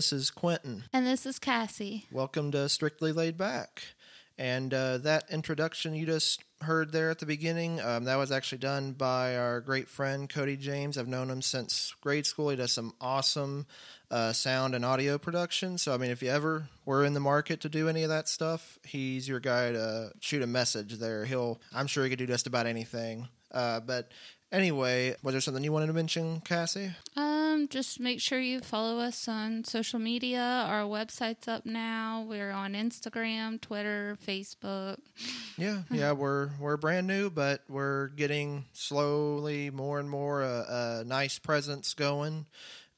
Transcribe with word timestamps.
this 0.00 0.14
is 0.14 0.30
Quentin. 0.30 0.84
And 0.94 1.06
this 1.06 1.26
is 1.26 1.38
Cassie. 1.38 2.06
Welcome 2.10 2.52
to 2.52 2.70
Strictly 2.70 3.12
Laid 3.12 3.36
Back. 3.36 3.82
And 4.38 4.72
uh, 4.72 4.96
that 4.96 5.24
introduction 5.30 5.94
you 5.94 6.06
just 6.06 6.42
heard 6.62 6.90
there 6.90 7.10
at 7.10 7.18
the 7.18 7.26
beginning, 7.26 7.82
um, 7.82 8.04
that 8.04 8.16
was 8.16 8.32
actually 8.32 8.60
done 8.60 8.92
by 8.92 9.36
our 9.36 9.60
great 9.60 9.90
friend 9.90 10.26
Cody 10.26 10.56
James. 10.56 10.96
I've 10.96 11.06
known 11.06 11.28
him 11.28 11.42
since 11.42 11.94
grade 12.00 12.24
school. 12.24 12.48
He 12.48 12.56
does 12.56 12.72
some 12.72 12.94
awesome 12.98 13.66
uh, 14.10 14.32
sound 14.32 14.74
and 14.74 14.86
audio 14.86 15.18
production. 15.18 15.76
So, 15.76 15.92
I 15.92 15.98
mean, 15.98 16.10
if 16.10 16.22
you 16.22 16.30
ever 16.30 16.70
were 16.86 17.04
in 17.04 17.12
the 17.12 17.20
market 17.20 17.60
to 17.60 17.68
do 17.68 17.90
any 17.90 18.02
of 18.02 18.08
that 18.08 18.26
stuff, 18.26 18.78
he's 18.82 19.28
your 19.28 19.38
guy 19.38 19.72
to 19.72 20.12
shoot 20.20 20.40
a 20.42 20.46
message 20.46 20.94
there. 20.94 21.26
He'll, 21.26 21.60
I'm 21.74 21.86
sure 21.86 22.04
he 22.04 22.08
could 22.08 22.18
do 22.18 22.26
just 22.26 22.46
about 22.46 22.64
anything. 22.64 23.28
Uh, 23.52 23.80
but 23.80 24.12
anyway, 24.50 25.14
was 25.22 25.34
there 25.34 25.42
something 25.42 25.62
you 25.62 25.72
wanted 25.72 25.88
to 25.88 25.92
mention, 25.92 26.40
Cassie? 26.40 26.92
Um, 27.16 27.39
just 27.68 28.00
make 28.00 28.20
sure 28.20 28.38
you 28.38 28.60
follow 28.60 28.98
us 28.98 29.28
on 29.28 29.64
social 29.64 29.98
media. 29.98 30.64
Our 30.68 30.82
website's 30.82 31.48
up 31.48 31.66
now. 31.66 32.24
We're 32.28 32.50
on 32.50 32.74
Instagram, 32.74 33.60
Twitter, 33.60 34.16
Facebook. 34.26 34.98
Yeah, 35.56 35.82
yeah, 35.90 36.12
we're 36.12 36.50
we're 36.58 36.76
brand 36.76 37.06
new, 37.06 37.30
but 37.30 37.62
we're 37.68 38.08
getting 38.08 38.64
slowly 38.72 39.70
more 39.70 39.98
and 39.98 40.10
more 40.10 40.42
a, 40.42 41.00
a 41.00 41.04
nice 41.04 41.38
presence 41.38 41.94
going, 41.94 42.46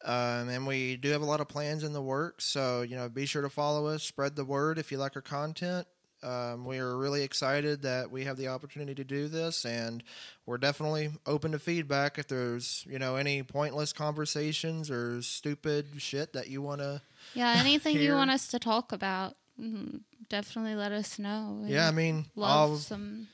um, 0.04 0.48
and 0.48 0.66
we 0.66 0.96
do 0.96 1.10
have 1.10 1.22
a 1.22 1.26
lot 1.26 1.40
of 1.40 1.48
plans 1.48 1.84
in 1.84 1.92
the 1.92 2.02
works. 2.02 2.44
So 2.44 2.82
you 2.82 2.96
know, 2.96 3.08
be 3.08 3.26
sure 3.26 3.42
to 3.42 3.50
follow 3.50 3.86
us, 3.86 4.02
spread 4.02 4.36
the 4.36 4.44
word 4.44 4.78
if 4.78 4.92
you 4.92 4.98
like 4.98 5.16
our 5.16 5.22
content. 5.22 5.86
Um, 6.22 6.64
we 6.64 6.78
are 6.78 6.96
really 6.96 7.22
excited 7.22 7.82
that 7.82 8.10
we 8.10 8.24
have 8.24 8.36
the 8.36 8.48
opportunity 8.48 8.94
to 8.94 9.04
do 9.04 9.28
this, 9.28 9.64
and 9.64 10.02
we're 10.46 10.58
definitely 10.58 11.10
open 11.26 11.52
to 11.52 11.58
feedback. 11.58 12.18
If 12.18 12.28
there's 12.28 12.84
you 12.88 12.98
know 12.98 13.16
any 13.16 13.42
pointless 13.42 13.92
conversations 13.92 14.90
or 14.90 15.22
stupid 15.22 15.86
shit 15.98 16.32
that 16.32 16.48
you 16.48 16.62
want 16.62 16.80
to 16.80 17.02
Yeah, 17.34 17.54
anything 17.58 18.00
you 18.00 18.12
want 18.14 18.30
us 18.30 18.48
to 18.48 18.58
talk 18.58 18.92
about, 18.92 19.34
mhm, 19.60 20.00
definitely 20.28 20.74
let 20.74 20.92
us 20.92 21.18
know. 21.18 21.60
We 21.62 21.72
yeah, 21.74 21.88
I 21.88 21.90
mean, 21.92 22.26
love 22.34 22.50
I'll, 22.70 22.76
some. 22.76 23.28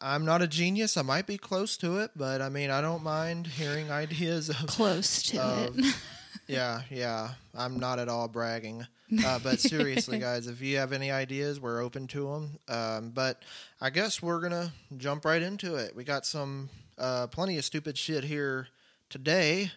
I'm 0.00 0.24
not 0.24 0.40
a 0.42 0.46
genius. 0.46 0.96
I 0.96 1.02
might 1.02 1.26
be 1.26 1.36
close 1.36 1.76
to 1.78 1.98
it, 1.98 2.12
but 2.16 2.40
I 2.40 2.48
mean, 2.48 2.70
I 2.70 2.80
don't 2.80 3.02
mind 3.02 3.46
hearing 3.46 3.90
ideas 4.04 4.48
of 4.48 4.66
Close 4.66 5.22
to 5.24 5.40
of- 5.40 5.78
it. 5.78 5.84
Yeah, 6.52 6.82
yeah. 6.90 7.30
I'm 7.54 7.78
not 7.78 7.98
at 7.98 8.08
all 8.08 8.28
bragging. 8.28 8.86
Uh, 9.26 9.38
but 9.40 9.60
seriously, 9.60 10.18
guys, 10.18 10.46
if 10.46 10.62
you 10.62 10.78
have 10.78 10.90
any 10.94 11.10
ideas, 11.10 11.60
we're 11.60 11.82
open 11.82 12.06
to 12.06 12.30
them. 12.30 12.58
Um, 12.66 13.10
but 13.10 13.42
I 13.78 13.90
guess 13.90 14.22
we're 14.22 14.40
going 14.40 14.52
to 14.52 14.72
jump 14.96 15.26
right 15.26 15.42
into 15.42 15.74
it. 15.74 15.94
We 15.94 16.02
got 16.02 16.24
some 16.24 16.70
uh, 16.96 17.26
plenty 17.26 17.58
of 17.58 17.64
stupid 17.66 17.98
shit 17.98 18.24
here 18.24 18.68
today. 19.10 19.70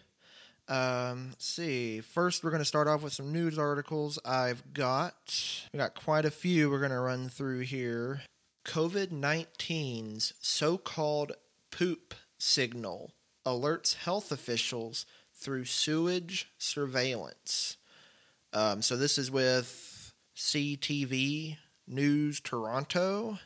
Um, 0.68 1.28
let's 1.32 1.46
see. 1.46 2.00
First, 2.00 2.42
we're 2.42 2.50
going 2.50 2.62
to 2.62 2.64
start 2.64 2.88
off 2.88 3.02
with 3.02 3.12
some 3.12 3.30
news 3.30 3.58
articles. 3.58 4.18
I've 4.24 4.72
got 4.72 5.68
we 5.70 5.76
got 5.76 5.94
quite 5.94 6.24
a 6.24 6.30
few 6.30 6.70
we're 6.70 6.78
going 6.78 6.90
to 6.90 7.00
run 7.00 7.28
through 7.28 7.60
here. 7.60 8.22
COVID 8.64 9.08
19's 9.08 10.32
so 10.40 10.78
called 10.78 11.32
poop 11.70 12.14
signal 12.38 13.12
alerts 13.44 13.94
health 13.94 14.32
officials 14.32 15.06
through 15.36 15.64
sewage 15.64 16.50
surveillance. 16.58 17.76
Um, 18.52 18.82
so 18.82 18.96
this 18.96 19.18
is 19.18 19.30
with 19.30 20.14
CTV 20.36 21.56
News 21.86 22.40
Toronto. 22.40 23.38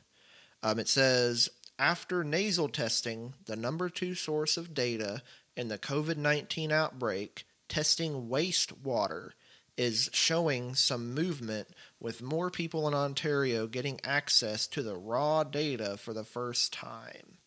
Um, 0.62 0.78
it 0.78 0.88
says 0.88 1.48
after 1.78 2.22
nasal 2.22 2.68
testing, 2.68 3.34
the 3.46 3.56
number 3.56 3.88
two 3.88 4.14
source 4.14 4.56
of 4.56 4.74
data 4.74 5.22
in 5.56 5.68
the 5.68 5.78
COVID 5.78 6.16
19 6.16 6.70
outbreak, 6.70 7.44
testing 7.68 8.28
wastewater 8.28 9.30
is 9.76 10.10
showing 10.12 10.74
some 10.74 11.14
movement 11.14 11.68
with 11.98 12.20
more 12.20 12.50
people 12.50 12.86
in 12.86 12.92
Ontario 12.92 13.66
getting 13.66 13.98
access 14.04 14.66
to 14.66 14.82
the 14.82 14.96
raw 14.96 15.42
data 15.42 15.96
for 15.96 16.12
the 16.12 16.24
first 16.24 16.72
time. 16.72 17.38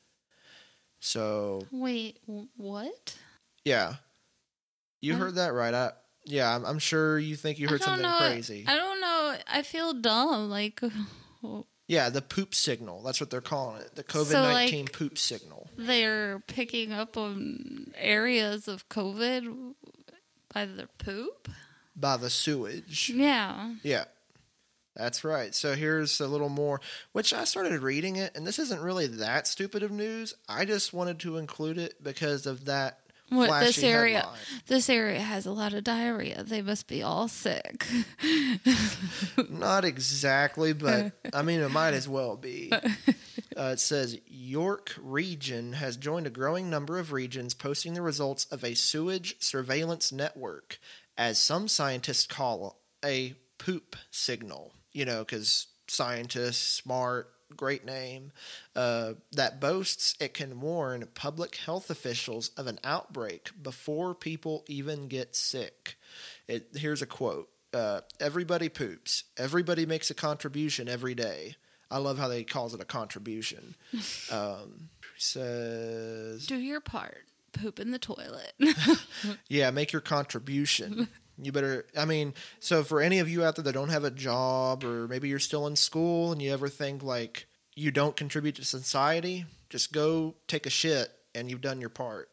So, 1.00 1.68
Wait, 1.72 2.18
what? 2.58 3.16
yeah. 3.64 3.96
You 5.04 5.16
heard 5.16 5.36
that 5.36 5.54
right. 5.54 5.74
I, 5.74 5.92
yeah, 6.26 6.56
I'm, 6.56 6.66
I'm 6.66 6.80
sure 6.80 7.20
you 7.20 7.36
think 7.36 7.60
you 7.60 7.68
heard 7.68 7.82
something 7.82 8.04
know. 8.04 8.18
crazy. 8.18 8.64
I 8.68 8.76
don't 8.76 9.02
know. 9.02 9.36
I 9.52 9.62
feel 9.62 9.94
dumb. 9.94 10.50
Like, 10.50 10.82
Yeah, 11.88 12.10
the 12.10 12.22
poop 12.22 12.56
signal. 12.56 13.04
That's 13.04 13.20
what 13.20 13.30
they're 13.30 13.42
calling 13.42 13.82
it. 13.82 13.96
The 13.96 14.04
COVID 14.04 14.26
So, 14.32 14.44
19 14.44 14.86
like- 14.86 14.94
poop 14.94 15.18
signal. 15.18 15.70
they're 15.78 16.40
picking 16.48 16.92
up 16.94 17.18
on 17.18 17.92
areas 17.98 18.68
of 18.68 18.88
COVID 18.90 19.74
by 20.54 20.66
their 20.66 20.88
poop. 20.98 21.50
By 21.96 22.18
the 22.18 22.30
sewage. 22.30 23.12
Yeah. 23.14 23.74
Yeah. 23.84 24.06
That's 24.96 25.24
right. 25.24 25.54
So 25.56 25.74
here's 25.76 26.22
a 26.22 26.28
little 26.28 26.50
more, 26.50 26.80
which 27.12 27.34
I 27.34 27.44
started 27.46 27.82
reading 27.82 28.16
it, 28.16 28.32
and 28.36 28.46
this 28.46 28.60
isn't 28.60 28.80
really 28.82 29.08
that 29.08 29.48
stupid 29.48 29.82
of 29.84 29.92
news. 29.92 30.36
I 30.48 30.66
just 30.66 30.94
wanted 30.94 31.20
to 31.22 31.38
include 31.38 31.80
it 31.80 32.02
because 32.04 32.46
of 32.46 32.66
that 32.66 33.00
What 33.36 33.60
this 33.62 33.84
area? 33.84 34.20
headline. 34.20 34.38
This 34.68 34.90
area 34.90 35.20
has 35.20 35.46
a 35.46 35.52
lot 35.52 35.74
of 35.74 35.84
diarrhea. 35.84 36.44
They 36.44 36.62
must 36.62 36.88
be 36.88 37.02
all 37.02 37.28
sick. 37.28 37.86
Not 39.50 39.86
exactly, 39.86 40.74
but 40.74 41.14
I 41.34 41.42
mean, 41.42 41.60
it 41.62 41.70
might 41.70 41.94
as 41.94 42.08
well 42.08 42.36
be. 42.38 42.72
Uh, 43.56 43.72
it 43.74 43.80
says 43.80 44.18
York 44.26 44.96
Region 45.02 45.74
has 45.74 45.96
joined 45.98 46.26
a 46.26 46.32
growing 46.32 46.70
number 46.70 46.98
of 46.98 47.12
regions 47.12 47.54
posting 47.54 47.94
the 47.94 48.02
results 48.02 48.46
of 48.46 48.64
a 48.64 48.74
sewage 48.74 49.36
surveillance 49.40 50.12
network, 50.12 50.80
as 51.18 51.40
some 51.40 51.68
scientists 51.68 52.26
call 52.26 52.82
a 53.06 53.36
poop 53.60 53.96
signal. 54.10 54.74
You 54.92 55.06
know, 55.06 55.20
because 55.20 55.68
scientists, 55.88 56.58
smart, 56.58 57.33
great 57.54 57.86
name, 57.86 58.32
uh, 58.76 59.14
that 59.32 59.60
boasts 59.60 60.16
it 60.20 60.34
can 60.34 60.60
warn 60.60 61.08
public 61.14 61.56
health 61.56 61.90
officials 61.90 62.50
of 62.58 62.68
an 62.68 62.80
outbreak 62.84 63.52
before 63.62 64.14
people 64.16 64.64
even 64.68 65.08
get 65.08 65.36
sick. 65.36 65.96
It, 66.48 66.70
here's 66.76 67.02
a 67.02 67.08
quote 67.08 67.50
uh, 67.74 68.02
Everybody 68.20 68.70
poops. 68.70 69.24
Everybody 69.38 69.86
makes 69.86 70.10
a 70.10 70.16
contribution 70.16 70.88
every 70.88 71.16
day. 71.16 71.56
I 71.90 71.98
love 71.98 72.18
how 72.18 72.28
they 72.28 72.44
calls 72.44 72.74
it 72.74 72.82
a 72.82 72.86
contribution. 72.86 73.76
Um, 74.32 74.90
says, 75.18 76.48
Do 76.48 76.58
your 76.58 76.82
part. 76.82 77.26
Poop 77.52 77.80
in 77.80 77.92
the 77.92 78.00
toilet. 78.00 78.54
yeah, 79.48 79.70
make 79.72 79.92
your 79.92 80.02
contribution. 80.02 81.08
You 81.42 81.52
better, 81.52 81.86
I 81.98 82.06
mean, 82.06 82.34
so 82.60 82.84
for 82.84 83.02
any 83.02 83.20
of 83.20 83.30
you 83.30 83.44
out 83.44 83.56
there 83.56 83.64
that 83.64 83.74
don't 83.74 83.90
have 83.90 84.04
a 84.04 84.12
job 84.12 84.84
or 84.84 85.08
maybe 85.08 85.30
you're 85.30 85.40
still 85.40 85.68
in 85.68 85.76
school 85.76 86.32
and 86.32 86.42
you 86.42 86.54
ever 86.54 86.70
think 86.70 87.02
like 87.02 87.48
you 87.76 87.92
don't 87.92 88.16
contribute 88.16 88.56
to 88.56 88.66
society, 88.66 89.46
just 89.70 89.92
go 89.92 90.36
take 90.48 90.66
a 90.66 90.70
shit 90.70 91.10
and 91.34 91.50
you've 91.50 91.62
done 91.62 91.82
your 91.82 91.90
part. 91.90 92.30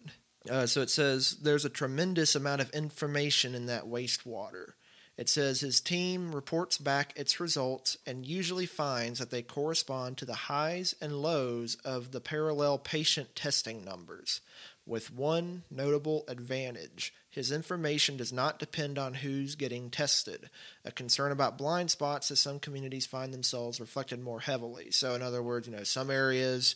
Uh, 0.49 0.67
so 0.67 0.81
it 0.81 0.91
says 0.91 1.39
there's 1.43 1.65
a 1.65 1.71
tremendous 1.71 2.35
amount 2.35 2.61
of 2.61 2.71
information 2.71 3.55
in 3.55 3.67
that 3.67 3.85
wastewater. 3.85 4.73
It 5.17 5.29
says 5.29 5.61
his 5.61 5.83
team 5.83 6.35
reports 6.35 6.79
back 6.79 7.13
its 7.15 7.41
results 7.41 7.99
and 8.07 8.25
usually 8.25 8.65
finds 8.65 9.19
that 9.19 9.31
they 9.31 9.43
correspond 9.43 10.17
to 10.17 10.25
the 10.25 10.35
highs 10.35 10.95
and 10.99 11.21
lows 11.21 11.77
of 11.85 12.13
the 12.13 12.23
parallel 12.23 12.79
patient 12.79 13.37
testing 13.37 13.85
numbers, 13.85 14.41
with 14.87 15.13
one 15.13 15.65
notable 15.71 16.25
advantage. 16.27 17.13
His 17.31 17.53
information 17.53 18.17
does 18.17 18.33
not 18.33 18.59
depend 18.59 18.99
on 18.99 19.15
who's 19.15 19.55
getting 19.55 19.89
tested, 19.91 20.51
a 20.85 20.91
concern 20.91 21.31
about 21.31 21.57
blind 21.57 21.91
spots 21.91 22.31
as 22.33 22.41
some 22.41 22.59
communities 22.59 23.07
find 23.07 23.33
themselves 23.33 23.81
reflected 23.81 24.21
more 24.21 24.41
heavily. 24.41 24.91
So, 24.91 25.15
in 25.15 25.23
other 25.23 25.43
words, 25.43 25.69
you 25.69 25.77
know, 25.77 25.85
some 25.85 26.11
areas 26.11 26.75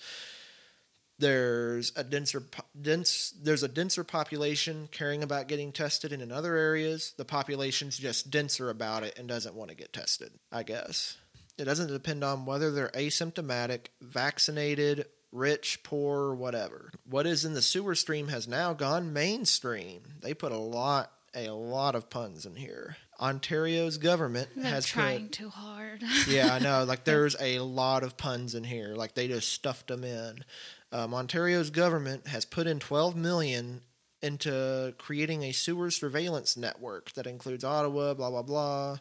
there's 1.19 1.93
a 1.97 2.03
denser 2.03 2.43
dense 2.81 3.33
there's 3.41 3.63
a 3.63 3.69
denser 3.69 4.03
population 4.03 4.89
caring 4.91 5.23
about 5.23 5.47
getting 5.47 5.71
tested 5.71 6.13
and 6.13 6.21
in 6.21 6.33
other 6.33 6.57
areas 6.57 7.15
the 7.17 7.25
population's 7.25 7.97
just 7.97 8.31
denser 8.31 8.69
about 8.69 9.05
it 9.05 9.17
and 9.19 9.29
doesn't 9.29 9.55
want 9.55 9.71
to 9.71 9.77
get 9.77 9.93
tested 9.93 10.33
i 10.51 10.65
guess 10.65 11.17
it 11.57 11.65
doesn't 11.65 11.93
depend 11.93 12.25
on 12.25 12.47
whether 12.47 12.73
they're 12.73 12.89
asymptomatic 12.89 13.87
vaccinated 14.01 15.07
rich 15.35 15.83
poor 15.83 16.33
whatever 16.33 16.91
what 17.05 17.27
is 17.27 17.45
in 17.45 17.55
the 17.55 17.63
sewer 17.63 17.95
stream 17.95 18.29
has 18.29 18.47
now 18.47 18.73
gone 18.73 19.13
mainstream 19.13 20.01
they 20.23 20.33
put 20.33 20.53
a 20.53 20.57
lot 20.57 21.11
a 21.35 21.51
lot 21.51 21.95
of 21.95 22.09
puns 22.09 22.47
in 22.47 22.55
here 22.55 22.97
ontario's 23.19 23.99
government 23.99 24.49
They're 24.57 24.71
has 24.71 24.87
trying 24.87 25.25
put, 25.25 25.33
too 25.33 25.49
hard. 25.49 26.03
yeah, 26.29 26.55
I 26.55 26.59
know. 26.59 26.85
Like 26.85 27.05
there's 27.05 27.37
a 27.41 27.61
lot 27.61 28.03
of 28.03 28.17
puns 28.17 28.55
in 28.55 28.65
here. 28.65 28.95
Like 28.95 29.15
they 29.15 29.29
just 29.29 29.53
stuffed 29.53 29.89
them 29.89 30.05
in. 30.05 30.45
Um, 30.93 31.15
Ontario's 31.15 31.71
government 31.71 32.29
has 32.29 32.45
put 32.45 32.67
in 32.67 32.79
12 32.79 33.17
million 33.17 33.81
into 34.23 34.95
creating 34.97 35.43
a 35.43 35.53
sewer 35.53 35.91
surveillance 35.91 36.57
network 36.57 37.13
that 37.13 37.27
includes 37.27 37.63
Ottawa, 37.65 38.15
blah, 38.15 38.31
blah, 38.31 38.43
blah. 38.43 38.99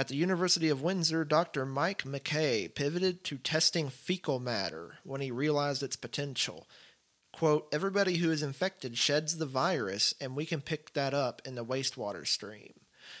At 0.00 0.08
the 0.08 0.16
University 0.16 0.70
of 0.70 0.80
Windsor, 0.80 1.26
Dr. 1.26 1.66
Mike 1.66 2.04
McKay 2.04 2.74
pivoted 2.74 3.22
to 3.24 3.36
testing 3.36 3.90
fecal 3.90 4.40
matter 4.40 4.94
when 5.04 5.20
he 5.20 5.30
realized 5.30 5.82
its 5.82 5.94
potential. 5.94 6.66
Quote, 7.34 7.68
everybody 7.70 8.16
who 8.16 8.30
is 8.30 8.42
infected 8.42 8.96
sheds 8.96 9.36
the 9.36 9.44
virus, 9.44 10.14
and 10.18 10.34
we 10.34 10.46
can 10.46 10.62
pick 10.62 10.94
that 10.94 11.12
up 11.12 11.42
in 11.44 11.54
the 11.54 11.66
wastewater 11.66 12.26
stream. 12.26 12.72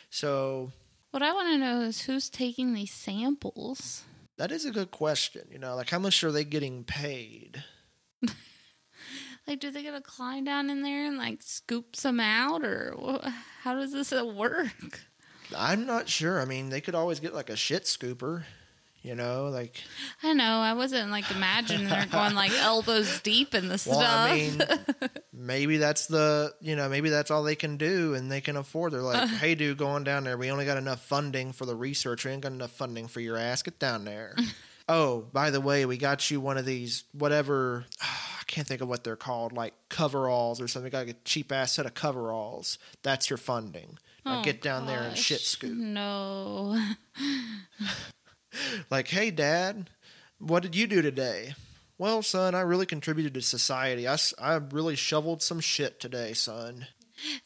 So 0.08 0.72
What 1.10 1.22
I 1.22 1.34
want 1.34 1.48
to 1.48 1.58
know 1.58 1.82
is 1.82 2.00
who's 2.00 2.30
taking 2.30 2.72
these 2.72 2.92
samples. 2.92 4.04
that 4.38 4.50
is 4.50 4.64
a 4.64 4.70
good 4.70 4.90
question. 4.90 5.48
You 5.52 5.58
know, 5.58 5.76
like 5.76 5.90
how 5.90 5.98
much 5.98 6.24
are 6.24 6.32
they 6.32 6.44
getting 6.44 6.84
paid? 6.84 7.62
Like, 9.46 9.58
do 9.58 9.70
they 9.70 9.82
gotta 9.82 10.02
climb 10.02 10.44
down 10.44 10.70
in 10.70 10.82
there 10.82 11.06
and 11.06 11.16
like 11.18 11.42
scoop 11.42 11.96
some 11.96 12.20
out, 12.20 12.62
or 12.62 13.20
how 13.62 13.74
does 13.74 13.90
this 13.90 14.12
work? 14.12 15.00
I'm 15.56 15.86
not 15.86 16.08
sure. 16.08 16.40
I 16.40 16.44
mean, 16.44 16.70
they 16.70 16.80
could 16.80 16.94
always 16.94 17.20
get 17.20 17.34
like 17.34 17.50
a 17.50 17.56
shit 17.56 17.84
scooper, 17.84 18.44
you 19.02 19.14
know, 19.14 19.48
like 19.48 19.82
I 20.22 20.34
know 20.34 20.58
I 20.58 20.74
wasn't 20.74 21.10
like 21.10 21.30
imagining 21.30 21.88
they're 21.88 22.06
going 22.06 22.34
like 22.34 22.52
elbows 22.58 23.20
deep 23.20 23.54
in 23.54 23.64
the 23.68 23.82
well, 23.86 24.00
stuff. 24.00 24.30
I 24.30 24.34
mean, 24.34 24.62
maybe 25.32 25.78
that's 25.78 26.06
the, 26.06 26.52
you 26.60 26.76
know, 26.76 26.88
maybe 26.88 27.08
that's 27.08 27.30
all 27.30 27.42
they 27.42 27.54
can 27.54 27.78
do 27.78 28.12
and 28.12 28.30
they 28.30 28.42
can 28.42 28.56
afford. 28.56 28.92
They're 28.92 29.00
like, 29.00 29.22
uh. 29.22 29.26
"Hey 29.26 29.54
dude, 29.54 29.78
going 29.78 30.04
down 30.04 30.24
there, 30.24 30.36
we 30.36 30.50
only 30.50 30.66
got 30.66 30.76
enough 30.76 31.00
funding 31.00 31.52
for 31.52 31.64
the 31.64 31.74
research. 31.74 32.26
We 32.26 32.32
ain't 32.32 32.42
got 32.42 32.52
enough 32.52 32.72
funding 32.72 33.08
for 33.08 33.20
your 33.20 33.38
ass. 33.38 33.62
Get 33.62 33.78
down 33.78 34.04
there." 34.04 34.36
oh, 34.88 35.20
by 35.32 35.48
the 35.48 35.62
way, 35.62 35.86
we 35.86 35.96
got 35.96 36.30
you 36.30 36.38
one 36.38 36.58
of 36.58 36.66
these 36.66 37.04
whatever 37.12 37.86
I 38.02 38.42
can't 38.46 38.66
think 38.66 38.82
of 38.82 38.88
what 38.88 39.02
they're 39.02 39.16
called, 39.16 39.52
like 39.54 39.72
coveralls 39.88 40.60
or 40.60 40.68
something. 40.68 40.90
Got 40.90 41.08
a 41.08 41.14
cheap 41.24 41.52
ass 41.52 41.72
set 41.72 41.86
of 41.86 41.94
coveralls. 41.94 42.78
That's 43.02 43.30
your 43.30 43.38
funding. 43.38 43.98
Oh, 44.26 44.42
get 44.42 44.62
down 44.62 44.86
there 44.86 45.02
and 45.02 45.16
shit 45.16 45.38
gosh. 45.38 45.46
scoop. 45.46 45.72
No. 45.76 46.80
Like, 48.90 49.08
hey, 49.08 49.30
Dad, 49.30 49.90
what 50.38 50.62
did 50.62 50.74
you 50.74 50.86
do 50.86 51.02
today? 51.02 51.54
Well, 51.98 52.22
son, 52.22 52.54
I 52.54 52.60
really 52.62 52.86
contributed 52.86 53.34
to 53.34 53.42
society. 53.42 54.08
I, 54.08 54.16
I 54.38 54.54
really 54.54 54.96
shoveled 54.96 55.42
some 55.42 55.60
shit 55.60 56.00
today, 56.00 56.32
son. 56.32 56.86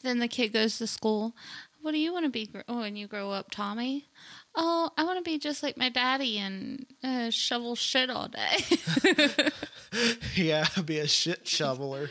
Then 0.01 0.19
the 0.19 0.27
kid 0.27 0.53
goes 0.53 0.77
to 0.77 0.87
school. 0.87 1.35
What 1.81 1.91
do 1.91 1.99
you 1.99 2.11
want 2.13 2.25
to 2.25 2.31
be 2.31 2.47
gr- 2.47 2.61
oh, 2.67 2.79
when 2.79 2.95
you 2.95 3.07
grow 3.07 3.31
up, 3.31 3.51
Tommy? 3.51 4.07
Oh, 4.55 4.89
I 4.97 5.03
want 5.03 5.23
to 5.23 5.29
be 5.29 5.37
just 5.37 5.63
like 5.63 5.77
my 5.77 5.89
daddy 5.89 6.37
and 6.37 6.85
uh, 7.03 7.29
shovel 7.29 7.75
shit 7.75 8.09
all 8.09 8.27
day. 8.29 9.49
yeah, 10.35 10.65
be 10.85 10.99
a 10.99 11.07
shit 11.07 11.47
shoveler. 11.47 12.09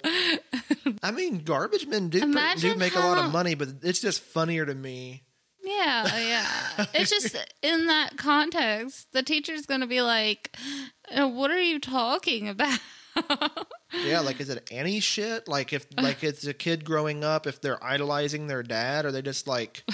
I 1.02 1.10
mean, 1.10 1.38
garbage 1.44 1.86
men 1.86 2.08
do, 2.10 2.20
pr- 2.32 2.58
do 2.58 2.74
make 2.76 2.94
a 2.96 3.00
lot 3.00 3.18
of 3.24 3.32
money, 3.32 3.54
but 3.54 3.68
it's 3.82 4.00
just 4.00 4.20
funnier 4.20 4.66
to 4.66 4.74
me. 4.74 5.22
yeah, 5.62 6.18
yeah. 6.18 6.86
It's 6.94 7.10
just 7.10 7.36
in 7.62 7.86
that 7.86 8.16
context, 8.18 9.12
the 9.12 9.22
teacher's 9.22 9.64
going 9.66 9.80
to 9.80 9.86
be 9.86 10.02
like, 10.02 10.54
uh, 11.14 11.26
"What 11.28 11.50
are 11.50 11.62
you 11.62 11.78
talking 11.80 12.48
about?" 12.48 12.78
Yeah, 14.04 14.20
like 14.20 14.40
is 14.40 14.48
it 14.48 14.68
any 14.70 15.00
shit? 15.00 15.46
Like 15.48 15.72
if 15.72 15.86
like 15.96 16.22
it's 16.24 16.46
a 16.46 16.52
kid 16.54 16.84
growing 16.84 17.22
up, 17.24 17.46
if 17.46 17.60
they're 17.60 17.82
idolizing 17.82 18.46
their 18.48 18.62
dad, 18.62 19.04
or 19.06 19.12
they 19.12 19.22
just 19.22 19.46
like, 19.46 19.84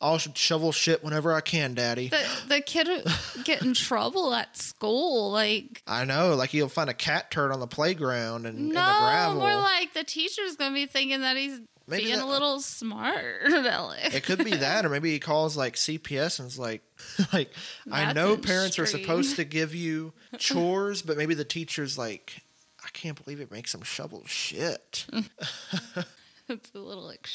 I'll 0.00 0.18
sh- 0.18 0.28
shovel 0.36 0.70
shit 0.72 1.02
whenever 1.02 1.32
I 1.32 1.40
can, 1.40 1.74
daddy. 1.74 2.08
the 2.08 2.24
the 2.46 2.60
kid 2.60 2.88
get 3.44 3.62
in 3.62 3.74
trouble 3.74 4.32
at 4.34 4.56
school, 4.56 5.32
like. 5.32 5.82
I 5.86 6.04
know, 6.04 6.34
like 6.36 6.50
he'll 6.50 6.68
find 6.68 6.88
a 6.88 6.94
cat 6.94 7.30
turd 7.30 7.50
on 7.52 7.58
the 7.60 7.66
playground 7.66 8.46
and 8.46 8.58
in 8.58 8.68
the 8.68 8.74
No, 8.74 8.80
gravel. 9.00 9.40
more 9.40 9.56
like 9.56 9.94
the 9.94 10.04
teacher's 10.04 10.56
gonna 10.56 10.74
be 10.74 10.86
thinking 10.86 11.20
that 11.22 11.36
he's 11.36 11.60
Maybe 11.88 12.04
being 12.04 12.16
that- 12.18 12.24
a 12.24 12.28
little 12.28 12.60
smart 12.60 13.46
about 13.52 13.96
it. 13.98 14.14
It 14.14 14.22
could 14.22 14.44
be 14.44 14.50
that, 14.56 14.84
or 14.84 14.88
maybe 14.90 15.10
he 15.10 15.18
calls 15.18 15.56
like 15.56 15.74
CPS 15.74 16.38
and 16.38 16.46
is 16.48 16.58
like, 16.58 16.82
like 17.32 17.50
I 17.90 18.04
That's 18.04 18.14
know 18.14 18.36
parents 18.36 18.78
are 18.78 18.86
supposed 18.86 19.36
to 19.36 19.44
give 19.44 19.74
you 19.74 20.12
chores, 20.38 21.02
but 21.02 21.16
maybe 21.16 21.34
the 21.34 21.44
teacher's 21.46 21.96
like, 21.98 22.42
I 22.84 22.88
can't 22.92 23.22
believe 23.24 23.40
it 23.40 23.50
makes 23.50 23.72
them 23.72 23.82
shovel 23.82 24.22
shit. 24.26 25.06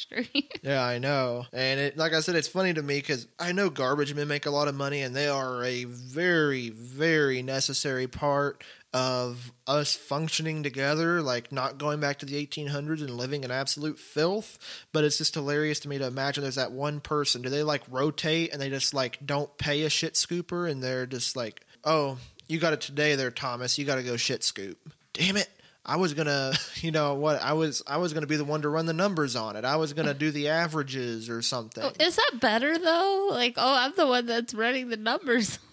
yeah, 0.64 0.84
I 0.84 1.00
know, 1.00 1.46
and 1.54 1.80
it 1.80 1.98
like 1.98 2.14
I 2.14 2.20
said, 2.20 2.36
it's 2.36 2.48
funny 2.48 2.74
to 2.74 2.82
me 2.82 3.00
because 3.00 3.28
I 3.40 3.52
know 3.52 3.70
garbage 3.70 4.14
men 4.14 4.28
make 4.28 4.46
a 4.46 4.52
lot 4.52 4.68
of 4.68 4.76
money, 4.76 5.02
and 5.02 5.16
they 5.16 5.28
are 5.28 5.64
a 5.64 5.86
very, 5.86 6.70
very 6.70 7.42
necessary 7.42 8.08
part 8.08 8.64
of 8.94 9.52
us 9.66 9.96
functioning 9.96 10.62
together, 10.62 11.22
like 11.22 11.52
not 11.52 11.80
going 11.80 12.00
back 12.00 12.20
to 12.20 12.26
the 12.26 12.46
1800s 12.46 13.02
and 13.02 13.10
living 13.18 13.44
in 13.44 13.50
absolute 13.50 13.98
filth. 13.98 14.60
But 14.92 15.04
it's 15.04 15.18
just 15.18 15.34
hilarious 15.34 15.80
to 15.82 15.90
me 15.90 15.98
to 15.98 16.06
imagine 16.06 16.44
there's 16.44 16.56
that 16.56 16.72
one 16.72 17.00
person. 17.00 17.42
Do 17.42 17.50
they 17.50 17.64
like 17.64 17.82
rotate 17.90 18.54
and 18.54 18.62
they 18.62 18.70
just 18.70 18.94
like 18.94 19.18
don't 19.26 19.56
pay 19.58 19.82
a 19.84 19.90
shit 19.90 20.14
scooper 20.14 20.70
and 20.70 20.84
they're 20.84 21.08
just 21.08 21.36
like, 21.36 21.66
oh, 21.84 22.20
you 22.48 22.60
got 22.60 22.74
it 22.74 22.82
today 22.82 23.16
there, 23.16 23.32
Thomas. 23.32 23.78
You 23.78 23.86
got 23.86 23.96
to 23.96 24.04
go 24.04 24.16
shit 24.16 24.44
scoop. 24.44 24.78
Damn 25.14 25.38
it. 25.38 25.50
I 25.86 25.98
was 25.98 26.14
gonna, 26.14 26.54
you 26.76 26.92
know 26.92 27.16
what? 27.16 27.42
I 27.42 27.54
was 27.54 27.84
I 27.88 27.98
was 27.98 28.14
gonna 28.14 28.28
be 28.28 28.38
the 28.38 28.46
one 28.46 28.62
to 28.62 28.70
run 28.70 28.86
the 28.86 28.94
numbers 28.94 29.36
on 29.36 29.56
it. 29.56 29.66
I 29.66 29.76
was 29.76 29.94
gonna 29.94 30.14
do 30.14 30.32
the 30.32 30.50
averages 30.50 31.30
or 31.30 31.42
something. 31.42 31.84
Oh, 31.84 31.92
is 32.00 32.16
that 32.16 32.32
better 32.40 32.78
though? 32.78 33.28
Like, 33.32 33.56
oh, 33.58 33.76
I'm 33.76 33.94
the 33.96 34.08
one 34.08 34.26
that's 34.26 34.54
running 34.54 34.90
the 34.90 34.98
numbers. 34.98 35.60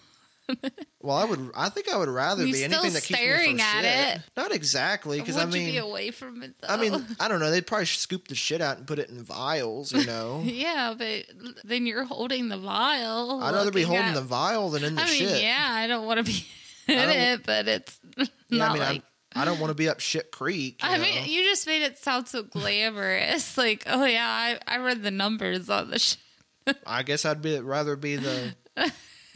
Well, 1.03 1.15
I 1.17 1.23
would. 1.23 1.51
I 1.55 1.69
think 1.69 1.87
I 1.91 1.97
would 1.97 2.09
rather 2.09 2.45
You 2.45 2.53
be 2.53 2.63
anything 2.63 2.91
that 2.93 3.03
keeps 3.03 3.11
me 3.11 3.15
staring 3.17 3.51
from 3.57 3.61
at 3.61 3.83
shit. 3.83 4.17
it. 4.17 4.21
Not 4.35 4.51
exactly, 4.53 5.19
because 5.19 5.35
I 5.37 5.45
you 5.45 5.51
be 5.51 5.65
mean, 5.71 5.79
away 5.81 6.11
from 6.11 6.43
it 6.43 6.53
though? 6.61 6.67
I 6.67 6.75
mean, 6.77 7.05
I 7.21 7.27
don't 7.29 7.39
know. 7.39 7.49
They'd 7.49 7.65
probably 7.65 7.85
scoop 7.85 8.27
the 8.27 8.35
shit 8.35 8.59
out 8.61 8.77
and 8.77 8.85
put 8.85 8.99
it 8.99 9.09
in 9.09 9.23
vials. 9.23 9.91
You 9.93 10.05
know, 10.05 10.41
yeah, 10.45 10.93
but 10.95 11.23
then 11.63 11.85
you're 11.87 12.03
holding 12.03 12.49
the 12.49 12.57
vial. 12.57 13.41
I'd 13.41 13.53
rather 13.53 13.71
be 13.71 13.81
holding 13.83 14.03
at- 14.07 14.13
the 14.13 14.21
vial 14.21 14.69
than 14.71 14.83
in 14.83 14.95
the 14.95 15.01
I 15.01 15.05
mean, 15.05 15.13
shit. 15.13 15.41
yeah, 15.41 15.67
I 15.71 15.87
don't 15.87 16.05
want 16.05 16.17
to 16.17 16.23
be 16.23 16.45
in 16.87 17.09
it, 17.09 17.45
but 17.45 17.67
it's 17.67 17.97
Yeah, 18.17 18.25
not 18.49 18.69
I 18.69 18.73
mean, 18.73 18.79
like. 18.83 18.89
I'm, 18.97 19.03
I 19.35 19.45
don't 19.45 19.59
want 19.59 19.71
to 19.71 19.75
be 19.75 19.89
up 19.89 19.99
shit 19.99 20.31
creek. 20.31 20.79
I 20.81 20.97
know? 20.97 21.03
mean, 21.03 21.29
you 21.29 21.43
just 21.43 21.65
made 21.67 21.83
it 21.83 21.97
sound 21.97 22.27
so 22.27 22.43
glamorous. 22.43 23.57
Like, 23.61 23.83
oh 23.87 24.05
yeah, 24.05 24.27
I, 24.27 24.59
I 24.67 24.77
read 24.79 25.03
the 25.03 25.11
numbers 25.11 25.69
on 25.69 25.91
the 25.91 25.99
sh- 25.99 26.15
I 26.85 27.03
guess 27.03 27.25
I'd 27.25 27.41
be 27.41 27.59
rather 27.59 27.95
be 27.95 28.15
the. 28.15 28.55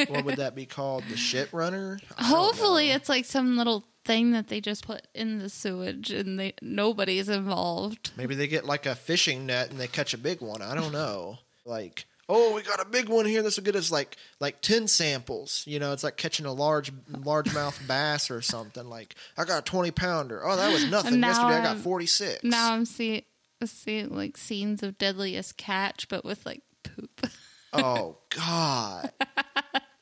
what 0.08 0.26
would 0.26 0.38
that 0.38 0.56
be 0.56 0.66
called? 0.66 1.04
The 1.10 1.18
shit 1.18 1.52
runner. 1.54 2.00
I 2.18 2.24
Hopefully, 2.24 2.92
it's 2.92 3.10
like 3.10 3.26
some 3.26 3.58
little 3.58 3.86
thing 4.04 4.32
that 4.32 4.48
they 4.48 4.62
just 4.62 4.86
put 4.86 5.02
in 5.14 5.40
the 5.40 5.50
sewage 5.50 6.12
and 6.12 6.40
they 6.40 6.54
nobody's 6.62 7.28
involved. 7.28 8.12
maybe 8.16 8.36
they 8.36 8.48
get 8.48 8.66
like 8.66 8.86
a 8.86 8.96
fishing 8.96 9.46
net 9.46 9.72
and 9.72 9.80
they 9.80 9.88
catch 9.88 10.14
a 10.14 10.18
big 10.18 10.42
one. 10.42 10.62
I 10.62 10.76
don't 10.76 10.92
know. 10.92 11.40
Like, 11.66 12.06
oh, 12.28 12.54
we 12.56 12.62
got 12.64 12.82
a 12.82 12.86
big 12.86 13.10
one 13.10 13.26
here. 13.26 13.42
This 13.44 13.58
will 13.58 13.64
get 13.64 13.76
us 13.76 13.92
like 13.92 14.18
like 14.40 14.62
ten 14.62 14.88
samples. 14.88 15.64
You 15.68 15.80
know, 15.80 15.94
it's 15.94 16.04
like 16.04 16.18
catching 16.18 16.46
a 16.46 16.54
large 16.54 16.92
largemouth 17.12 17.86
bass 17.88 18.32
or 18.32 18.42
something. 18.42 18.90
Like, 18.90 19.16
I 19.38 19.46
got 19.46 19.60
a 19.60 19.62
twenty 19.62 19.92
pounder. 19.92 20.42
Oh, 20.46 20.56
that 20.56 20.72
was 20.72 20.86
nothing. 20.92 21.20
Now 21.20 21.28
Yesterday 21.30 21.56
I 21.56 21.64
got 21.64 21.68
I'm- 21.68 21.80
forty 21.80 22.06
six. 22.08 22.44
Now 22.44 22.74
I'm 22.74 22.86
seeing 22.86 23.24
seeing 23.64 24.16
like 24.16 24.38
scenes 24.38 24.84
of 24.84 24.98
Deadliest 24.98 25.58
Catch, 25.58 26.08
but 26.10 26.24
with 26.26 26.46
like 26.46 26.62
poop. 26.84 27.28
Oh 27.74 28.18
God. 28.30 29.12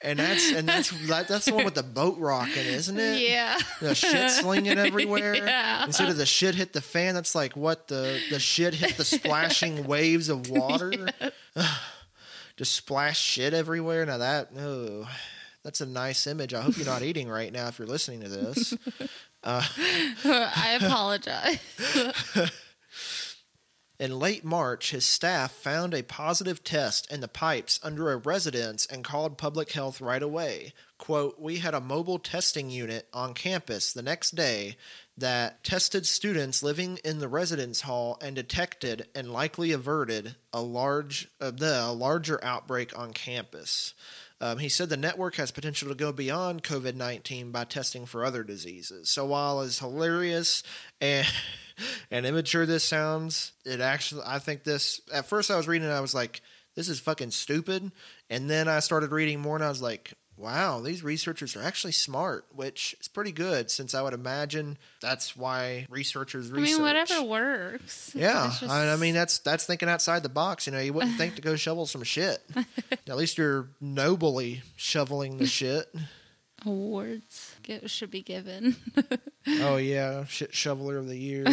And 0.05 0.19
that's 0.19 0.51
and 0.51 0.67
that's 0.67 0.89
that, 1.07 1.29
that's 1.29 1.45
the 1.45 1.53
one 1.53 1.63
with 1.63 1.75
the 1.75 1.81
boat 1.81 2.17
rocking, 2.19 2.65
isn't 2.65 2.99
it? 2.99 3.21
yeah. 3.21 3.57
The 3.79 3.95
shit 3.95 4.31
slinging 4.31 4.77
everywhere. 4.77 5.33
Yeah. 5.33 5.85
Instead 5.85 6.09
of 6.09 6.17
the 6.17 6.25
shit 6.25 6.55
hit 6.55 6.73
the 6.73 6.81
fan, 6.81 7.13
that's 7.15 7.33
like 7.35 7.55
what 7.55 7.87
the 7.87 8.19
the 8.29 8.37
shit 8.37 8.73
hit 8.73 8.97
the 8.97 9.05
splashing 9.05 9.85
waves 9.85 10.27
of 10.27 10.49
water. 10.49 10.91
Just 12.55 12.73
splash 12.73 13.19
shit 13.19 13.53
everywhere. 13.53 14.05
Now 14.05 14.17
that 14.17 14.49
oh, 14.57 15.07
that's 15.63 15.81
a 15.81 15.85
nice 15.85 16.27
image. 16.27 16.53
I 16.53 16.61
hope 16.61 16.77
you're 16.77 16.85
not 16.85 17.03
eating 17.03 17.29
right 17.29 17.51
now 17.51 17.67
if 17.67 17.79
you're 17.79 17.87
listening 17.87 18.21
to 18.21 18.29
this. 18.29 18.73
Uh, 19.45 19.61
I 20.23 20.79
apologize. 20.81 21.59
In 23.99 24.17
late 24.17 24.43
March, 24.43 24.91
his 24.91 25.05
staff 25.05 25.51
found 25.51 25.93
a 25.93 26.01
positive 26.01 26.63
test 26.63 27.11
in 27.11 27.21
the 27.21 27.27
pipes 27.27 27.79
under 27.83 28.11
a 28.11 28.17
residence 28.17 28.85
and 28.85 29.03
called 29.03 29.37
public 29.37 29.71
health 29.71 30.01
right 30.01 30.23
away. 30.23 30.73
Quote, 30.97 31.39
We 31.39 31.57
had 31.57 31.73
a 31.73 31.79
mobile 31.79 32.19
testing 32.19 32.69
unit 32.69 33.07
on 33.13 33.33
campus 33.33 33.93
the 33.93 34.01
next 34.01 34.31
day 34.35 34.77
that 35.17 35.63
tested 35.63 36.05
students 36.05 36.63
living 36.63 36.99
in 37.03 37.19
the 37.19 37.27
residence 37.27 37.81
hall 37.81 38.17
and 38.21 38.35
detected 38.35 39.07
and 39.13 39.31
likely 39.31 39.71
averted 39.71 40.35
a 40.51 40.61
large 40.61 41.27
uh, 41.39 41.51
the 41.51 41.91
larger 41.91 42.43
outbreak 42.43 42.97
on 42.97 43.13
campus. 43.13 43.93
Um, 44.41 44.57
he 44.57 44.69
said 44.69 44.89
the 44.89 44.97
network 44.97 45.35
has 45.35 45.51
potential 45.51 45.87
to 45.89 45.95
go 45.95 46.11
beyond 46.11 46.63
COVID 46.63 46.95
19 46.95 47.51
by 47.51 47.63
testing 47.63 48.05
for 48.05 48.25
other 48.25 48.43
diseases. 48.43 49.09
So 49.09 49.25
while 49.25 49.61
as 49.61 49.79
hilarious 49.79 50.63
and 50.99 51.27
and 52.11 52.25
immature 52.25 52.65
this 52.65 52.83
sounds, 52.83 53.53
it 53.65 53.81
actually, 53.81 54.23
I 54.25 54.39
think 54.39 54.63
this, 54.63 55.01
at 55.13 55.27
first 55.27 55.51
I 55.51 55.57
was 55.57 55.67
reading 55.67 55.87
it, 55.87 55.91
I 55.91 56.01
was 56.01 56.13
like, 56.13 56.41
this 56.75 56.89
is 56.89 56.99
fucking 56.99 57.31
stupid. 57.31 57.91
And 58.29 58.49
then 58.49 58.67
I 58.67 58.79
started 58.79 59.11
reading 59.11 59.39
more 59.39 59.55
and 59.55 59.63
I 59.63 59.69
was 59.69 59.81
like, 59.81 60.13
wow, 60.37 60.79
these 60.79 61.03
researchers 61.03 61.55
are 61.55 61.61
actually 61.63 61.93
smart, 61.93 62.45
which 62.53 62.95
is 62.99 63.07
pretty 63.07 63.31
good 63.31 63.69
since 63.69 63.93
I 63.93 64.01
would 64.01 64.13
imagine 64.13 64.77
that's 65.01 65.35
why 65.37 65.85
researchers 65.89 66.51
I 66.51 66.55
mean, 66.55 66.81
whatever 66.81 67.21
works. 67.23 68.11
Yeah, 68.15 68.47
just- 68.59 68.63
I, 68.71 68.91
I 68.91 68.95
mean 68.97 69.13
that's 69.13 69.39
that's 69.39 69.65
thinking 69.65 69.89
outside 69.89 70.23
the 70.23 70.29
box. 70.29 70.65
You 70.67 70.73
know, 70.73 70.79
you 70.79 70.93
wouldn't 70.93 71.17
think 71.17 71.35
to 71.35 71.41
go 71.41 71.55
shovel 71.57 71.85
some 71.85 72.03
shit. 72.03 72.39
At 73.07 73.17
least 73.17 73.37
you're 73.37 73.69
nobly 73.79 74.61
shoveling 74.75 75.37
the 75.37 75.45
shit. 75.45 75.93
awards 76.65 77.55
get, 77.63 77.89
should 77.89 78.11
be 78.11 78.21
given. 78.21 78.75
Oh 79.47 79.75
yeah, 79.77 80.25
shit 80.25 80.53
shoveler 80.53 80.97
of 80.97 81.07
the 81.07 81.17
year. 81.17 81.45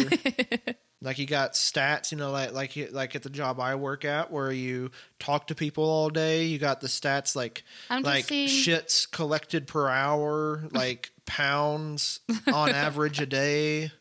Like 1.01 1.17
you 1.17 1.25
got 1.25 1.53
stats, 1.53 2.11
you 2.11 2.17
know, 2.17 2.31
like 2.31 2.53
like 2.53 2.77
like 2.91 3.15
at 3.15 3.23
the 3.23 3.29
job 3.29 3.59
I 3.59 3.75
work 3.75 4.05
at, 4.05 4.31
where 4.31 4.51
you 4.51 4.91
talk 5.19 5.47
to 5.47 5.55
people 5.55 5.83
all 5.83 6.09
day. 6.09 6.45
You 6.45 6.59
got 6.59 6.81
the 6.81 6.87
stats 6.87 7.35
like 7.35 7.63
I'm 7.89 8.03
like 8.03 8.25
seeing- 8.25 8.47
shits 8.47 9.09
collected 9.09 9.67
per 9.67 9.89
hour, 9.89 10.63
like 10.71 11.11
pounds 11.25 12.19
on 12.51 12.69
average 12.69 13.19
a 13.19 13.25
day, 13.25 13.91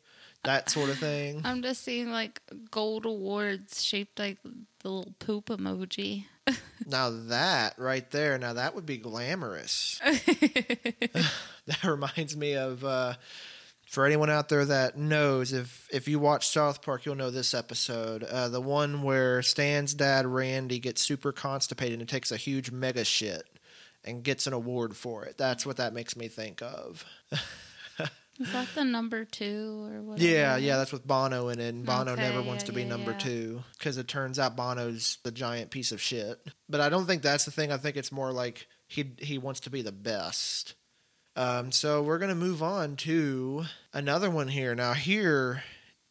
that 0.44 0.68
sort 0.68 0.90
of 0.90 0.98
thing. 0.98 1.40
I'm 1.44 1.62
just 1.62 1.82
seeing 1.82 2.10
like 2.10 2.40
gold 2.70 3.06
awards 3.06 3.82
shaped 3.82 4.18
like 4.18 4.38
the 4.80 4.90
little 4.90 5.14
poop 5.18 5.46
emoji. 5.46 6.24
Now 6.86 7.10
that 7.28 7.74
right 7.78 8.10
there, 8.10 8.36
now 8.38 8.54
that 8.54 8.74
would 8.74 8.86
be 8.86 8.96
glamorous. 8.96 10.00
that 10.04 11.84
reminds 11.84 12.36
me 12.36 12.56
of 12.56 12.82
uh, 12.84 13.14
for 13.90 14.06
anyone 14.06 14.30
out 14.30 14.48
there 14.48 14.64
that 14.64 14.96
knows, 14.96 15.52
if 15.52 15.88
if 15.92 16.06
you 16.06 16.20
watch 16.20 16.46
South 16.46 16.80
Park, 16.80 17.04
you'll 17.04 17.16
know 17.16 17.32
this 17.32 17.54
episode, 17.54 18.22
uh, 18.22 18.48
the 18.48 18.60
one 18.60 19.02
where 19.02 19.42
Stan's 19.42 19.94
dad 19.94 20.26
Randy 20.26 20.78
gets 20.78 21.02
super 21.02 21.32
constipated 21.32 21.98
and 21.98 22.08
takes 22.08 22.30
a 22.30 22.36
huge 22.36 22.70
mega 22.70 23.04
shit 23.04 23.42
and 24.04 24.22
gets 24.22 24.46
an 24.46 24.52
award 24.52 24.96
for 24.96 25.24
it. 25.24 25.36
That's 25.36 25.66
what 25.66 25.78
that 25.78 25.92
makes 25.92 26.16
me 26.16 26.28
think 26.28 26.62
of. 26.62 27.04
Is 28.38 28.52
that 28.52 28.68
the 28.76 28.84
number 28.84 29.24
two 29.24 29.90
or 29.92 30.02
what? 30.02 30.18
Yeah, 30.20 30.56
yeah, 30.56 30.76
that's 30.76 30.92
with 30.92 31.04
Bono 31.04 31.48
in 31.48 31.58
it. 31.58 31.68
And 31.70 31.84
Bono 31.84 32.12
Okay, 32.12 32.22
never 32.22 32.42
wants 32.42 32.62
yeah, 32.62 32.66
to 32.68 32.72
be 32.72 32.82
yeah, 32.82 32.88
number 32.88 33.10
yeah. 33.10 33.18
two 33.18 33.62
because 33.76 33.98
it 33.98 34.06
turns 34.06 34.38
out 34.38 34.56
Bono's 34.56 35.18
the 35.24 35.32
giant 35.32 35.72
piece 35.72 35.90
of 35.90 36.00
shit. 36.00 36.38
But 36.68 36.80
I 36.80 36.90
don't 36.90 37.06
think 37.06 37.22
that's 37.22 37.44
the 37.44 37.50
thing. 37.50 37.72
I 37.72 37.76
think 37.76 37.96
it's 37.96 38.12
more 38.12 38.30
like 38.30 38.68
he 38.86 39.14
he 39.18 39.38
wants 39.38 39.60
to 39.60 39.70
be 39.70 39.82
the 39.82 39.90
best. 39.90 40.74
Um, 41.40 41.72
so 41.72 42.02
we're 42.02 42.18
gonna 42.18 42.34
move 42.34 42.62
on 42.62 42.96
to 42.96 43.64
another 43.94 44.28
one 44.28 44.48
here. 44.48 44.74
Now 44.74 44.92
here 44.92 45.62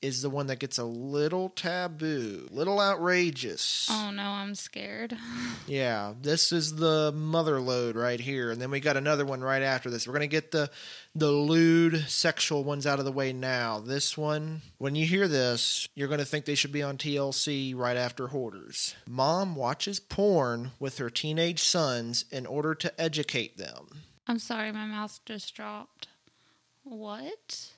is 0.01 0.23
the 0.23 0.29
one 0.29 0.47
that 0.47 0.57
gets 0.57 0.79
a 0.79 0.83
little 0.83 1.49
taboo, 1.49 2.47
little 2.49 2.81
outrageous. 2.81 3.87
Oh 3.91 4.09
no, 4.09 4.23
I'm 4.23 4.55
scared. 4.55 5.15
Yeah, 5.67 6.13
this 6.19 6.51
is 6.51 6.77
the 6.77 7.11
mother 7.15 7.61
lode 7.61 7.95
right 7.95 8.19
here, 8.19 8.49
and 8.49 8.59
then 8.59 8.71
we 8.71 8.79
got 8.79 8.97
another 8.97 9.23
one 9.23 9.41
right 9.41 9.61
after 9.61 9.91
this. 9.91 10.07
We're 10.07 10.13
gonna 10.13 10.25
get 10.25 10.49
the 10.49 10.71
the 11.13 11.29
lewd 11.31 12.09
sexual 12.09 12.63
ones 12.63 12.87
out 12.87 12.97
of 12.97 13.05
the 13.05 13.11
way 13.11 13.31
now. 13.31 13.79
This 13.79 14.17
one, 14.17 14.63
when 14.79 14.95
you 14.95 15.05
hear 15.05 15.27
this, 15.27 15.87
you're 15.93 16.07
gonna 16.07 16.25
think 16.25 16.45
they 16.45 16.55
should 16.55 16.71
be 16.71 16.81
on 16.81 16.97
TLC 16.97 17.75
right 17.75 17.97
after 17.97 18.29
Hoarders. 18.29 18.95
Mom 19.07 19.55
watches 19.55 19.99
porn 19.99 20.71
with 20.79 20.97
her 20.97 21.11
teenage 21.11 21.61
sons 21.61 22.25
in 22.31 22.47
order 22.47 22.73
to 22.73 22.99
educate 22.99 23.57
them. 23.59 23.89
I'm 24.29 24.37
sorry, 24.37 24.71
my 24.71 24.85
mouth 24.85 25.19
just 25.25 25.55
dropped. 25.55 26.07
What? 26.83 27.71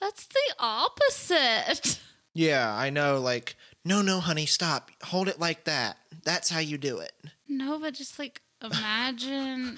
That's 0.00 0.26
the 0.26 0.54
opposite. 0.58 2.00
Yeah, 2.34 2.74
I 2.74 2.88
know. 2.88 3.18
Like, 3.20 3.56
no, 3.84 4.00
no, 4.00 4.18
honey, 4.18 4.46
stop. 4.46 4.90
Hold 5.02 5.28
it 5.28 5.38
like 5.38 5.64
that. 5.64 5.98
That's 6.24 6.48
how 6.48 6.60
you 6.60 6.78
do 6.78 6.96
it. 6.96 7.12
No, 7.46 7.78
but 7.78 7.92
just 7.92 8.18
like 8.18 8.40
imagine 8.64 9.76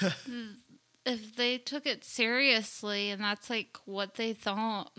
if 1.04 1.36
they 1.36 1.58
took 1.58 1.84
it 1.84 2.02
seriously 2.02 3.10
and 3.10 3.20
that's 3.22 3.50
like 3.50 3.76
what 3.84 4.14
they 4.14 4.32
thought 4.32 4.92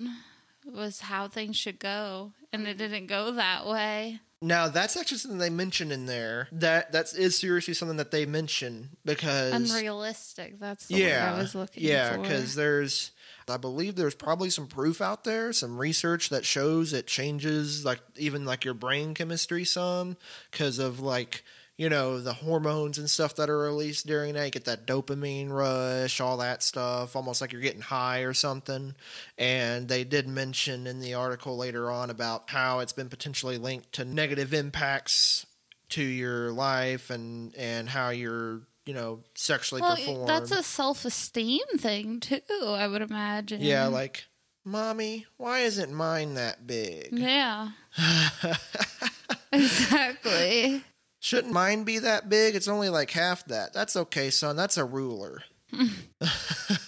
was 0.65 1.01
how 1.01 1.27
things 1.27 1.55
should 1.55 1.79
go 1.79 2.31
and 2.53 2.67
it 2.67 2.77
didn't 2.77 3.07
go 3.07 3.31
that 3.31 3.65
way. 3.65 4.19
Now 4.43 4.69
that's 4.69 4.97
actually 4.97 5.19
something 5.19 5.37
they 5.37 5.51
mention 5.51 5.91
in 5.91 6.07
there. 6.07 6.47
That 6.51 6.93
that 6.93 7.13
is 7.13 7.37
seriously 7.37 7.75
something 7.75 7.97
that 7.97 8.09
they 8.09 8.25
mention 8.25 8.89
because 9.05 9.53
Unrealistic. 9.53 10.59
That's 10.59 10.87
the 10.87 10.95
yeah, 10.95 11.33
I 11.35 11.37
was 11.37 11.53
looking 11.53 11.83
yeah, 11.83 12.17
because 12.17 12.55
there's, 12.55 13.11
I 13.47 13.57
believe 13.57 13.95
there's 13.95 14.15
probably 14.15 14.49
some 14.49 14.65
proof 14.65 14.99
out 14.99 15.25
there, 15.25 15.53
some 15.53 15.77
research 15.77 16.29
that 16.29 16.43
shows 16.43 16.91
it 16.91 17.05
changes 17.05 17.85
like 17.85 17.99
even 18.17 18.43
like 18.43 18.65
your 18.65 18.73
brain 18.73 19.13
chemistry 19.13 19.63
some 19.63 20.17
because 20.49 20.79
of 20.79 20.99
like 20.99 21.43
you 21.81 21.89
know 21.89 22.19
the 22.19 22.33
hormones 22.33 22.99
and 22.99 23.09
stuff 23.09 23.37
that 23.37 23.49
are 23.49 23.57
released 23.57 24.05
during 24.05 24.35
that. 24.35 24.45
You 24.45 24.51
get 24.51 24.65
that 24.65 24.85
dopamine 24.85 25.49
rush, 25.49 26.21
all 26.21 26.37
that 26.37 26.61
stuff, 26.61 27.15
almost 27.15 27.41
like 27.41 27.51
you're 27.51 27.61
getting 27.61 27.81
high 27.81 28.19
or 28.19 28.35
something. 28.35 28.93
And 29.35 29.87
they 29.87 30.03
did 30.03 30.27
mention 30.27 30.85
in 30.85 30.99
the 30.99 31.15
article 31.15 31.57
later 31.57 31.89
on 31.89 32.11
about 32.11 32.51
how 32.51 32.81
it's 32.81 32.93
been 32.93 33.09
potentially 33.09 33.57
linked 33.57 33.93
to 33.93 34.05
negative 34.05 34.53
impacts 34.53 35.47
to 35.89 36.03
your 36.03 36.51
life 36.51 37.09
and 37.09 37.55
and 37.55 37.89
how 37.89 38.09
you're 38.09 38.61
you 38.85 38.93
know 38.93 39.21
sexually 39.33 39.81
well, 39.81 39.95
perform. 39.95 40.27
that's 40.27 40.51
a 40.51 40.61
self-esteem 40.61 41.65
thing 41.79 42.19
too, 42.19 42.43
I 42.61 42.85
would 42.85 43.01
imagine. 43.01 43.59
Yeah, 43.59 43.87
like, 43.87 44.25
mommy, 44.63 45.25
why 45.37 45.61
isn't 45.61 45.91
mine 45.91 46.35
that 46.35 46.67
big? 46.67 47.09
Yeah. 47.11 47.69
exactly. 49.51 50.83
Shouldn't 51.23 51.53
mine 51.53 51.83
be 51.83 51.99
that 51.99 52.29
big? 52.29 52.55
It's 52.55 52.67
only 52.67 52.89
like 52.89 53.11
half 53.11 53.45
that. 53.45 53.73
That's 53.73 53.95
okay, 53.95 54.31
son. 54.31 54.55
That's 54.55 54.77
a 54.77 54.83
ruler. 54.83 55.43
it 55.71 56.79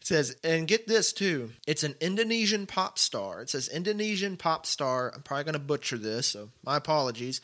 says, 0.00 0.36
and 0.44 0.68
get 0.68 0.86
this 0.86 1.12
too. 1.12 1.50
It's 1.66 1.82
an 1.82 1.96
Indonesian 2.00 2.66
pop 2.66 3.00
star. 3.00 3.42
It 3.42 3.50
says 3.50 3.66
Indonesian 3.66 4.36
pop 4.36 4.64
star. 4.64 5.12
I'm 5.12 5.22
probably 5.22 5.42
going 5.42 5.52
to 5.54 5.58
butcher 5.58 5.98
this, 5.98 6.28
so 6.28 6.50
my 6.64 6.76
apologies. 6.76 7.40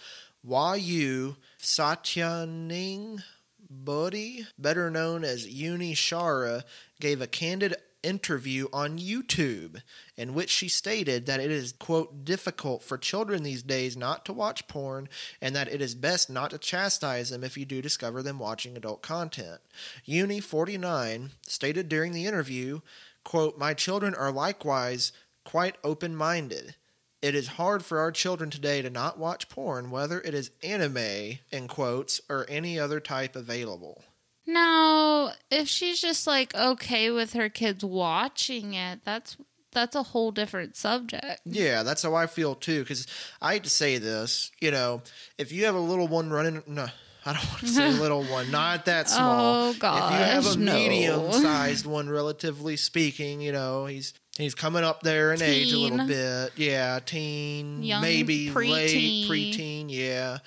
Wahyu 0.46 1.34
Satyaning 1.58 3.24
Bodhi, 3.68 4.46
better 4.56 4.88
known 4.88 5.24
as 5.24 5.48
Uni 5.48 5.94
Shara, 5.94 6.62
gave 7.00 7.20
a 7.20 7.26
candid 7.26 7.74
interview 8.06 8.68
on 8.72 8.98
YouTube 8.98 9.82
in 10.16 10.32
which 10.32 10.48
she 10.48 10.68
stated 10.68 11.26
that 11.26 11.40
it 11.40 11.50
is, 11.50 11.72
quote, 11.72 12.24
difficult 12.24 12.84
for 12.84 12.96
children 12.96 13.42
these 13.42 13.64
days 13.64 13.96
not 13.96 14.24
to 14.24 14.32
watch 14.32 14.68
porn 14.68 15.08
and 15.42 15.54
that 15.56 15.68
it 15.68 15.82
is 15.82 15.94
best 15.96 16.30
not 16.30 16.50
to 16.50 16.58
chastise 16.58 17.30
them 17.30 17.42
if 17.42 17.58
you 17.58 17.64
do 17.64 17.82
discover 17.82 18.22
them 18.22 18.38
watching 18.38 18.76
adult 18.76 19.02
content. 19.02 19.60
Uni 20.04 20.38
49 20.38 21.32
stated 21.42 21.88
during 21.88 22.12
the 22.12 22.26
interview, 22.26 22.80
quote, 23.24 23.58
My 23.58 23.74
children 23.74 24.14
are 24.14 24.30
likewise 24.30 25.12
quite 25.44 25.76
open 25.82 26.14
minded. 26.14 26.76
It 27.22 27.34
is 27.34 27.48
hard 27.48 27.84
for 27.84 27.98
our 27.98 28.12
children 28.12 28.50
today 28.50 28.82
to 28.82 28.90
not 28.90 29.18
watch 29.18 29.48
porn, 29.48 29.90
whether 29.90 30.20
it 30.20 30.32
is 30.32 30.52
anime, 30.62 31.38
in 31.50 31.66
quotes, 31.66 32.20
or 32.28 32.46
any 32.48 32.78
other 32.78 33.00
type 33.00 33.34
available. 33.34 34.04
Now, 34.46 35.32
if 35.50 35.68
she's 35.68 36.00
just 36.00 36.26
like 36.26 36.54
okay 36.54 37.10
with 37.10 37.32
her 37.32 37.48
kids 37.48 37.84
watching 37.84 38.74
it, 38.74 39.00
that's 39.04 39.36
that's 39.72 39.94
a 39.94 40.02
whole 40.02 40.30
different 40.30 40.76
subject. 40.76 41.40
Yeah, 41.44 41.82
that's 41.82 42.02
how 42.02 42.14
I 42.14 42.26
feel 42.26 42.54
too. 42.54 42.80
Because 42.80 43.06
I 43.42 43.54
hate 43.54 43.64
to 43.64 43.70
say 43.70 43.98
this, 43.98 44.50
you 44.60 44.70
know, 44.70 45.02
if 45.36 45.52
you 45.52 45.66
have 45.66 45.74
a 45.74 45.80
little 45.80 46.08
one 46.08 46.30
running, 46.30 46.62
no, 46.66 46.86
I 47.26 47.32
don't 47.32 47.46
want 47.48 47.60
to 47.60 47.66
say 47.68 47.90
little 48.00 48.24
one, 48.24 48.50
not 48.50 48.86
that 48.86 49.10
small. 49.10 49.40
Oh, 49.44 49.70
if 49.70 49.82
you 49.82 49.88
have 49.88 50.46
a 50.46 50.56
no. 50.56 50.72
medium-sized 50.72 51.84
one, 51.84 52.08
relatively 52.08 52.76
speaking, 52.76 53.40
you 53.40 53.52
know, 53.52 53.86
he's 53.86 54.14
he's 54.38 54.54
coming 54.54 54.84
up 54.84 55.02
there 55.02 55.32
in 55.32 55.42
age 55.42 55.72
a 55.72 55.76
little 55.76 56.06
bit. 56.06 56.52
Yeah, 56.56 57.00
teen, 57.04 57.82
Young 57.82 58.00
maybe 58.00 58.50
late 58.50 58.90
preteen. 58.90 59.28
preteen. 59.28 59.86
Yeah, 59.88 60.38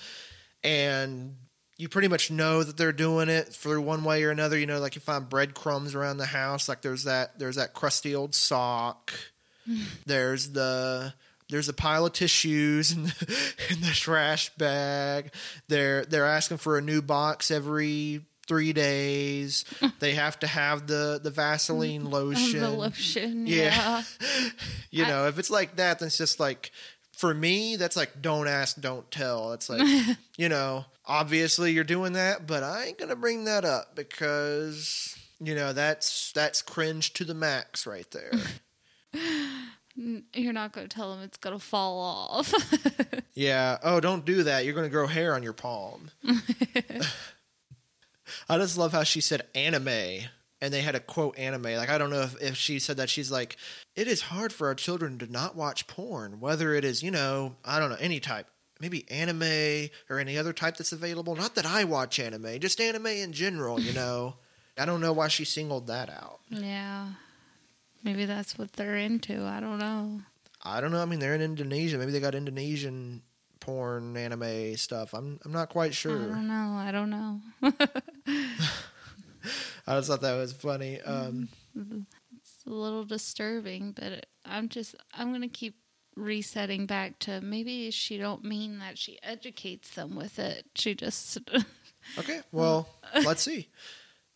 and 0.63 1.36
you 1.79 1.88
pretty 1.89 2.09
much 2.09 2.29
know 2.29 2.62
that 2.62 2.75
they're 2.77 2.91
doing 2.91 3.29
it 3.29 3.55
for 3.55 3.79
one 3.81 4.03
way 4.03 4.24
or 4.24 4.29
another. 4.31 4.59
You 4.59 4.67
know, 4.67 4.79
like 4.79 4.93
you 4.95 5.01
find 5.01 5.27
breadcrumbs 5.27 5.95
around 5.95 6.17
the 6.17 6.25
house. 6.25 6.67
Like 6.69 6.81
there's 6.81 7.05
that 7.05 7.39
there's 7.39 7.55
that 7.55 7.74
crusty 7.74 8.13
old 8.13 8.36
sock. 8.36 9.13
there's 10.05 10.50
the 10.51 11.13
there's 11.50 11.69
a 11.69 11.74
pile 11.74 12.05
of 12.05 12.13
tissues 12.13 12.91
in 12.91 13.03
the, 13.03 13.53
in 13.71 13.81
the 13.81 13.88
trash 13.93 14.50
bag. 14.57 15.33
They're 15.69 16.03
they're 16.05 16.25
asking 16.25 16.57
for 16.57 16.77
a 16.77 16.81
new 16.81 17.01
box 17.01 17.50
every 17.50 18.21
three 18.45 18.74
days. 18.74 19.63
they 20.00 20.15
have 20.15 20.38
to 20.39 20.48
have 20.48 20.86
the 20.86 21.19
the 21.24 21.31
Vaseline 21.31 22.09
lotion. 22.09 22.59
The 22.59 22.69
lotion, 22.69 23.48
Yeah. 23.48 24.03
yeah. 24.19 24.50
You 24.91 25.05
know, 25.05 25.27
if 25.27 25.39
it's 25.39 25.50
like 25.50 25.77
that, 25.77 26.00
then 26.00 26.07
it's 26.07 26.17
just 26.17 26.39
like 26.41 26.71
for 27.19 27.33
me, 27.33 27.75
that's 27.75 27.97
like 27.97 28.21
don't 28.21 28.47
ask, 28.47 28.79
don't 28.79 29.11
tell. 29.11 29.51
It's 29.51 29.69
like 29.69 29.81
you 30.38 30.47
know, 30.47 30.85
obviously 31.05 31.73
you're 31.73 31.83
doing 31.83 32.13
that, 32.13 32.47
but 32.47 32.63
I 32.63 32.85
ain't 32.85 32.97
gonna 32.97 33.17
bring 33.17 33.43
that 33.43 33.65
up 33.65 33.93
because 33.93 35.17
you 35.41 35.53
know 35.53 35.73
that's 35.73 36.31
that's 36.31 36.61
cringe 36.61 37.11
to 37.13 37.25
the 37.25 37.33
max 37.33 37.85
right 37.85 38.09
there. 38.11 38.31
You're 40.33 40.53
not 40.53 40.71
going 40.71 40.88
to 40.88 40.95
tell 40.95 41.13
them 41.13 41.23
it's 41.23 41.35
going 41.38 41.59
to 41.59 41.61
fall 41.61 41.99
off. 41.99 42.53
yeah. 43.33 43.79
Oh, 43.83 43.99
don't 43.99 44.23
do 44.23 44.43
that. 44.43 44.63
You're 44.63 44.75
gonna 44.75 44.88
grow 44.88 45.07
hair 45.07 45.33
on 45.33 45.43
your 45.43 45.51
palm. 45.51 46.11
I 48.47 48.57
just 48.57 48.77
love 48.77 48.93
how 48.93 49.03
she 49.03 49.19
said 49.19 49.45
anime 49.53 50.21
and 50.61 50.73
they 50.73 50.81
had 50.81 50.95
a 50.95 50.99
quote 50.99 51.37
anime. 51.37 51.63
Like, 51.63 51.89
I 51.89 51.97
don't 51.97 52.09
know 52.09 52.21
if, 52.21 52.41
if 52.41 52.57
she 52.57 52.79
said 52.79 52.97
that. 52.97 53.09
She's 53.09 53.31
like, 53.31 53.57
it 53.95 54.07
is 54.07 54.21
hard 54.21 54.51
for 54.51 54.67
our 54.67 54.75
children 54.75 55.17
to 55.19 55.31
not 55.31 55.55
watch 55.55 55.87
porn, 55.87 56.39
whether 56.39 56.73
it 56.73 56.83
is, 56.83 57.01
you 57.01 57.11
know, 57.11 57.55
I 57.63 57.79
don't 57.79 57.89
know, 57.89 57.97
any 57.99 58.19
type. 58.19 58.47
Maybe 58.81 59.09
anime 59.11 59.89
or 60.09 60.19
any 60.19 60.37
other 60.37 60.53
type 60.53 60.77
that's 60.77 60.93
available. 60.93 61.35
Not 61.35 61.55
that 61.55 61.65
I 61.65 61.83
watch 61.83 62.17
anime, 62.19 62.59
just 62.59 62.79
anime 62.79 63.07
in 63.07 63.33
general, 63.33 63.79
you 63.79 63.93
know. 64.01 64.35
I 64.77 64.85
don't 64.85 65.01
know 65.01 65.11
why 65.11 65.27
she 65.27 65.43
singled 65.43 65.87
that 65.87 66.09
out. 66.09 66.39
Yeah. 66.49 67.09
Maybe 68.03 68.23
that's 68.23 68.57
what 68.57 68.71
they're 68.73 68.95
into. 68.95 69.43
I 69.43 69.59
don't 69.59 69.79
know. 69.79 70.21
I 70.63 70.79
don't 70.79 70.91
know. 70.91 71.01
I 71.01 71.05
mean, 71.05 71.19
they're 71.19 71.35
in 71.35 71.41
Indonesia. 71.41 71.97
Maybe 71.97 72.13
they 72.13 72.21
got 72.21 72.35
Indonesian 72.35 73.21
porn, 73.59 74.15
anime 74.15 74.77
stuff. 74.77 75.13
I'm 75.13 75.39
I'm 75.43 75.51
not 75.51 75.69
quite 75.69 75.93
sure. 75.93 76.17
I 76.17 76.25
don't 76.25 76.47
know. 76.47 76.75
I 76.77 76.91
don't 76.91 77.09
know. 77.09 77.41
I 79.88 79.96
just 79.98 80.08
thought 80.10 80.22
that 80.22 80.36
was 80.38 80.53
funny. 80.53 81.00
Um, 81.01 81.50
It's 81.75 82.65
a 82.65 82.69
little 82.72 83.05
disturbing, 83.05 83.91
but 83.93 84.25
I'm 84.46 84.69
just 84.69 84.96
I'm 85.13 85.29
going 85.29 85.41
to 85.41 85.48
keep 85.48 85.75
resetting 86.15 86.86
back 86.86 87.19
to 87.19 87.39
maybe 87.41 87.91
she 87.91 88.17
don't 88.17 88.43
mean 88.43 88.79
that 88.79 88.98
she 88.98 89.17
educates 89.24 89.91
them 89.91 90.15
with 90.15 90.39
it. 90.39 90.65
She 90.75 90.96
just 90.96 91.38
okay, 92.17 92.41
well, 92.51 92.89
let's 93.24 93.41
see. 93.43 93.69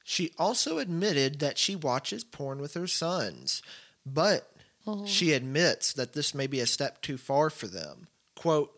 She 0.05 0.31
also 0.37 0.79
admitted 0.79 1.39
that 1.39 1.57
she 1.57 1.75
watches 1.75 2.23
porn 2.23 2.59
with 2.59 2.73
her 2.75 2.87
sons, 2.87 3.61
but 4.05 4.49
Oh. 4.85 5.05
she 5.05 5.31
admits 5.31 5.93
that 5.93 6.11
this 6.11 6.33
may 6.35 6.45
be 6.45 6.59
a 6.59 6.65
step 6.65 7.01
too 7.01 7.17
far 7.17 7.49
for 7.49 7.67
them. 7.67 8.07
Quote, 8.35 8.69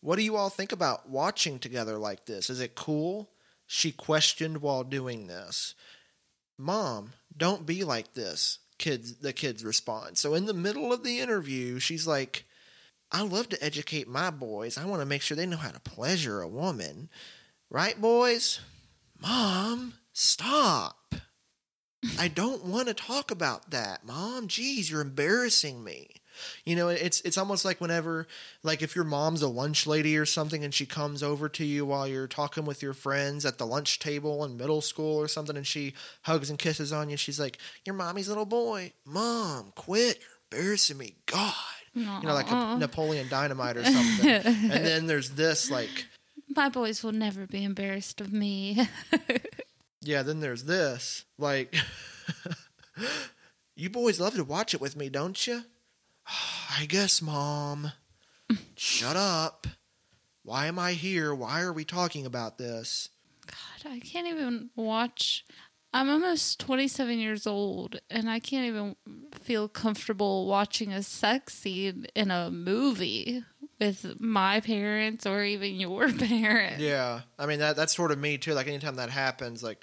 What 0.00 0.14
do 0.14 0.22
you 0.22 0.36
all 0.36 0.50
think 0.50 0.70
about 0.70 1.08
watching 1.08 1.58
together 1.58 1.98
like 1.98 2.26
this? 2.26 2.48
Is 2.48 2.60
it 2.60 2.76
cool? 2.76 3.28
She 3.70 3.92
questioned 3.92 4.62
while 4.62 4.82
doing 4.82 5.26
this. 5.26 5.74
Mom, 6.56 7.12
don't 7.36 7.66
be 7.66 7.84
like 7.84 8.14
this. 8.14 8.58
Kids 8.78 9.16
the 9.16 9.32
kids 9.32 9.62
respond. 9.62 10.16
So 10.16 10.34
in 10.34 10.46
the 10.46 10.54
middle 10.54 10.92
of 10.92 11.04
the 11.04 11.20
interview, 11.20 11.78
she's 11.78 12.06
like, 12.06 12.44
I 13.12 13.22
love 13.22 13.50
to 13.50 13.62
educate 13.62 14.08
my 14.08 14.30
boys. 14.30 14.78
I 14.78 14.86
want 14.86 15.02
to 15.02 15.06
make 15.06 15.20
sure 15.20 15.36
they 15.36 15.46
know 15.46 15.58
how 15.58 15.70
to 15.70 15.80
pleasure 15.80 16.40
a 16.40 16.48
woman. 16.48 17.10
Right, 17.70 18.00
boys? 18.00 18.60
Mom, 19.20 19.94
stop. 20.14 21.14
I 22.18 22.28
don't 22.28 22.64
want 22.64 22.88
to 22.88 22.94
talk 22.94 23.30
about 23.30 23.70
that, 23.70 24.06
Mom. 24.06 24.48
Geez, 24.48 24.90
you're 24.90 25.02
embarrassing 25.02 25.84
me. 25.84 26.08
You 26.64 26.76
know, 26.76 26.88
it's 26.88 27.20
it's 27.22 27.38
almost 27.38 27.64
like 27.64 27.80
whenever, 27.80 28.26
like 28.62 28.82
if 28.82 28.94
your 28.94 29.04
mom's 29.04 29.42
a 29.42 29.48
lunch 29.48 29.86
lady 29.86 30.16
or 30.16 30.26
something, 30.26 30.64
and 30.64 30.72
she 30.72 30.86
comes 30.86 31.22
over 31.22 31.48
to 31.50 31.64
you 31.64 31.84
while 31.86 32.06
you're 32.06 32.26
talking 32.26 32.64
with 32.64 32.82
your 32.82 32.94
friends 32.94 33.44
at 33.44 33.58
the 33.58 33.66
lunch 33.66 33.98
table 33.98 34.44
in 34.44 34.56
middle 34.56 34.80
school 34.80 35.16
or 35.18 35.28
something, 35.28 35.56
and 35.56 35.66
she 35.66 35.94
hugs 36.22 36.50
and 36.50 36.58
kisses 36.58 36.92
on 36.92 37.10
you. 37.10 37.16
She's 37.16 37.40
like, 37.40 37.58
"Your 37.84 37.94
mommy's 37.94 38.28
little 38.28 38.46
boy, 38.46 38.92
Mom, 39.04 39.72
quit! 39.74 40.20
You're 40.52 40.60
embarrassing 40.60 40.98
me, 40.98 41.14
God." 41.26 41.54
You 41.94 42.04
know, 42.04 42.34
like 42.34 42.50
a 42.50 42.76
Napoleon 42.78 43.28
Dynamite 43.28 43.76
or 43.76 43.84
something. 43.92 44.28
and 44.30 44.86
then 44.86 45.06
there's 45.06 45.30
this, 45.30 45.68
like, 45.68 46.06
my 46.54 46.68
boys 46.68 47.02
will 47.02 47.12
never 47.12 47.46
be 47.46 47.64
embarrassed 47.64 48.20
of 48.20 48.32
me. 48.32 48.86
Yeah, 50.00 50.22
then 50.22 50.40
there's 50.40 50.62
this. 50.62 51.24
Like, 51.38 51.74
you 53.76 53.90
boys 53.90 54.20
love 54.20 54.34
to 54.34 54.44
watch 54.44 54.74
it 54.74 54.80
with 54.80 54.96
me, 54.96 55.08
don't 55.08 55.46
you? 55.46 55.62
I 56.78 56.86
guess, 56.86 57.20
Mom. 57.22 57.92
Shut 58.76 59.16
up. 59.16 59.66
Why 60.42 60.66
am 60.66 60.78
I 60.78 60.92
here? 60.92 61.34
Why 61.34 61.60
are 61.60 61.72
we 61.72 61.84
talking 61.84 62.24
about 62.24 62.58
this? 62.58 63.10
God, 63.46 63.92
I 63.92 63.98
can't 64.00 64.26
even 64.26 64.70
watch. 64.76 65.44
I'm 65.92 66.10
almost 66.10 66.60
27 66.60 67.18
years 67.18 67.46
old, 67.46 67.98
and 68.10 68.28
I 68.28 68.40
can't 68.40 68.66
even 68.66 68.96
feel 69.32 69.68
comfortable 69.68 70.46
watching 70.46 70.92
a 70.92 71.02
sex 71.02 71.54
scene 71.54 72.06
in 72.14 72.30
a 72.30 72.50
movie 72.50 73.42
with 73.80 74.20
my 74.20 74.60
parents 74.60 75.26
or 75.26 75.42
even 75.44 75.76
your 75.76 76.12
parents. 76.12 76.80
Yeah, 76.80 77.22
I 77.38 77.46
mean 77.46 77.58
that 77.60 77.76
that's 77.76 77.96
sort 77.96 78.10
of 78.10 78.18
me 78.18 78.38
too. 78.38 78.52
Like 78.54 78.68
anytime 78.68 78.96
that 78.96 79.10
happens, 79.10 79.62
like, 79.62 79.78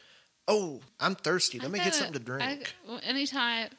oh, 0.48 0.80
I'm 1.00 1.16
thirsty. 1.16 1.60
Let 1.60 1.70
I 1.70 1.72
me 1.72 1.80
get 1.80 1.96
something 1.96 2.14
to 2.14 2.20
drink. 2.20 2.76
I, 2.90 3.00
anytime 3.04 3.70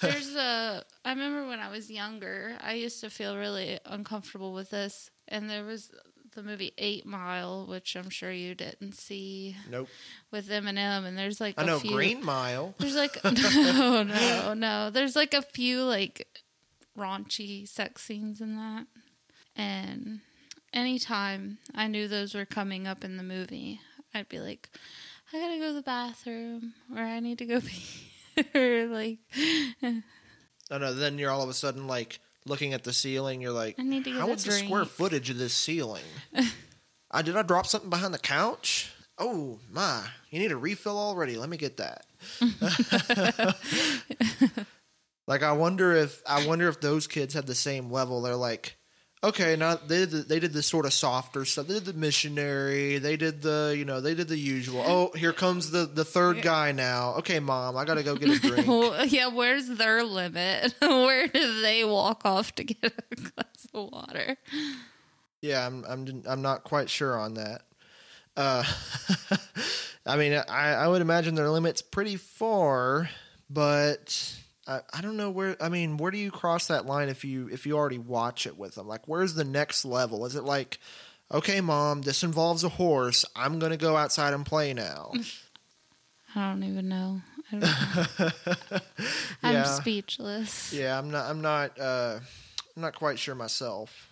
there's 0.00 0.34
a, 0.34 0.84
I 1.04 1.10
remember 1.10 1.46
when 1.46 1.60
I 1.60 1.70
was 1.70 1.90
younger, 1.90 2.56
I 2.62 2.74
used 2.74 3.00
to 3.00 3.10
feel 3.10 3.36
really 3.36 3.78
uncomfortable 3.84 4.52
with 4.52 4.70
this, 4.70 5.10
and 5.28 5.48
there 5.50 5.64
was 5.64 5.90
the 6.34 6.42
movie 6.42 6.72
Eight 6.78 7.06
Mile, 7.06 7.66
which 7.66 7.96
I'm 7.96 8.10
sure 8.10 8.30
you 8.30 8.54
didn't 8.54 8.94
see 8.94 9.56
nope. 9.70 9.88
with 10.30 10.48
Eminem, 10.48 11.04
and 11.04 11.16
there's 11.16 11.40
like 11.40 11.54
I 11.56 11.64
know 11.64 11.78
few, 11.78 11.92
Green 11.92 12.24
Mile. 12.24 12.74
There's 12.78 12.96
like 12.96 13.18
no, 13.24 14.02
no, 14.02 14.54
no. 14.54 14.90
There's 14.90 15.16
like 15.16 15.34
a 15.34 15.42
few 15.42 15.82
like 15.82 16.26
raunchy 16.98 17.68
sex 17.68 18.02
scenes 18.02 18.40
in 18.40 18.56
that, 18.56 18.86
and 19.56 20.20
anytime 20.72 21.58
I 21.74 21.86
knew 21.86 22.08
those 22.08 22.34
were 22.34 22.44
coming 22.44 22.86
up 22.86 23.04
in 23.04 23.16
the 23.16 23.22
movie, 23.22 23.80
I'd 24.12 24.28
be 24.28 24.40
like, 24.40 24.70
I 25.34 25.38
gotta 25.40 25.58
go 25.58 25.66
to 25.68 25.72
the 25.72 25.82
bathroom, 25.82 26.74
or 26.94 27.02
I 27.02 27.18
need 27.18 27.38
to 27.38 27.44
go 27.44 27.60
pee, 28.36 28.46
or 28.54 28.86
like 28.86 29.18
oh, 29.82 30.02
I 30.70 30.78
know. 30.78 30.94
Then 30.94 31.18
you're 31.18 31.30
all 31.30 31.42
of 31.42 31.48
a 31.48 31.54
sudden 31.54 31.88
like 31.88 32.20
looking 32.46 32.72
at 32.72 32.84
the 32.84 32.92
ceiling. 32.92 33.40
You're 33.40 33.50
like, 33.50 33.74
I 33.78 33.82
need 33.82 34.04
to 34.04 34.10
get 34.10 34.20
how 34.20 34.28
what's 34.28 34.44
the 34.44 34.52
square 34.52 34.84
footage 34.84 35.30
of 35.30 35.38
this 35.38 35.52
ceiling? 35.52 36.04
I 36.36 36.50
uh, 37.10 37.22
did 37.22 37.36
I 37.36 37.42
drop 37.42 37.66
something 37.66 37.90
behind 37.90 38.14
the 38.14 38.18
couch? 38.18 38.92
Oh 39.18 39.58
my! 39.72 40.04
You 40.30 40.38
need 40.38 40.52
a 40.52 40.56
refill 40.56 40.96
already. 40.96 41.36
Let 41.36 41.48
me 41.48 41.56
get 41.56 41.78
that. 41.78 42.06
like 45.26 45.42
I 45.42 45.50
wonder 45.50 45.92
if 45.94 46.22
I 46.28 46.46
wonder 46.46 46.68
if 46.68 46.80
those 46.80 47.08
kids 47.08 47.34
had 47.34 47.48
the 47.48 47.56
same 47.56 47.90
level. 47.90 48.22
They're 48.22 48.36
like, 48.36 48.76
okay, 49.24 49.56
now 49.56 49.76
they 49.76 49.98
did 50.00 50.10
the, 50.10 50.18
they 50.18 50.38
did 50.38 50.52
the 50.52 50.62
sort 50.62 50.86
of 50.86 50.92
softer 50.92 51.44
stuff. 51.44 51.66
They 51.66 51.74
did 51.74 51.84
the 51.84 51.92
missionary. 51.94 52.98
They 52.98 53.16
did 53.16 53.42
the 53.42 53.74
you 53.76 53.84
know 53.84 54.00
they 54.00 54.14
did 54.14 54.28
the 54.28 54.38
usual. 54.38 54.84
Oh, 54.86 55.10
here 55.16 55.32
comes 55.32 55.70
the 55.70 55.86
the 55.86 56.04
third 56.04 56.42
guy 56.42 56.72
now. 56.72 57.14
Okay, 57.16 57.40
mom, 57.40 57.76
I 57.76 57.84
gotta 57.84 58.02
go 58.02 58.14
get 58.16 58.30
a 58.30 58.38
drink. 58.40 58.66
well, 58.68 59.04
yeah, 59.06 59.28
where's 59.28 59.66
their 59.66 60.04
limit? 60.04 60.74
Where 60.80 61.26
do 61.26 61.60
they 61.62 61.84
walk 61.84 62.22
off 62.24 62.54
to 62.56 62.64
get 62.64 62.84
a 63.10 63.14
glass 63.16 63.66
of 63.72 63.90
water? 63.92 64.36
Yeah, 65.40 65.66
I'm 65.66 65.84
I'm 65.88 66.22
I'm 66.26 66.42
not 66.42 66.64
quite 66.64 66.90
sure 66.90 67.18
on 67.18 67.34
that. 67.34 67.62
Uh, 68.36 68.64
I 70.06 70.16
mean, 70.16 70.32
I 70.32 70.74
I 70.74 70.88
would 70.88 71.02
imagine 71.02 71.34
their 71.34 71.50
limit's 71.50 71.82
pretty 71.82 72.16
far, 72.16 73.08
but 73.48 74.36
I 74.66 74.80
I 74.92 75.00
don't 75.00 75.16
know 75.16 75.30
where. 75.30 75.56
I 75.60 75.68
mean, 75.68 75.96
where 75.96 76.10
do 76.10 76.18
you 76.18 76.30
cross 76.30 76.66
that 76.68 76.86
line 76.86 77.08
if 77.08 77.24
you 77.24 77.48
if 77.48 77.66
you 77.66 77.76
already 77.76 77.98
watch 77.98 78.46
it 78.46 78.56
with 78.58 78.74
them? 78.76 78.86
Like, 78.88 79.06
where's 79.08 79.34
the 79.34 79.44
next 79.44 79.84
level? 79.84 80.24
Is 80.26 80.34
it 80.36 80.44
like, 80.44 80.78
okay, 81.32 81.60
mom, 81.60 82.02
this 82.02 82.22
involves 82.22 82.64
a 82.64 82.68
horse. 82.70 83.24
I'm 83.36 83.58
gonna 83.58 83.76
go 83.76 83.96
outside 83.96 84.32
and 84.34 84.44
play 84.46 84.72
now. 84.74 85.12
I 86.36 86.50
don't 86.50 86.64
even 86.64 86.88
know. 86.88 87.20
I 87.52 87.56
don't 87.56 87.60
know. 87.60 88.78
I'm 89.42 89.52
Yeah. 89.52 89.64
speechless. 89.64 90.72
Yeah, 90.72 90.98
I'm 90.98 91.10
not. 91.10 91.26
I'm 91.30 91.40
not. 91.40 91.78
Uh, 91.78 92.18
I'm 92.74 92.82
not 92.82 92.94
quite 92.96 93.18
sure 93.18 93.34
myself. 93.36 94.08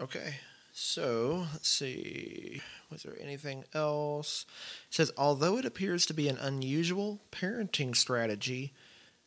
Okay, 0.00 0.34
so 0.72 1.46
let's 1.52 1.68
see. 1.68 2.60
Was 2.90 3.02
there 3.04 3.16
anything 3.20 3.64
else? 3.74 4.44
It 4.88 4.94
says 4.94 5.12
although 5.16 5.56
it 5.58 5.64
appears 5.64 6.04
to 6.06 6.14
be 6.14 6.28
an 6.28 6.36
unusual 6.38 7.20
parenting 7.32 7.94
strategy, 7.96 8.72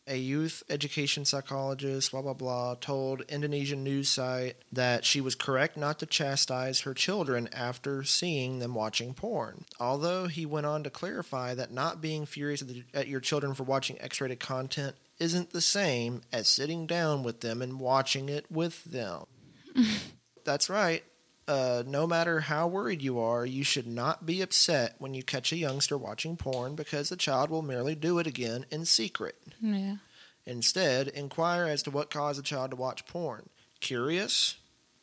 a 0.09 0.17
youth 0.17 0.63
education 0.69 1.23
psychologist, 1.23 2.11
blah 2.11 2.21
blah 2.21 2.33
blah, 2.33 2.75
told 2.75 3.21
Indonesian 3.29 3.83
news 3.83 4.09
site 4.09 4.57
that 4.73 5.05
she 5.05 5.21
was 5.21 5.35
correct 5.35 5.77
not 5.77 5.99
to 5.99 6.05
chastise 6.05 6.81
her 6.81 6.93
children 6.93 7.47
after 7.53 8.03
seeing 8.03 8.59
them 8.59 8.73
watching 8.73 9.13
porn. 9.13 9.63
Although 9.79 10.27
he 10.27 10.45
went 10.45 10.65
on 10.65 10.83
to 10.83 10.89
clarify 10.89 11.53
that 11.53 11.71
not 11.71 12.01
being 12.01 12.25
furious 12.25 12.61
at, 12.61 12.67
the, 12.67 12.83
at 12.93 13.07
your 13.07 13.19
children 13.19 13.53
for 13.53 13.63
watching 13.63 14.01
X-rated 14.01 14.39
content 14.39 14.95
isn't 15.19 15.51
the 15.51 15.61
same 15.61 16.21
as 16.33 16.49
sitting 16.49 16.87
down 16.87 17.23
with 17.23 17.41
them 17.41 17.61
and 17.61 17.79
watching 17.79 18.29
it 18.29 18.45
with 18.51 18.83
them. 18.85 19.25
That's 20.43 20.69
right. 20.69 21.03
Uh, 21.49 21.81
no 21.87 22.05
matter 22.05 22.41
how 22.41 22.67
worried 22.67 23.01
you 23.01 23.19
are, 23.19 23.43
you 23.43 23.63
should 23.63 23.87
not 23.87 24.23
be 24.23 24.39
upset 24.39 24.93
when 24.99 25.15
you 25.15 25.23
catch 25.23 25.51
a 25.51 25.57
youngster 25.57 25.97
watching 25.97 26.37
porn 26.37 26.75
because 26.75 27.09
the 27.09 27.15
child 27.15 27.49
will 27.49 27.63
merely 27.63 27.95
do 27.95 28.19
it 28.19 28.27
again 28.27 28.67
in 28.69 28.85
secret. 28.85 29.35
Yeah. 29.59 29.95
Instead, 30.45 31.07
inquire 31.07 31.65
as 31.65 31.81
to 31.81 31.89
what 31.89 32.11
caused 32.11 32.37
the 32.37 32.43
child 32.43 32.69
to 32.69 32.75
watch 32.77 33.07
porn. 33.07 33.49
Curious? 33.79 34.57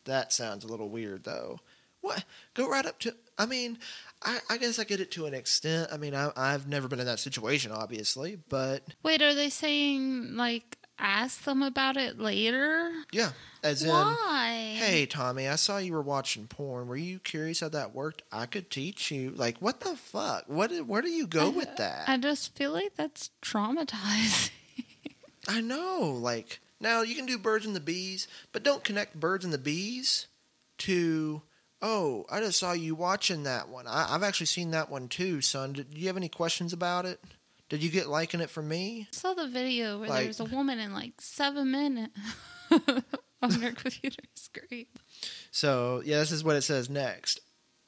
That 0.05 0.33
sounds 0.33 0.65
a 0.65 0.69
little 0.69 0.89
weird, 0.89 1.25
though. 1.25 1.59
What? 2.01 2.23
Go 2.55 2.71
right 2.71 2.87
up 2.87 3.01
to. 3.01 3.17
I 3.37 3.47
mean, 3.47 3.79
I, 4.23 4.39
I 4.49 4.57
guess 4.57 4.79
I 4.79 4.85
get 4.85 5.01
it 5.01 5.11
to 5.13 5.27
an 5.27 5.35
extent. 5.35 5.91
I 5.93 5.97
mean, 5.97 6.15
I, 6.15 6.31
I've 6.37 6.69
never 6.69 6.87
been 6.87 7.01
in 7.01 7.07
that 7.07 7.19
situation, 7.19 7.73
obviously, 7.73 8.39
but 8.49 8.85
Wait, 9.03 9.21
are 9.21 9.35
they 9.35 9.51
saying 9.51 10.37
like 10.37 10.79
ask 10.99 11.45
them 11.45 11.63
about 11.63 11.97
it 11.97 12.19
later? 12.19 12.91
Yeah, 13.13 13.33
as 13.63 13.83
in, 13.83 13.91
hey 13.91 15.07
Tommy, 15.07 15.49
I 15.49 15.57
saw 15.57 15.79
you 15.79 15.93
were 15.93 16.03
watching 16.03 16.47
porn. 16.47 16.89
Were 16.89 16.97
you 16.97 17.19
curious 17.19 17.61
how 17.61 17.69
that 17.71 17.95
worked? 17.95 18.23
I 18.33 18.47
could 18.47 18.71
teach 18.71 19.11
you. 19.11 19.31
Like, 19.31 19.59
what 19.59 19.81
the 19.81 19.97
fuck? 19.97 20.45
What? 20.47 20.71
Where 20.87 21.03
do 21.03 21.11
you 21.11 21.27
go 21.27 21.51
with 21.51 21.77
that? 21.77 22.09
I 22.09 22.17
just 22.19 22.55
feel 22.57 22.73
like 22.73 22.95
that's 22.97 23.31
traumatizing. 23.43 24.51
I 25.49 25.61
know. 25.61 26.17
Like 26.21 26.61
now 26.81 27.03
you 27.03 27.15
can 27.15 27.27
do 27.27 27.39
birds 27.39 27.67
and 27.67 27.77
the 27.77 27.81
bees, 27.81 28.29
but 28.53 28.63
don't 28.63 28.85
connect 28.85 29.19
birds 29.19 29.45
and 29.45 29.53
the 29.53 29.59
bees 29.59 30.27
to. 30.79 31.43
Oh, 31.83 32.25
I 32.31 32.41
just 32.41 32.59
saw 32.59 32.73
you 32.73 32.95
watching 32.95 33.43
that 33.43 33.69
one. 33.69 33.87
I, 33.87 34.15
I've 34.15 34.23
actually 34.23 34.47
seen 34.47 34.71
that 34.71 34.91
one 34.91 35.09
too, 35.09 35.43
son. 35.43 35.75
Do 35.75 35.85
you 35.93 36.07
have 36.07 36.17
any 36.17 36.31
questions 36.31 36.73
about 36.73 37.05
it? 37.05 37.21
Did 37.69 37.83
you 37.83 37.91
get 37.91 38.09
liking 38.09 38.41
it 38.41 38.51
from 38.51 38.69
me? 38.69 39.09
I 39.13 39.17
saw 39.17 39.35
the 39.35 39.49
video 39.49 39.99
where 39.99 40.09
Like- 40.09 40.19
there 40.21 40.29
was 40.29 40.41
a 40.41 40.45
woman 40.45 40.79
in 40.79 40.93
like 40.93 41.21
seven 41.21 41.71
minutes 41.71 42.17
on 43.43 43.51
her 43.51 43.73
computer 43.73 44.23
screen. 44.35 44.87
So 45.51 46.03
yeah, 46.05 46.19
this 46.19 46.33
is 46.33 46.45
what 46.45 46.57
it 46.57 46.63
says 46.63 46.89
next. 46.89 47.41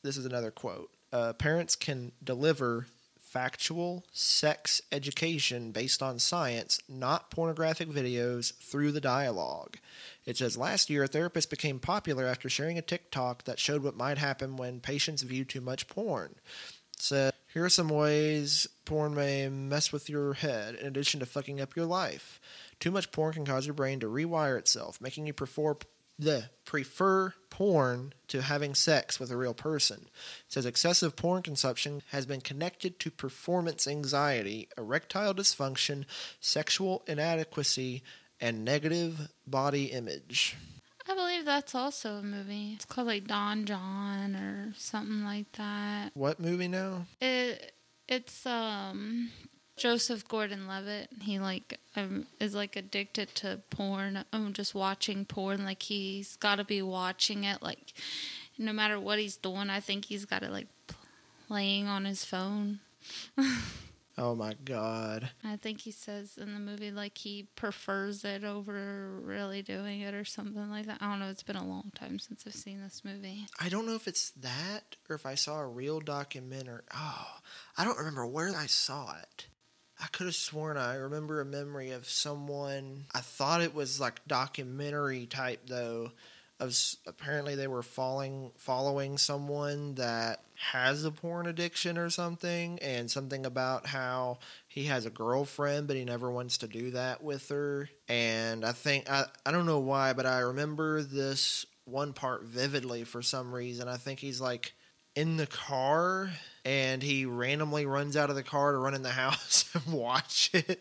This 0.03 0.17
is 0.17 0.27
another 0.27 0.51
quote. 0.51 0.91
Uh, 1.13 1.33
parents 1.33 1.75
can 1.77 2.13
deliver 2.23 2.87
factual 3.21 4.05
sex 4.13 4.81
education 4.91 5.71
based 5.71 6.03
on 6.03 6.19
science, 6.19 6.81
not 6.89 7.31
pornographic 7.31 7.89
videos, 7.89 8.55
through 8.59 8.91
the 8.91 9.01
dialogue. 9.03 9.77
It 10.25 10.37
says 10.39 10.57
last 10.57 10.89
year, 10.89 11.05
a 11.05 11.09
therapist 11.09 11.51
became 11.51 11.79
popular 11.79 12.25
after 12.27 12.49
sharing 12.49 12.79
a 12.79 12.83
TikTok 12.83 13.45
that 13.45 13.59
showed 13.59 13.83
what 13.83 13.97
might 13.97 14.19
happen 14.19 14.57
when 14.57 14.81
patients 14.81 15.23
view 15.23 15.45
too 15.45 15.61
much 15.61 15.89
porn. 15.89 16.37
Said, 17.01 17.33
here 17.55 17.65
are 17.65 17.71
some 17.71 17.89
ways 17.89 18.67
porn 18.85 19.15
may 19.15 19.49
mess 19.49 19.93
with 19.93 20.11
your 20.11 20.35
head 20.35 20.75
in 20.75 20.87
addition 20.87 21.21
to 21.21 21.27
fucking 21.27 21.61
up 21.61 21.77
your 21.77 21.87
life. 21.87 22.41
Too 22.81 22.91
much 22.91 23.13
porn 23.13 23.35
can 23.35 23.47
cause 23.47 23.67
your 23.67 23.75
brain 23.75 24.01
to 24.01 24.07
rewire 24.07 24.59
itself, 24.59 25.01
making 25.01 25.27
you 25.27 25.33
prefer 25.33 25.77
the 26.19 26.51
prefer 26.65 27.33
porn 27.49 28.13
to 28.27 28.43
having 28.43 28.75
sex 28.75 29.21
with 29.21 29.31
a 29.31 29.37
real 29.37 29.55
person. 29.55 30.01
It 30.03 30.53
says 30.53 30.67
excessive 30.67 31.15
porn 31.15 31.43
consumption 31.43 32.03
has 32.11 32.27
been 32.27 32.41
connected 32.41 32.99
to 33.01 33.11
performance 33.11 33.87
anxiety, 33.87 34.69
erectile 34.77 35.33
dysfunction, 35.33 36.05
sexual 36.41 37.05
inadequacy, 37.07 38.03
and 38.41 38.65
negative 38.65 39.29
body 39.47 39.87
image. 39.87 40.57
I 41.09 41.15
believe 41.15 41.45
that's 41.45 41.75
also 41.75 42.17
a 42.17 42.23
movie. 42.23 42.73
It's 42.75 42.85
called 42.85 43.07
like 43.07 43.27
Don 43.27 43.65
Jon 43.65 44.37
or 44.37 44.75
something 44.77 45.25
like 45.25 45.51
that. 45.53 46.11
What 46.15 46.39
movie 46.39 46.69
now? 46.69 47.07
It 47.21 47.73
it's 48.07 48.45
um 48.45 49.31
Joseph 49.77 50.27
Gordon-Levitt. 50.29 51.09
He 51.23 51.39
like 51.39 51.79
um, 51.97 52.27
is 52.41 52.55
like 52.55 52.77
addicted 52.77 53.35
to 53.37 53.61
porn. 53.71 54.25
I'm 54.33 54.53
just 54.53 54.75
watching 54.75 55.25
porn. 55.25 55.65
Like 55.65 55.83
he's 55.83 56.37
got 56.37 56.57
to 56.57 56.65
be 56.65 56.83
watching 56.83 57.45
it. 57.45 57.63
Like 57.63 57.95
no 58.59 58.73
matter 58.73 59.01
what 59.01 59.19
he's 59.19 59.37
doing, 59.37 59.71
I 59.71 59.81
think 59.81 60.07
he's 60.07 60.27
got 60.27 60.43
it 60.43 60.51
like 60.51 60.69
playing 61.47 61.87
on 61.87 62.05
his 62.05 62.25
phone. 62.25 62.81
Oh 64.19 64.35
my 64.35 64.55
god. 64.65 65.31
I 65.45 65.57
think 65.57 65.83
he 65.83 65.93
says 65.93 66.37
in 66.37 66.53
the 66.53 66.59
movie 66.59 66.91
like 66.91 67.17
he 67.17 67.47
prefers 67.55 68.25
it 68.25 68.43
over 68.43 69.21
really 69.23 69.63
doing 69.63 70.01
it 70.01 70.13
or 70.13 70.25
something 70.25 70.69
like 70.69 70.87
that. 70.87 70.99
I 71.01 71.09
don't 71.09 71.21
know. 71.21 71.29
It's 71.29 71.45
been 71.45 71.55
a 71.55 71.65
long 71.65 71.93
time 71.95 72.19
since 72.19 72.43
I've 72.45 72.55
seen 72.55 72.83
this 72.83 73.03
movie. 73.05 73.47
I 73.61 73.69
don't 73.69 73.87
know 73.87 73.95
if 73.95 74.09
it's 74.09 74.31
that 74.33 74.97
or 75.09 75.15
if 75.15 75.25
I 75.25 75.37
saw 75.37 75.61
a 75.61 75.67
real 75.67 76.01
documentary. 76.01 76.83
Oh, 76.93 77.27
I 77.77 77.85
don't 77.85 77.97
remember 77.97 78.27
where 78.27 78.55
I 78.57 78.67
saw 78.67 79.15
it. 79.23 79.47
I 80.01 80.07
could 80.09 80.27
have 80.27 80.35
sworn 80.35 80.77
I 80.77 80.95
remember 80.95 81.41
a 81.41 81.45
memory 81.45 81.93
of 81.93 82.09
someone. 82.09 83.05
I 83.15 83.21
thought 83.21 83.63
it 83.63 83.75
was 83.75 84.01
like 84.01 84.27
documentary 84.27 85.27
type 85.27 85.63
though. 85.69 86.11
Of 86.61 86.77
apparently 87.07 87.55
they 87.55 87.69
were 87.69 87.83
following 87.83 88.51
following 88.57 89.17
someone 89.17 89.95
that 89.95 90.43
has 90.57 91.05
a 91.05 91.13
porn 91.13 91.47
addiction 91.47 91.97
or 91.97 92.11
something, 92.11 92.81
and 92.81 93.09
something 93.09 93.47
about 93.47 93.87
how 93.87 94.39
he 94.67 94.85
has 94.85 95.07
a 95.07 95.11
girlfriend 95.11 95.87
but 95.87 95.97
he 95.97 96.05
never 96.05 96.31
wants 96.31 96.59
to 96.59 96.67
do 96.67 96.91
that 96.91 97.23
with 97.23 97.49
her. 97.51 97.89
And 98.09 98.65
I 98.65 98.73
think 98.73 99.09
I 99.09 99.27
I 99.47 99.53
don't 99.53 99.67
know 99.67 99.79
why, 99.79 100.13
but 100.15 100.27
I 100.27 100.41
remember 100.41 101.03
this 101.03 101.65
one 101.85 102.13
part 102.13 102.43
vividly 102.45 103.05
for 103.05 103.23
some 103.23 103.55
reason. 103.55 103.89
I 103.89 103.97
think 103.97 104.19
he's 104.19 104.41
like 104.41 104.75
in 105.19 105.37
the 105.37 105.49
car 105.49 106.31
and 106.65 107.03
he 107.03 107.25
randomly 107.27 107.87
runs 107.87 108.17
out 108.17 108.31
of 108.31 108.37
the 108.37 108.43
car 108.45 108.71
to 108.71 108.79
run 108.79 108.95
in 108.95 109.03
the 109.03 109.11
house 109.25 109.69
and 109.75 109.93
watch 109.93 110.51
it 110.55 110.81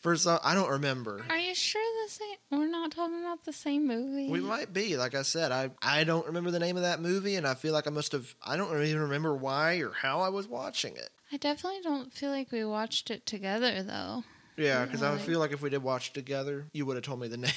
for 0.00 0.16
some 0.16 0.40
I 0.42 0.54
don't 0.54 0.70
remember. 0.70 1.24
Are 1.30 1.38
you 1.38 1.54
sure 1.54 1.82
this 2.02 2.18
ain't? 2.20 2.40
We're 2.50 2.66
not 2.66 2.90
talking 2.90 3.20
about 3.20 3.44
the 3.44 3.52
same 3.52 3.86
movie. 3.86 4.28
We 4.28 4.40
might 4.40 4.72
be, 4.72 4.96
like 4.96 5.14
I 5.14 5.22
said, 5.22 5.52
I 5.52 5.70
I 5.80 6.02
don't 6.02 6.26
remember 6.26 6.50
the 6.50 6.58
name 6.58 6.76
of 6.76 6.82
that 6.82 7.00
movie 7.00 7.36
and 7.36 7.46
I 7.46 7.54
feel 7.54 7.72
like 7.72 7.86
I 7.86 7.90
must 7.90 8.10
have 8.10 8.34
I 8.44 8.56
don't 8.56 8.82
even 8.82 9.02
remember 9.02 9.36
why 9.36 9.76
or 9.76 9.92
how 9.92 10.20
I 10.20 10.30
was 10.30 10.48
watching 10.48 10.96
it. 10.96 11.10
I 11.30 11.36
definitely 11.36 11.80
don't 11.82 12.12
feel 12.12 12.30
like 12.30 12.50
we 12.50 12.64
watched 12.64 13.10
it 13.12 13.24
together 13.24 13.84
though. 13.84 14.24
Yeah, 14.56 14.84
because 14.84 15.02
I 15.02 15.16
feel 15.18 15.38
like 15.38 15.52
if 15.52 15.62
we 15.62 15.70
did 15.70 15.82
watch 15.82 16.08
it 16.08 16.14
together, 16.14 16.66
you 16.72 16.86
would 16.86 16.96
have 16.96 17.04
told 17.04 17.20
me 17.20 17.28
the 17.28 17.36
name, 17.48 17.52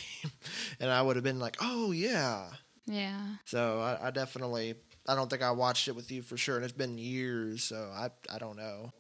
and 0.82 0.92
I 0.92 1.02
would 1.02 1.15
have 1.15 1.24
been 1.24 1.39
like, 1.39 1.56
"Oh 1.62 1.92
yeah." 1.92 2.50
Yeah. 2.89 3.36
So 3.45 3.80
I, 3.80 4.08
I 4.08 4.12
definitely, 4.12 4.75
I 5.08 5.15
don't 5.15 5.30
think 5.30 5.43
I 5.43 5.52
watched 5.52 5.88
it 5.88 5.95
with 5.95 6.12
you 6.12 6.21
for 6.21 6.38
sure, 6.38 6.56
and 6.56 6.65
it's 6.65 6.73
been 6.73 6.97
years, 6.97 7.63
so 7.63 7.91
I 7.93 8.10
I 8.34 8.39
don't 8.39 8.58
know. 8.58 8.91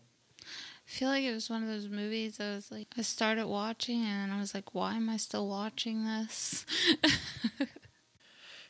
I 0.41 0.91
feel 0.91 1.09
like 1.09 1.23
it 1.23 1.33
was 1.33 1.49
one 1.49 1.63
of 1.63 1.69
those 1.69 1.87
movies 1.87 2.39
I 2.39 2.55
was 2.55 2.71
like 2.71 2.87
I 2.97 3.01
started 3.01 3.47
watching 3.47 4.03
and 4.03 4.31
I 4.31 4.39
was 4.39 4.53
like, 4.53 4.73
why 4.73 4.95
am 4.95 5.09
I 5.09 5.17
still 5.17 5.47
watching 5.47 6.05
this? 6.05 6.65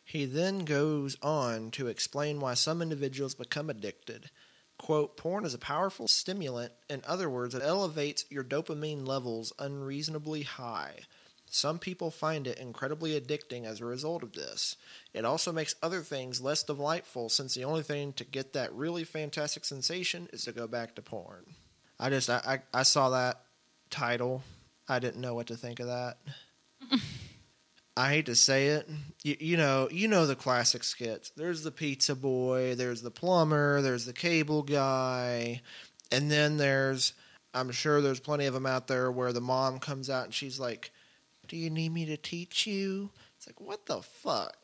He 0.10 0.26
then 0.26 0.66
goes 0.66 1.18
on 1.22 1.70
to 1.70 1.86
explain 1.86 2.40
why 2.40 2.56
some 2.56 2.82
individuals 2.82 3.36
become 3.36 3.70
addicted. 3.70 4.32
Quote, 4.80 5.18
porn 5.18 5.46
is 5.46 5.54
a 5.54 5.60
powerful 5.60 6.08
stimulant. 6.08 6.74
In 6.90 7.04
other 7.06 7.30
words, 7.30 7.54
it 7.54 7.62
elevates 7.62 8.26
your 8.28 8.44
dopamine 8.44 9.08
levels 9.08 9.54
unreasonably 9.60 10.42
high. 10.42 11.02
Some 11.50 11.80
people 11.80 12.12
find 12.12 12.46
it 12.46 12.60
incredibly 12.60 13.20
addicting 13.20 13.66
as 13.66 13.82
a 13.82 13.86
result 13.86 14.22
of 14.22 14.34
this. 14.34 14.76
It 15.14 15.26
also 15.26 15.52
makes 15.52 15.76
other 15.82 16.02
things 16.02 16.42
less 16.42 16.64
delightful 16.64 17.30
since 17.30 17.56
the 17.56 17.64
only 17.64 17.82
thing 17.82 18.14
to 18.14 18.24
get 18.24 18.54
that 18.54 18.74
really 18.74 19.04
fantastic 19.04 19.66
sensation 19.66 20.30
is 20.32 20.46
to 20.46 20.52
go 20.52 20.68
back 20.68 20.96
to 20.96 21.02
porn. 21.02 21.46
I 22.00 22.10
just, 22.10 22.30
I, 22.30 22.62
I, 22.74 22.80
I 22.80 22.84
saw 22.84 23.10
that 23.10 23.42
title. 23.90 24.44
I 24.88 25.00
didn't 25.00 25.22
know 25.22 25.34
what 25.34 25.48
to 25.48 25.58
think 25.58 25.80
of 25.80 25.88
that. 25.88 26.18
I 27.98 28.10
hate 28.10 28.28
to 28.28 28.36
say 28.36 28.68
it. 28.68 28.88
You, 29.24 29.36
you 29.40 29.58
know, 29.58 29.90
you 29.92 30.08
know 30.08 30.26
the 30.26 30.36
classic 30.36 30.84
skits. 30.84 31.32
There's 31.36 31.64
the 31.64 31.72
pizza 31.72 32.16
boy, 32.16 32.76
there's 32.76 33.02
the 33.02 33.12
plumber, 33.12 33.82
there's 33.82 34.06
the 34.06 34.14
cable 34.14 34.64
guy, 34.64 35.62
and 36.12 36.32
then 36.32 36.58
there's 36.58 37.14
I'm 37.54 37.72
sure 37.72 38.02
there's 38.02 38.20
plenty 38.20 38.46
of 38.46 38.54
them 38.54 38.66
out 38.66 38.88
there 38.88 39.12
where 39.12 39.34
the 39.34 39.42
mom 39.42 39.80
comes 39.80 40.10
out 40.10 40.26
and 40.26 40.34
she's 40.34 40.60
like, 40.60 40.92
"Do 41.50 41.58
you 41.58 41.70
need 41.70 41.92
me 41.92 42.06
to 42.06 42.16
teach 42.18 42.66
you?" 42.66 43.10
It's 43.38 43.48
like, 43.48 43.60
"What 43.60 43.86
the 43.86 44.02
fuck?" 44.02 44.56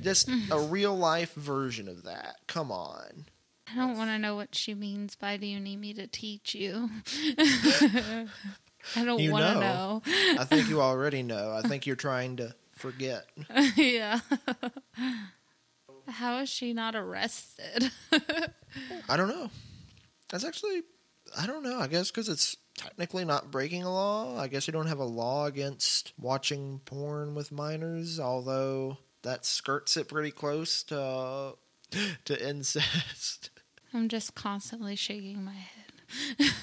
Just 0.00 0.28
a 0.50 0.58
real 0.70 0.96
life 0.96 1.34
version 1.34 1.88
of 1.88 2.04
that. 2.04 2.36
Come 2.46 2.72
on. 2.72 3.26
I 3.70 3.76
don't 3.76 3.96
want 3.96 4.10
to 4.10 4.18
know 4.18 4.34
what 4.34 4.54
she 4.54 4.74
means 4.74 5.14
by 5.14 5.36
do 5.36 5.46
you 5.46 5.60
need 5.60 5.76
me 5.76 5.94
to 5.94 6.06
teach 6.06 6.54
you? 6.54 6.90
I 8.96 9.04
don't 9.04 9.30
want 9.30 9.44
to 9.44 9.54
know. 9.54 9.60
know. 9.60 10.02
I 10.38 10.44
think 10.44 10.68
you 10.68 10.80
already 10.80 11.22
know. 11.22 11.52
I 11.52 11.62
think 11.68 11.86
you're 11.86 11.94
trying 11.94 12.36
to 12.36 12.54
forget. 12.72 13.26
yeah. 13.76 14.20
How 16.08 16.38
is 16.38 16.48
she 16.48 16.72
not 16.72 16.96
arrested? 16.96 17.92
I 19.08 19.16
don't 19.16 19.28
know. 19.28 19.50
That's 20.30 20.44
actually, 20.44 20.82
I 21.38 21.46
don't 21.46 21.62
know. 21.62 21.78
I 21.78 21.86
guess 21.86 22.10
because 22.10 22.28
it's 22.28 22.56
technically 22.80 23.24
not 23.24 23.50
breaking 23.50 23.82
a 23.82 23.92
law. 23.92 24.38
I 24.38 24.48
guess 24.48 24.66
we 24.66 24.72
don't 24.72 24.86
have 24.86 24.98
a 24.98 25.04
law 25.04 25.46
against 25.46 26.12
watching 26.18 26.80
porn 26.84 27.34
with 27.34 27.52
minors, 27.52 28.18
although 28.18 28.96
that 29.22 29.44
skirts 29.44 29.96
it 29.96 30.08
pretty 30.08 30.30
close 30.30 30.82
to 30.84 31.54
to 32.24 32.48
incest. 32.48 33.50
I'm 33.94 34.08
just 34.08 34.34
constantly 34.34 34.96
shaking 34.96 35.44
my 35.44 35.52
head. 35.52 36.50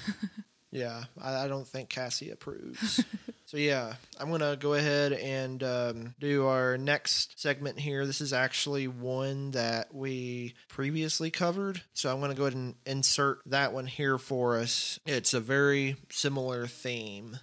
Yeah, 0.70 1.04
I, 1.20 1.44
I 1.44 1.48
don't 1.48 1.66
think 1.66 1.88
Cassie 1.88 2.30
approves. 2.30 3.02
so 3.48 3.56
yeah, 3.56 3.94
I'm 4.20 4.30
gonna 4.30 4.56
go 4.56 4.74
ahead 4.74 5.14
and 5.14 5.62
um, 5.62 6.14
do 6.20 6.44
our 6.44 6.76
next 6.76 7.40
segment 7.40 7.80
here. 7.80 8.04
This 8.04 8.20
is 8.20 8.34
actually 8.34 8.88
one 8.88 9.52
that 9.52 9.94
we 9.94 10.52
previously 10.68 11.30
covered, 11.30 11.80
so 11.94 12.12
I'm 12.12 12.20
gonna 12.20 12.34
go 12.34 12.42
ahead 12.42 12.52
and 12.52 12.74
insert 12.84 13.38
that 13.46 13.72
one 13.72 13.86
here 13.86 14.18
for 14.18 14.58
us. 14.58 15.00
It's 15.06 15.32
a 15.32 15.40
very 15.40 15.96
similar 16.10 16.66
theme. 16.66 17.38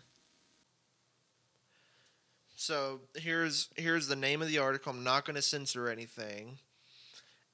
So 2.56 3.02
here's 3.16 3.70
here's 3.76 4.08
the 4.08 4.16
name 4.16 4.44
of 4.44 4.48
the 4.48 4.60
article. 4.60 4.92
I'm 4.92 5.04
not 5.04 5.26
going 5.26 5.38
to 5.38 5.42
censor 5.42 5.90
anything. 5.90 6.60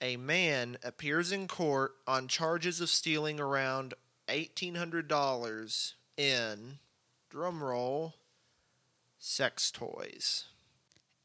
A 0.01 0.17
man 0.17 0.77
appears 0.83 1.31
in 1.31 1.47
court 1.47 1.93
on 2.05 2.27
charges 2.27 2.81
of 2.81 2.89
stealing 2.89 3.39
around 3.39 3.93
$1,800 4.27 5.93
in, 6.17 6.79
drum 7.29 7.63
roll, 7.63 8.15
sex 9.21 9.71
toys. 9.71 10.45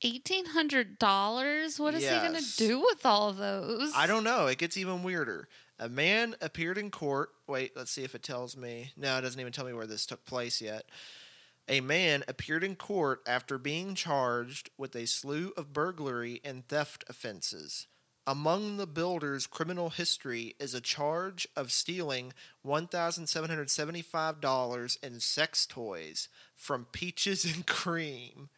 Eighteen 0.03 0.47
hundred 0.47 0.99
dollars. 0.99 1.81
What 1.81 1.95
is 1.95 2.03
he 2.03 2.15
gonna 2.15 2.41
do 2.57 2.81
with 2.81 3.05
all 3.05 3.33
those? 3.33 3.93
I 3.97 4.07
don't 4.07 4.25
know. 4.25 4.47
It 4.47 4.59
gets 4.59 4.77
even 4.77 5.03
weirder. 5.03 5.49
A 5.79 5.89
man 5.89 6.37
appeared 6.41 6.79
in 6.79 6.91
court. 6.91 7.31
Wait, 7.47 7.77
let's 7.77 7.91
see 7.91 8.05
if 8.05 8.15
it 8.15 8.23
tells 8.23 8.57
me. 8.57 8.93
No, 8.97 9.19
it 9.19 9.23
doesn't 9.23 9.41
even 9.41 9.53
tell 9.53 9.65
me 9.65 9.73
where 9.73 9.87
this 9.87 10.07
took 10.07 10.25
place 10.27 10.61
yet. 10.61 10.85
A 11.69 11.81
man 11.81 12.23
appeared 12.29 12.63
in 12.63 12.77
court 12.77 13.23
after 13.27 13.59
being 13.59 13.95
charged 13.95 14.71
with 14.79 14.95
a 14.95 15.07
slew 15.07 15.53
of 15.57 15.73
burglary 15.73 16.41
and 16.45 16.67
theft 16.69 17.05
offenses. 17.09 17.87
Among 18.29 18.77
the 18.77 18.89
builder's 18.89 19.47
criminal 19.47 19.91
history 19.91 20.57
is 20.59 20.75
a 20.75 20.81
charge 20.81 21.47
of 21.55 21.71
stealing 21.71 22.33
$1,775 22.67 25.05
in 25.05 25.21
sex 25.21 25.65
toys 25.65 26.29
from 26.57 26.89
Peaches 26.91 27.45
and 27.45 27.65
Cream 27.65 28.49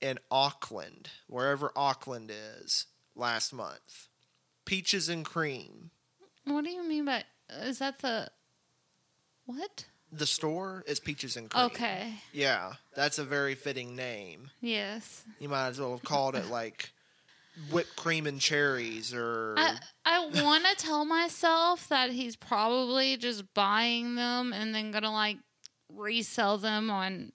in 0.00 0.20
Auckland, 0.30 1.10
wherever 1.26 1.72
Auckland 1.74 2.30
is, 2.30 2.86
last 3.16 3.52
month. 3.52 4.06
Peaches 4.64 5.08
and 5.08 5.24
Cream. 5.24 5.90
What 6.44 6.64
do 6.64 6.70
you 6.70 6.86
mean 6.86 7.06
by? 7.06 7.24
Is 7.62 7.80
that 7.80 7.98
the 7.98 8.28
what? 9.44 9.86
The 10.12 10.26
store 10.26 10.84
is 10.86 11.00
Peaches 11.00 11.36
and 11.36 11.50
Cream. 11.50 11.64
Okay. 11.66 12.14
Yeah, 12.32 12.74
that's 12.94 13.18
a 13.18 13.24
very 13.24 13.56
fitting 13.56 13.96
name. 13.96 14.52
Yes. 14.60 15.24
You 15.40 15.48
might 15.48 15.66
as 15.68 15.80
well 15.80 15.90
have 15.90 16.04
called 16.04 16.36
it 16.36 16.46
like 16.46 16.92
whipped 17.70 17.96
cream 17.96 18.26
and 18.26 18.40
cherries 18.40 19.12
or 19.12 19.54
I 19.56 19.76
I 20.04 20.26
want 20.42 20.64
to 20.64 20.74
tell 20.76 21.04
myself 21.04 21.88
that 21.88 22.10
he's 22.10 22.36
probably 22.36 23.16
just 23.16 23.52
buying 23.54 24.14
them 24.14 24.52
and 24.52 24.74
then 24.74 24.90
gonna 24.90 25.12
like 25.12 25.38
resell 25.92 26.58
them 26.58 26.90
on 26.90 27.32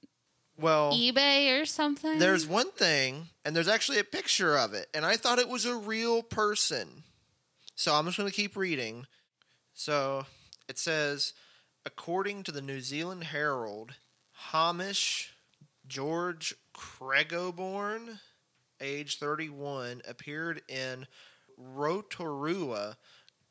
well 0.58 0.92
eBay 0.94 1.62
or 1.62 1.66
something. 1.66 2.18
there's 2.20 2.48
one 2.48 2.72
thing 2.72 3.28
and 3.44 3.56
there's 3.56 3.68
actually 3.68 4.00
a 4.00 4.04
picture 4.04 4.58
of 4.58 4.74
it 4.74 4.88
and 4.94 5.06
I 5.06 5.18
thought 5.18 5.40
it 5.40 5.50
was 5.50 5.66
a 5.66 5.76
real 5.76 6.24
person. 6.24 7.04
So 7.76 7.94
I'm 7.94 8.06
just 8.06 8.18
going 8.18 8.30
to 8.30 8.36
keep 8.36 8.56
reading. 8.56 9.06
So 9.74 10.26
it 10.70 10.80
says 10.80 11.34
according 11.86 12.44
to 12.44 12.52
the 12.52 12.62
New 12.62 12.80
Zealand 12.80 13.26
Herald, 13.26 13.96
Hamish 14.52 15.34
George 15.88 16.56
Cregoborn, 16.74 18.20
age 18.82 19.20
31, 19.20 20.02
appeared 20.08 20.62
in 20.68 21.08
Rotorua 21.58 22.98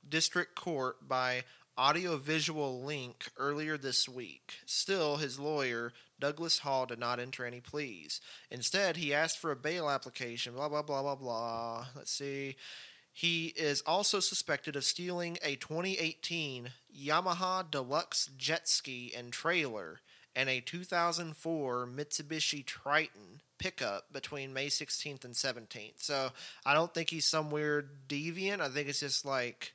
District 0.08 0.54
Court 0.54 1.08
by 1.08 1.44
audiovisual 1.76 2.82
link 2.84 3.30
earlier 3.36 3.76
this 3.76 4.08
week. 4.08 4.54
Still, 4.66 5.16
his 5.16 5.38
lawyer, 5.38 5.92
Douglas 6.20 6.58
Hall, 6.58 6.86
did 6.86 6.98
not 6.98 7.18
enter 7.18 7.44
any 7.44 7.60
pleas. 7.60 8.20
Instead, 8.50 8.96
he 8.96 9.12
asked 9.12 9.38
for 9.38 9.50
a 9.50 9.56
bail 9.56 9.90
application, 9.90 10.54
blah, 10.54 10.68
blah, 10.68 10.82
blah, 10.82 11.02
blah, 11.02 11.16
blah. 11.16 11.86
Let's 11.96 12.12
see. 12.12 12.56
He 13.12 13.46
is 13.56 13.80
also 13.86 14.18
suspected 14.20 14.74
of 14.74 14.84
stealing 14.84 15.38
a 15.42 15.54
2018 15.56 16.70
Yamaha 16.96 17.70
Deluxe 17.70 18.28
jet 18.36 18.68
ski 18.68 19.12
and 19.16 19.32
trailer 19.32 20.00
and 20.34 20.48
a 20.48 20.60
2004 20.60 21.86
Mitsubishi 21.86 22.66
Triton 22.66 23.40
pickup 23.64 24.12
between 24.12 24.52
May 24.52 24.66
16th 24.66 25.24
and 25.24 25.32
17th. 25.32 26.02
So 26.02 26.28
I 26.66 26.74
don't 26.74 26.92
think 26.92 27.08
he's 27.08 27.24
some 27.24 27.50
weird 27.50 28.06
deviant. 28.06 28.60
I 28.60 28.68
think 28.68 28.90
it's 28.90 29.00
just 29.00 29.24
like, 29.24 29.72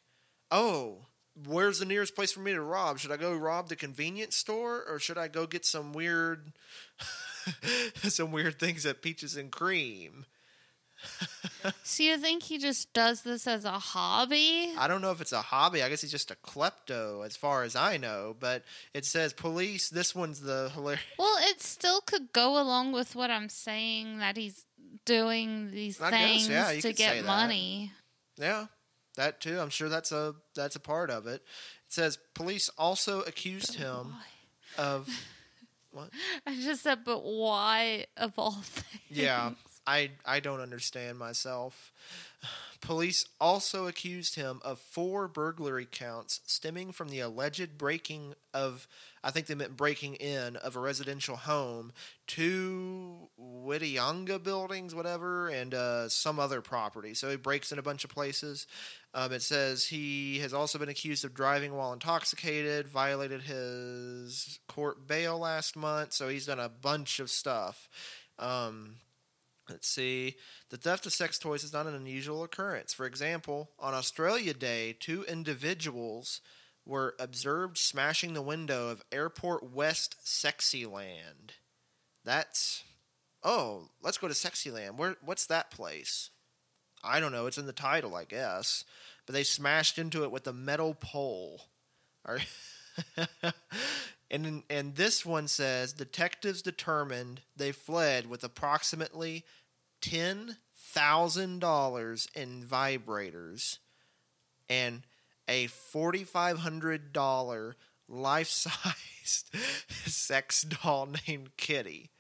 oh, 0.52 1.00
where's 1.48 1.80
the 1.80 1.86
nearest 1.86 2.14
place 2.14 2.32
for 2.32 2.40
me 2.40 2.54
to 2.54 2.62
rob? 2.62 3.00
Should 3.00 3.12
I 3.12 3.18
go 3.18 3.34
rob 3.34 3.68
the 3.68 3.76
convenience 3.76 4.36
store 4.36 4.84
or 4.88 5.00
should 5.00 5.18
I 5.18 5.28
go 5.28 5.48
get 5.48 5.66
some 5.66 5.92
weird, 5.92 6.54
some 8.04 8.32
weird 8.32 8.60
things 8.60 8.86
at 8.86 9.02
Peaches 9.02 9.36
and 9.36 9.52
Cream? 9.52 10.28
so 11.84 12.04
you 12.04 12.18
think 12.18 12.44
he 12.44 12.58
just 12.58 12.94
does 12.94 13.22
this 13.22 13.48
as 13.48 13.66
a 13.66 13.72
hobby? 13.72 14.74
I 14.78 14.88
don't 14.88 15.02
know 15.02 15.12
if 15.12 15.22
it's 15.22 15.32
a 15.32 15.42
hobby. 15.42 15.84
I 15.84 15.90
guess 15.90 16.02
he's 16.02 16.12
just 16.12 16.32
a 16.32 16.36
klepto, 16.36 17.26
as 17.26 17.36
far 17.36 17.64
as 17.64 17.76
I 17.76 17.98
know. 17.98 18.36
But 18.40 18.64
it 18.94 19.06
says 19.06 19.34
police. 19.34 19.90
This 19.90 20.16
one's 20.16 20.42
the 20.42 20.72
hilarious. 20.74 21.04
Well, 21.18 21.38
it 21.42 21.62
still 21.62 22.02
could 22.02 22.32
go 22.34 22.62
along 22.62 22.92
with 22.94 23.16
what 23.16 23.30
I'm 23.30 23.50
saying 23.50 24.20
that 24.20 24.38
he's 24.38 24.66
doing 25.06 25.72
these 25.72 26.02
I 26.02 26.12
guess, 26.12 26.20
things 26.20 26.50
yeah, 26.50 26.72
to 26.82 26.94
get 26.94 27.26
money. 27.26 27.92
Yeah, 28.38 28.66
that 29.18 29.42
too. 29.42 29.60
I'm 29.60 29.70
sure 29.70 29.90
that's 29.90 30.12
a 30.12 30.36
that's 30.56 30.76
a 30.76 30.80
part 30.80 31.10
of 31.10 31.28
it. 31.28 31.42
It 31.42 31.94
says 31.94 32.18
police 32.34 32.70
also 32.78 33.22
accused 33.22 33.76
him 33.76 34.16
of. 34.78 35.10
What? 35.92 36.12
I 36.46 36.56
just 36.56 36.84
said, 36.84 37.00
but 37.04 37.24
why 37.24 38.06
of 38.16 38.34
all 38.38 38.62
things? 38.62 39.02
Yeah, 39.10 39.54
I 39.90 40.12
I 40.24 40.40
don't 40.40 40.62
understand 40.62 41.18
myself. 41.18 41.92
Police 42.80 43.26
also 43.42 43.88
accused 43.88 44.36
him 44.36 44.62
of 44.64 44.80
four 44.80 45.28
burglary 45.28 45.88
counts 45.90 46.40
stemming 46.46 46.94
from 46.94 47.10
the 47.10 47.20
alleged 47.20 47.78
breaking 47.78 48.36
of 48.54 48.88
I 49.24 49.32
think 49.32 49.48
they 49.48 49.56
meant 49.56 49.76
breaking 49.76 50.16
in 50.16 50.56
of 50.58 50.76
a 50.76 50.80
residential 50.80 51.36
home, 51.36 51.92
two 52.28 53.30
Whitianga 53.38 54.42
buildings, 54.42 54.94
whatever, 54.96 55.50
and 55.50 55.74
uh, 55.74 56.08
some 56.08 56.40
other 56.40 56.62
property. 56.62 57.14
So 57.16 57.30
he 57.30 57.36
breaks 57.36 57.72
in 57.72 57.80
a 57.80 57.84
bunch 57.84 58.06
of 58.06 58.12
places. 58.12 58.68
Um, 59.14 59.34
it 59.34 59.42
says 59.42 59.88
he 59.88 60.38
has 60.40 60.54
also 60.54 60.78
been 60.78 60.88
accused 60.88 61.26
of 61.26 61.34
driving 61.34 61.74
while 61.74 61.92
intoxicated, 61.92 62.88
violated 62.88 63.42
his 63.42 64.60
court 64.68 65.08
bail 65.08 65.40
last 65.40 65.76
month. 65.76 66.14
So 66.14 66.30
he's 66.30 66.46
done 66.46 66.60
a 66.60 66.70
bunch 66.70 67.20
of 67.20 67.30
stuff. 67.30 67.90
Um, 68.38 68.96
Let's 69.70 69.88
see. 69.88 70.36
The 70.70 70.78
theft 70.78 71.06
of 71.06 71.14
sex 71.14 71.38
toys 71.38 71.64
is 71.64 71.74
not 71.74 71.86
an 71.86 71.96
unusual 71.96 72.44
occurrence. 72.44 72.94
For 72.94 73.06
example, 73.06 73.72
on 73.80 73.94
Australia 73.94 74.54
Day, 74.54 74.96
two 75.00 75.24
individuals 75.24 76.42
were 76.86 77.16
observed 77.20 77.78
smashing 77.78 78.34
the 78.34 78.42
window 78.42 78.90
of 78.90 79.04
Airport 79.12 79.72
West 79.72 80.16
Sexyland. 80.26 81.52
That's 82.26 82.84
oh, 83.44 83.90
let's 84.02 84.18
go 84.18 84.28
to 84.28 84.34
Sexyland. 84.34 84.98
Where 84.98 85.16
what's 85.22 85.46
that 85.48 85.72
place? 85.72 86.32
I 87.04 87.20
don't 87.20 87.32
know. 87.32 87.46
It's 87.46 87.58
in 87.58 87.68
the 87.68 87.74
title, 87.74 88.16
I 88.16 88.26
guess. 88.26 88.84
But 89.26 89.34
they 89.34 89.44
smashed 89.44 90.00
into 90.00 90.24
it 90.24 90.32
with 90.32 90.48
a 90.48 90.54
metal 90.54 90.96
pole. 90.96 91.62
And 94.32 94.64
and 94.70 94.96
this 94.96 95.26
one 95.26 95.48
says 95.48 95.94
detectives 95.94 96.62
determined 96.62 97.42
they 97.56 97.72
fled 97.72 98.28
with 98.28 98.44
approximately 98.44 99.44
ten 100.02 100.58
thousand 100.76 101.60
dollars 101.60 102.28
in 102.36 102.64
vibrators 102.64 103.78
and 104.70 105.04
a 105.48 105.68
forty 105.68 106.24
five 106.24 106.60
hundred 106.60 107.12
dollar 107.14 107.76
life 108.08 108.50
sized 108.50 109.54
sex 110.06 110.64
doll 110.64 111.08
named 111.28 111.56
Kitty. 111.58 112.12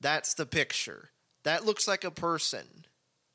That's 0.00 0.34
the 0.34 0.46
picture. 0.46 1.10
That 1.44 1.64
looks 1.64 1.88
like 1.88 2.04
a 2.04 2.10
person 2.10 2.86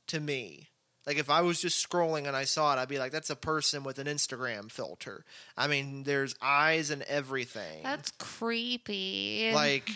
to 0.07 0.19
me. 0.19 0.67
Like 1.07 1.17
if 1.17 1.29
I 1.29 1.41
was 1.41 1.59
just 1.59 1.87
scrolling 1.87 2.27
and 2.27 2.35
I 2.35 2.43
saw 2.43 2.73
it, 2.73 2.79
I'd 2.79 2.87
be 2.87 2.99
like, 2.99 3.11
"That's 3.11 3.31
a 3.31 3.35
person 3.35 3.83
with 3.83 3.97
an 3.97 4.05
Instagram 4.07 4.71
filter." 4.71 5.25
I 5.57 5.67
mean, 5.67 6.03
there's 6.03 6.35
eyes 6.41 6.91
and 6.91 7.01
everything. 7.03 7.81
That's 7.81 8.11
creepy. 8.19 9.51
like 9.53 9.89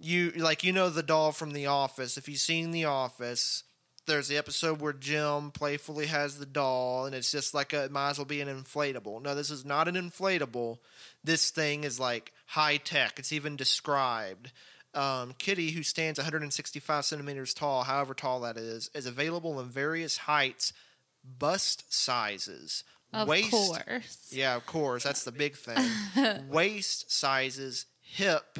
you, 0.00 0.30
like 0.30 0.64
you 0.64 0.72
know 0.72 0.88
the 0.88 1.02
doll 1.02 1.32
from 1.32 1.52
The 1.52 1.66
Office. 1.66 2.16
If 2.16 2.28
you've 2.28 2.38
seen 2.38 2.70
The 2.70 2.86
Office, 2.86 3.64
there's 4.06 4.28
the 4.28 4.38
episode 4.38 4.80
where 4.80 4.92
Jim 4.92 5.50
playfully 5.50 6.06
has 6.06 6.38
the 6.38 6.46
doll, 6.46 7.06
and 7.06 7.14
it's 7.14 7.30
just 7.30 7.54
like 7.54 7.72
a, 7.72 7.84
it 7.84 7.92
might 7.92 8.10
as 8.10 8.18
well 8.18 8.24
be 8.24 8.40
an 8.40 8.48
inflatable. 8.48 9.22
No, 9.22 9.34
this 9.34 9.50
is 9.50 9.64
not 9.64 9.88
an 9.88 9.94
inflatable. 9.94 10.78
This 11.22 11.50
thing 11.50 11.84
is 11.84 12.00
like 12.00 12.32
high 12.46 12.78
tech. 12.78 13.18
It's 13.18 13.32
even 13.32 13.56
described. 13.56 14.52
Um, 14.92 15.34
Kitty, 15.38 15.70
who 15.70 15.82
stands 15.84 16.18
165 16.18 17.04
centimeters 17.04 17.54
tall, 17.54 17.84
however 17.84 18.14
tall 18.14 18.40
that 18.40 18.56
is, 18.56 18.90
is 18.94 19.06
available 19.06 19.60
in 19.60 19.68
various 19.68 20.16
heights, 20.16 20.72
bust 21.38 21.84
sizes, 21.92 22.82
of 23.12 23.28
waist. 23.28 23.50
course. 23.50 24.28
Yeah, 24.32 24.56
of 24.56 24.66
course, 24.66 25.04
that's 25.04 25.24
the 25.24 25.32
big 25.32 25.56
thing. 25.56 26.48
waist 26.50 27.12
sizes, 27.12 27.86
hip, 28.00 28.58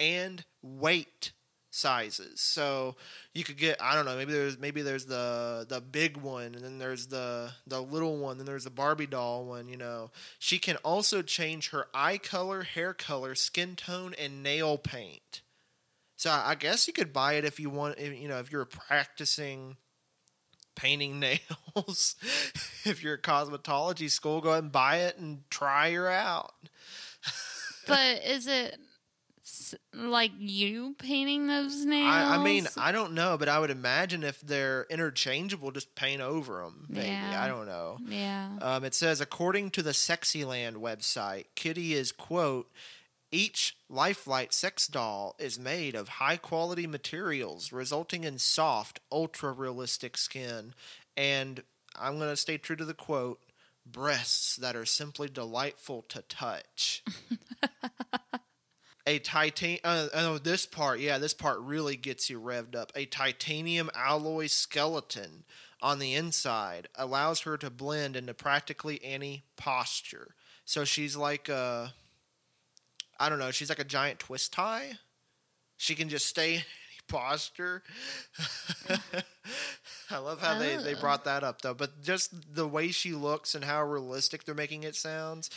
and 0.00 0.44
weight 0.62 1.32
sizes. 1.70 2.40
So 2.40 2.96
you 3.32 3.44
could 3.44 3.56
get 3.56 3.80
I 3.80 3.94
don't 3.94 4.04
know, 4.04 4.16
maybe 4.16 4.32
there's 4.32 4.58
maybe 4.58 4.82
there's 4.82 5.06
the 5.06 5.66
the 5.68 5.80
big 5.80 6.16
one 6.16 6.54
and 6.54 6.64
then 6.64 6.78
there's 6.78 7.06
the 7.06 7.52
the 7.66 7.80
little 7.80 8.18
one, 8.18 8.38
then 8.38 8.46
there's 8.46 8.64
the 8.64 8.70
Barbie 8.70 9.06
doll 9.06 9.44
one, 9.44 9.68
you 9.68 9.76
know. 9.76 10.10
She 10.38 10.58
can 10.58 10.76
also 10.78 11.22
change 11.22 11.70
her 11.70 11.86
eye 11.94 12.18
color, 12.18 12.62
hair 12.62 12.92
color, 12.92 13.34
skin 13.34 13.76
tone 13.76 14.14
and 14.18 14.42
nail 14.42 14.78
paint. 14.78 15.42
So 16.16 16.30
I 16.30 16.54
guess 16.54 16.86
you 16.86 16.92
could 16.92 17.12
buy 17.12 17.34
it 17.34 17.44
if 17.44 17.58
you 17.58 17.70
want 17.70 17.98
if, 17.98 18.18
you 18.18 18.28
know, 18.28 18.38
if 18.38 18.52
you're 18.52 18.64
practicing 18.64 19.76
painting 20.76 21.20
nails. 21.20 22.16
if 22.84 23.02
you're 23.02 23.14
a 23.14 23.20
cosmetology 23.20 24.10
school, 24.10 24.40
go 24.40 24.50
ahead 24.50 24.64
and 24.64 24.72
buy 24.72 24.98
it 24.98 25.18
and 25.18 25.42
try 25.50 25.92
her 25.92 26.10
out. 26.10 26.52
but 27.86 28.22
is 28.24 28.46
it 28.46 28.78
like 29.94 30.32
you 30.38 30.94
painting 30.98 31.46
those 31.46 31.84
nails? 31.84 32.08
I, 32.08 32.36
I 32.36 32.44
mean, 32.44 32.66
I 32.76 32.92
don't 32.92 33.12
know, 33.14 33.36
but 33.38 33.48
I 33.48 33.58
would 33.58 33.70
imagine 33.70 34.22
if 34.24 34.40
they're 34.40 34.86
interchangeable, 34.90 35.70
just 35.70 35.94
paint 35.94 36.20
over 36.20 36.62
them. 36.62 36.86
Maybe 36.88 37.08
Yeah. 37.08 37.42
I 37.42 37.48
don't 37.48 37.66
know. 37.66 37.98
yeah. 38.06 38.50
Um, 38.60 38.84
it 38.84 38.94
says, 38.94 39.20
according 39.20 39.70
to 39.72 39.82
the 39.82 39.90
Sexyland 39.92 40.74
website, 40.74 41.46
Kitty 41.54 41.94
is 41.94 42.12
quote. 42.12 42.70
Each 43.32 43.76
Lifelight 43.88 44.52
sex 44.52 44.88
doll 44.88 45.36
is 45.38 45.56
made 45.56 45.94
of 45.94 46.08
high 46.08 46.36
quality 46.36 46.88
materials, 46.88 47.70
resulting 47.70 48.24
in 48.24 48.38
soft, 48.38 48.98
ultra 49.12 49.52
realistic 49.52 50.16
skin, 50.16 50.74
and 51.16 51.62
I'm 51.96 52.18
going 52.18 52.30
to 52.30 52.36
stay 52.36 52.58
true 52.58 52.74
to 52.74 52.84
the 52.84 52.92
quote 52.94 53.40
breasts 53.86 54.56
that 54.56 54.74
are 54.74 54.84
simply 54.84 55.28
delightful 55.28 56.02
to 56.08 56.22
touch. 56.22 57.04
a 59.10 59.18
titan 59.18 59.78
uh, 59.84 60.06
oh 60.14 60.38
this 60.38 60.66
part 60.66 61.00
yeah 61.00 61.18
this 61.18 61.34
part 61.34 61.58
really 61.60 61.96
gets 61.96 62.30
you 62.30 62.40
revved 62.40 62.74
up. 62.76 62.92
A 62.94 63.04
titanium 63.06 63.90
alloy 63.94 64.46
skeleton 64.46 65.44
on 65.82 65.98
the 65.98 66.14
inside 66.14 66.88
allows 66.94 67.40
her 67.40 67.56
to 67.56 67.70
blend 67.70 68.14
into 68.16 68.34
practically 68.34 69.00
any 69.02 69.44
posture. 69.56 70.34
So 70.64 70.84
she's 70.84 71.16
like 71.16 71.48
a 71.48 71.92
i 73.18 73.28
don't 73.28 73.38
know 73.38 73.50
she's 73.50 73.68
like 73.68 73.78
a 73.78 73.84
giant 73.84 74.18
twist 74.20 74.52
tie. 74.52 74.92
She 75.76 75.94
can 75.94 76.08
just 76.08 76.26
stay 76.26 76.50
in 76.50 76.60
any 76.60 77.00
posture. 77.08 77.82
I 80.10 80.18
love 80.18 80.40
how 80.40 80.58
they, 80.58 80.76
they 80.76 80.94
Oh. 80.94 81.00
brought 81.00 81.24
that 81.24 81.42
up 81.42 81.62
though. 81.62 81.74
But 81.74 82.02
just 82.02 82.54
the 82.54 82.68
way 82.68 82.88
she 82.90 83.12
looks 83.12 83.54
and 83.54 83.64
how 83.64 83.82
realistic 83.84 84.44
they're 84.44 84.54
making 84.54 84.82
it 84.84 84.94
sounds 84.96 85.50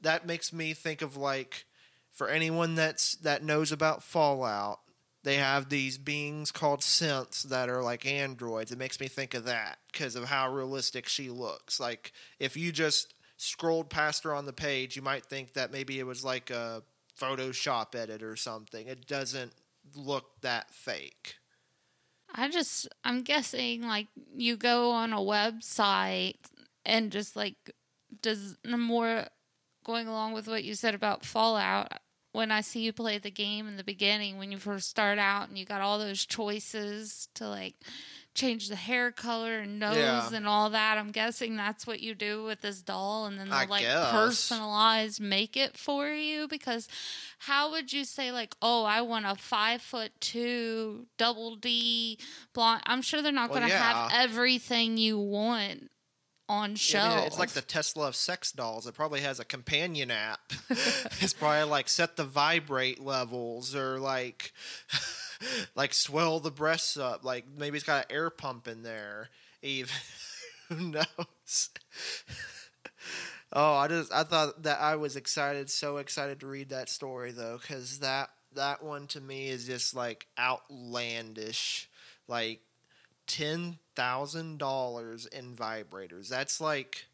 that 0.00 0.26
makes 0.26 0.52
me 0.52 0.74
think 0.74 1.00
of 1.02 1.16
like 1.16 1.64
for 2.12 2.28
anyone 2.28 2.74
that's 2.74 3.14
that 3.16 3.42
knows 3.42 3.72
about 3.72 4.02
Fallout, 4.02 4.80
they 5.24 5.36
have 5.36 5.68
these 5.68 5.98
beings 5.98 6.50
called 6.50 6.80
synths 6.80 7.42
that 7.44 7.68
are 7.68 7.82
like 7.82 8.06
androids. 8.06 8.72
It 8.72 8.78
makes 8.78 9.00
me 9.00 9.08
think 9.08 9.34
of 9.34 9.44
that 9.44 9.78
because 9.90 10.16
of 10.16 10.24
how 10.24 10.52
realistic 10.52 11.08
she 11.08 11.30
looks. 11.30 11.80
Like 11.80 12.12
if 12.38 12.56
you 12.56 12.72
just 12.72 13.14
scrolled 13.36 13.90
past 13.90 14.24
her 14.24 14.34
on 14.34 14.46
the 14.46 14.52
page, 14.52 14.96
you 14.96 15.02
might 15.02 15.24
think 15.24 15.54
that 15.54 15.72
maybe 15.72 15.98
it 15.98 16.06
was 16.06 16.24
like 16.24 16.50
a 16.50 16.82
Photoshop 17.20 17.94
edit 17.94 18.22
or 18.22 18.36
something. 18.36 18.86
It 18.86 19.06
doesn't 19.06 19.52
look 19.94 20.40
that 20.42 20.70
fake. 20.70 21.36
I 22.34 22.48
just, 22.48 22.88
I'm 23.04 23.22
guessing 23.22 23.82
like 23.82 24.08
you 24.34 24.56
go 24.56 24.90
on 24.90 25.12
a 25.12 25.18
website 25.18 26.36
and 26.84 27.12
just 27.12 27.36
like, 27.36 27.74
does 28.20 28.56
more 28.64 29.26
going 29.84 30.08
along 30.08 30.32
with 30.32 30.46
what 30.46 30.64
you 30.64 30.74
said 30.74 30.94
about 30.94 31.24
Fallout. 31.24 31.92
When 32.32 32.50
I 32.50 32.62
see 32.62 32.80
you 32.80 32.92
play 32.94 33.18
the 33.18 33.30
game 33.30 33.68
in 33.68 33.76
the 33.76 33.84
beginning, 33.84 34.38
when 34.38 34.50
you 34.50 34.58
first 34.58 34.88
start 34.88 35.18
out 35.18 35.48
and 35.48 35.58
you 35.58 35.64
got 35.66 35.80
all 35.82 35.98
those 35.98 36.24
choices 36.24 37.28
to 37.34 37.46
like 37.46 37.74
change 38.34 38.70
the 38.70 38.76
hair 38.76 39.12
color 39.12 39.58
and 39.58 39.78
nose 39.78 39.96
Yeah. 39.96 40.30
and 40.32 40.46
all 40.48 40.70
that, 40.70 40.96
I'm 40.96 41.10
guessing 41.10 41.56
that's 41.56 41.86
what 41.86 42.00
you 42.00 42.14
do 42.14 42.42
with 42.44 42.62
this 42.62 42.80
doll 42.80 43.26
and 43.26 43.38
then 43.38 43.50
they'll 43.50 43.58
I 43.58 43.64
like 43.66 43.82
guess. 43.82 44.10
personalize 44.14 45.20
make 45.20 45.54
it 45.58 45.76
for 45.76 46.08
you 46.08 46.48
because 46.48 46.88
how 47.40 47.70
would 47.72 47.92
you 47.92 48.04
say 48.04 48.32
like 48.32 48.54
oh 48.62 48.84
i 48.84 49.02
want 49.02 49.26
a 49.26 49.34
five 49.34 49.82
foot 49.82 50.12
two 50.20 51.06
double 51.18 51.56
d 51.56 52.16
blonde 52.54 52.82
i'm 52.86 53.02
sure 53.02 53.20
they're 53.20 53.32
not 53.32 53.50
Well, 53.50 53.58
going 53.60 53.70
to 53.70 53.76
have 53.76 54.10
everything 54.14 54.96
you 54.96 55.18
want 55.18 55.90
on 56.52 56.74
show 56.74 56.98
Yeah, 56.98 57.20
it's 57.22 57.38
like 57.38 57.50
the 57.50 57.62
Tesla 57.62 58.08
of 58.08 58.14
sex 58.14 58.52
dolls. 58.52 58.86
It 58.86 58.94
probably 58.94 59.20
has 59.22 59.40
a 59.40 59.44
companion 59.44 60.10
app. 60.10 60.52
it's 60.68 61.32
probably 61.32 61.64
like 61.64 61.88
set 61.88 62.16
the 62.16 62.24
vibrate 62.24 63.00
levels 63.00 63.74
or 63.74 63.98
like 63.98 64.52
like 65.74 65.94
swell 65.94 66.40
the 66.40 66.50
breasts 66.50 66.98
up. 66.98 67.24
Like 67.24 67.46
maybe 67.56 67.76
it's 67.76 67.86
got 67.86 68.04
an 68.04 68.14
air 68.14 68.28
pump 68.28 68.68
in 68.68 68.82
there. 68.82 69.30
Even 69.62 69.94
who 70.68 70.90
knows? 70.90 71.70
oh, 73.54 73.74
I 73.74 73.88
just 73.88 74.12
I 74.12 74.22
thought 74.24 74.62
that 74.64 74.78
I 74.78 74.96
was 74.96 75.16
excited, 75.16 75.70
so 75.70 75.96
excited 75.96 76.40
to 76.40 76.46
read 76.46 76.68
that 76.68 76.90
story 76.90 77.32
though, 77.32 77.58
because 77.60 78.00
that 78.00 78.28
that 78.54 78.82
one 78.84 79.06
to 79.08 79.20
me 79.22 79.48
is 79.48 79.66
just 79.66 79.96
like 79.96 80.26
outlandish. 80.38 81.88
Like 82.28 82.60
ten 83.32 83.78
thousand 83.94 84.58
dollars 84.58 85.26
in 85.26 85.54
vibrators. 85.54 86.28
That's 86.28 86.60
like 86.60 87.06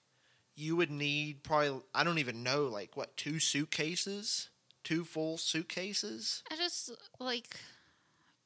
you 0.56 0.74
would 0.76 0.90
need 0.90 1.42
probably 1.42 1.80
I 1.94 2.02
don't 2.04 2.18
even 2.18 2.42
know 2.42 2.64
like 2.64 2.96
what 2.96 3.16
two 3.16 3.38
suitcases, 3.38 4.48
two 4.88 5.04
full 5.04 5.36
suitcases 5.36 6.42
i 6.50 6.56
just 6.56 6.90
like 7.20 7.56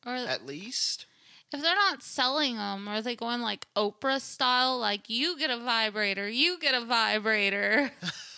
or 0.04 0.12
at 0.14 0.44
least. 0.44 1.06
if 1.52 1.62
they're 1.62 1.76
not 1.76 2.02
selling 2.02 2.56
them 2.56 2.88
are 2.88 3.00
they 3.00 3.14
going 3.14 3.40
like 3.40 3.66
oprah 3.76 4.20
style 4.20 4.76
like 4.78 5.08
you 5.08 5.38
get 5.38 5.50
a 5.50 5.58
vibrator 5.58 6.28
you 6.28 6.58
get 6.58 6.74
a 6.74 6.84
vibrator 6.84 7.92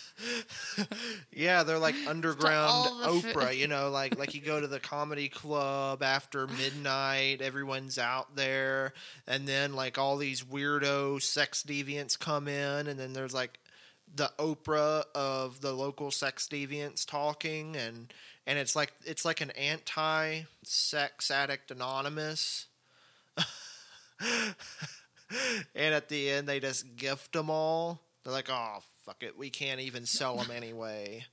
Yeah, 1.31 1.63
they're 1.63 1.79
like 1.79 1.95
underground 2.07 2.69
all 2.69 3.21
the 3.21 3.27
f- 3.27 3.35
Oprah, 3.35 3.55
you 3.57 3.67
know, 3.67 3.89
like 3.89 4.17
like 4.17 4.33
you 4.33 4.41
go 4.41 4.59
to 4.59 4.67
the 4.67 4.79
comedy 4.81 5.29
club 5.29 6.01
after 6.01 6.47
midnight, 6.47 7.41
everyone's 7.41 7.97
out 7.97 8.35
there, 8.35 8.93
and 9.27 9.47
then 9.47 9.73
like 9.73 9.97
all 9.97 10.17
these 10.17 10.43
weirdo 10.43 11.21
sex 11.21 11.63
deviants 11.67 12.17
come 12.17 12.47
in, 12.47 12.87
and 12.87 12.99
then 12.99 13.13
there's 13.13 13.33
like 13.33 13.59
the 14.15 14.31
Oprah 14.39 15.03
of 15.13 15.61
the 15.61 15.73
local 15.73 16.11
sex 16.11 16.47
deviants 16.49 17.05
talking, 17.05 17.75
and 17.75 18.13
and 18.47 18.57
it's 18.57 18.75
like 18.75 18.93
it's 19.05 19.25
like 19.25 19.41
an 19.41 19.51
anti 19.51 20.43
sex 20.63 21.29
addict 21.31 21.71
anonymous. 21.71 22.67
and 25.75 25.93
at 25.93 26.07
the 26.07 26.29
end, 26.29 26.47
they 26.47 26.59
just 26.61 26.95
gift 26.95 27.33
them 27.33 27.49
all. 27.49 27.99
They're 28.23 28.31
like, 28.31 28.49
"Oh, 28.49 28.79
fuck 29.05 29.23
it, 29.23 29.37
we 29.37 29.49
can't 29.49 29.79
even 29.79 30.05
sell 30.05 30.37
them 30.37 30.51
anyway. 30.51 31.25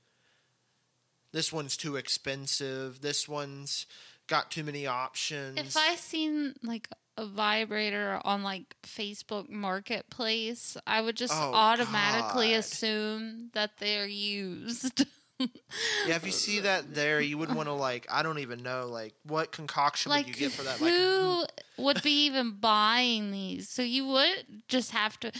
This 1.31 1.51
one's 1.51 1.75
too 1.75 1.95
expensive. 1.95 3.01
This 3.01 3.27
one's 3.27 3.85
got 4.27 4.51
too 4.51 4.63
many 4.63 4.85
options." 4.85 5.59
If 5.59 5.75
I 5.75 5.95
seen 5.95 6.55
like 6.61 6.87
a 7.17 7.25
vibrator 7.25 8.19
on 8.23 8.43
like 8.43 8.75
Facebook 8.83 9.49
Marketplace, 9.49 10.77
I 10.87 11.01
would 11.01 11.15
just 11.15 11.33
Oh, 11.33 11.53
automatically 11.53 12.51
God. 12.51 12.59
assume 12.59 13.49
that 13.53 13.77
they're 13.77 14.07
used. 14.07 15.05
yeah, 15.39 16.15
if 16.15 16.25
you 16.25 16.31
see 16.31 16.59
that 16.61 16.93
there, 16.93 17.19
you 17.21 17.37
would 17.37 17.53
want 17.53 17.67
to 17.67 17.73
like, 17.73 18.07
I 18.09 18.23
don't 18.23 18.39
even 18.39 18.63
know, 18.63 18.87
like, 18.87 19.13
what 19.23 19.51
concoction 19.51 20.09
like 20.09 20.27
would 20.27 20.35
you 20.35 20.49
get 20.49 20.51
for 20.51 20.63
that? 20.63 20.81
Like, 20.81 20.91
who 20.91 21.45
hmm. 21.45 21.83
would 21.83 22.01
be 22.01 22.25
even 22.25 22.51
buying 22.59 23.31
these? 23.31 23.69
So 23.69 23.81
you 23.81 24.07
would 24.07 24.63
just 24.67 24.91
have 24.91 25.19
to. 25.21 25.31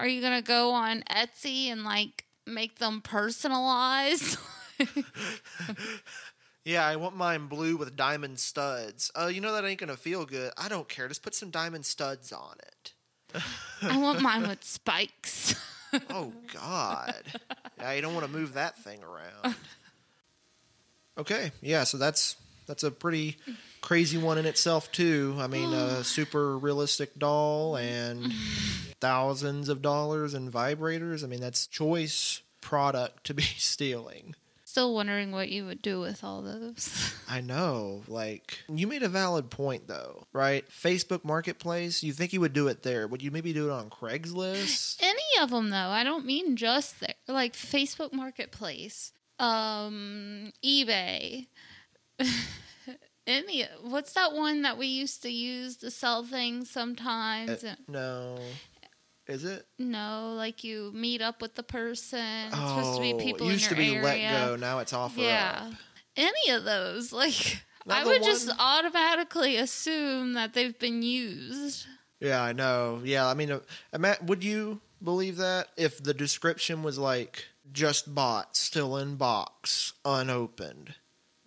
Are 0.00 0.08
you 0.08 0.22
gonna 0.22 0.40
go 0.40 0.72
on 0.72 1.02
Etsy 1.10 1.66
and 1.66 1.84
like 1.84 2.24
make 2.46 2.78
them 2.78 3.02
personalized? 3.02 4.38
yeah, 6.64 6.86
I 6.86 6.96
want 6.96 7.16
mine 7.16 7.48
blue 7.48 7.76
with 7.76 7.96
diamond 7.96 8.38
studs. 8.38 9.12
Oh, 9.14 9.28
you 9.28 9.42
know 9.42 9.52
that 9.52 9.66
ain't 9.66 9.78
gonna 9.78 9.98
feel 9.98 10.24
good. 10.24 10.52
I 10.56 10.70
don't 10.70 10.88
care. 10.88 11.06
Just 11.06 11.22
put 11.22 11.34
some 11.34 11.50
diamond 11.50 11.84
studs 11.84 12.32
on 12.32 12.54
it. 12.62 12.94
I 13.82 13.98
want 13.98 14.22
mine 14.22 14.48
with 14.48 14.64
spikes. 14.64 15.54
Oh 16.08 16.32
God! 16.54 17.24
Yeah, 17.80 17.92
you 17.94 18.00
don't 18.00 18.14
want 18.14 18.24
to 18.24 18.30
move 18.30 18.54
that 18.54 18.78
thing 18.78 19.00
around. 19.02 19.56
Okay, 21.18 21.50
yeah. 21.60 21.82
So 21.82 21.98
that's 21.98 22.36
that's 22.70 22.84
a 22.84 22.90
pretty 22.92 23.36
crazy 23.80 24.16
one 24.16 24.38
in 24.38 24.46
itself 24.46 24.92
too. 24.92 25.34
I 25.40 25.48
mean, 25.48 25.72
a 25.72 26.04
super 26.04 26.56
realistic 26.56 27.18
doll 27.18 27.74
and 27.76 28.32
thousands 29.00 29.68
of 29.68 29.82
dollars 29.82 30.34
in 30.34 30.52
vibrators. 30.52 31.24
I 31.24 31.26
mean, 31.26 31.40
that's 31.40 31.66
choice 31.66 32.42
product 32.60 33.24
to 33.24 33.34
be 33.34 33.42
stealing. 33.58 34.36
Still 34.64 34.94
wondering 34.94 35.32
what 35.32 35.48
you 35.48 35.66
would 35.66 35.82
do 35.82 35.98
with 35.98 36.22
all 36.22 36.42
those. 36.42 37.12
I 37.28 37.40
know. 37.40 38.04
Like, 38.06 38.60
you 38.68 38.86
made 38.86 39.02
a 39.02 39.08
valid 39.08 39.50
point, 39.50 39.88
though, 39.88 40.28
right? 40.32 40.64
Facebook 40.70 41.24
Marketplace, 41.24 42.04
you 42.04 42.12
think 42.12 42.32
you 42.32 42.40
would 42.40 42.52
do 42.52 42.68
it 42.68 42.84
there. 42.84 43.08
Would 43.08 43.20
you 43.20 43.32
maybe 43.32 43.52
do 43.52 43.68
it 43.68 43.72
on 43.72 43.90
Craigslist? 43.90 45.02
Any 45.02 45.42
of 45.42 45.50
them 45.50 45.70
though. 45.70 45.76
I 45.76 46.04
don't 46.04 46.24
mean 46.24 46.54
just 46.54 47.00
there. 47.00 47.14
Like 47.26 47.54
Facebook 47.54 48.12
Marketplace, 48.12 49.10
um, 49.40 50.52
eBay. 50.64 51.48
Any 53.26 53.64
what's 53.82 54.12
that 54.14 54.32
one 54.32 54.62
that 54.62 54.78
we 54.78 54.86
used 54.86 55.22
to 55.22 55.30
use 55.30 55.76
to 55.78 55.90
sell 55.90 56.24
things 56.24 56.70
sometimes? 56.70 57.62
Uh, 57.62 57.76
no. 57.86 58.38
Is 59.26 59.44
it? 59.44 59.64
no, 59.78 60.34
like 60.36 60.64
you 60.64 60.90
meet 60.92 61.22
up 61.22 61.40
with 61.40 61.54
the 61.54 61.62
person. 61.62 62.18
It's 62.48 62.56
supposed 62.56 62.96
to 62.96 63.00
be 63.00 63.14
people 63.14 63.48
it 63.48 63.52
used 63.52 63.70
in 63.70 63.76
to 63.76 63.82
your 63.84 64.02
be 64.02 64.08
area. 64.08 64.30
Let 64.32 64.46
Go. 64.46 64.56
Now 64.56 64.80
it's 64.80 64.92
Offer 64.92 65.20
Yeah. 65.20 65.68
Up. 65.68 65.74
Any 66.16 66.54
of 66.54 66.64
those. 66.64 67.12
Like 67.86 68.04
I 68.04 68.04
would 68.04 68.22
just 68.22 68.50
automatically 68.58 69.56
assume 69.56 70.34
that 70.34 70.52
they've 70.52 70.78
been 70.78 71.02
used. 71.02 71.86
Yeah, 72.20 72.42
I 72.42 72.52
know. 72.52 73.00
Yeah, 73.02 73.26
I 73.26 73.32
mean, 73.32 73.50
uh, 73.50 74.14
would 74.22 74.44
you 74.44 74.80
believe 75.02 75.38
that 75.38 75.68
if 75.78 76.02
the 76.02 76.12
description 76.12 76.82
was 76.82 76.98
like 76.98 77.46
just 77.72 78.14
bought, 78.14 78.54
still 78.54 78.98
in 78.98 79.16
box, 79.16 79.94
unopened? 80.04 80.94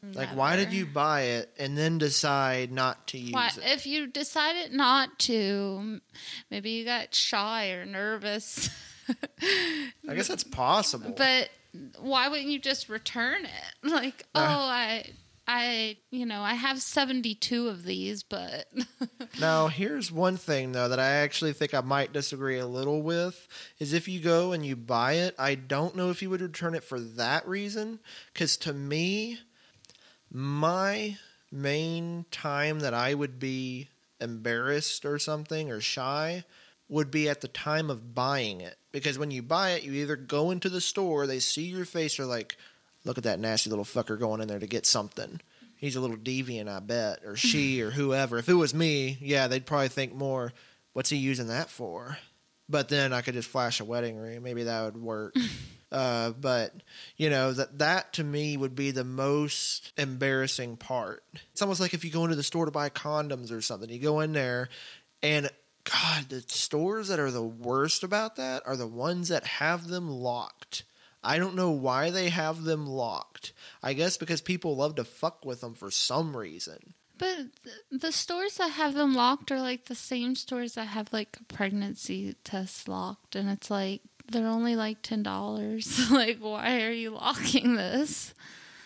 Mm, 0.04 0.16
like, 0.16 0.30
why 0.36 0.56
did 0.56 0.74
you 0.74 0.86
buy 0.86 1.22
it 1.22 1.50
and 1.58 1.78
then 1.78 1.98
decide 1.98 2.72
not 2.72 3.08
to 3.08 3.18
use 3.18 3.34
Why, 3.34 3.48
it? 3.48 3.60
if 3.64 3.86
you 3.88 4.08
decided 4.08 4.74
not 4.74 5.18
to, 5.20 6.02
maybe 6.52 6.72
you 6.72 6.86
got 6.86 7.14
shy 7.16 7.72
or 7.72 7.86
nervous. 7.86 8.70
I 9.42 10.16
guess 10.16 10.28
that's 10.28 10.44
possible. 10.44 11.14
but 11.16 11.50
why 12.00 12.28
wouldn't 12.28 12.50
you 12.50 12.60
just 12.60 12.90
return 12.90 13.46
it? 13.46 13.50
Like, 13.90 14.26
uh-huh. 14.36 14.56
oh, 14.58 14.62
I, 14.64 15.06
I, 15.48 15.98
you 16.10 16.26
know, 16.26 16.42
I 16.42 16.54
have 16.54 16.82
seventy-two 16.82 17.68
of 17.68 17.84
these, 17.84 18.24
but 18.24 18.66
Now, 19.40 19.68
here's 19.68 20.12
one 20.12 20.38
thing 20.38 20.72
though 20.72 20.88
that 20.88 21.00
I 21.00 21.08
actually 21.16 21.52
think 21.54 21.74
I 21.74 21.82
might 21.82 22.14
disagree 22.14 22.60
a 22.60 22.66
little 22.68 23.02
with 23.02 23.48
is 23.80 23.92
if 23.94 24.08
you 24.08 24.20
go 24.22 24.52
and 24.54 24.66
you 24.66 24.76
buy 24.76 25.14
it, 25.14 25.36
I 25.38 25.56
don't 25.56 25.96
know 25.96 26.10
if 26.12 26.22
you 26.22 26.30
would 26.30 26.42
return 26.42 26.76
it 26.76 26.84
for 26.84 27.00
that 27.00 27.46
reason 27.48 28.00
cuz 28.34 28.56
to 28.58 28.72
me 28.74 29.40
my 30.34 31.16
main 31.52 32.26
time 32.32 32.80
that 32.80 32.96
I 32.96 33.14
would 33.14 33.40
be 33.40 33.88
embarrassed 34.20 35.06
or 35.06 35.20
something 35.20 35.70
or 35.72 35.80
shy 35.80 36.44
would 36.90 37.12
be 37.12 37.30
at 37.30 37.42
the 37.42 37.48
time 37.48 37.90
of 37.90 38.16
buying 38.16 38.60
it. 38.60 38.78
Because 38.92 39.20
when 39.20 39.32
you 39.32 39.44
buy 39.44 39.72
it 39.72 39.84
you 39.84 39.94
either 39.94 40.16
go 40.16 40.50
into 40.50 40.70
the 40.70 40.82
store 40.82 41.28
they 41.28 41.40
see 41.40 41.64
your 41.64 41.86
face 41.86 42.18
they're 42.18 42.26
like 42.26 42.58
look 43.06 43.18
at 43.18 43.26
that 43.26 43.40
nasty 43.40 43.70
little 43.70 43.86
fucker 43.86 44.18
going 44.18 44.42
in 44.42 44.48
there 44.48 44.60
to 44.60 44.68
get 44.68 44.86
something. 44.88 45.40
He's 45.78 45.96
a 45.96 46.02
little 46.02 46.18
deviant 46.18 46.68
i 46.68 46.80
bet 46.80 47.20
or 47.24 47.36
she 47.36 47.82
or 47.84 47.92
whoever. 47.92 48.40
If 48.40 48.50
it 48.50 48.56
was 48.56 48.74
me 48.74 49.18
yeah 49.22 49.48
they'd 49.48 49.66
probably 49.66 49.90
think 49.90 50.16
more 50.16 50.52
what's 50.94 51.10
he 51.10 51.18
using 51.18 51.48
that 51.48 51.70
for? 51.70 52.18
But 52.68 52.90
then 52.90 53.14
i 53.14 53.22
could 53.22 53.36
just 53.36 53.50
flash 53.50 53.80
a 53.80 53.86
wedding 53.86 54.18
ring. 54.18 54.42
Maybe 54.42 54.64
that 54.64 54.84
would 54.86 54.98
work 54.98 55.36
uh, 55.94 56.32
but 56.32 56.74
you 57.16 57.30
know 57.30 57.54
that 57.54 57.80
that 57.80 58.12
to 58.14 58.24
me 58.24 58.58
would 58.58 58.76
be 58.76 58.92
the 58.92 59.04
most 59.04 59.94
embarrassing 59.98 60.76
part 60.76 61.24
it's 61.52 61.62
almost 61.62 61.80
like 61.80 61.94
if 61.94 62.04
you 62.04 62.12
go 62.12 62.24
into 62.24 62.36
the 62.36 62.44
store 62.44 62.66
to 62.66 62.72
buy 62.72 62.90
condoms 62.90 63.52
or 63.52 63.62
something 63.62 63.90
you 63.90 64.00
go 64.00 64.20
in 64.20 64.34
there 64.34 64.68
and 65.22 65.50
god 65.86 66.28
the 66.30 66.42
stores 66.48 67.08
that 67.08 67.20
are 67.20 67.32
the 67.32 67.44
worst 67.44 68.04
about 68.04 68.36
that 68.36 68.62
are 68.66 68.76
the 68.76 68.88
ones 68.88 69.30
that 69.30 69.46
have 69.46 69.88
them 69.88 70.10
locked 70.10 70.84
I 71.24 71.40
don't 71.40 71.56
know 71.56 71.72
why 71.72 72.10
they 72.10 72.30
have 72.30 72.64
them 72.64 72.86
locked. 72.86 73.54
I 73.82 73.94
guess 73.94 74.18
because 74.18 74.42
people 74.42 74.76
love 74.76 74.96
to 74.96 75.06
fuck 75.06 75.46
with 75.46 75.62
them 75.62 75.74
for 75.74 75.90
some 75.90 76.36
reason. 76.36 76.96
but 77.18 77.46
the 77.90 78.12
stores 78.12 78.58
that 78.58 78.72
have 78.72 78.94
them 78.94 79.14
locked 79.14 79.50
are 79.52 79.62
like 79.62 79.86
the 79.86 79.96
same 79.96 80.36
stores 80.36 80.74
that 80.74 80.88
have 80.88 81.14
like 81.14 81.38
pregnancy 81.48 82.36
tests 82.44 82.88
locked, 82.90 83.36
and 83.38 83.50
it's 83.50 83.72
like 83.72 84.02
they're 84.34 84.48
only 84.48 84.76
like 84.76 85.02
ten 85.02 85.24
dollars. 85.24 86.00
like, 86.12 86.40
why 86.40 86.82
are 86.82 86.92
you 86.92 87.12
locking 87.12 87.76
this? 87.76 88.34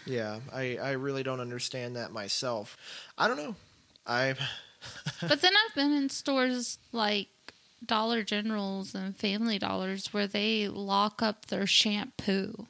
Yeah, 0.05 0.39
I, 0.53 0.77
I 0.77 0.91
really 0.91 1.23
don't 1.23 1.39
understand 1.41 1.95
that 1.95 2.11
myself. 2.11 2.77
I 3.17 3.27
don't 3.27 3.37
know. 3.37 3.55
I 4.05 4.35
but 5.21 5.41
then 5.41 5.53
I've 5.53 5.75
been 5.75 5.91
in 5.91 6.09
stores 6.09 6.77
like 6.91 7.27
Dollar 7.85 8.23
Generals 8.23 8.95
and 8.95 9.15
Family 9.15 9.59
Dollars 9.59 10.13
where 10.13 10.27
they 10.27 10.67
lock 10.67 11.21
up 11.21 11.47
their 11.47 11.67
shampoo. 11.67 12.67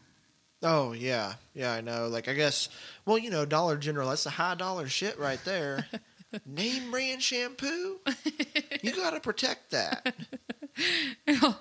oh 0.64 0.94
yeah 0.94 1.34
yeah 1.54 1.74
I 1.74 1.82
know. 1.82 2.08
Like 2.08 2.28
I 2.28 2.34
guess 2.34 2.70
well 3.06 3.18
you 3.18 3.30
know 3.30 3.46
Dollar 3.46 3.78
General 3.78 4.10
that's 4.10 4.24
the 4.24 4.32
high 4.32 4.56
dollar 4.56 4.88
shit 4.88 5.20
right 5.20 5.44
there. 5.46 5.86
Name 6.46 6.92
brand 6.92 7.22
shampoo. 7.22 8.00
You 8.82 8.92
got 8.94 9.12
to 9.12 9.20
protect 9.20 9.72
that. 9.72 10.14
Oh, 11.28 11.58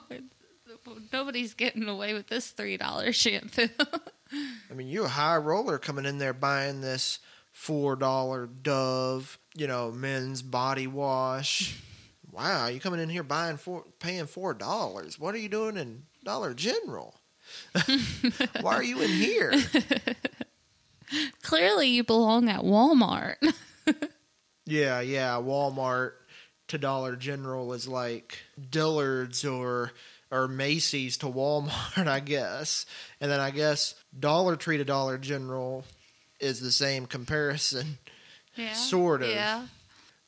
Nobody's 1.13 1.55
getting 1.55 1.89
away 1.89 2.15
with 2.15 2.29
this 2.29 2.49
three 2.51 2.77
dollar 2.77 3.13
shampoo. 3.13 3.69
I 4.71 4.75
mean, 4.75 4.89
you 4.89 5.05
a 5.05 5.09
high 5.09 5.37
roller 5.37 5.79
coming 5.79 6.05
in 6.05 6.19
there 6.19 6.33
buying 6.33 6.81
this 6.81 7.21
four 7.53 7.97
dollar 7.97 8.47
Dove, 8.47 9.39
you 9.55 9.67
know, 9.67 9.91
men's 9.91 10.43
body 10.43 10.87
wash. 10.87 11.81
Wow, 12.33 12.67
you 12.67 12.81
coming 12.81 13.01
in 13.01 13.09
here 13.09 13.23
buying 13.23 13.57
four, 13.57 13.85
paying 13.99 14.27
four 14.27 14.53
dollars? 14.53 15.19
What 15.19 15.35
are 15.35 15.39
you 15.39 15.49
doing 15.49 15.79
in 15.79 16.03
Dollar 16.23 16.53
General? 16.53 17.15
Why 18.61 18.75
are 18.75 18.83
you 18.83 19.01
in 19.01 19.09
here? 19.09 19.55
Clearly, 21.41 21.89
you 21.89 22.05
belong 22.05 22.51
at 22.51 22.61
Walmart. 22.61 23.37
Yeah, 24.67 25.01
yeah, 25.01 25.35
Walmart 25.35 26.13
to 26.69 26.79
Dollar 26.79 27.15
General 27.15 27.73
is 27.73 27.87
like 27.87 28.41
Dillard's 28.71 29.45
or 29.45 29.93
or 30.31 30.49
Macy's 30.49 31.17
to 31.19 31.27
Walmart, 31.27 32.07
I 32.07 32.21
guess. 32.21 32.87
And 33.21 33.31
then 33.31 33.41
I 33.41 33.51
guess 33.51 33.95
Dollar 34.19 34.57
Tree 34.57 34.79
to 34.79 34.85
Dollar 34.85 35.19
General 35.19 35.85
is 36.41 36.61
the 36.61 36.73
same 36.73 37.07
comparison. 37.07 37.99
yeah, 38.57 38.73
Sort 38.75 39.23
of. 39.23 39.31
Yeah, 39.31 39.67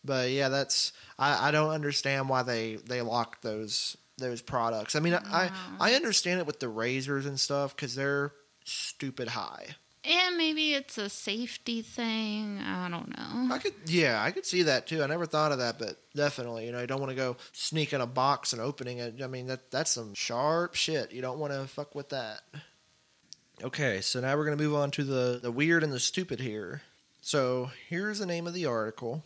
But 0.04 0.30
yeah, 0.30 0.48
that's 0.48 0.92
I, 1.18 1.48
I 1.48 1.50
don't 1.50 1.70
understand 1.70 2.28
why 2.28 2.42
they 2.42 2.76
they 2.76 3.02
lock 3.02 3.40
those 3.42 3.96
those 4.18 4.42
products. 4.42 4.96
I 4.96 5.00
mean, 5.00 5.14
I 5.14 5.50
I 5.78 5.94
understand 5.94 6.40
it 6.40 6.46
with 6.46 6.60
the 6.60 6.68
razors 6.68 7.26
and 7.26 7.38
stuff 7.38 7.74
because 7.76 7.94
they're 7.94 8.32
stupid 8.64 9.28
high. 9.28 9.76
And 10.04 10.36
maybe 10.36 10.74
it's 10.74 10.98
a 10.98 11.08
safety 11.08 11.82
thing. 11.82 12.58
I 12.58 12.88
don't 12.88 13.08
know. 13.08 13.54
I 13.54 13.58
could 13.58 13.74
yeah, 13.86 14.22
I 14.22 14.30
could 14.30 14.46
see 14.46 14.62
that 14.62 14.86
too. 14.86 15.02
I 15.02 15.06
never 15.06 15.26
thought 15.26 15.52
of 15.52 15.58
that, 15.58 15.78
but 15.78 15.96
definitely, 16.14 16.66
you 16.66 16.72
know, 16.72 16.80
you 16.80 16.86
don't 16.86 17.00
want 17.00 17.10
to 17.10 17.16
go 17.16 17.36
sneaking 17.52 18.00
a 18.00 18.06
box 18.06 18.52
and 18.52 18.62
opening 18.62 18.98
it. 18.98 19.20
I 19.22 19.26
mean, 19.26 19.46
that 19.48 19.70
that's 19.70 19.90
some 19.90 20.14
sharp 20.14 20.74
shit. 20.74 21.12
You 21.12 21.22
don't 21.22 21.38
want 21.38 21.52
to 21.52 21.66
fuck 21.66 21.94
with 21.94 22.10
that. 22.10 22.40
Okay, 23.62 24.00
so 24.00 24.20
now 24.20 24.36
we're 24.36 24.48
to 24.50 24.62
move 24.62 24.74
on 24.74 24.90
to 24.92 25.04
the 25.04 25.40
the 25.42 25.50
weird 25.52 25.82
and 25.82 25.92
the 25.92 26.00
stupid 26.00 26.40
here. 26.40 26.82
So, 27.20 27.70
here's 27.88 28.20
the 28.20 28.26
name 28.26 28.46
of 28.46 28.54
the 28.54 28.66
article. 28.66 29.24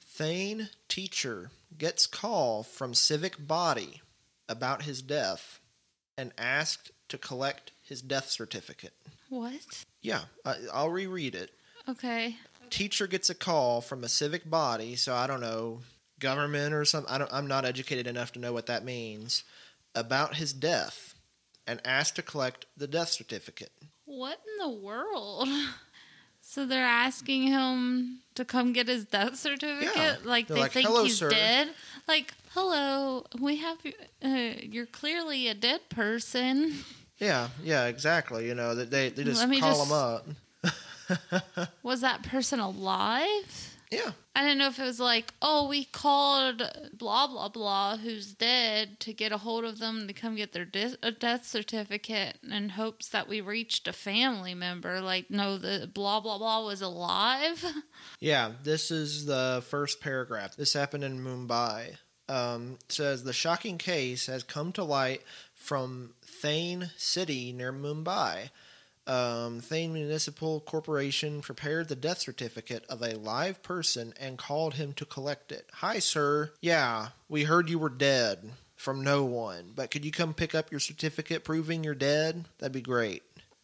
Thane 0.00 0.70
teacher 0.88 1.50
gets 1.76 2.06
call 2.06 2.62
from 2.64 2.94
civic 2.94 3.46
body 3.46 4.00
about 4.48 4.82
his 4.82 5.02
death 5.02 5.60
and 6.16 6.32
asked 6.36 6.90
to 7.08 7.18
collect 7.18 7.70
his 7.82 8.02
death 8.02 8.28
certificate. 8.30 8.94
What? 9.28 9.84
Yeah, 10.02 10.22
I, 10.44 10.54
I'll 10.72 10.90
reread 10.90 11.34
it 11.34 11.50
Okay. 11.88 12.36
teacher 12.70 13.06
gets 13.06 13.30
a 13.30 13.34
call 13.34 13.80
from 13.80 14.04
a 14.04 14.08
civic 14.08 14.48
body, 14.48 14.94
so 14.96 15.14
I 15.14 15.26
don't 15.26 15.40
know, 15.40 15.80
government 16.20 16.74
or 16.74 16.84
something. 16.84 17.12
I 17.12 17.18
don't, 17.18 17.32
I'm 17.32 17.46
not 17.46 17.64
educated 17.64 18.06
enough 18.06 18.32
to 18.32 18.38
know 18.38 18.52
what 18.52 18.66
that 18.66 18.84
means 18.84 19.44
about 19.94 20.36
his 20.36 20.52
death, 20.52 21.14
and 21.66 21.80
asked 21.84 22.16
to 22.16 22.22
collect 22.22 22.66
the 22.76 22.86
death 22.86 23.08
certificate. 23.08 23.72
What 24.04 24.38
in 24.46 24.70
the 24.70 24.78
world? 24.78 25.48
So 26.40 26.64
they're 26.64 26.82
asking 26.82 27.42
him 27.42 28.20
to 28.34 28.42
come 28.42 28.72
get 28.72 28.88
his 28.88 29.04
death 29.04 29.36
certificate? 29.36 29.94
Yeah. 29.94 30.16
Like 30.24 30.46
They're 30.46 30.54
they 30.56 30.60
like, 30.62 30.72
think 30.72 30.86
"Hello, 30.86 31.04
he's 31.04 31.18
sir." 31.18 31.28
dead? 31.28 31.68
Like, 32.06 32.32
hello, 32.54 33.26
we 33.38 33.56
have 33.56 33.76
uh, 34.24 34.52
you're 34.62 34.86
clearly 34.86 35.48
a 35.48 35.54
dead 35.54 35.90
person. 35.90 36.72
Yeah, 37.18 37.48
yeah, 37.62 37.86
exactly. 37.86 38.46
You 38.46 38.54
know 38.54 38.74
that 38.74 38.90
they 38.90 39.08
they 39.10 39.24
just 39.24 39.40
Let 39.40 39.48
me 39.48 39.60
call 39.60 39.74
just- 39.76 39.86
him 39.86 39.92
up. 39.92 41.68
Was 41.82 42.02
that 42.02 42.22
person 42.22 42.60
alive? 42.60 43.74
Yeah, 43.90 44.10
I 44.36 44.42
didn't 44.42 44.58
know 44.58 44.66
if 44.68 44.78
it 44.78 44.82
was 44.84 45.00
like, 45.00 45.32
oh, 45.40 45.66
we 45.66 45.84
called 45.86 46.60
blah 46.92 47.26
blah 47.26 47.48
blah, 47.48 47.96
who's 47.96 48.34
dead, 48.34 49.00
to 49.00 49.14
get 49.14 49.32
a 49.32 49.38
hold 49.38 49.64
of 49.64 49.78
them 49.78 50.06
to 50.06 50.12
come 50.12 50.36
get 50.36 50.52
their 50.52 50.66
de- 50.66 50.98
a 51.02 51.10
death 51.10 51.46
certificate 51.46 52.36
in 52.42 52.68
hopes 52.68 53.08
that 53.08 53.28
we 53.28 53.40
reached 53.40 53.88
a 53.88 53.94
family 53.94 54.52
member. 54.54 55.00
Like, 55.00 55.30
no, 55.30 55.56
the 55.56 55.90
blah 55.92 56.20
blah 56.20 56.36
blah 56.36 56.66
was 56.66 56.82
alive. 56.82 57.64
yeah. 58.20 58.52
This 58.62 58.90
is 58.90 59.24
the 59.24 59.64
first 59.70 60.02
paragraph. 60.02 60.54
This 60.54 60.74
happened 60.74 61.04
in 61.04 61.18
Mumbai. 61.24 61.96
Um, 62.28 62.76
it 62.84 62.92
says 62.92 63.24
the 63.24 63.32
shocking 63.32 63.78
case 63.78 64.26
has 64.26 64.42
come 64.42 64.70
to 64.72 64.84
light 64.84 65.22
from 65.54 66.12
Thane 66.40 66.90
City 66.96 67.52
near 67.52 67.72
Mumbai. 67.72 68.50
um, 69.06 69.60
Thane 69.60 69.92
Municipal 69.92 70.60
Corporation 70.60 71.40
prepared 71.40 71.88
the 71.88 71.96
death 71.96 72.18
certificate 72.18 72.84
of 72.88 73.02
a 73.02 73.16
live 73.16 73.62
person 73.62 74.12
and 74.20 74.36
called 74.38 74.74
him 74.74 74.92
to 74.94 75.04
collect 75.06 75.50
it. 75.50 75.68
Hi, 75.74 75.98
sir. 75.98 76.52
Yeah, 76.60 77.08
we 77.28 77.44
heard 77.44 77.70
you 77.70 77.78
were 77.78 77.88
dead 77.88 78.50
from 78.76 79.02
no 79.02 79.24
one, 79.24 79.72
but 79.74 79.90
could 79.90 80.04
you 80.04 80.12
come 80.12 80.34
pick 80.34 80.54
up 80.54 80.70
your 80.70 80.78
certificate 80.78 81.42
proving 81.42 81.82
you're 81.82 81.94
dead? 81.94 82.44
That'd 82.58 82.72
be 82.72 82.80
great. 82.80 83.22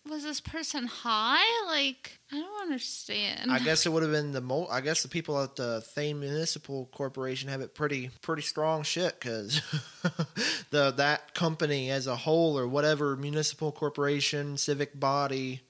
Was 0.08 0.22
this 0.22 0.40
person 0.40 0.86
high? 0.86 1.66
Like, 1.66 2.18
I 2.30 2.36
don't 2.36 2.62
understand. 2.62 3.50
I 3.50 3.58
guess 3.58 3.86
it 3.86 3.92
would 3.92 4.02
have 4.02 4.12
been 4.12 4.32
the 4.32 4.40
mo- 4.40 4.68
I 4.70 4.80
guess 4.80 5.02
the 5.02 5.08
people 5.08 5.40
at 5.40 5.56
the 5.56 5.80
Thane 5.80 6.20
Municipal 6.20 6.88
Corporation 6.92 7.48
have 7.48 7.60
it 7.60 7.74
pretty 7.74 8.10
pretty 8.20 8.42
strong 8.42 8.82
shit 8.82 9.18
because 9.18 9.60
the 10.70 10.90
that 10.92 11.34
company 11.34 11.90
as 11.90 12.06
a 12.06 12.16
whole 12.16 12.58
or 12.58 12.68
whatever 12.68 13.16
municipal 13.16 13.72
corporation 13.72 14.56
civic 14.56 14.98
body 14.98 15.60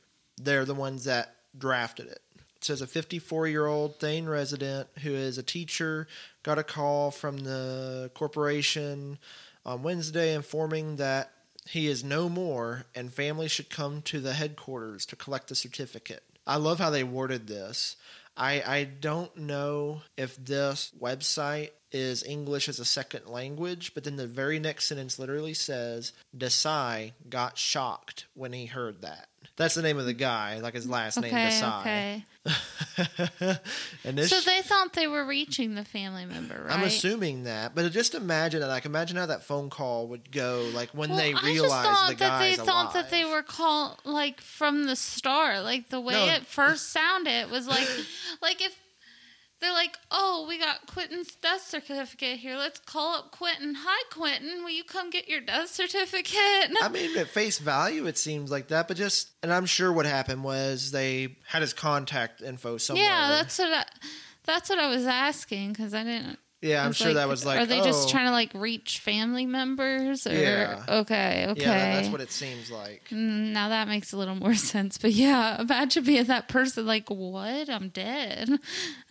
they're 0.40 0.64
the 0.64 0.74
ones 0.74 1.04
that 1.04 1.36
drafted 1.56 2.06
it. 2.06 2.20
It 2.56 2.64
says 2.64 2.80
a 2.80 2.86
54 2.86 3.46
year 3.48 3.66
old 3.66 4.00
Thane 4.00 4.26
resident 4.26 4.88
who 5.02 5.10
is 5.10 5.38
a 5.38 5.42
teacher 5.42 6.08
got 6.42 6.58
a 6.58 6.64
call 6.64 7.10
from 7.10 7.38
the 7.38 8.10
corporation 8.14 9.18
on 9.64 9.82
Wednesday 9.82 10.34
informing 10.34 10.96
that 10.96 11.30
he 11.66 11.86
is 11.86 12.04
no 12.04 12.28
more 12.28 12.84
and 12.94 13.12
family 13.12 13.48
should 13.48 13.70
come 13.70 14.02
to 14.02 14.20
the 14.20 14.34
headquarters 14.34 15.06
to 15.06 15.16
collect 15.16 15.48
the 15.48 15.54
certificate. 15.54 16.22
I 16.46 16.56
love 16.56 16.78
how 16.78 16.90
they 16.90 17.04
worded 17.04 17.46
this. 17.46 17.96
I 18.36 18.62
I 18.66 18.84
don't 18.84 19.34
know 19.36 20.02
if 20.16 20.36
this 20.36 20.92
website 21.00 21.70
is 21.94 22.22
English 22.24 22.68
as 22.68 22.78
a 22.80 22.84
second 22.84 23.26
language, 23.26 23.92
but 23.94 24.04
then 24.04 24.16
the 24.16 24.26
very 24.26 24.58
next 24.58 24.86
sentence 24.86 25.18
literally 25.18 25.54
says 25.54 26.12
Desai 26.36 27.12
got 27.30 27.56
shocked 27.56 28.26
when 28.34 28.52
he 28.52 28.66
heard 28.66 29.00
that. 29.02 29.28
That's 29.56 29.76
the 29.76 29.82
name 29.82 29.98
of 29.98 30.04
the 30.06 30.12
guy, 30.14 30.58
like 30.58 30.74
his 30.74 30.88
last 30.88 31.20
name 31.20 31.32
Okay, 31.32 31.48
Desai. 31.48 31.80
okay. 31.80 32.24
So 34.26 34.40
they 34.40 34.60
thought 34.62 34.92
they 34.92 35.06
were 35.06 35.24
reaching 35.24 35.74
the 35.74 35.84
family 35.84 36.26
member, 36.26 36.64
right? 36.66 36.76
I'm 36.76 36.84
assuming 36.84 37.44
that, 37.44 37.74
but 37.74 37.90
just 37.92 38.14
imagine 38.14 38.62
it. 38.62 38.66
Like, 38.66 38.84
imagine 38.84 39.16
how 39.16 39.26
that 39.26 39.44
phone 39.44 39.70
call 39.70 40.08
would 40.08 40.30
go. 40.30 40.68
Like 40.74 40.90
when 40.90 41.10
Well, 41.10 41.18
they 41.18 41.30
I 41.30 41.36
just 41.36 41.44
realize 41.44 41.84
thought 41.84 42.08
the 42.10 42.16
that 42.16 42.38
they 42.40 42.56
thought 42.56 42.92
that 42.94 43.10
they 43.10 43.24
were 43.24 43.42
called 43.42 43.98
like 44.04 44.40
from 44.40 44.84
the 44.84 44.96
start, 44.96 45.62
like 45.62 45.88
the 45.88 46.00
way 46.00 46.14
No. 46.14 46.26
it 46.34 46.46
first 46.46 46.90
sounded 46.90 47.50
was 47.50 47.66
like, 47.66 47.88
like 48.42 48.60
if 48.62 48.76
they're 49.64 49.72
like, 49.72 49.96
"Oh, 50.10 50.44
we 50.46 50.58
got 50.58 50.86
Quentin's 50.86 51.34
death 51.36 51.62
certificate 51.66 52.38
here. 52.38 52.56
Let's 52.56 52.78
call 52.80 53.14
up 53.16 53.30
Quentin. 53.32 53.74
Hi, 53.78 54.02
Quentin. 54.12 54.62
Will 54.62 54.70
you 54.70 54.84
come 54.84 55.10
get 55.10 55.26
your 55.28 55.40
death 55.40 55.70
certificate?" 55.70 56.70
I 56.82 56.88
mean, 56.92 57.16
at 57.16 57.28
face 57.28 57.58
value, 57.58 58.06
it 58.06 58.18
seems 58.18 58.50
like 58.50 58.68
that, 58.68 58.86
but 58.88 58.96
just, 58.96 59.30
and 59.42 59.52
I'm 59.52 59.66
sure 59.66 59.92
what 59.92 60.06
happened 60.06 60.44
was 60.44 60.90
they 60.90 61.36
had 61.46 61.62
his 61.62 61.72
contact 61.72 62.42
info 62.42 62.76
somewhere. 62.78 63.04
yeah, 63.04 63.28
that's 63.30 63.58
what 63.58 63.72
I, 63.72 63.84
that's 64.44 64.68
what 64.68 64.78
I 64.78 64.88
was 64.88 65.06
asking 65.06 65.72
because 65.72 65.94
I 65.94 66.04
didn't. 66.04 66.38
yeah. 66.60 66.84
I'm 66.84 66.92
sure 66.92 67.14
that 67.14 67.28
was 67.28 67.44
like, 67.46 67.60
are 67.60 67.66
they 67.66 67.80
oh, 67.80 67.84
just 67.84 68.08
trying 68.10 68.26
to 68.26 68.30
like 68.32 68.52
reach 68.54 68.98
family 68.98 69.46
members? 69.46 70.26
Or, 70.26 70.32
Yeah. 70.34 70.82
Okay. 70.88 71.46
Okay. 71.48 71.60
Yeah, 71.62 71.68
that- 71.68 71.94
that's 72.02 72.08
what 72.08 72.20
it 72.20 72.30
seems 72.32 72.70
like. 72.70 73.08
Mm, 73.10 73.52
Now 73.52 73.68
that 73.70 73.88
makes 73.88 74.12
a 74.12 74.16
little 74.18 74.34
more 74.34 74.54
sense. 74.72 74.98
But 74.98 75.12
yeah, 75.12 75.60
imagine 75.60 76.04
being 76.04 76.24
that 76.24 76.48
person 76.48 76.86
like, 76.86 77.08
what? 77.10 77.68
I'm 77.70 77.88
dead. 77.88 78.58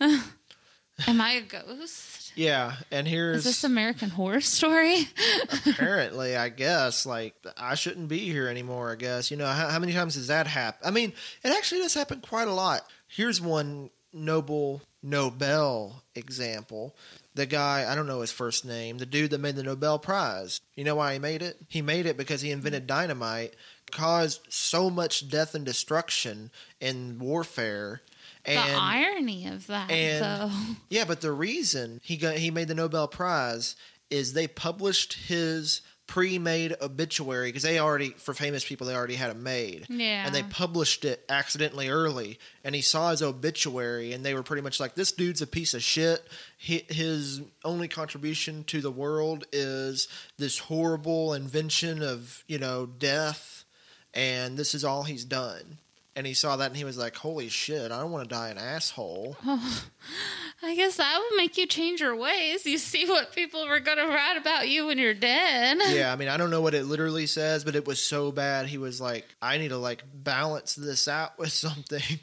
Am 1.06 1.20
I 1.20 1.32
a 1.32 1.40
ghost? 1.42 2.20
Yeah, 2.36 2.72
and 2.90 3.06
here's 3.06 3.36
Is 3.36 3.44
this 3.44 3.62
American 3.62 4.10
Horror 4.10 4.40
Story? 4.40 5.06
apparently, 5.66 6.34
I 6.34 6.48
guess, 6.48 7.06
like 7.06 7.36
I 7.56 7.76
shouldn't 7.76 8.08
be 8.08 8.18
here 8.18 8.48
anymore. 8.48 8.90
I 8.90 8.96
guess 8.96 9.30
you 9.30 9.36
know 9.36 9.46
how, 9.46 9.68
how 9.68 9.78
many 9.78 9.92
times 9.92 10.16
does 10.16 10.26
that 10.26 10.48
happen? 10.48 10.80
I 10.84 10.90
mean, 10.90 11.12
it 11.44 11.50
actually 11.56 11.82
does 11.82 11.94
happen 11.94 12.20
quite 12.20 12.48
a 12.48 12.52
lot. 12.52 12.82
Here's 13.06 13.40
one 13.40 13.90
noble 14.12 14.82
Nobel 15.04 16.02
example. 16.14 16.96
The 17.34 17.46
guy, 17.46 17.84
I 17.88 17.94
don't 17.94 18.06
know 18.06 18.22
his 18.22 18.32
first 18.32 18.64
name, 18.64 18.98
the 18.98 19.06
dude 19.06 19.30
that 19.30 19.38
made 19.38 19.54
the 19.54 19.62
Nobel 19.62 19.98
Prize. 19.98 20.60
You 20.74 20.84
know 20.84 20.96
why 20.96 21.12
he 21.12 21.18
made 21.18 21.42
it? 21.42 21.58
He 21.68 21.82
made 21.82 22.06
it 22.06 22.16
because 22.16 22.40
he 22.40 22.50
invented 22.50 22.86
dynamite, 22.86 23.54
caused 23.90 24.40
so 24.48 24.88
much 24.88 25.28
death 25.28 25.54
and 25.54 25.64
destruction 25.64 26.50
in 26.80 27.18
warfare. 27.18 28.00
And 28.46 28.70
the 28.70 28.76
irony 28.76 29.46
of 29.46 29.66
that, 29.68 29.90
and- 29.90 30.22
though. 30.24 30.54
yeah, 30.90 31.04
but 31.04 31.20
the 31.20 31.32
reason 31.32 32.00
he 32.04 32.16
got 32.16 32.36
he 32.36 32.50
made 32.50 32.68
the 32.68 32.74
Nobel 32.74 33.08
Prize 33.08 33.76
is 34.10 34.32
they 34.32 34.46
published 34.46 35.14
his 35.14 35.80
pre-made 36.06 36.76
obituary 36.82 37.48
because 37.48 37.62
they 37.62 37.78
already 37.78 38.10
for 38.10 38.34
famous 38.34 38.62
people 38.62 38.86
they 38.86 38.94
already 38.94 39.14
had 39.14 39.30
it 39.30 39.38
made. 39.38 39.86
Yeah. 39.88 40.26
And 40.26 40.34
they 40.34 40.42
published 40.42 41.06
it 41.06 41.24
accidentally 41.30 41.88
early 41.88 42.38
and 42.62 42.74
he 42.74 42.82
saw 42.82 43.10
his 43.10 43.22
obituary 43.22 44.12
and 44.12 44.22
they 44.22 44.34
were 44.34 44.42
pretty 44.42 44.60
much 44.60 44.78
like 44.78 44.94
this 44.94 45.12
dude's 45.12 45.40
a 45.40 45.46
piece 45.46 45.72
of 45.72 45.82
shit. 45.82 46.22
Hi- 46.68 46.84
His 46.90 47.40
only 47.64 47.88
contribution 47.88 48.64
to 48.64 48.82
the 48.82 48.90
world 48.90 49.46
is 49.50 50.06
this 50.36 50.58
horrible 50.58 51.32
invention 51.32 52.02
of, 52.02 52.44
you 52.46 52.58
know, 52.58 52.84
death 52.84 53.64
and 54.12 54.58
this 54.58 54.74
is 54.74 54.84
all 54.84 55.04
he's 55.04 55.24
done. 55.24 55.78
And 56.16 56.26
he 56.26 56.34
saw 56.34 56.56
that 56.56 56.68
and 56.68 56.76
he 56.76 56.84
was 56.84 56.96
like, 56.96 57.16
"Holy 57.16 57.48
shit, 57.48 57.90
I 57.90 58.00
don't 58.00 58.12
want 58.12 58.28
to 58.28 58.34
die 58.34 58.48
an 58.48 58.58
asshole." 58.58 59.36
Oh, 59.44 59.84
I 60.62 60.76
guess 60.76 60.96
that 60.96 61.18
would 61.18 61.36
make 61.36 61.58
you 61.58 61.66
change 61.66 62.00
your 62.00 62.14
ways. 62.14 62.64
You 62.64 62.78
see 62.78 63.06
what 63.06 63.34
people 63.34 63.66
were 63.66 63.80
going 63.80 63.98
to 63.98 64.06
write 64.06 64.36
about 64.36 64.68
you 64.68 64.86
when 64.86 64.98
you're 64.98 65.12
dead. 65.12 65.78
yeah, 65.90 66.12
I 66.12 66.16
mean, 66.16 66.28
I 66.28 66.36
don't 66.36 66.50
know 66.50 66.60
what 66.60 66.74
it 66.74 66.84
literally 66.84 67.26
says, 67.26 67.64
but 67.64 67.74
it 67.74 67.86
was 67.86 68.00
so 68.00 68.30
bad. 68.30 68.66
He 68.66 68.78
was 68.78 69.00
like, 69.00 69.26
I 69.42 69.58
need 69.58 69.68
to 69.68 69.76
like 69.76 70.04
balance 70.14 70.74
this 70.74 71.08
out 71.08 71.38
with 71.38 71.52
something. 71.52 72.20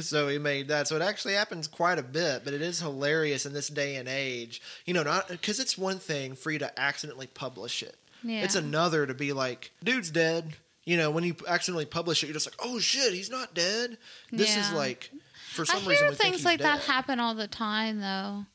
so 0.00 0.28
he 0.28 0.38
made 0.38 0.68
that. 0.68 0.88
So 0.88 0.96
it 0.96 1.02
actually 1.02 1.34
happens 1.34 1.68
quite 1.68 1.98
a 1.98 2.02
bit, 2.02 2.42
but 2.44 2.54
it 2.54 2.60
is 2.60 2.80
hilarious 2.80 3.46
in 3.46 3.52
this 3.52 3.68
day 3.68 3.96
and 3.96 4.08
age. 4.08 4.60
You 4.84 4.94
know, 4.94 5.04
not 5.04 5.28
because 5.28 5.60
it's 5.60 5.78
one 5.78 5.98
thing 5.98 6.34
for 6.34 6.50
you 6.50 6.58
to 6.58 6.78
accidentally 6.78 7.28
publish 7.28 7.82
it. 7.82 7.96
Yeah. 8.22 8.42
It's 8.42 8.56
another 8.56 9.06
to 9.06 9.14
be 9.14 9.32
like, 9.32 9.70
dude's 9.82 10.10
dead. 10.10 10.54
You 10.86 10.96
know, 10.96 11.10
when 11.10 11.24
you 11.24 11.34
accidentally 11.46 11.84
publish 11.84 12.22
it, 12.22 12.26
you're 12.28 12.34
just 12.34 12.46
like, 12.46 12.56
oh 12.60 12.78
shit, 12.78 13.12
he's 13.12 13.28
not 13.28 13.54
dead. 13.54 13.98
This 14.30 14.56
is 14.56 14.72
like, 14.72 15.10
for 15.50 15.62
I 15.62 15.64
some 15.64 15.80
hear 15.80 15.90
reason, 15.90 16.14
things 16.14 16.44
like 16.44 16.60
that 16.60 16.80
happen 16.80 17.20
all 17.20 17.34
the 17.34 17.48
time, 17.48 18.00
though. 18.00 18.46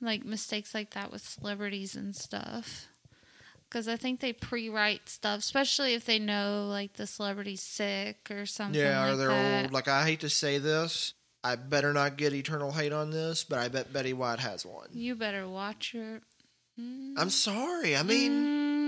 Like 0.00 0.24
mistakes 0.24 0.74
like 0.74 0.94
that 0.94 1.12
with 1.12 1.22
celebrities 1.22 1.94
and 1.94 2.16
stuff. 2.16 2.86
Because 3.68 3.86
I 3.86 3.96
think 3.96 4.20
they 4.20 4.32
pre-write 4.32 5.10
stuff, 5.10 5.40
especially 5.40 5.92
if 5.92 6.06
they 6.06 6.18
know 6.18 6.66
like 6.70 6.94
the 6.94 7.06
celebrity's 7.06 7.62
sick 7.62 8.30
or 8.30 8.46
something. 8.46 8.80
Yeah, 8.80 9.04
or 9.04 9.10
like 9.10 9.18
they're 9.18 9.28
that. 9.28 9.64
old. 9.64 9.72
Like 9.72 9.88
I 9.88 10.06
hate 10.06 10.20
to 10.20 10.30
say 10.30 10.56
this, 10.56 11.12
I 11.44 11.56
better 11.56 11.92
not 11.92 12.16
get 12.16 12.32
eternal 12.32 12.72
hate 12.72 12.94
on 12.94 13.10
this, 13.10 13.44
but 13.44 13.58
I 13.58 13.68
bet 13.68 13.92
Betty 13.92 14.14
White 14.14 14.38
has 14.38 14.64
one. 14.64 14.88
You 14.94 15.14
better 15.16 15.46
watch 15.46 15.92
your. 15.92 16.20
I'm 16.78 17.28
sorry. 17.28 17.94
I 17.96 18.02
mean, 18.04 18.32
Mm, 18.32 18.87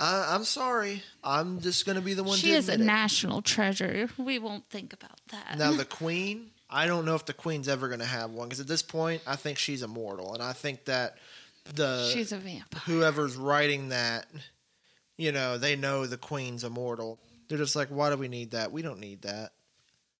I, 0.00 0.34
I'm 0.34 0.44
sorry. 0.44 1.02
I'm 1.22 1.60
just 1.60 1.84
gonna 1.86 2.00
be 2.00 2.14
the 2.14 2.24
one 2.24 2.38
she 2.38 2.48
to 2.48 2.54
is 2.54 2.68
a 2.68 2.74
it. 2.74 2.80
national 2.80 3.42
treasure. 3.42 4.08
We 4.18 4.38
won't 4.38 4.68
think 4.70 4.92
about 4.92 5.20
that. 5.28 5.58
Now 5.58 5.72
the 5.72 5.84
Queen. 6.00 6.50
I 6.72 6.86
don't 6.86 7.04
know 7.04 7.16
if 7.16 7.26
the 7.26 7.32
Queen's 7.32 7.68
ever 7.68 7.88
gonna 7.88 8.04
have 8.04 8.30
one 8.30 8.48
because 8.48 8.60
at 8.60 8.66
this 8.68 8.82
point, 8.82 9.22
I 9.26 9.36
think 9.36 9.58
she's 9.58 9.82
immortal, 9.82 10.34
and 10.34 10.42
I 10.42 10.52
think 10.52 10.86
that 10.86 11.18
the 11.74 12.08
She's 12.12 12.32
a 12.32 12.38
vampire. 12.38 12.80
whoever's 12.86 13.36
writing 13.36 13.90
that, 13.90 14.26
you 15.18 15.32
know, 15.32 15.58
they 15.58 15.76
know 15.76 16.06
the 16.06 16.16
Queen's 16.16 16.64
immortal. 16.64 17.18
They're 17.48 17.58
just 17.58 17.76
like, 17.76 17.88
why 17.88 18.08
do 18.10 18.16
we 18.16 18.28
need 18.28 18.52
that? 18.52 18.72
We 18.72 18.82
don't 18.82 19.00
need 19.00 19.22
that. 19.22 19.50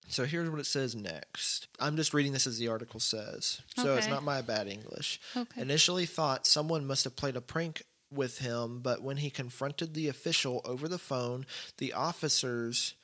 So 0.08 0.24
here's 0.24 0.50
what 0.50 0.58
it 0.58 0.66
says 0.66 0.96
next. 0.96 1.68
I'm 1.78 1.96
just 1.96 2.12
reading 2.12 2.32
this 2.32 2.46
as 2.48 2.58
the 2.58 2.66
article 2.68 2.98
says. 2.98 3.60
So 3.76 3.94
it's 3.94 4.08
not 4.08 4.24
my 4.24 4.42
bad 4.42 4.66
English. 4.66 5.20
Okay. 5.36 5.60
Initially 5.62 6.04
thought 6.04 6.48
someone 6.48 6.84
must 6.84 7.04
have 7.04 7.14
played 7.14 7.36
a 7.36 7.40
prank 7.40 7.84
with 8.12 8.38
him, 8.38 8.80
but 8.80 9.02
when 9.02 9.18
he 9.18 9.30
confronted 9.30 9.94
the 9.94 10.08
official 10.08 10.60
over 10.64 10.88
the 10.88 10.98
phone, 10.98 11.46
the 11.78 11.92
officers 11.92 12.94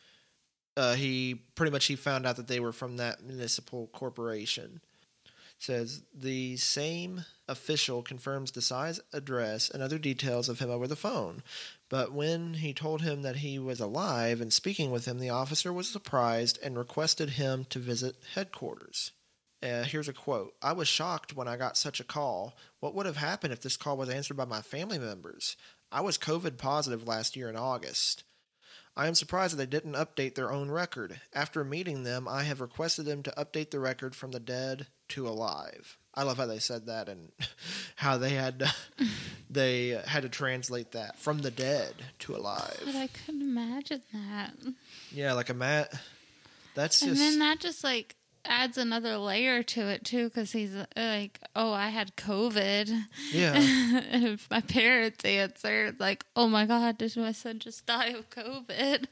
uh, 0.77 0.95
he 0.95 1.35
pretty 1.55 1.73
much 1.73 1.87
he 1.87 1.97
found 1.97 2.27
out 2.27 2.37
that 2.37 2.49
they 2.49 2.61
were 2.61 2.73
from 2.73 2.99
that 2.99 3.23
municipal 3.25 3.89
corporation. 3.89 4.81
Says 5.59 6.03
the 6.15 6.59
same 6.59 7.25
official 7.49 8.03
confirms 8.03 8.53
Desai's, 8.53 9.01
address, 9.15 9.71
and 9.71 9.83
other 9.83 9.99
details 9.99 10.51
of 10.51 10.59
him 10.59 10.71
over 10.71 10.87
the 10.87 10.97
phone. 10.97 11.43
But 11.89 12.13
when 12.13 12.55
he 12.55 12.75
told 12.75 13.01
him 13.01 13.23
that 13.23 13.37
he 13.37 13.59
was 13.59 13.81
alive 13.81 14.43
and 14.43 14.53
speaking 14.53 14.91
with 14.91 15.07
him, 15.07 15.19
the 15.19 15.31
officer 15.31 15.73
was 15.73 15.89
surprised 15.89 16.59
and 16.63 16.77
requested 16.77 17.31
him 17.31 17.65
to 17.71 17.79
visit 17.79 18.17
headquarters. 18.35 19.13
Uh, 19.63 19.85
here's 19.85 20.09
a 20.09 20.13
quote 20.13 20.55
I 20.63 20.73
was 20.73 20.89
shocked 20.89 21.35
when 21.35 21.49
I 21.49 21.57
got 21.57 21.77
such 21.77 22.01
a 22.01 22.05
call. 22.05 22.57
What 22.81 22.95
would 22.95 23.07
have 23.07 23.17
happened 23.17 23.53
if 23.53 23.61
this 23.63 23.77
call 23.77 23.97
was 23.97 24.11
answered 24.11 24.37
by 24.37 24.45
my 24.45 24.61
family 24.63 24.99
members? 24.99 25.57
I 25.91 26.01
was 26.01 26.19
COVID 26.19 26.59
positive 26.59 27.07
last 27.07 27.37
year 27.37 27.49
in 27.49 27.57
August. 27.57 28.25
I 28.99 29.09
am 29.09 29.15
surprised 29.15 29.53
that 29.53 29.59
they 29.59 29.67
didn't 29.67 29.93
update 29.93 30.35
their 30.35 30.51
own 30.51 30.71
record. 30.71 31.21
After 31.35 31.63
meeting 31.65 32.03
them, 32.03 32.27
I 32.27 32.45
have 32.45 32.63
requested 32.63 33.05
them 33.05 33.23
to 33.25 33.31
update 33.33 33.71
the 33.71 33.79
record 33.79 34.15
from 34.17 34.33
the 34.33 34.41
dead 34.41 34.87
to 35.11 35.29
alive. 35.29 35.99
I 36.15 36.23
love 36.23 36.39
how 36.39 36.47
they 36.47 36.59
said 36.59 36.87
that 36.87 37.11
and 37.11 37.31
how 37.97 38.17
they 38.17 38.31
had 38.31 38.61
to, 38.61 38.75
they 39.51 40.01
had 40.07 40.23
to 40.23 40.31
translate 40.31 40.93
that 40.93 41.19
from 41.19 41.41
the 41.41 41.51
dead 41.51 41.93
to 42.21 42.33
But 42.33 42.41
alive. 42.41 42.83
I 42.87 43.09
couldn't 43.09 43.43
imagine 43.43 44.01
that. 44.15 44.55
Yeah, 45.13 45.35
like 45.35 45.51
a 45.51 45.55
mat. 45.55 45.93
That's 46.75 47.01
And 47.03 47.11
just 47.11 47.21
then 47.21 47.39
that 47.41 47.61
just 47.61 47.85
like 47.85 48.16
adds 48.49 48.79
another 48.79 49.17
layer 49.17 49.63
to 49.63 49.87
it 49.89 50.05
too, 50.05 50.29
because 50.29 50.53
he's 50.53 50.75
like, 50.97 51.41
"Oh, 51.55 51.73
I 51.73 51.89
had 51.89 52.17
COVID." 52.17 52.91
yeah. 53.33 53.53
if 53.57 54.51
my 54.51 54.61
parents 54.61 55.25
answer, 55.25 55.87
it's 55.87 56.01
like, 56.01 56.25
"Oh 56.35 56.49
my 56.49 56.67
God, 56.67 56.99
did 56.99 57.17
my 57.17 57.33
son 57.33 57.59
just 57.59 57.87
die 57.87 58.09
of 58.09 58.31
COVID?" 58.31 59.07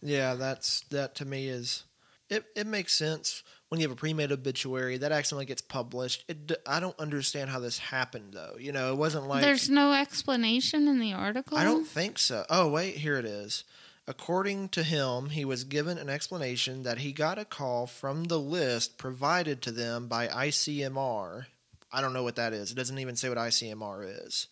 Yeah, 0.00 0.34
that's 0.34 0.80
that 0.90 1.14
to 1.16 1.24
me 1.24 1.48
is 1.48 1.84
it. 2.28 2.44
It 2.56 2.66
makes 2.66 2.94
sense 2.94 3.42
when 3.68 3.80
you 3.80 3.88
have 3.88 3.96
a 3.96 3.98
pre-made 3.98 4.30
obituary 4.30 4.98
that 4.98 5.12
accidentally 5.12 5.46
gets 5.46 5.62
published. 5.62 6.24
It 6.28 6.52
I 6.66 6.80
don't 6.80 6.98
understand 6.98 7.48
how 7.48 7.60
this 7.60 7.78
happened 7.78 8.32
though. 8.32 8.56
You 8.58 8.72
know, 8.72 8.92
it 8.92 8.96
wasn't 8.98 9.28
like 9.28 9.42
There's 9.42 9.70
no 9.70 9.92
explanation 9.92 10.88
in 10.88 10.98
the 10.98 11.14
article. 11.14 11.56
I 11.56 11.64
don't 11.64 11.86
think 11.86 12.18
so. 12.18 12.44
Oh 12.50 12.68
wait, 12.68 12.96
here 12.96 13.16
it 13.16 13.24
is. 13.24 13.64
According 14.06 14.70
to 14.70 14.82
him, 14.82 15.30
he 15.30 15.44
was 15.44 15.62
given 15.64 15.96
an 15.96 16.08
explanation 16.08 16.82
that 16.82 16.98
he 16.98 17.12
got 17.12 17.38
a 17.38 17.44
call 17.44 17.86
from 17.86 18.24
the 18.24 18.38
list 18.38 18.98
provided 18.98 19.62
to 19.62 19.70
them 19.70 20.08
by 20.08 20.26
ICMR. 20.26 21.46
I 21.92 22.00
don't 22.00 22.12
know 22.12 22.24
what 22.24 22.36
that 22.36 22.52
is. 22.52 22.72
It 22.72 22.74
doesn't 22.74 22.98
even 22.98 23.14
say 23.14 23.28
what 23.28 23.38
ICMR 23.38 24.26
is. 24.26 24.48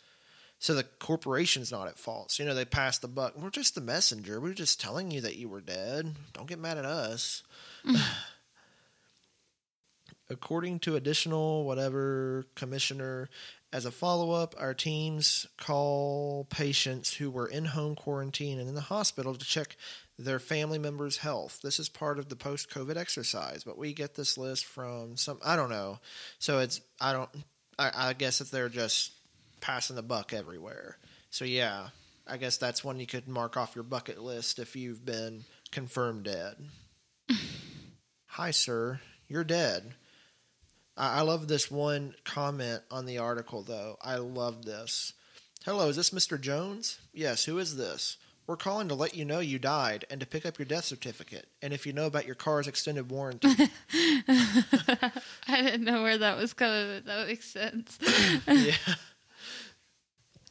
So 0.60 0.74
the 0.74 0.84
corporation's 0.84 1.72
not 1.72 1.88
at 1.88 1.98
fault. 1.98 2.30
So, 2.30 2.42
you 2.42 2.48
know, 2.48 2.54
they 2.54 2.66
passed 2.66 3.00
the 3.00 3.08
buck. 3.08 3.32
We're 3.36 3.50
just 3.50 3.74
the 3.74 3.80
messenger. 3.80 4.38
We're 4.38 4.52
just 4.52 4.80
telling 4.80 5.10
you 5.10 5.22
that 5.22 5.36
you 5.36 5.48
were 5.48 5.62
dead. 5.62 6.14
Don't 6.34 6.48
get 6.48 6.58
mad 6.58 6.78
at 6.78 6.84
us. 6.84 7.42
Mm. 7.84 8.00
According 10.30 10.80
to 10.80 10.94
additional 10.94 11.64
whatever 11.64 12.44
commissioner, 12.54 13.30
as 13.72 13.84
a 13.84 13.90
follow 13.90 14.32
up, 14.32 14.54
our 14.58 14.74
teams 14.74 15.46
call 15.56 16.46
patients 16.50 17.14
who 17.14 17.30
were 17.30 17.46
in 17.46 17.66
home 17.66 17.94
quarantine 17.94 18.58
and 18.58 18.68
in 18.68 18.74
the 18.74 18.80
hospital 18.80 19.34
to 19.34 19.44
check 19.44 19.76
their 20.18 20.40
family 20.40 20.78
members' 20.78 21.18
health. 21.18 21.60
This 21.62 21.78
is 21.78 21.88
part 21.88 22.18
of 22.18 22.28
the 22.28 22.36
post 22.36 22.68
COVID 22.70 22.96
exercise, 22.96 23.62
but 23.62 23.78
we 23.78 23.92
get 23.92 24.14
this 24.14 24.36
list 24.36 24.64
from 24.64 25.16
some, 25.16 25.38
I 25.44 25.56
don't 25.56 25.70
know. 25.70 26.00
So 26.38 26.58
it's, 26.58 26.80
I 27.00 27.12
don't, 27.12 27.30
I, 27.78 27.90
I 27.94 28.12
guess 28.12 28.38
that 28.38 28.50
they're 28.50 28.68
just 28.68 29.12
passing 29.60 29.96
the 29.96 30.02
buck 30.02 30.32
everywhere. 30.32 30.98
So 31.30 31.44
yeah, 31.44 31.88
I 32.26 32.38
guess 32.38 32.56
that's 32.56 32.84
one 32.84 32.98
you 32.98 33.06
could 33.06 33.28
mark 33.28 33.56
off 33.56 33.74
your 33.74 33.84
bucket 33.84 34.20
list 34.20 34.58
if 34.58 34.74
you've 34.74 35.04
been 35.04 35.44
confirmed 35.70 36.24
dead. 36.24 36.56
Hi, 38.26 38.50
sir. 38.50 39.00
You're 39.28 39.44
dead. 39.44 39.94
I, 41.00 41.18
I 41.18 41.20
love 41.22 41.48
this 41.48 41.70
one 41.70 42.14
comment 42.24 42.82
on 42.90 43.06
the 43.06 43.18
article, 43.18 43.62
though. 43.62 43.96
I 44.02 44.16
love 44.16 44.64
this. 44.64 45.14
Hello, 45.64 45.88
is 45.88 45.96
this 45.96 46.10
Mr. 46.10 46.40
Jones? 46.40 46.98
Yes, 47.12 47.46
who 47.46 47.58
is 47.58 47.76
this? 47.76 48.18
We're 48.46 48.56
calling 48.56 48.88
to 48.88 48.94
let 48.94 49.14
you 49.14 49.24
know 49.24 49.40
you 49.40 49.58
died 49.58 50.04
and 50.10 50.20
to 50.20 50.26
pick 50.26 50.44
up 50.44 50.58
your 50.58 50.66
death 50.66 50.84
certificate, 50.84 51.46
and 51.62 51.72
if 51.72 51.86
you 51.86 51.92
know 51.92 52.06
about 52.06 52.26
your 52.26 52.34
car's 52.34 52.66
extended 52.66 53.10
warranty. 53.10 53.48
I 54.28 55.12
didn't 55.48 55.84
know 55.84 56.02
where 56.02 56.18
that 56.18 56.36
was 56.36 56.52
coming, 56.52 56.96
but 56.96 57.06
that 57.06 57.28
makes 57.28 57.48
sense. 57.48 57.98
yeah. 58.48 58.74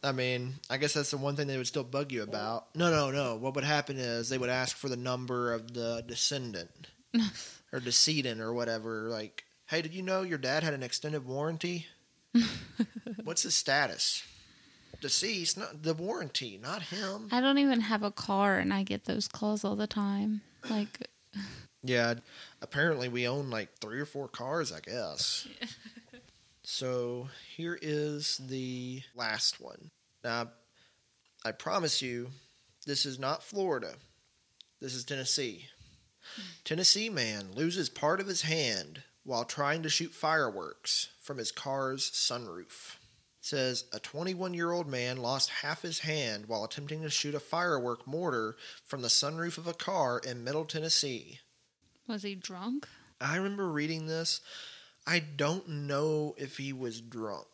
I 0.02 0.14
mean, 0.14 0.54
I 0.70 0.78
guess 0.78 0.94
that's 0.94 1.12
the 1.12 1.18
one 1.18 1.36
thing 1.36 1.48
they 1.48 1.58
would 1.58 1.68
still 1.68 1.84
bug 1.84 2.14
you 2.14 2.24
about. 2.24 2.74
No, 2.74 2.90
no, 2.90 3.12
no. 3.12 3.36
What 3.36 3.56
would 3.56 3.66
happen 3.66 3.98
is 3.98 4.30
they 4.30 4.38
would 4.38 4.50
ask 4.50 4.78
for 4.78 4.88
the 4.88 4.96
number 4.96 5.52
of 5.52 5.74
the 5.74 6.02
descendant 6.08 6.88
or 7.74 7.82
decedent 7.82 8.40
or 8.40 8.54
whatever. 8.54 9.10
Like, 9.10 9.44
hey, 9.70 9.84
did 9.84 9.94
you 9.94 10.02
know 10.02 10.24
your 10.24 10.38
dad 10.40 10.64
had 10.64 10.74
an 10.74 10.84
extended 10.84 11.26
warranty? 11.26 11.86
What's 13.24 13.44
his 13.44 13.56
status? 13.56 14.24
Deceased, 15.00 15.58
not 15.58 15.84
the 15.84 15.94
warranty, 15.94 16.60
not 16.62 16.82
him. 16.82 17.30
I 17.32 17.40
don't 17.40 17.60
even 17.60 17.82
have 17.82 18.04
a 18.04 18.12
car, 18.12 18.58
and 18.58 18.74
I 18.74 18.84
get 18.84 19.06
those 19.06 19.28
calls 19.28 19.64
all 19.64 19.76
the 19.76 19.88
time. 19.88 20.42
Like, 20.70 21.08
Yeah, 21.84 22.16
apparently 22.62 23.08
we 23.08 23.28
own 23.28 23.50
like 23.50 23.78
three 23.80 24.00
or 24.00 24.06
four 24.06 24.28
cars, 24.28 24.72
I 24.74 24.80
guess. 24.82 25.48
so 26.64 27.30
here 27.56 27.78
is 27.80 28.42
the 28.50 29.02
last 29.16 29.62
one. 29.62 29.92
Now, 30.24 30.50
I 31.46 31.52
promise 31.52 32.02
you, 32.02 32.30
this 32.86 33.06
is 33.06 33.20
not 33.20 33.44
Florida. 33.44 33.94
This 34.82 34.96
is 34.96 35.06
Tennessee. 35.06 35.68
Hmm. 36.36 36.42
Tennessee 36.66 37.10
man 37.10 37.54
loses 37.54 37.88
part 37.88 38.20
of 38.20 38.28
his 38.28 38.42
hand 38.42 39.04
while 39.24 39.46
trying 39.46 39.84
to 39.84 39.90
shoot 39.90 40.14
fireworks 40.14 41.10
from 41.22 41.38
his 41.38 41.52
car's 41.52 42.10
sunroof. 42.12 42.96
Says 43.42 43.86
a 43.94 44.00
21 44.00 44.54
year 44.54 44.72
old 44.72 44.88
man 44.88 45.18
lost 45.18 45.50
half 45.50 45.82
his 45.82 46.00
hand 46.00 46.46
while 46.48 46.64
attempting 46.64 47.02
to 47.04 47.10
shoot 47.10 47.34
a 47.34 47.40
firework 47.40 48.06
mortar 48.06 48.58
from 48.86 49.02
the 49.02 49.08
sunroof 49.08 49.58
of 49.58 49.68
a 49.68 49.74
car 49.74 50.20
in 50.20 50.44
Middle 50.44 50.66
Tennessee. 50.66 51.40
was 52.08 52.24
he 52.24 52.36
drunk? 52.36 52.88
I 53.22 53.38
remember 53.38 53.70
reading 53.70 54.08
this. 54.08 54.42
I 55.08 55.20
don't 55.20 55.68
know 55.68 56.36
if 56.38 56.58
he 56.58 56.74
was 56.74 57.02
drunk. 57.02 57.48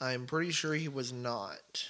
I'm 0.00 0.26
pretty 0.26 0.50
sure 0.50 0.74
he 0.74 0.88
was 0.88 1.12
not. 1.12 1.86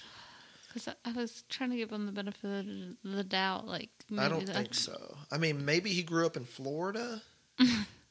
Because 0.69 0.95
I, 1.05 1.13
was 1.13 1.45
trying 1.49 1.71
to 1.71 1.77
give 1.77 1.91
him 1.91 2.07
the 2.07 2.13
benefit 2.13 2.45
of 2.45 2.67
the 3.05 3.25
doubt. 3.25 3.67
Like, 3.67 3.91
I 4.17 4.29
don't 4.29 4.49
think 4.49 4.75
so. 4.75 5.17
I 5.31 5.39
mean, 5.39 5.65
maybe 5.65 5.91
he 5.91 6.03
grew 6.03 6.25
up 6.25 6.37
in 6.37 6.45
Florida. 6.45 7.23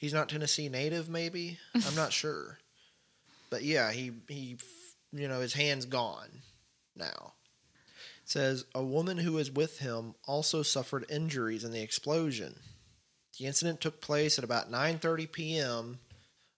He's 0.00 0.14
not 0.14 0.30
Tennessee 0.30 0.70
native, 0.70 1.10
maybe. 1.10 1.58
I'm 1.74 1.94
not 1.94 2.12
sure. 2.14 2.58
But 3.50 3.62
yeah, 3.64 3.92
he 3.92 4.12
he 4.28 4.56
you 5.12 5.28
know, 5.28 5.40
his 5.40 5.52
hand's 5.52 5.84
gone 5.84 6.42
now. 6.96 7.34
It 8.22 8.30
says 8.30 8.64
a 8.74 8.82
woman 8.82 9.18
who 9.18 9.34
was 9.34 9.50
with 9.50 9.80
him 9.80 10.14
also 10.26 10.62
suffered 10.62 11.04
injuries 11.10 11.64
in 11.64 11.72
the 11.72 11.82
explosion. 11.82 12.56
The 13.38 13.46
incident 13.46 13.80
took 13.80 14.00
place 14.00 14.38
at 14.38 14.44
about 14.44 14.70
9:30 14.72 15.30
p.m. 15.30 15.98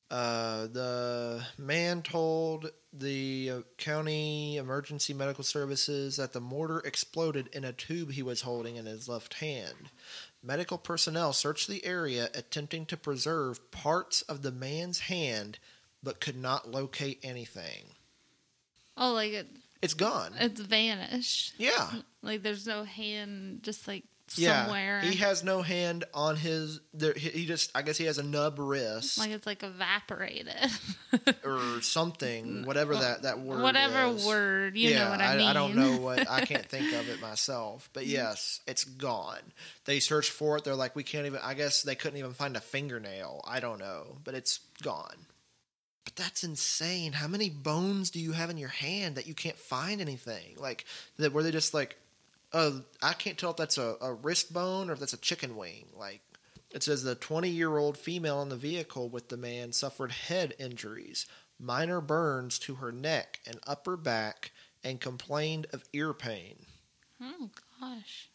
Uh, 0.09 0.67
the 0.67 1.43
man 1.59 2.03
told 2.03 2.71
the 2.93 3.65
county 3.79 4.57
emergency 4.57 5.15
medical 5.15 5.43
services 5.43 6.17
that 6.17 6.33
the 6.33 6.41
mortar 6.41 6.81
exploded 6.81 7.49
in 7.53 7.65
a 7.65 7.73
tube 7.73 8.13
he 8.13 8.23
was 8.23 8.43
holding 8.43 8.77
in 8.77 8.85
his 8.85 9.09
left 9.09 9.35
hand. 9.35 9.91
Medical 10.43 10.79
personnel 10.79 11.33
searched 11.33 11.69
the 11.69 11.85
area 11.85 12.29
attempting 12.35 12.85
to 12.87 12.97
preserve 12.97 13.71
parts 13.71 14.23
of 14.23 14.43
the 14.43 14.51
man's 14.51 15.01
hand 15.01 15.59
but 16.03 16.21
could 16.21 16.37
not 16.37 16.69
locate 16.71 17.21
anything. 17.23 17.85
Oh, 18.97 19.13
like 19.13 19.33
it, 19.33 19.47
It's 19.81 19.95
gone. 19.95 20.35
it's 20.39 20.61
vanished. 20.61 21.55
Yeah. 21.59 21.91
Like 22.23 22.43
there's 22.43 22.67
no 22.67 22.83
hand, 22.85 23.61
just 23.63 23.87
like 23.87 24.05
Yeah. 24.39 24.65
somewhere. 24.65 25.01
He 25.01 25.17
has 25.17 25.43
no 25.45 25.63
hand 25.63 26.05
on 26.15 26.37
his 26.37 26.81
there 26.95 27.15
he 27.15 27.47
just 27.47 27.71
I 27.75 27.83
guess 27.83 27.97
he 27.97 28.05
has 28.05 28.19
a 28.19 28.23
nub 28.23 28.59
wrist 28.59 29.19
like 29.19 29.31
it's 29.31 29.47
like 29.47 29.63
evaporated. 29.63 30.55
or 31.45 31.81
something, 31.83 32.65
whatever 32.65 32.95
that 32.95 33.23
that 33.23 33.41
word 33.41 33.63
Whatever 33.63 34.15
is. 34.15 34.27
word, 34.27 34.77
you 34.77 34.91
yeah, 34.91 35.05
know 35.05 35.11
what 35.11 35.21
I, 35.21 35.37
mean. 35.37 35.47
I 35.47 35.53
don't 35.53 35.75
know 35.75 35.99
what 35.99 36.31
I 36.31 36.45
can't 36.45 36.67
think 36.67 36.93
of 36.95 37.09
it 37.09 37.21
myself. 37.21 37.91
But 37.93 38.07
yes, 38.07 38.61
it's 38.67 38.85
gone. 38.85 39.41
They 39.85 40.01
searched 40.01 40.31
for 40.31 40.57
it. 40.57 40.65
They're 40.65 40.75
like, 40.75 40.97
we 40.97 41.03
can't 41.03 41.27
even. 41.27 41.41
I 41.43 41.55
guess 41.55 41.83
they 41.83 41.95
couldn't 41.95 42.19
even 42.19 42.33
find 42.33 42.57
a 42.57 42.61
fingernail. 42.61 43.43
I 43.47 43.61
don't 43.61 43.79
know, 43.79 44.17
but 44.25 44.35
it's 44.35 44.61
gone. 44.83 45.27
But 46.05 46.17
that's 46.17 46.43
insane. 46.43 47.13
How 47.13 47.29
many 47.29 47.49
bones 47.49 48.11
do 48.11 48.19
you 48.19 48.33
have 48.33 48.51
in 48.51 48.59
your 48.59 48.69
hand 48.69 49.17
that 49.17 49.27
you 49.27 49.35
can't 49.35 49.57
find 49.57 50.01
anything? 50.01 50.57
Like 50.57 50.85
that? 51.19 51.33
Were 51.33 51.43
they 51.43 51.53
just 51.53 51.75
like, 51.75 51.97
uh, 52.53 52.73
I 53.03 53.13
can't 53.15 53.39
tell 53.39 53.51
if 53.51 53.57
that's 53.57 53.79
a, 53.79 53.97
a 54.01 54.13
wrist 54.13 54.53
bone 54.53 54.91
or 54.91 54.95
if 54.95 54.99
that's 55.01 55.13
a 55.13 55.19
chicken 55.19 55.57
wing. 55.57 55.87
Like 55.97 56.21
it 56.71 56.83
says 56.83 57.03
the 57.03 57.15
20 57.15 57.49
year 57.49 57.77
old 57.77 57.97
female 57.99 58.43
in 58.43 58.49
the 58.49 58.57
vehicle 58.57 59.09
with 59.09 59.29
the 59.29 59.37
man 59.37 59.73
suffered 59.73 60.13
head 60.13 60.55
injuries, 60.59 61.27
minor 61.59 62.01
burns 62.01 62.59
to 62.61 62.77
her 62.77 62.93
neck 62.93 63.41
and 63.47 63.59
upper 63.67 63.97
back, 63.97 64.53
and 64.85 65.01
complained 65.01 65.67
of 65.73 65.85
ear 65.93 66.13
pain. 66.13 66.67
Oh 67.21 67.51
gosh. 67.81 68.29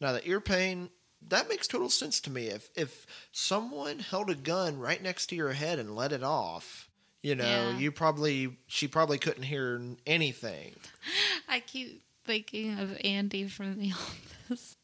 Now, 0.00 0.12
the 0.12 0.26
ear 0.28 0.40
pain, 0.40 0.90
that 1.28 1.48
makes 1.48 1.68
total 1.68 1.88
sense 1.88 2.20
to 2.22 2.30
me. 2.30 2.48
If, 2.48 2.70
if 2.74 3.06
someone 3.30 4.00
held 4.00 4.28
a 4.30 4.34
gun 4.34 4.78
right 4.80 5.00
next 5.00 5.26
to 5.26 5.36
your 5.36 5.52
head 5.52 5.78
and 5.78 5.94
let 5.94 6.10
it 6.10 6.24
off, 6.24 6.88
you 7.22 7.36
know, 7.36 7.44
Yeah. 7.44 7.78
you 7.78 7.92
probably, 7.92 8.56
she 8.66 8.88
probably 8.88 9.18
couldn't 9.18 9.44
hear 9.44 9.80
anything. 10.06 10.74
I 11.48 11.60
keep 11.60 12.02
thinking 12.32 12.78
of 12.78 12.96
Andy 13.04 13.46
from 13.46 13.78
The 13.78 13.92
Office. 14.48 14.74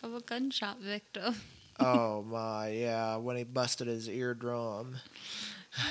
Of 0.00 0.14
a 0.14 0.20
gunshot 0.20 0.78
victim. 0.78 1.34
oh 1.80 2.22
my, 2.22 2.68
yeah, 2.68 3.16
when 3.16 3.36
he 3.36 3.42
busted 3.42 3.88
his 3.88 4.08
eardrum. 4.08 4.96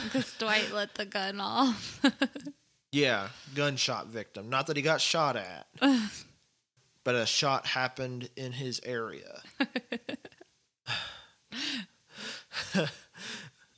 Because 0.04 0.32
Dwight 0.38 0.72
let 0.72 0.94
the 0.96 1.06
gun 1.06 1.42
off. 1.42 2.00
Yeah, 2.94 3.30
gunshot 3.56 4.08
victim. 4.08 4.50
Not 4.50 4.68
that 4.68 4.76
he 4.76 4.84
got 4.84 5.00
shot 5.00 5.38
at, 5.38 5.66
but 7.06 7.16
a 7.16 7.26
shot 7.26 7.66
happened 7.66 8.28
in 8.36 8.52
his 8.52 8.82
area. 8.84 9.42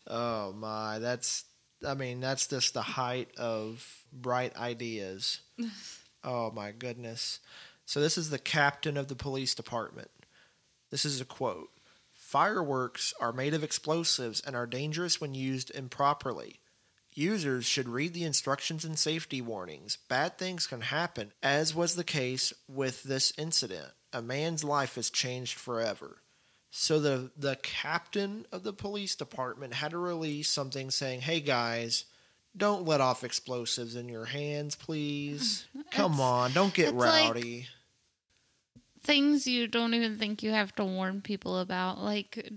oh 0.07 0.51
my, 0.53 0.97
that's 0.97 1.45
I 1.87 1.93
mean, 1.93 2.21
that's 2.21 2.47
just 2.47 2.73
the 2.73 2.81
height 2.81 3.29
of 3.37 3.87
bright 4.11 4.57
ideas. 4.57 5.41
Oh 6.23 6.51
my 6.51 6.71
goodness. 6.71 7.39
So 7.85 7.99
this 7.99 8.17
is 8.17 8.29
the 8.29 8.39
captain 8.39 8.97
of 8.97 9.07
the 9.07 9.15
police 9.15 9.53
department. 9.53 10.09
This 10.89 11.05
is 11.05 11.19
a 11.19 11.25
quote. 11.25 11.69
Fireworks 12.13 13.13
are 13.19 13.33
made 13.33 13.53
of 13.53 13.63
explosives 13.63 14.39
and 14.41 14.55
are 14.55 14.65
dangerous 14.65 15.19
when 15.19 15.33
used 15.33 15.69
improperly. 15.71 16.59
Users 17.13 17.65
should 17.65 17.89
read 17.89 18.13
the 18.13 18.23
instructions 18.23 18.85
and 18.85 18.97
safety 18.97 19.41
warnings. 19.41 19.97
Bad 20.07 20.37
things 20.37 20.65
can 20.65 20.81
happen, 20.81 21.31
as 21.43 21.75
was 21.75 21.95
the 21.95 22.03
case 22.03 22.53
with 22.67 23.03
this 23.03 23.33
incident. 23.37 23.91
A 24.11 24.21
man's 24.21 24.63
life 24.63 24.97
is 24.97 25.09
changed 25.09 25.59
forever. 25.59 26.21
So 26.71 26.99
the 26.99 27.31
the 27.37 27.57
captain 27.57 28.47
of 28.51 28.63
the 28.63 28.73
police 28.73 29.15
department 29.15 29.75
had 29.75 29.91
to 29.91 29.99
release 29.99 30.49
something 30.49 30.89
saying, 30.89 31.21
"Hey 31.21 31.39
guys, 31.39 32.05
don't 32.55 32.85
let 32.85 33.01
off 33.01 33.23
explosives 33.23 33.95
in 33.95 34.07
your 34.09 34.25
hands, 34.25 34.75
please. 34.75 35.65
Come 35.91 36.13
It's- 36.13 36.19
on, 36.27 36.51
don't 36.53 36.73
get 36.73 36.89
it's 36.89 36.95
like- 36.97 37.33
rowdy." 37.33 37.67
Things 39.05 39.45
you 39.47 39.67
don't 39.67 39.93
even 39.93 40.17
think 40.17 40.41
you 40.43 40.51
have 40.51 40.73
to 40.75 40.85
warn 40.85 41.19
people 41.21 41.59
about. 41.59 41.99
Like, 41.99 42.49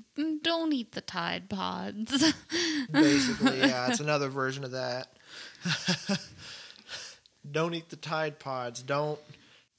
don't 0.42 0.72
eat 0.72 0.92
the 0.92 1.00
Tide 1.00 1.48
Pods. 1.50 2.12
Basically, 2.92 3.58
yeah, 3.58 3.88
it's 3.88 3.98
another 3.98 4.28
version 4.28 4.62
of 4.62 4.70
that. 4.70 5.08
don't 7.50 7.74
eat 7.74 7.88
the 7.88 7.96
Tide 7.96 8.38
Pods. 8.38 8.80
Don't 8.84 9.18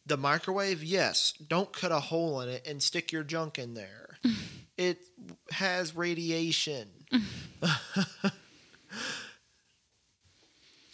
the 0.06 0.18
microwave. 0.18 0.84
Yes, 0.84 1.32
don't 1.48 1.72
cut 1.72 1.94
a 1.94 2.02
hole 2.02 2.42
in 2.42 2.50
it 2.50 2.68
and 2.68 2.84
stick 2.84 3.14
your 3.14 3.24
junk 3.24 3.58
in 3.58 3.74
there. 3.74 4.18
it 4.78 5.00
has 5.52 5.96
radiation. 5.96 6.90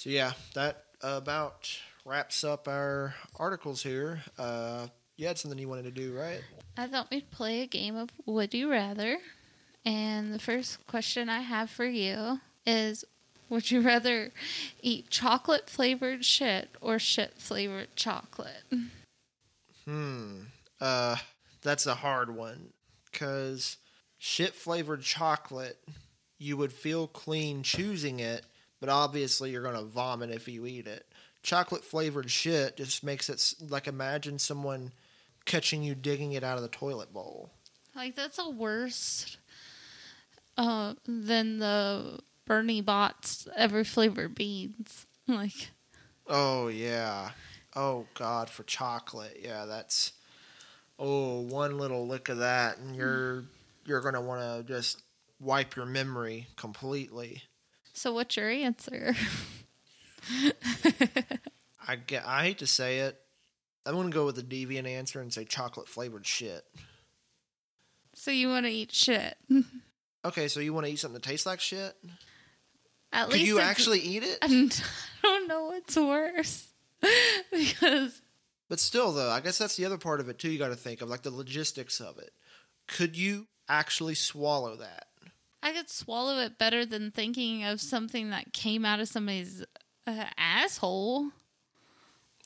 So 0.03 0.09
yeah, 0.09 0.33
that 0.53 0.83
about 1.01 1.79
wraps 2.03 2.43
up 2.43 2.67
our 2.67 3.15
articles 3.39 3.81
here. 3.81 4.21
Uh, 4.37 4.87
you 5.15 5.25
had 5.25 5.37
something 5.37 5.57
you 5.57 5.69
wanted 5.69 5.83
to 5.83 5.91
do, 5.91 6.13
right? 6.13 6.41
I 6.75 6.87
thought 6.87 7.09
we'd 7.09 7.31
play 7.31 7.61
a 7.61 7.67
game 7.67 7.95
of 7.95 8.09
Would 8.25 8.53
You 8.53 8.69
Rather. 8.69 9.19
And 9.85 10.33
the 10.33 10.39
first 10.39 10.85
question 10.87 11.29
I 11.29 11.39
have 11.39 11.69
for 11.69 11.85
you 11.85 12.41
is 12.65 13.05
Would 13.47 13.71
you 13.71 13.79
rather 13.79 14.31
eat 14.81 15.09
chocolate 15.09 15.69
flavored 15.69 16.25
shit 16.25 16.67
or 16.81 16.99
shit 16.99 17.35
flavored 17.37 17.95
chocolate? 17.95 18.65
Hmm. 19.85 20.41
Uh, 20.81 21.15
that's 21.61 21.85
a 21.85 21.95
hard 21.95 22.35
one 22.35 22.73
because 23.09 23.77
shit 24.17 24.53
flavored 24.53 25.03
chocolate, 25.03 25.77
you 26.37 26.57
would 26.57 26.73
feel 26.73 27.07
clean 27.07 27.63
choosing 27.63 28.19
it, 28.19 28.45
but 28.83 28.91
obviously 28.91 29.49
you're 29.49 29.63
gonna 29.63 29.81
vomit 29.81 30.29
if 30.29 30.45
you 30.49 30.65
eat 30.65 30.87
it. 30.87 31.05
Chocolate 31.41 31.85
flavored 31.85 32.29
shit 32.29 32.75
just 32.75 33.01
makes 33.01 33.29
it 33.29 33.53
like 33.69 33.87
imagine 33.87 34.37
someone 34.37 34.91
catching 35.45 35.83
you 35.83 35.95
digging 35.95 36.33
it 36.33 36.43
out 36.43 36.57
of 36.57 36.63
the 36.63 36.67
toilet 36.67 37.13
bowl. 37.13 37.49
Like, 37.95 38.13
that's 38.13 38.37
a 38.39 38.49
worse 38.49 39.37
uh, 40.57 40.95
than 41.07 41.59
the 41.59 42.19
Bertie 42.45 42.81
Botts 42.81 43.47
every 43.55 43.85
flavored 43.85 44.35
beans. 44.35 45.05
Like, 45.29 45.69
Oh 46.27 46.67
yeah. 46.67 47.29
Oh 47.77 48.07
god, 48.15 48.49
for 48.49 48.63
chocolate. 48.63 49.39
Yeah, 49.41 49.63
that's 49.63 50.11
oh 50.99 51.39
one 51.39 51.77
little 51.77 52.05
lick 52.05 52.27
of 52.27 52.39
that 52.39 52.79
and 52.79 52.97
you're 52.97 53.45
you're 53.85 54.01
gonna 54.01 54.19
wanna 54.19 54.61
just 54.63 55.03
wipe 55.39 55.77
your 55.77 55.85
memory 55.85 56.47
completely. 56.57 57.43
So 57.93 58.13
what's 58.13 58.35
your 58.35 58.49
answer? 58.49 59.15
I 61.87 61.95
get. 61.95 62.25
I 62.25 62.43
hate 62.43 62.59
to 62.59 62.67
say 62.67 62.99
it. 62.99 63.19
I'm 63.85 63.95
gonna 63.95 64.09
go 64.09 64.25
with 64.25 64.35
the 64.35 64.43
deviant 64.43 64.87
answer 64.87 65.19
and 65.19 65.33
say 65.33 65.43
chocolate 65.45 65.87
flavored 65.89 66.25
shit. 66.25 66.63
so 68.15 68.31
you 68.31 68.47
want 68.47 68.65
to 68.65 68.71
eat 68.71 68.91
shit? 68.91 69.37
Okay, 70.25 70.47
so 70.47 70.61
you 70.61 70.73
want 70.73 70.85
to 70.85 70.91
eat 70.93 70.99
something 70.99 71.15
that 71.15 71.23
tastes 71.27 71.45
like 71.45 71.59
shit? 71.59 71.93
At 73.11 73.29
Could 73.29 73.41
you 73.41 73.59
actually 73.59 73.99
eat 73.99 74.23
it? 74.23 74.37
And 74.41 74.71
I 75.23 75.27
don't 75.27 75.49
know 75.49 75.65
what's 75.65 75.97
worse 75.97 76.67
because 77.51 78.21
But 78.69 78.79
still, 78.79 79.11
though, 79.11 79.29
I 79.29 79.41
guess 79.41 79.57
that's 79.57 79.75
the 79.75 79.83
other 79.83 79.97
part 79.97 80.21
of 80.21 80.29
it 80.29 80.39
too. 80.39 80.49
You 80.49 80.57
got 80.57 80.69
to 80.69 80.75
think 80.77 81.01
of 81.01 81.09
like 81.09 81.23
the 81.23 81.29
logistics 81.29 81.99
of 81.99 82.19
it. 82.19 82.31
Could 82.87 83.17
you 83.17 83.47
actually 83.67 84.15
swallow 84.15 84.77
that? 84.77 85.07
I 85.63 85.71
could 85.71 85.89
swallow 85.89 86.39
it 86.39 86.57
better 86.57 86.85
than 86.85 87.09
thinking 87.09 87.63
of 87.63 87.79
something 87.79 88.31
that 88.31 88.51
came 88.51 88.83
out 88.83 88.99
of 88.99 89.07
somebody's 89.07 89.63
uh, 90.05 90.25
asshole. 90.37 91.29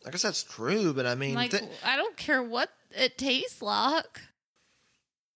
I 0.06 0.12
guess 0.12 0.22
that's 0.22 0.44
true, 0.44 0.94
but 0.94 1.08
I 1.08 1.16
mean, 1.16 1.34
like 1.34 1.52
thi- 1.52 1.68
I 1.84 1.98
don't 1.98 2.16
care 2.16 2.44
what 2.44 2.70
it 2.92 3.18
tastes 3.18 3.62
like. 3.62 4.22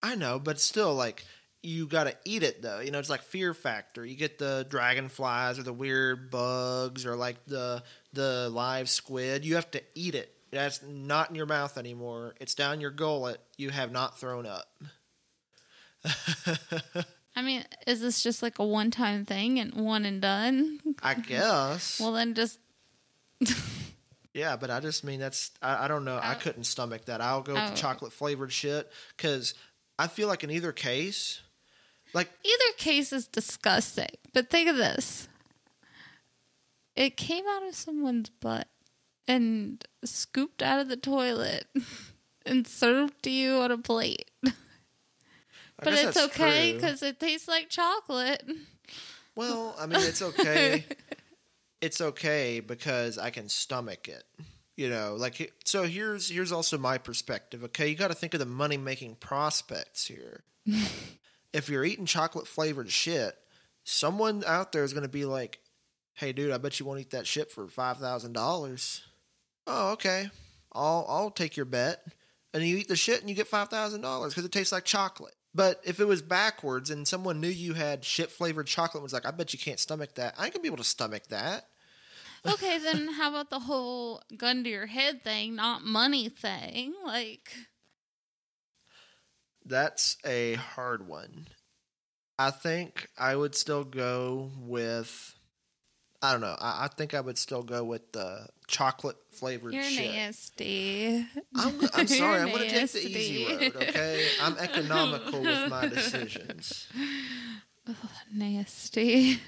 I 0.00 0.14
know, 0.14 0.38
but 0.38 0.60
still, 0.60 0.94
like 0.94 1.24
you 1.62 1.86
got 1.86 2.04
to 2.04 2.16
eat 2.24 2.44
it 2.44 2.62
though. 2.62 2.78
You 2.78 2.92
know, 2.92 3.00
it's 3.00 3.10
like 3.10 3.22
Fear 3.22 3.52
Factor. 3.52 4.06
You 4.06 4.14
get 4.16 4.38
the 4.38 4.64
dragonflies 4.70 5.58
or 5.58 5.64
the 5.64 5.72
weird 5.72 6.30
bugs 6.30 7.04
or 7.04 7.16
like 7.16 7.44
the 7.46 7.82
the 8.12 8.48
live 8.48 8.88
squid. 8.88 9.44
You 9.44 9.56
have 9.56 9.70
to 9.72 9.82
eat 9.96 10.14
it. 10.14 10.32
That's 10.52 10.82
not 10.82 11.30
in 11.30 11.34
your 11.34 11.46
mouth 11.46 11.76
anymore. 11.78 12.34
It's 12.38 12.54
down 12.54 12.80
your 12.80 12.90
gullet. 12.92 13.40
You 13.56 13.70
have 13.70 13.90
not 13.90 14.20
thrown 14.20 14.46
up. 14.46 14.66
I 17.34 17.42
mean, 17.42 17.64
is 17.86 18.00
this 18.00 18.22
just 18.22 18.42
like 18.42 18.58
a 18.58 18.64
one-time 18.66 19.24
thing 19.24 19.58
and 19.58 19.72
one 19.74 20.04
and 20.04 20.20
done? 20.20 20.80
I 21.02 21.14
guess. 21.28 21.98
Well, 22.00 22.12
then 22.12 22.34
just 22.34 22.58
yeah, 24.34 24.56
but 24.56 24.70
I 24.70 24.80
just 24.80 25.04
mean 25.04 25.20
that's 25.20 25.50
I, 25.62 25.84
I 25.84 25.88
don't 25.88 26.04
know. 26.04 26.16
I 26.16 26.34
Oh. 26.34 26.38
couldn't 26.38 26.64
stomach 26.64 27.06
that. 27.06 27.20
I'll 27.20 27.42
go 27.42 27.54
with 27.54 27.62
Oh. 27.62 27.70
the 27.70 27.76
chocolate 27.76 28.12
flavored 28.12 28.52
shit 28.52 28.90
because 29.16 29.54
I 29.98 30.06
feel 30.08 30.28
like 30.28 30.44
in 30.44 30.50
either 30.50 30.72
case, 30.72 31.40
like 32.14 32.28
either 32.44 32.72
case 32.76 33.12
is 33.12 33.26
disgusting. 33.26 34.10
But 34.34 34.50
think 34.50 34.68
of 34.68 34.76
this: 34.76 35.28
it 36.96 37.16
came 37.16 37.44
out 37.48 37.66
of 37.66 37.74
someone's 37.74 38.28
butt 38.30 38.68
and 39.26 39.82
scooped 40.04 40.62
out 40.62 40.80
of 40.80 40.88
the 40.88 40.96
toilet 40.96 41.66
and 42.46 42.66
served 42.66 43.22
to 43.22 43.30
you 43.30 43.54
on 43.54 43.70
a 43.70 43.78
plate. 43.78 44.30
But 45.82 45.94
it's 45.94 46.16
okay 46.16 46.72
because 46.74 47.02
it 47.02 47.18
tastes 47.18 47.48
like 47.48 47.68
chocolate. 47.68 48.44
Well, 49.34 49.74
I 49.78 49.86
mean, 49.86 50.00
it's 50.00 50.22
okay. 50.22 50.84
it's 51.80 52.00
okay 52.00 52.60
because 52.60 53.18
I 53.18 53.30
can 53.30 53.48
stomach 53.48 54.08
it. 54.08 54.24
You 54.76 54.88
know, 54.88 55.16
like 55.18 55.52
so. 55.64 55.84
Here's 55.84 56.30
here's 56.30 56.52
also 56.52 56.78
my 56.78 56.98
perspective. 56.98 57.62
Okay, 57.64 57.88
you 57.88 57.94
got 57.94 58.08
to 58.08 58.14
think 58.14 58.32
of 58.32 58.40
the 58.40 58.46
money 58.46 58.78
making 58.78 59.16
prospects 59.16 60.06
here. 60.06 60.44
if 61.52 61.68
you're 61.68 61.84
eating 61.84 62.06
chocolate 62.06 62.46
flavored 62.46 62.90
shit, 62.90 63.36
someone 63.84 64.42
out 64.46 64.72
there 64.72 64.84
is 64.84 64.94
going 64.94 65.02
to 65.02 65.10
be 65.10 65.26
like, 65.26 65.60
"Hey, 66.14 66.32
dude, 66.32 66.52
I 66.52 66.58
bet 66.58 66.80
you 66.80 66.86
won't 66.86 67.00
eat 67.00 67.10
that 67.10 67.26
shit 67.26 67.50
for 67.50 67.68
five 67.68 67.98
thousand 67.98 68.32
dollars." 68.32 69.02
Oh, 69.66 69.92
okay. 69.92 70.30
I'll 70.72 71.04
I'll 71.08 71.30
take 71.30 71.56
your 71.56 71.66
bet. 71.66 72.02
And 72.54 72.62
you 72.62 72.76
eat 72.76 72.88
the 72.88 72.96
shit 72.96 73.20
and 73.20 73.28
you 73.28 73.36
get 73.36 73.48
five 73.48 73.68
thousand 73.68 74.00
dollars 74.00 74.32
because 74.32 74.44
it 74.44 74.52
tastes 74.52 74.72
like 74.72 74.84
chocolate. 74.84 75.34
But 75.54 75.80
if 75.84 76.00
it 76.00 76.06
was 76.06 76.22
backwards 76.22 76.90
and 76.90 77.06
someone 77.06 77.40
knew 77.40 77.48
you 77.48 77.74
had 77.74 78.04
shit 78.04 78.30
flavored 78.30 78.66
chocolate 78.66 79.00
and 79.00 79.02
was 79.02 79.12
like, 79.12 79.26
I 79.26 79.30
bet 79.30 79.52
you 79.52 79.58
can't 79.58 79.78
stomach 79.78 80.14
that. 80.14 80.34
I 80.38 80.44
ain't 80.44 80.54
gonna 80.54 80.62
be 80.62 80.68
able 80.68 80.78
to 80.78 80.84
stomach 80.84 81.26
that. 81.28 81.66
okay, 82.46 82.78
then 82.78 83.08
how 83.08 83.30
about 83.30 83.50
the 83.50 83.60
whole 83.60 84.22
gun 84.36 84.64
to 84.64 84.70
your 84.70 84.86
head 84.86 85.22
thing, 85.22 85.54
not 85.54 85.84
money 85.84 86.28
thing? 86.28 86.94
Like, 87.04 87.52
That's 89.64 90.16
a 90.24 90.54
hard 90.54 91.06
one. 91.06 91.48
I 92.38 92.50
think 92.50 93.08
I 93.18 93.36
would 93.36 93.54
still 93.54 93.84
go 93.84 94.50
with 94.58 95.34
I 96.22 96.30
don't 96.30 96.40
know. 96.40 96.56
I, 96.60 96.84
I 96.84 96.88
think 96.88 97.14
I 97.14 97.20
would 97.20 97.36
still 97.36 97.64
go 97.64 97.82
with 97.82 98.12
the 98.12 98.46
chocolate 98.68 99.16
flavored 99.30 99.74
you're 99.74 99.82
shit. 99.82 100.12
nasty. 100.12 101.26
I'm, 101.56 101.80
I'm 101.94 102.06
sorry. 102.06 102.40
I'm 102.40 102.50
going 102.50 102.68
to 102.68 102.70
take 102.70 102.92
the 102.92 103.08
easy 103.08 103.46
road. 103.46 103.76
Okay, 103.76 104.28
I'm 104.40 104.56
economical 104.58 105.40
with 105.42 105.68
my 105.68 105.88
decisions. 105.88 106.88
Nasty. 108.32 109.40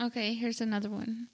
Okay, 0.00 0.34
here's 0.34 0.60
another 0.60 0.90
one. 0.90 1.28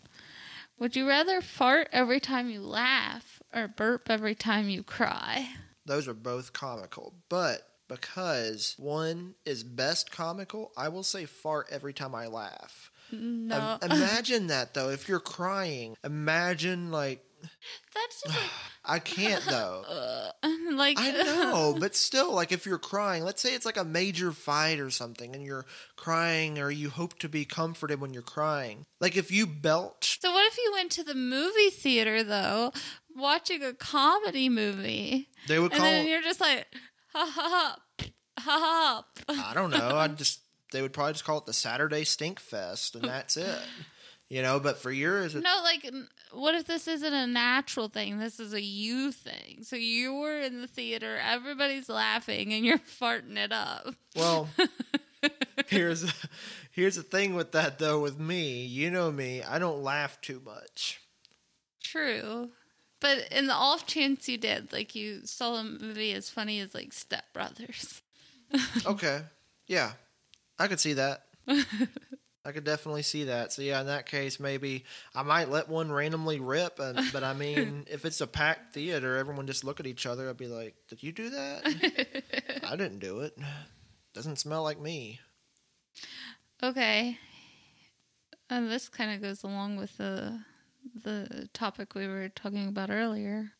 Would 0.79 0.95
you 0.95 1.09
rather 1.09 1.41
fart 1.41 1.89
every 1.93 2.21
time 2.21 2.49
you 2.49 2.61
laugh 2.61 3.43
or 3.53 3.67
burp 3.67 4.09
every 4.09 4.37
time 4.37 4.69
you 4.69 4.85
cry? 4.85 5.49
Those 5.85 6.07
are 6.07 6.15
both 6.15 6.53
comical, 6.53 7.15
but 7.29 7.63
because 7.89 8.77
one 8.79 9.35
is 9.45 9.65
best 9.65 10.13
comical, 10.13 10.71
I 10.77 10.89
will 10.89 11.03
say 11.03 11.25
fart 11.25 11.67
every 11.71 11.93
time 11.93 12.15
I 12.15 12.29
laugh. 12.29 12.92
No. 13.13 13.79
Im- 13.83 13.91
imagine 13.93 14.47
that 14.49 14.75
though. 14.75 14.89
If 14.91 15.09
you're 15.09 15.21
crying, 15.21 15.97
imagine 16.05 16.91
like 16.91 17.25
That's 17.95 18.23
just 18.23 18.39
I 18.85 18.99
can't 18.99 19.45
though. 19.45 19.85
like, 19.87 20.35
uh, 20.43 20.75
like 20.75 20.99
I 20.99 21.11
know, 21.25 21.77
but 21.79 21.95
still, 21.95 22.33
like 22.35 22.51
if 22.51 22.67
you're 22.67 22.79
crying, 22.79 23.23
let's 23.23 23.41
say 23.41 23.55
it's 23.55 23.65
like 23.67 23.77
a 23.77 23.85
major 23.85 24.33
fight 24.33 24.81
or 24.81 24.91
something, 24.91 25.35
and 25.37 25.45
you're 25.45 25.67
crying, 25.97 26.59
or 26.59 26.71
you 26.71 26.91
hope 26.91 27.19
to 27.21 27.29
be 27.29 27.45
comforted 27.45 28.01
when 28.01 28.13
you're 28.13 28.23
crying. 28.23 28.87
Like 29.01 29.17
if 29.17 29.31
you 29.31 29.47
belch, 29.47 30.19
So 30.21 30.33
what 30.33 30.47
if 30.51 30.59
you 30.59 30.73
went 30.73 30.91
to 30.93 31.05
the 31.05 31.15
movie 31.15 31.71
theater 31.71 32.25
though, 32.25 32.73
watching 33.15 33.63
a 33.63 33.73
comedy 33.73 34.49
movie, 34.49 35.29
they 35.47 35.59
would 35.61 35.73
and 35.73 35.81
call. 35.81 35.91
then 35.91 36.07
you're 36.09 36.23
just 36.23 36.41
like, 36.41 36.67
ha 37.13 37.31
ha 37.33 37.77
ha, 37.99 38.07
ha 38.41 39.05
ha. 39.29 39.51
I 39.51 39.55
don't 39.55 39.71
know. 39.71 39.91
I 39.97 40.09
just 40.23 40.41
they 40.73 40.83
would 40.83 40.93
probably 40.93 41.13
just 41.13 41.25
call 41.25 41.39
it 41.39 41.47
the 41.47 41.53
Saturday 41.53 42.05
Stink 42.05 42.41
Fest, 42.41 42.95
and 42.97 43.05
that's 43.05 43.37
it. 43.37 43.59
You 44.29 44.41
know, 44.41 44.59
but 44.61 44.79
for 44.79 44.91
yours, 44.91 45.35
it, 45.35 45.43
No, 45.43 45.61
like, 45.63 45.87
what 46.33 46.55
if 46.55 46.65
this 46.65 46.89
isn't 46.89 47.13
a 47.13 47.27
natural 47.27 47.89
thing? 47.91 48.19
This 48.19 48.41
is 48.41 48.55
a 48.55 48.63
you 48.63 49.13
thing. 49.13 49.59
So 49.63 49.77
you 49.77 50.15
were 50.15 50.41
in 50.41 50.63
the 50.63 50.67
theater, 50.67 51.19
everybody's 51.23 51.91
laughing, 51.91 52.51
and 52.55 52.65
you're 52.65 52.79
farting 53.01 53.37
it 53.37 53.53
up. 53.53 53.95
well, 54.17 54.49
here's 55.67 56.11
here's 56.71 56.97
the 56.97 57.03
thing 57.03 57.35
with 57.35 57.53
that 57.53 57.79
though. 57.79 58.01
With 58.01 58.19
me, 58.19 58.65
you 58.65 58.91
know 58.91 59.13
me, 59.13 59.43
I 59.43 59.59
don't 59.59 59.83
laugh 59.83 60.19
too 60.23 60.41
much. 60.43 61.03
True. 61.83 62.53
But 63.01 63.29
in 63.33 63.49
the 63.49 63.53
off 63.55 63.85
chance 63.87 64.31
you 64.31 64.39
did, 64.39 64.73
like 64.73 64.95
you 64.95 65.27
saw 65.27 65.57
a 65.57 65.63
movie 65.65 66.15
as 66.15 66.31
funny 66.31 66.59
as 66.61 66.75
like 66.75 66.95
Step 66.95 67.31
Brothers. 67.35 68.01
Okay, 68.87 69.21
yeah, 69.67 69.93
I 70.63 70.69
could 70.69 70.79
see 70.79 70.93
that. 70.93 71.25
I 72.45 72.53
could 72.53 72.63
definitely 72.63 73.03
see 73.03 73.25
that. 73.25 73.53
So 73.53 73.63
yeah, 73.63 73.81
in 73.81 73.87
that 73.89 74.07
case, 74.07 74.39
maybe 74.39 74.85
I 75.13 75.25
might 75.25 75.49
let 75.49 75.69
one 75.69 75.91
randomly 75.91 76.39
rip. 76.39 76.79
And, 76.79 77.01
but 77.13 77.25
I 77.25 77.33
mean, 77.35 77.85
if 77.91 78.05
it's 78.05 78.21
a 78.21 78.29
packed 78.29 78.73
theater, 78.73 79.17
everyone 79.17 79.49
just 79.49 79.65
look 79.65 79.81
at 79.81 79.89
each 79.89 80.07
other. 80.07 80.31
I'd 80.31 80.37
be 80.37 80.47
like, 80.47 80.77
"Did 80.89 81.03
you 81.03 81.11
do 81.11 81.31
that? 81.31 82.63
I 82.69 82.77
didn't 82.77 83.01
do 83.01 83.21
it. 83.21 83.37
Doesn't 84.15 84.39
smell 84.39 84.63
like 84.63 84.81
me." 84.81 85.19
Okay. 86.63 87.19
And 88.49 88.71
this 88.71 88.89
kind 88.89 89.13
of 89.13 89.21
goes 89.21 89.43
along 89.43 89.79
with 89.79 89.97
the 89.97 90.45
the 90.95 91.49
topic 91.53 91.97
we 91.97 92.07
were 92.07 92.29
talking 92.29 92.69
about 92.69 92.91
earlier. 92.91 93.53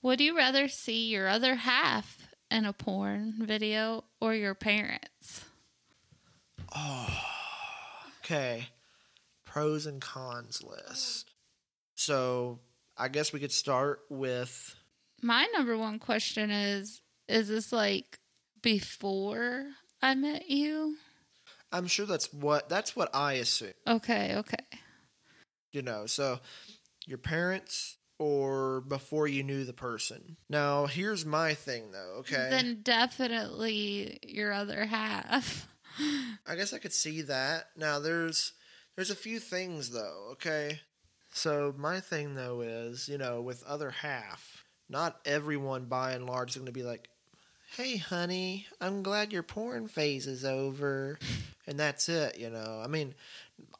Would 0.00 0.22
you 0.22 0.34
rather 0.34 0.68
see 0.68 1.08
your 1.08 1.28
other 1.28 1.54
half 1.56 2.28
in 2.50 2.64
a 2.64 2.72
porn 2.72 3.34
video 3.40 4.04
or 4.20 4.34
your 4.34 4.54
parents? 4.54 5.44
Okay, 8.24 8.68
pros 9.44 9.84
and 9.86 10.00
cons 10.00 10.62
list. 10.62 11.32
So 11.96 12.60
I 12.96 13.08
guess 13.08 13.32
we 13.32 13.40
could 13.40 13.50
start 13.50 14.00
with 14.08 14.76
My 15.20 15.48
number 15.52 15.76
one 15.76 15.98
question 15.98 16.50
is 16.52 17.00
is 17.26 17.48
this 17.48 17.72
like 17.72 18.20
before 18.62 19.66
I 20.00 20.14
met 20.14 20.48
you? 20.48 20.96
I'm 21.72 21.88
sure 21.88 22.06
that's 22.06 22.32
what 22.32 22.68
that's 22.68 22.94
what 22.94 23.10
I 23.12 23.34
assume. 23.34 23.72
Okay, 23.88 24.36
okay. 24.36 24.64
You 25.72 25.82
know, 25.82 26.06
so 26.06 26.38
your 27.06 27.18
parents 27.18 27.96
or 28.18 28.82
before 28.82 29.26
you 29.26 29.42
knew 29.42 29.64
the 29.64 29.72
person. 29.72 30.36
Now, 30.48 30.86
here's 30.86 31.26
my 31.26 31.54
thing 31.54 31.90
though, 31.90 32.18
okay? 32.20 32.48
Then 32.50 32.80
definitely 32.82 34.20
your 34.22 34.52
other 34.52 34.84
half. 34.84 35.68
I 36.46 36.56
guess 36.56 36.72
I 36.72 36.78
could 36.78 36.92
see 36.92 37.22
that. 37.22 37.68
Now 37.76 37.98
there's 37.98 38.52
there's 38.96 39.10
a 39.10 39.16
few 39.16 39.38
things 39.38 39.90
though, 39.90 40.28
okay? 40.32 40.80
So 41.32 41.74
my 41.76 42.00
thing 42.00 42.34
though 42.34 42.60
is, 42.60 43.08
you 43.08 43.18
know, 43.18 43.40
with 43.40 43.62
other 43.64 43.90
half, 43.90 44.64
not 44.88 45.20
everyone 45.24 45.86
by 45.86 46.12
and 46.12 46.26
large 46.26 46.50
is 46.50 46.56
going 46.56 46.66
to 46.66 46.72
be 46.72 46.82
like, 46.82 47.08
"Hey 47.76 47.96
honey, 47.96 48.66
I'm 48.80 49.02
glad 49.02 49.32
your 49.32 49.42
porn 49.42 49.88
phase 49.88 50.26
is 50.26 50.44
over." 50.44 51.18
and 51.66 51.78
that's 51.78 52.08
it, 52.08 52.38
you 52.38 52.50
know. 52.50 52.80
I 52.84 52.88
mean, 52.88 53.14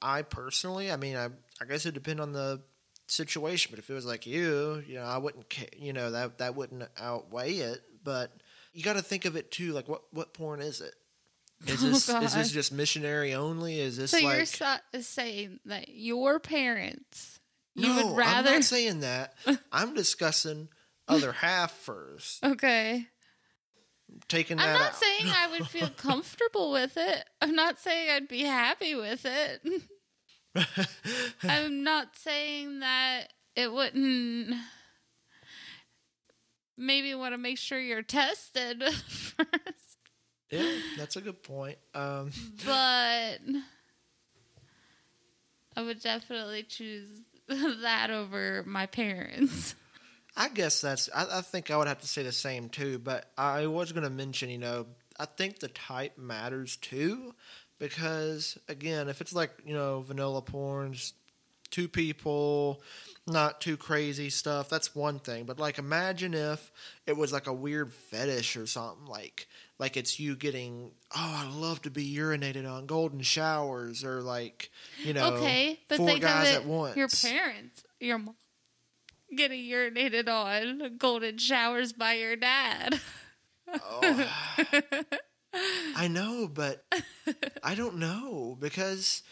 I 0.00 0.22
personally, 0.22 0.90
I 0.90 0.96
mean, 0.96 1.16
I 1.16 1.28
I 1.60 1.64
guess 1.68 1.86
it 1.86 1.94
depend 1.94 2.20
on 2.20 2.32
the 2.32 2.62
situation, 3.06 3.70
but 3.70 3.78
if 3.78 3.90
it 3.90 3.94
was 3.94 4.06
like 4.06 4.26
you, 4.26 4.82
you 4.86 4.94
know, 4.94 5.04
I 5.04 5.18
wouldn't 5.18 5.50
ca- 5.50 5.76
you 5.76 5.92
know, 5.92 6.10
that 6.10 6.38
that 6.38 6.54
wouldn't 6.56 6.88
outweigh 6.98 7.54
it, 7.56 7.82
but 8.02 8.32
you 8.72 8.82
got 8.82 8.94
to 8.94 9.02
think 9.02 9.24
of 9.24 9.36
it 9.36 9.50
too 9.50 9.72
like 9.72 9.88
what 9.88 10.02
what 10.12 10.32
porn 10.32 10.60
is 10.60 10.80
it? 10.80 10.94
Is 11.66 11.82
Oh, 11.84 11.88
this 11.90 12.08
is 12.08 12.34
this 12.34 12.50
just 12.52 12.72
missionary 12.72 13.34
only? 13.34 13.78
Is 13.80 13.96
this 13.96 14.10
So 14.10 14.18
like 14.18 14.36
you're 14.36 14.46
sa- 14.46 14.78
saying 15.00 15.60
that 15.66 15.88
your 15.88 16.40
parents 16.40 17.38
you 17.74 17.88
no? 17.88 18.06
would 18.08 18.16
rather 18.16 18.48
I'm 18.50 18.54
not 18.56 18.64
saying 18.64 19.00
that. 19.00 19.34
I'm 19.72 19.94
discussing 19.94 20.68
other 21.08 21.32
half 21.32 21.72
first. 21.72 22.44
Okay. 22.44 23.06
Taking 24.28 24.58
I'm 24.58 24.72
not 24.74 24.88
out. 24.88 24.96
saying 24.96 25.22
I 25.34 25.48
would 25.52 25.66
feel 25.68 25.88
comfortable 25.96 26.70
with 26.72 26.96
it. 26.96 27.24
I'm 27.40 27.54
not 27.54 27.78
saying 27.78 28.10
I'd 28.10 28.28
be 28.28 28.42
happy 28.42 28.94
with 28.94 29.24
it. 29.24 29.62
I'm 31.42 31.82
not 31.82 32.14
saying 32.16 32.80
that 32.80 33.28
it 33.56 33.72
wouldn't 33.72 34.54
maybe 36.76 37.14
want 37.14 37.32
to 37.32 37.38
make 37.38 37.56
sure 37.58 37.78
you're 37.80 38.02
tested 38.02 38.82
first. 38.84 39.81
Yeah, 40.52 40.72
that's 40.96 41.16
a 41.16 41.20
good 41.20 41.42
point. 41.42 41.78
Um, 41.94 42.30
But 42.64 43.38
I 45.76 45.82
would 45.82 46.00
definitely 46.00 46.62
choose 46.62 47.08
that 47.48 48.10
over 48.10 48.62
my 48.66 48.86
parents. 48.86 49.74
I 50.36 50.48
guess 50.48 50.80
that's. 50.80 51.08
I, 51.14 51.38
I 51.38 51.40
think 51.40 51.70
I 51.70 51.76
would 51.76 51.88
have 51.88 52.00
to 52.00 52.06
say 52.06 52.22
the 52.22 52.32
same 52.32 52.68
too. 52.68 52.98
But 52.98 53.30
I 53.36 53.66
was 53.66 53.92
going 53.92 54.04
to 54.04 54.10
mention, 54.10 54.48
you 54.50 54.58
know, 54.58 54.86
I 55.18 55.26
think 55.26 55.58
the 55.58 55.68
type 55.68 56.16
matters 56.16 56.76
too, 56.76 57.34
because 57.78 58.56
again, 58.68 59.08
if 59.08 59.20
it's 59.20 59.32
like 59.34 59.50
you 59.66 59.74
know 59.74 60.00
vanilla 60.00 60.42
porns, 60.42 61.12
two 61.72 61.88
people, 61.88 62.80
not 63.26 63.60
too 63.60 63.76
crazy 63.76 64.30
stuff, 64.30 64.68
that's 64.68 64.94
one 64.94 65.18
thing. 65.18 65.44
But 65.44 65.58
like, 65.58 65.78
imagine 65.78 66.34
if 66.34 66.70
it 67.06 67.16
was 67.16 67.32
like 67.32 67.48
a 67.48 67.52
weird 67.52 67.92
fetish 67.92 68.56
or 68.56 68.66
something 68.66 69.06
like. 69.06 69.48
Like 69.78 69.96
it's 69.96 70.20
you 70.20 70.36
getting, 70.36 70.92
oh, 71.16 71.44
I 71.44 71.50
love 71.52 71.82
to 71.82 71.90
be 71.90 72.14
urinated 72.14 72.70
on, 72.70 72.86
golden 72.86 73.20
showers, 73.20 74.04
or 74.04 74.22
like, 74.22 74.70
you 75.02 75.12
know, 75.12 75.34
okay, 75.34 75.80
but 75.88 75.96
four 75.96 76.06
think 76.06 76.22
guys 76.22 76.54
of 76.54 76.62
at 76.62 76.68
once. 76.68 76.96
your 76.96 77.08
parents, 77.08 77.82
your 77.98 78.18
mom 78.18 78.36
getting 79.36 79.64
urinated 79.64 80.28
on, 80.28 80.98
golden 80.98 81.38
showers 81.38 81.92
by 81.92 82.14
your 82.14 82.36
dad. 82.36 83.00
Oh. 83.68 84.30
I 85.96 86.08
know, 86.08 86.48
but 86.52 86.84
I 87.62 87.74
don't 87.74 87.96
know 87.96 88.56
because 88.58 89.22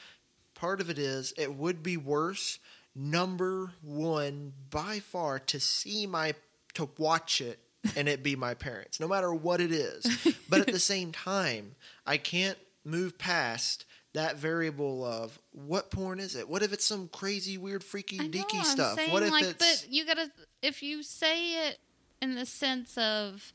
part 0.61 0.81
of 0.81 0.91
it 0.91 0.99
is 0.99 1.33
it 1.39 1.55
would 1.55 1.83
be 1.83 1.97
worse. 1.97 2.59
Number 2.95 3.73
one, 3.83 4.53
by 4.71 4.99
far, 4.99 5.39
to 5.39 5.59
see 5.59 6.07
my 6.07 6.35
to 6.75 6.89
watch 6.99 7.41
it 7.41 7.59
and 7.97 8.09
it 8.09 8.23
be 8.23 8.37
my 8.37 8.55
parents, 8.55 9.01
no 9.01 9.09
matter 9.09 9.33
what 9.33 9.61
it 9.61 9.73
is. 9.73 10.07
But 10.49 10.61
at 10.61 10.67
the 10.67 10.79
same 10.95 11.13
time, 11.13 11.77
I 12.07 12.19
can't 12.19 12.59
move 12.85 13.17
past 13.19 13.87
that 14.13 14.37
variable 14.37 15.05
of 15.05 15.39
what 15.53 15.91
porn 15.91 16.19
is 16.21 16.35
it? 16.35 16.49
What 16.49 16.63
if 16.63 16.73
it's 16.73 16.85
some 16.85 17.09
crazy, 17.09 17.57
weird, 17.57 17.83
freaky, 17.83 18.19
know, 18.19 18.25
deaky 18.25 18.59
I'm 18.59 18.65
stuff? 18.65 18.97
saying, 18.97 19.13
What 19.13 19.23
if 19.23 19.31
like, 19.31 19.45
it's 19.45 19.83
but 19.83 19.91
you 19.91 20.05
gotta 20.05 20.31
if 20.63 20.83
you 20.83 21.03
say 21.03 21.69
it 21.69 21.79
in 22.21 22.35
the 22.35 22.45
sense 22.45 22.99
of, 22.99 23.53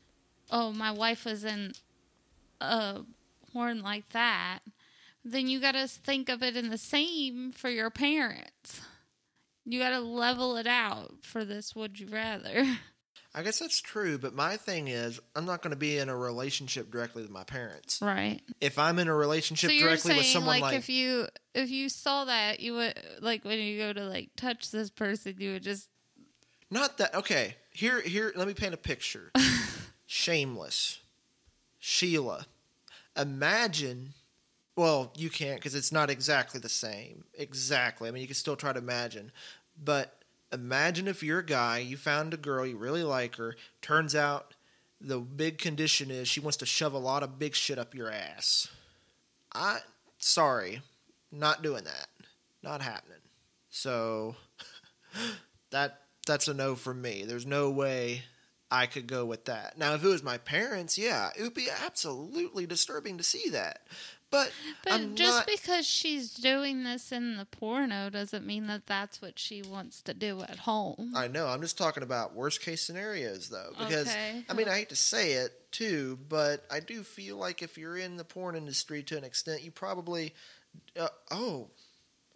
oh, 0.50 0.72
my 0.72 0.90
wife 0.90 1.24
was 1.24 1.44
in 1.44 1.72
a 2.60 3.02
horn 3.52 3.82
like 3.82 4.08
that, 4.10 4.60
then 5.26 5.48
you 5.48 5.60
gotta 5.60 5.88
think 5.88 6.28
of 6.28 6.42
it 6.42 6.56
in 6.56 6.70
the 6.70 6.78
same 6.78 7.52
for 7.52 7.68
your 7.68 7.90
parents. 7.90 8.80
You 9.64 9.80
gotta 9.80 10.00
level 10.00 10.56
it 10.56 10.66
out 10.66 11.16
for 11.22 11.44
this. 11.44 11.74
Would 11.74 11.98
you 11.98 12.06
rather? 12.06 12.64
I 13.34 13.42
guess 13.42 13.58
that's 13.58 13.82
true, 13.82 14.16
but 14.16 14.34
my 14.34 14.56
thing 14.56 14.88
is, 14.88 15.20
I'm 15.34 15.44
not 15.44 15.60
going 15.60 15.72
to 15.72 15.76
be 15.76 15.98
in 15.98 16.08
a 16.08 16.16
relationship 16.16 16.90
directly 16.90 17.20
with 17.20 17.30
my 17.30 17.44
parents. 17.44 18.00
Right. 18.00 18.40
If 18.62 18.78
I'm 18.78 18.98
in 18.98 19.08
a 19.08 19.14
relationship 19.14 19.72
so 19.72 19.78
directly 19.78 19.98
saying 19.98 20.16
with 20.16 20.26
someone 20.26 20.60
like, 20.60 20.62
like, 20.62 20.78
if 20.78 20.88
you 20.88 21.26
if 21.54 21.68
you 21.68 21.90
saw 21.90 22.24
that 22.24 22.60
you 22.60 22.72
would 22.72 22.98
like 23.20 23.44
when 23.44 23.58
you 23.58 23.76
go 23.76 23.92
to 23.92 24.04
like 24.04 24.30
touch 24.36 24.70
this 24.70 24.88
person 24.88 25.34
you 25.38 25.52
would 25.52 25.62
just 25.62 25.90
not 26.70 26.96
that 26.96 27.14
okay, 27.14 27.56
here 27.72 28.00
here 28.00 28.32
let 28.36 28.48
me 28.48 28.54
paint 28.54 28.72
a 28.72 28.78
picture. 28.78 29.32
Shameless. 30.06 31.00
Sheila. 31.78 32.46
Imagine 33.18 34.14
well, 34.76 35.10
you 35.16 35.30
can't 35.30 35.58
because 35.58 35.74
it's 35.74 35.90
not 35.90 36.10
exactly 36.10 36.60
the 36.60 36.68
same. 36.68 37.24
Exactly. 37.34 38.08
I 38.08 38.12
mean, 38.12 38.20
you 38.20 38.28
can 38.28 38.34
still 38.34 38.56
try 38.56 38.72
to 38.72 38.78
imagine. 38.78 39.32
But 39.82 40.22
imagine 40.52 41.08
if 41.08 41.22
you're 41.22 41.40
a 41.40 41.46
guy, 41.46 41.78
you 41.78 41.96
found 41.96 42.34
a 42.34 42.38
girl, 42.38 42.66
you 42.66 42.76
really 42.76 43.02
like 43.02 43.36
her. 43.36 43.56
Turns 43.80 44.14
out 44.14 44.54
the 45.00 45.18
big 45.18 45.58
condition 45.58 46.10
is 46.10 46.28
she 46.28 46.40
wants 46.40 46.58
to 46.58 46.66
shove 46.66 46.92
a 46.92 46.98
lot 46.98 47.22
of 47.22 47.38
big 47.38 47.54
shit 47.54 47.78
up 47.78 47.94
your 47.94 48.10
ass. 48.10 48.68
I 49.54 49.78
sorry, 50.18 50.82
not 51.32 51.62
doing 51.62 51.84
that. 51.84 52.08
Not 52.62 52.82
happening. 52.82 53.18
So 53.70 54.36
that 55.70 56.02
that's 56.26 56.48
a 56.48 56.54
no 56.54 56.74
for 56.74 56.92
me. 56.92 57.24
There's 57.24 57.46
no 57.46 57.70
way 57.70 58.22
I 58.70 58.86
could 58.86 59.06
go 59.06 59.24
with 59.24 59.44
that. 59.44 59.78
Now, 59.78 59.94
if 59.94 60.04
it 60.04 60.08
was 60.08 60.22
my 60.22 60.38
parents, 60.38 60.98
yeah, 60.98 61.30
it 61.38 61.42
would 61.42 61.54
be 61.54 61.68
absolutely 61.84 62.66
disturbing 62.66 63.16
to 63.18 63.24
see 63.24 63.48
that. 63.50 63.86
But, 64.30 64.52
But 64.82 64.92
I'm 64.92 65.14
just 65.14 65.38
not, 65.38 65.46
because 65.46 65.86
she's 65.86 66.34
doing 66.34 66.82
this 66.82 67.12
in 67.12 67.36
the 67.36 67.44
porno 67.44 68.10
doesn't 68.10 68.44
mean 68.44 68.66
that 68.66 68.86
that's 68.86 69.22
what 69.22 69.38
she 69.38 69.62
wants 69.62 70.02
to 70.02 70.14
do 70.14 70.42
at 70.42 70.58
home. 70.58 71.12
I 71.14 71.28
know. 71.28 71.46
I'm 71.46 71.60
just 71.60 71.78
talking 71.78 72.02
about 72.02 72.34
worst 72.34 72.60
case 72.60 72.82
scenarios, 72.82 73.48
though, 73.48 73.70
because 73.78 74.08
Okay. 74.08 74.44
I 74.48 74.52
mean, 74.54 74.68
I 74.68 74.78
hate 74.78 74.88
to 74.88 74.96
say 74.96 75.34
it 75.34 75.52
too, 75.70 76.18
but 76.28 76.64
I 76.70 76.80
do 76.80 77.02
feel 77.04 77.36
like 77.36 77.62
if 77.62 77.78
you're 77.78 77.96
in 77.96 78.16
the 78.16 78.24
porn 78.24 78.56
industry 78.56 79.02
to 79.04 79.16
an 79.16 79.24
extent, 79.24 79.62
you 79.62 79.70
probably, 79.70 80.34
uh, 80.98 81.08
oh, 81.30 81.70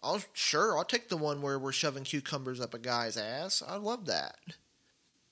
I'll 0.03 0.23
sure 0.33 0.79
I'll 0.79 0.85
take 0.85 1.09
the 1.09 1.17
one 1.17 1.43
where 1.43 1.59
we're 1.59 1.73
shoving 1.73 2.05
cucumbers 2.05 2.61
up 2.61 2.73
a 2.73 2.79
guy's 2.79 3.17
ass. 3.17 3.63
I 3.67 3.77
love 3.77 4.07
that. 4.07 4.37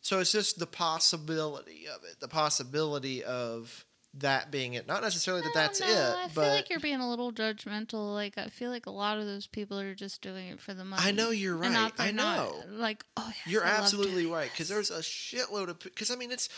So 0.00 0.20
it's 0.20 0.32
just 0.32 0.58
the 0.58 0.66
possibility 0.66 1.86
of 1.86 2.02
it, 2.04 2.20
the 2.20 2.28
possibility 2.28 3.22
of 3.24 3.84
that 4.20 4.50
being 4.50 4.74
it. 4.74 4.86
Not 4.86 5.02
necessarily 5.02 5.42
that 5.42 5.54
that's 5.54 5.80
know. 5.80 5.86
it, 5.86 5.90
I 6.16 6.28
feel 6.28 6.42
but 6.42 6.48
like 6.48 6.70
you're 6.70 6.80
being 6.80 7.00
a 7.00 7.08
little 7.08 7.32
judgmental. 7.32 8.12
Like 8.14 8.38
I 8.38 8.48
feel 8.48 8.70
like 8.70 8.86
a 8.86 8.90
lot 8.90 9.18
of 9.18 9.26
those 9.26 9.46
people 9.46 9.78
are 9.78 9.94
just 9.94 10.22
doing 10.22 10.48
it 10.48 10.60
for 10.60 10.74
the 10.74 10.84
money. 10.84 11.02
I 11.04 11.10
know 11.10 11.30
you're 11.30 11.56
right. 11.56 11.70
not- 11.72 11.94
I 11.98 12.06
they're 12.06 12.14
not, 12.14 12.36
know. 12.36 12.62
like 12.76 13.04
oh, 13.16 13.26
yes, 13.28 13.36
You're 13.46 13.64
I 13.64 13.70
absolutely 13.70 14.26
right 14.26 14.50
because 14.50 14.68
there's 14.68 14.90
a 14.90 15.00
shitload 15.00 15.68
of 15.68 15.78
because 15.78 16.10
I 16.10 16.16
mean 16.16 16.30
it's 16.32 16.48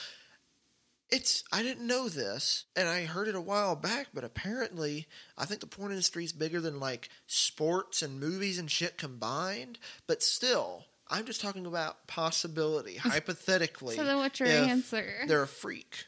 It's 1.10 1.42
I 1.52 1.62
didn't 1.64 1.86
know 1.86 2.08
this, 2.08 2.66
and 2.76 2.88
I 2.88 3.04
heard 3.04 3.26
it 3.26 3.34
a 3.34 3.40
while 3.40 3.74
back, 3.74 4.08
but 4.14 4.22
apparently, 4.22 5.08
I 5.36 5.44
think 5.44 5.60
the 5.60 5.66
porn 5.66 5.90
industry 5.90 6.24
is 6.24 6.32
bigger 6.32 6.60
than 6.60 6.78
like 6.78 7.08
sports 7.26 8.00
and 8.00 8.20
movies 8.20 8.58
and 8.60 8.70
shit 8.70 8.96
combined. 8.96 9.80
But 10.06 10.22
still, 10.22 10.84
I'm 11.08 11.24
just 11.26 11.40
talking 11.40 11.66
about 11.66 12.06
possibility, 12.06 12.94
hypothetically. 12.98 13.96
So 13.96 14.04
then 14.04 14.18
what's 14.18 14.38
your 14.38 14.48
answer? 14.50 15.24
They're 15.26 15.42
a 15.42 15.48
freak, 15.48 16.04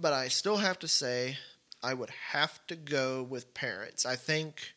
but 0.00 0.12
I 0.12 0.28
still 0.28 0.56
have 0.56 0.78
to 0.80 0.88
say 0.88 1.36
I 1.82 1.94
would 1.94 2.10
have 2.30 2.58
to 2.68 2.76
go 2.76 3.22
with 3.22 3.54
parents. 3.54 4.06
I 4.06 4.16
think 4.16 4.74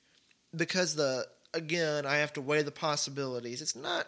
because 0.56 0.96
the 0.96 1.26
again, 1.54 2.06
I 2.06 2.18
have 2.18 2.34
to 2.34 2.42
weigh 2.42 2.62
the 2.62 2.72
possibilities. 2.72 3.62
It's 3.62 3.76
not, 3.76 4.08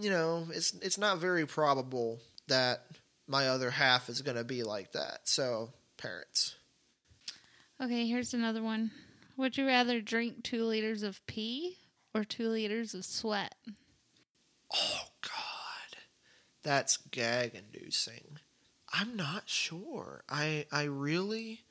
you 0.00 0.10
know, 0.10 0.46
it's 0.50 0.74
it's 0.82 0.98
not 0.98 1.18
very 1.18 1.46
probable 1.46 2.20
that 2.48 2.84
my 3.26 3.48
other 3.48 3.70
half 3.70 4.08
is 4.08 4.22
going 4.22 4.36
to 4.36 4.44
be 4.44 4.62
like 4.62 4.92
that. 4.92 5.20
So, 5.24 5.70
parents. 5.96 6.56
Okay, 7.80 8.06
here's 8.06 8.34
another 8.34 8.62
one. 8.62 8.90
Would 9.36 9.56
you 9.56 9.66
rather 9.66 10.00
drink 10.00 10.44
two 10.44 10.64
liters 10.64 11.02
of 11.02 11.26
pee 11.26 11.78
or 12.14 12.24
two 12.24 12.48
liters 12.48 12.94
of 12.94 13.04
sweat? 13.04 13.54
Oh 14.72 15.00
God, 15.22 15.98
that's 16.62 16.96
gag 16.96 17.54
inducing. 17.54 18.33
I'm 18.96 19.16
not 19.16 19.42
sure. 19.48 20.22
I 20.28 20.66
I 20.70 20.84
really, 20.84 21.64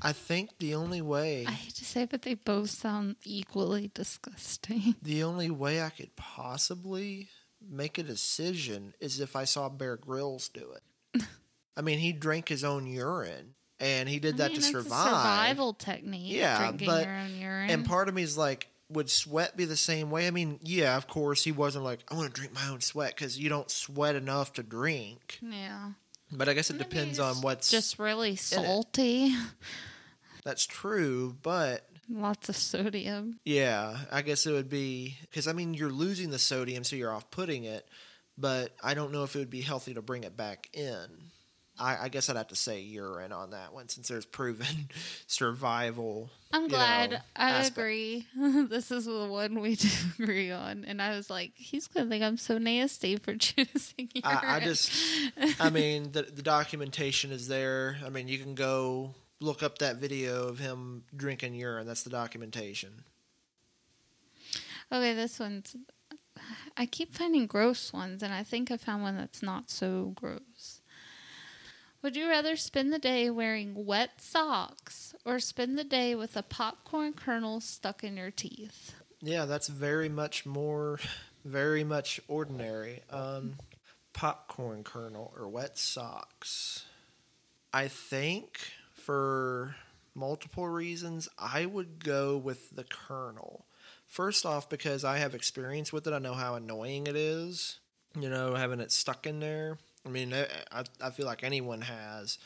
I 0.00 0.12
think 0.12 0.50
the 0.58 0.74
only 0.74 1.02
way, 1.02 1.44
I 1.46 1.50
hate 1.52 1.74
to 1.76 1.84
say, 1.84 2.04
but 2.06 2.22
they 2.22 2.34
both 2.34 2.70
sound 2.70 3.16
equally 3.24 3.90
disgusting. 3.92 4.94
the 5.02 5.24
only 5.24 5.50
way 5.50 5.82
I 5.82 5.90
could 5.90 6.14
possibly 6.16 7.28
make 7.68 7.98
a 7.98 8.02
decision 8.02 8.94
is 9.00 9.20
if 9.20 9.34
I 9.36 9.44
saw 9.44 9.68
Bear 9.68 9.96
Grylls 9.96 10.48
do 10.48 10.72
it. 11.14 11.22
I 11.76 11.80
mean, 11.82 11.98
he 11.98 12.12
drank 12.12 12.48
his 12.48 12.64
own 12.64 12.86
urine, 12.86 13.54
and 13.80 14.08
he 14.08 14.18
did 14.18 14.34
I 14.34 14.36
that 14.38 14.50
mean, 14.52 14.60
to 14.60 14.66
it's 14.66 14.70
survive. 14.72 15.06
A 15.06 15.10
survival 15.10 15.72
technique. 15.74 16.32
Yeah, 16.32 16.58
drinking 16.58 16.86
but- 16.86 17.06
your 17.06 17.16
own 17.16 17.36
urine. 17.40 17.70
And 17.70 17.84
part 17.84 18.08
of 18.08 18.14
me 18.14 18.22
is 18.22 18.36
like, 18.38 18.68
would 18.90 19.08
sweat 19.10 19.56
be 19.56 19.64
the 19.64 19.76
same 19.76 20.10
way? 20.10 20.26
I 20.26 20.30
mean, 20.30 20.58
yeah, 20.62 20.96
of 20.96 21.06
course, 21.08 21.42
he 21.44 21.50
wasn't 21.52 21.84
like, 21.84 22.00
I 22.10 22.14
want 22.14 22.32
to 22.34 22.38
drink 22.38 22.54
my 22.54 22.68
own 22.68 22.80
sweat 22.82 23.14
because 23.16 23.38
you 23.38 23.48
don't 23.48 23.70
sweat 23.70 24.14
enough 24.16 24.52
to 24.54 24.62
drink. 24.62 25.38
yeah, 25.40 25.92
But 26.32 26.48
I 26.48 26.54
guess 26.54 26.70
it 26.70 26.78
depends 26.78 27.18
on 27.18 27.36
what's. 27.42 27.70
just 27.70 27.98
really 27.98 28.36
salty. 28.36 29.34
that's 30.44 30.66
true, 30.66 31.36
but 31.42 31.86
Lots 32.10 32.48
of 32.48 32.56
sodium. 32.56 33.38
yeah, 33.44 33.96
I 34.10 34.22
guess 34.22 34.46
it 34.46 34.52
would 34.52 34.68
be 34.68 35.16
because 35.22 35.46
I 35.46 35.52
mean 35.52 35.74
you're 35.74 35.90
losing 35.90 36.30
the 36.30 36.38
sodium, 36.38 36.84
so 36.84 36.96
you're 36.96 37.12
off 37.12 37.30
putting 37.30 37.64
it. 37.64 37.86
But 38.38 38.74
I 38.82 38.94
don't 38.94 39.12
know 39.12 39.24
if 39.24 39.36
it 39.36 39.40
would 39.40 39.50
be 39.50 39.60
healthy 39.60 39.94
to 39.94 40.02
bring 40.02 40.24
it 40.24 40.36
back 40.36 40.68
in. 40.72 41.06
I, 41.78 42.04
I 42.04 42.08
guess 42.08 42.28
I'd 42.28 42.36
have 42.36 42.48
to 42.48 42.56
say 42.56 42.80
urine 42.80 43.32
on 43.32 43.50
that 43.50 43.72
one 43.72 43.88
since 43.88 44.08
there's 44.08 44.26
proven 44.26 44.90
survival. 45.26 46.30
I'm 46.52 46.68
glad. 46.68 47.12
know, 47.12 47.18
I 47.34 47.50
aspect. 47.50 47.78
agree. 47.78 48.26
this 48.36 48.90
is 48.90 49.06
the 49.06 49.26
one 49.26 49.60
we 49.60 49.74
disagree 49.76 50.50
on. 50.50 50.84
And 50.84 51.00
I 51.00 51.16
was 51.16 51.30
like, 51.30 51.52
he's 51.54 51.86
gonna 51.88 52.08
think 52.08 52.22
I'm 52.22 52.36
so 52.36 52.58
nasty 52.58 53.16
for 53.16 53.34
choosing 53.36 54.10
urine. 54.14 54.22
I, 54.24 54.56
I 54.56 54.60
just, 54.60 54.92
I 55.58 55.70
mean, 55.70 56.12
the 56.12 56.22
the 56.22 56.42
documentation 56.42 57.32
is 57.32 57.48
there. 57.48 57.96
I 58.04 58.10
mean, 58.10 58.28
you 58.28 58.38
can 58.38 58.54
go 58.54 59.14
look 59.40 59.62
up 59.62 59.78
that 59.78 59.96
video 59.96 60.48
of 60.48 60.58
him 60.58 61.04
drinking 61.16 61.54
urine. 61.54 61.86
That's 61.86 62.02
the 62.02 62.10
documentation. 62.10 63.04
Okay, 64.92 65.14
this 65.14 65.40
one's. 65.40 65.74
I 66.76 66.86
keep 66.86 67.14
finding 67.14 67.46
gross 67.46 67.92
ones, 67.92 68.22
and 68.22 68.32
I 68.32 68.42
think 68.42 68.70
I 68.70 68.76
found 68.76 69.02
one 69.02 69.16
that's 69.16 69.42
not 69.42 69.70
so 69.70 70.12
gross. 70.14 70.81
Would 72.02 72.16
you 72.16 72.28
rather 72.28 72.56
spend 72.56 72.92
the 72.92 72.98
day 72.98 73.30
wearing 73.30 73.86
wet 73.86 74.20
socks 74.20 75.14
or 75.24 75.38
spend 75.38 75.78
the 75.78 75.84
day 75.84 76.16
with 76.16 76.36
a 76.36 76.42
popcorn 76.42 77.12
kernel 77.12 77.60
stuck 77.60 78.02
in 78.02 78.16
your 78.16 78.32
teeth? 78.32 78.94
Yeah, 79.20 79.44
that's 79.44 79.68
very 79.68 80.08
much 80.08 80.44
more, 80.44 80.98
very 81.44 81.84
much 81.84 82.20
ordinary. 82.26 83.02
Um, 83.08 83.54
popcorn 84.12 84.82
kernel 84.82 85.32
or 85.36 85.48
wet 85.48 85.78
socks. 85.78 86.84
I 87.72 87.86
think 87.86 88.58
for 88.94 89.76
multiple 90.12 90.66
reasons, 90.66 91.28
I 91.38 91.66
would 91.66 92.02
go 92.02 92.36
with 92.36 92.74
the 92.74 92.84
kernel. 92.84 93.64
First 94.08 94.44
off, 94.44 94.68
because 94.68 95.04
I 95.04 95.18
have 95.18 95.36
experience 95.36 95.92
with 95.92 96.08
it, 96.08 96.12
I 96.12 96.18
know 96.18 96.34
how 96.34 96.56
annoying 96.56 97.06
it 97.06 97.14
is. 97.14 97.78
You 98.18 98.28
know, 98.28 98.56
having 98.56 98.80
it 98.80 98.90
stuck 98.90 99.24
in 99.26 99.38
there. 99.38 99.78
I 100.04 100.08
mean, 100.08 100.34
I, 100.34 100.84
I 101.00 101.10
feel 101.10 101.26
like 101.26 101.44
anyone 101.44 101.82
has. 101.82 102.38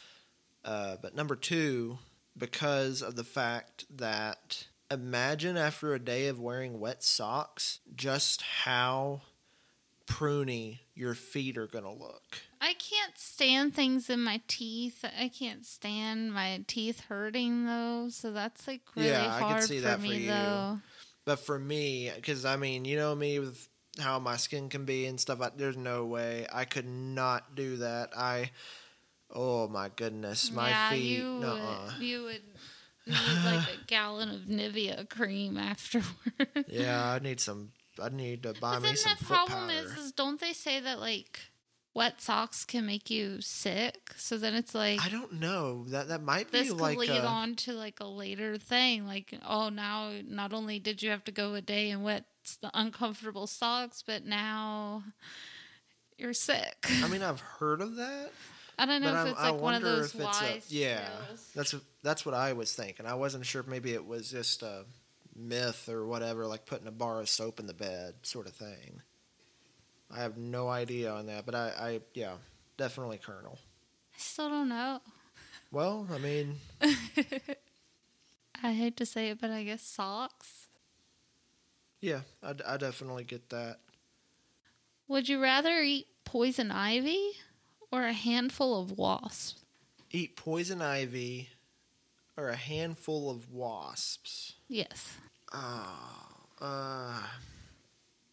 Uh, 0.64 0.96
but 1.00 1.14
number 1.14 1.36
two, 1.36 1.98
because 2.36 3.02
of 3.02 3.16
the 3.16 3.24
fact 3.24 3.84
that 3.96 4.66
imagine 4.90 5.56
after 5.56 5.94
a 5.94 5.98
day 5.98 6.26
of 6.26 6.40
wearing 6.40 6.80
wet 6.80 7.02
socks, 7.02 7.80
just 7.94 8.42
how 8.42 9.22
pruny 10.06 10.80
your 10.94 11.14
feet 11.14 11.56
are 11.56 11.66
going 11.66 11.84
to 11.84 11.90
look. 11.90 12.38
I 12.60 12.74
can't 12.74 13.16
stand 13.16 13.74
things 13.74 14.08
in 14.10 14.22
my 14.22 14.40
teeth. 14.48 15.04
I 15.04 15.28
can't 15.28 15.64
stand 15.64 16.32
my 16.32 16.64
teeth 16.66 17.00
hurting 17.08 17.66
though, 17.66 18.08
so 18.10 18.32
that's 18.32 18.66
like 18.66 18.82
really 18.94 19.08
Yeah, 19.08 19.38
hard 19.40 19.62
see 19.64 19.78
for 19.78 19.84
that 19.86 19.96
for 20.00 20.02
me 20.02 20.24
you. 20.24 20.30
though. 20.30 20.78
But 21.24 21.40
for 21.40 21.58
me, 21.58 22.10
because 22.14 22.44
I 22.44 22.56
mean, 22.56 22.84
you 22.84 22.96
know 22.96 23.14
me 23.14 23.38
with 23.38 23.68
how 23.98 24.18
my 24.18 24.36
skin 24.36 24.68
can 24.68 24.84
be 24.84 25.06
and 25.06 25.20
stuff. 25.20 25.40
I, 25.40 25.50
there's 25.56 25.76
no 25.76 26.04
way 26.04 26.46
I 26.52 26.64
could 26.64 26.86
not 26.86 27.54
do 27.54 27.78
that. 27.78 28.10
I, 28.16 28.50
oh 29.32 29.68
my 29.68 29.90
goodness, 29.94 30.50
my 30.52 30.68
yeah, 30.70 30.90
feet. 30.90 31.18
you 31.18 31.24
nuh-uh. 31.40 31.90
would, 31.98 32.02
you 32.06 32.22
would 32.24 32.42
need 33.06 33.44
like 33.44 33.68
a 33.68 33.84
gallon 33.86 34.30
of 34.30 34.40
Nivea 34.42 35.08
cream 35.08 35.56
afterwards. 35.56 36.68
Yeah, 36.68 37.12
I 37.12 37.18
need 37.18 37.40
some. 37.40 37.72
I 38.02 38.10
need 38.10 38.42
to 38.42 38.52
buy 38.54 38.74
But 38.74 38.82
me 38.82 38.88
then 38.88 38.96
some 38.96 39.12
the 39.18 39.24
foot 39.24 39.34
problem 39.34 39.68
powder. 39.68 39.78
is, 39.78 39.92
is, 39.96 40.12
don't 40.12 40.38
they 40.40 40.52
say 40.52 40.80
that 40.80 41.00
like 41.00 41.40
wet 41.94 42.20
socks 42.20 42.64
can 42.64 42.84
make 42.84 43.08
you 43.08 43.40
sick? 43.40 44.12
So 44.16 44.36
then 44.36 44.54
it's 44.54 44.74
like 44.74 45.00
I 45.02 45.08
don't 45.08 45.34
know 45.40 45.84
that 45.88 46.08
that 46.08 46.22
might 46.22 46.52
be 46.52 46.70
like 46.70 46.98
lead 46.98 47.10
a, 47.10 47.24
on 47.26 47.54
to 47.56 47.72
like 47.72 48.00
a 48.00 48.06
later 48.06 48.58
thing. 48.58 49.06
Like, 49.06 49.32
oh, 49.48 49.70
now 49.70 50.12
not 50.28 50.52
only 50.52 50.78
did 50.78 51.02
you 51.02 51.08
have 51.10 51.24
to 51.24 51.32
go 51.32 51.54
a 51.54 51.62
day 51.62 51.88
in 51.88 52.02
wet, 52.02 52.24
the 52.54 52.70
uncomfortable 52.72 53.48
socks, 53.48 54.04
but 54.06 54.24
now 54.24 55.02
you're 56.16 56.32
sick. 56.32 56.86
I 57.02 57.08
mean, 57.08 57.22
I've 57.24 57.40
heard 57.40 57.80
of 57.80 57.96
that. 57.96 58.30
I 58.78 58.86
don't 58.86 59.02
know 59.02 59.12
but 59.12 59.26
if 59.26 59.32
it's 59.32 59.40
I 59.40 59.50
like 59.50 59.60
one 59.60 59.74
of 59.74 59.82
those 59.82 60.14
if 60.14 60.20
it's 60.20 60.70
a- 60.70 60.74
yeah. 60.74 61.08
tales. 61.28 61.50
That's 61.54 61.74
that's 62.02 62.24
what 62.26 62.34
I 62.34 62.52
was 62.52 62.72
thinking. 62.74 63.06
I 63.06 63.14
wasn't 63.14 63.44
sure 63.46 63.62
if 63.62 63.66
maybe 63.66 63.92
it 63.94 64.06
was 64.06 64.30
just 64.30 64.62
a 64.62 64.84
myth 65.34 65.88
or 65.88 66.06
whatever, 66.06 66.46
like 66.46 66.66
putting 66.66 66.86
a 66.86 66.92
bar 66.92 67.20
of 67.20 67.28
soap 67.28 67.58
in 67.58 67.66
the 67.66 67.74
bed, 67.74 68.14
sort 68.22 68.46
of 68.46 68.52
thing. 68.52 69.00
I 70.10 70.20
have 70.20 70.36
no 70.36 70.68
idea 70.68 71.10
on 71.10 71.26
that, 71.26 71.46
but 71.46 71.54
I, 71.54 71.72
I 71.78 72.00
yeah, 72.14 72.34
definitely 72.76 73.18
kernel. 73.18 73.58
I 74.14 74.18
still 74.18 74.48
don't 74.48 74.68
know. 74.68 75.00
Well, 75.72 76.06
I 76.12 76.18
mean, 76.18 76.56
I 78.62 78.72
hate 78.72 78.96
to 78.98 79.06
say 79.06 79.30
it, 79.30 79.40
but 79.40 79.50
I 79.50 79.64
guess 79.64 79.82
socks. 79.82 80.65
Yeah, 82.06 82.20
I, 82.40 82.54
I 82.64 82.76
definitely 82.76 83.24
get 83.24 83.50
that. 83.50 83.78
Would 85.08 85.28
you 85.28 85.42
rather 85.42 85.80
eat 85.80 86.06
poison 86.24 86.70
ivy 86.70 87.32
or 87.90 88.04
a 88.04 88.12
handful 88.12 88.80
of 88.80 88.96
wasps? 88.96 89.64
Eat 90.12 90.36
poison 90.36 90.80
ivy 90.80 91.48
or 92.36 92.48
a 92.50 92.54
handful 92.54 93.28
of 93.28 93.52
wasps. 93.52 94.52
Yes. 94.68 95.14
Oh, 95.52 96.46
uh, 96.60 97.22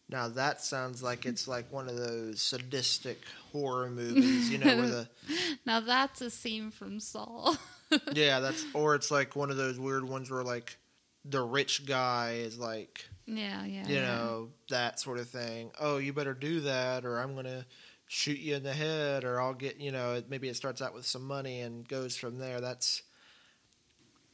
now 0.08 0.28
that 0.28 0.60
sounds 0.60 1.02
like 1.02 1.26
it's 1.26 1.48
like 1.48 1.72
one 1.72 1.88
of 1.88 1.96
those 1.96 2.40
sadistic 2.40 3.20
horror 3.50 3.90
movies, 3.90 4.52
you 4.52 4.58
know, 4.58 4.76
where 4.76 4.86
the 4.86 5.08
Now 5.66 5.80
that's 5.80 6.20
a 6.20 6.30
scene 6.30 6.70
from 6.70 7.00
Saw. 7.00 7.56
yeah, 8.12 8.38
that's 8.38 8.64
or 8.72 8.94
it's 8.94 9.10
like 9.10 9.34
one 9.34 9.50
of 9.50 9.56
those 9.56 9.80
weird 9.80 10.08
ones 10.08 10.30
where 10.30 10.44
like 10.44 10.76
the 11.24 11.42
rich 11.42 11.84
guy 11.86 12.34
is 12.34 12.56
like, 12.56 13.08
yeah, 13.26 13.64
yeah. 13.64 13.86
you 13.86 13.96
yeah. 13.96 14.06
know, 14.06 14.48
that 14.70 15.00
sort 15.00 15.18
of 15.18 15.28
thing. 15.28 15.70
Oh, 15.80 15.98
you 15.98 16.12
better 16.12 16.34
do 16.34 16.60
that, 16.60 17.04
or 17.04 17.18
I'm 17.18 17.34
gonna 17.34 17.66
shoot 18.06 18.38
you 18.38 18.54
in 18.54 18.62
the 18.62 18.72
head, 18.72 19.24
or 19.24 19.40
I'll 19.40 19.54
get, 19.54 19.80
you 19.80 19.90
know, 19.90 20.22
maybe 20.28 20.48
it 20.48 20.56
starts 20.56 20.82
out 20.82 20.94
with 20.94 21.06
some 21.06 21.24
money 21.26 21.60
and 21.60 21.86
goes 21.86 22.16
from 22.16 22.38
there. 22.38 22.60
That's, 22.60 23.02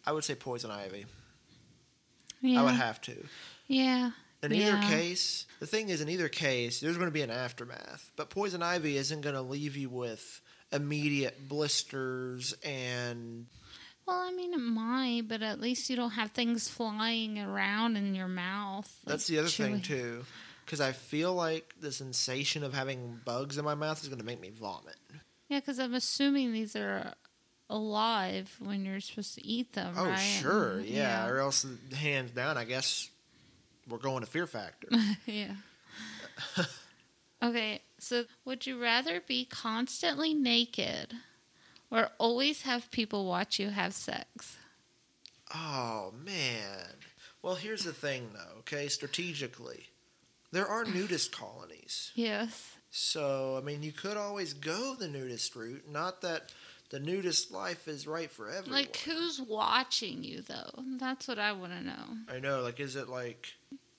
I 0.05 0.13
would 0.13 0.25
say 0.25 0.35
poison 0.35 0.71
ivy. 0.71 1.07
Yeah. 2.41 2.61
I 2.61 2.65
would 2.65 2.75
have 2.75 3.01
to. 3.03 3.17
Yeah. 3.69 4.11
In 4.43 4.53
either 4.53 4.79
case, 4.89 5.47
the 5.61 5.67
thing 5.67 5.91
is, 5.91 6.01
in 6.01 6.09
either 6.09 6.29
case, 6.29 6.81
there's 6.81 6.97
going 6.97 7.09
to 7.09 7.13
be 7.13 7.21
an 7.21 7.31
aftermath. 7.31 8.11
But 8.17 8.31
poison 8.31 8.63
ivy 8.63 8.97
isn't 8.97 9.21
going 9.21 9.35
to 9.35 9.43
leave 9.43 9.77
you 9.77 9.91
with 9.91 10.41
immediate 10.73 11.47
blisters 11.47 12.55
and 12.65 13.47
Well, 14.07 14.19
I 14.19 14.33
mean, 14.33 14.55
it 14.55 14.59
might, 14.59 15.29
but 15.29 15.43
at 15.43 15.61
least 15.61 15.89
you 15.89 15.97
don't 15.97 16.11
have 16.13 16.33
things 16.33 16.69
flying 16.69 17.39
around 17.39 17.97
in 17.97 18.15
your 18.15 18.29
mouth. 18.29 18.91
that's 19.05 19.27
the 19.27 19.39
other 19.39 19.49
thing 19.49 19.81
too. 19.81 20.25
Because 20.65 20.81
I 20.81 20.93
feel 20.93 21.35
like 21.35 21.75
the 21.81 21.91
sensation 21.93 22.63
of 22.63 22.73
having 22.75 23.21
bugs 23.25 23.59
in 23.59 23.65
my 23.65 23.75
mouth 23.75 24.03
is 24.03 24.09
going 24.09 24.21
to 24.21 24.25
make 24.25 24.41
me 24.41 24.51
vomit. 24.51 24.97
Yeah, 25.49 25.59
because 25.59 25.81
I'm 25.81 25.95
assuming 25.95 26.53
these 26.53 26.77
are 26.77 27.13
alive 27.69 28.55
when 28.61 28.85
you're 28.85 29.01
supposed 29.01 29.35
to 29.35 29.47
eat 29.47 29.73
them. 29.73 29.95
Oh, 29.97 30.07
right? 30.07 30.17
sure, 30.17 30.71
mm-hmm. 30.71 30.79
And- 30.81 30.89
yeah. 30.89 31.29
Or 31.29 31.39
else, 31.39 31.67
hands 31.95 32.31
down, 32.33 32.57
I 32.57 32.65
guess 32.65 33.11
we're 33.89 33.99
going 33.99 34.21
to 34.21 34.31
Fear 34.31 34.47
Factor. 34.47 34.89
yeah. 35.27 35.55
okay, 37.43 37.81
so 37.99 38.25
would 38.45 38.67
you 38.67 38.81
rather 38.81 39.21
be 39.27 39.45
constantly 39.45 40.35
naked 40.35 41.15
or 41.91 42.11
always 42.19 42.63
have 42.63 42.91
people 42.91 43.27
watch 43.27 43.59
you 43.59 43.71
have 43.71 43.95
sex? 43.95 44.57
oh 45.55 46.13
man. 46.25 46.95
Well, 47.43 47.55
here's 47.55 47.85
the 47.85 47.93
thing, 47.93 48.29
though. 48.35 48.59
Okay, 48.61 48.89
strategically, 48.89 49.89
there 50.53 50.67
are 50.69 50.85
nudist 50.85 51.33
colonies. 51.33 52.13
Yes. 52.15 52.77
So, 52.91 53.57
I 53.57 53.65
mean, 53.65 53.83
you 53.83 53.93
could 53.93 54.17
always 54.17 54.53
go 54.53 54.95
the 54.95 55.09
nudist 55.09 55.55
route. 55.57 55.89
Not 55.91 56.21
that 56.23 56.53
the 56.91 57.01
nudist 57.01 57.51
life 57.51 57.89
is 57.89 58.07
right 58.07 58.31
for 58.31 58.49
everyone. 58.51 58.73
Like, 58.83 58.97
who's 58.97 59.41
watching 59.41 60.23
you, 60.23 60.43
though? 60.43 60.85
That's 60.99 61.29
what 61.29 61.39
I 61.39 61.53
want 61.53 61.73
to 61.73 61.83
know. 61.83 62.19
I 62.29 62.41
know. 62.41 62.63
Like, 62.63 62.81
is 62.81 62.97
it 62.97 63.09
like, 63.09 63.55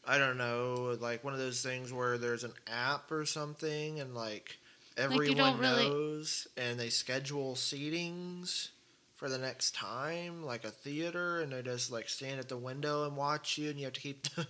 I 0.06 0.18
don't 0.18 0.38
know, 0.38 0.98
like 1.00 1.24
one 1.24 1.34
of 1.34 1.40
those 1.40 1.64
things 1.64 1.92
where 1.92 2.18
there's 2.18 2.44
an 2.44 2.54
app 2.68 3.12
or 3.12 3.26
something 3.26 4.00
and 4.00 4.14
like 4.14 4.60
everyone 5.02 5.58
really- 5.60 5.90
knows 5.90 6.48
and 6.58 6.80
they 6.80 6.90
schedule 6.90 7.56
seatings 7.56 8.70
for 9.16 9.30
the 9.30 9.38
next 9.38 9.76
time, 9.76 10.44
like 10.44 10.64
a 10.66 10.72
theater, 10.72 11.42
and 11.42 11.52
they 11.52 11.62
just 11.62 11.92
like 11.92 12.10
stand 12.10 12.40
at 12.40 12.50
the 12.50 12.58
window 12.58 13.06
and 13.06 13.16
watch 13.16 13.58
you 13.58 13.70
and 13.70 13.78
you 13.78 13.86
have 13.86 13.94
to 13.94 14.02
keep 14.02 14.24
the 14.36 14.48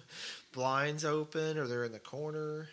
blinds 0.53 1.03
open 1.03 1.57
or 1.57 1.67
they're 1.67 1.83
in 1.83 1.91
the 1.91 1.99
corner. 1.99 2.69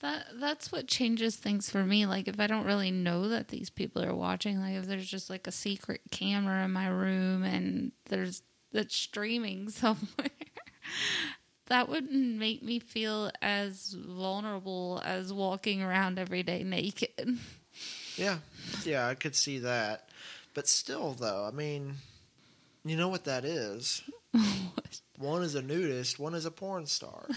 That 0.00 0.26
that's 0.40 0.72
what 0.72 0.86
changes 0.86 1.36
things 1.36 1.70
for 1.70 1.84
me. 1.84 2.06
Like 2.06 2.28
if 2.28 2.40
I 2.40 2.46
don't 2.46 2.66
really 2.66 2.90
know 2.90 3.28
that 3.28 3.48
these 3.48 3.70
people 3.70 4.02
are 4.02 4.14
watching, 4.14 4.58
like 4.58 4.74
if 4.74 4.86
there's 4.86 5.06
just 5.08 5.28
like 5.30 5.46
a 5.46 5.52
secret 5.52 6.00
camera 6.10 6.64
in 6.64 6.72
my 6.72 6.88
room 6.88 7.42
and 7.42 7.92
there's 8.06 8.42
that's 8.72 8.96
streaming 8.96 9.68
somewhere, 9.70 10.30
that 11.66 11.88
wouldn't 11.88 12.38
make 12.38 12.62
me 12.62 12.78
feel 12.78 13.30
as 13.40 13.94
vulnerable 13.94 15.00
as 15.04 15.32
walking 15.32 15.82
around 15.82 16.18
every 16.18 16.42
day 16.42 16.62
naked. 16.62 17.38
Yeah, 18.16 18.38
yeah, 18.84 19.08
I 19.08 19.14
could 19.14 19.34
see 19.34 19.58
that. 19.58 20.08
But 20.54 20.68
still, 20.68 21.12
though, 21.12 21.44
I 21.44 21.50
mean, 21.50 21.94
you 22.84 22.96
know 22.96 23.08
what 23.08 23.24
that 23.24 23.44
is? 23.44 24.02
One 25.18 25.42
is 25.42 25.54
a 25.54 25.62
nudist, 25.62 26.18
one 26.18 26.34
is 26.34 26.44
a 26.44 26.50
porn 26.50 26.86
star. 26.86 27.28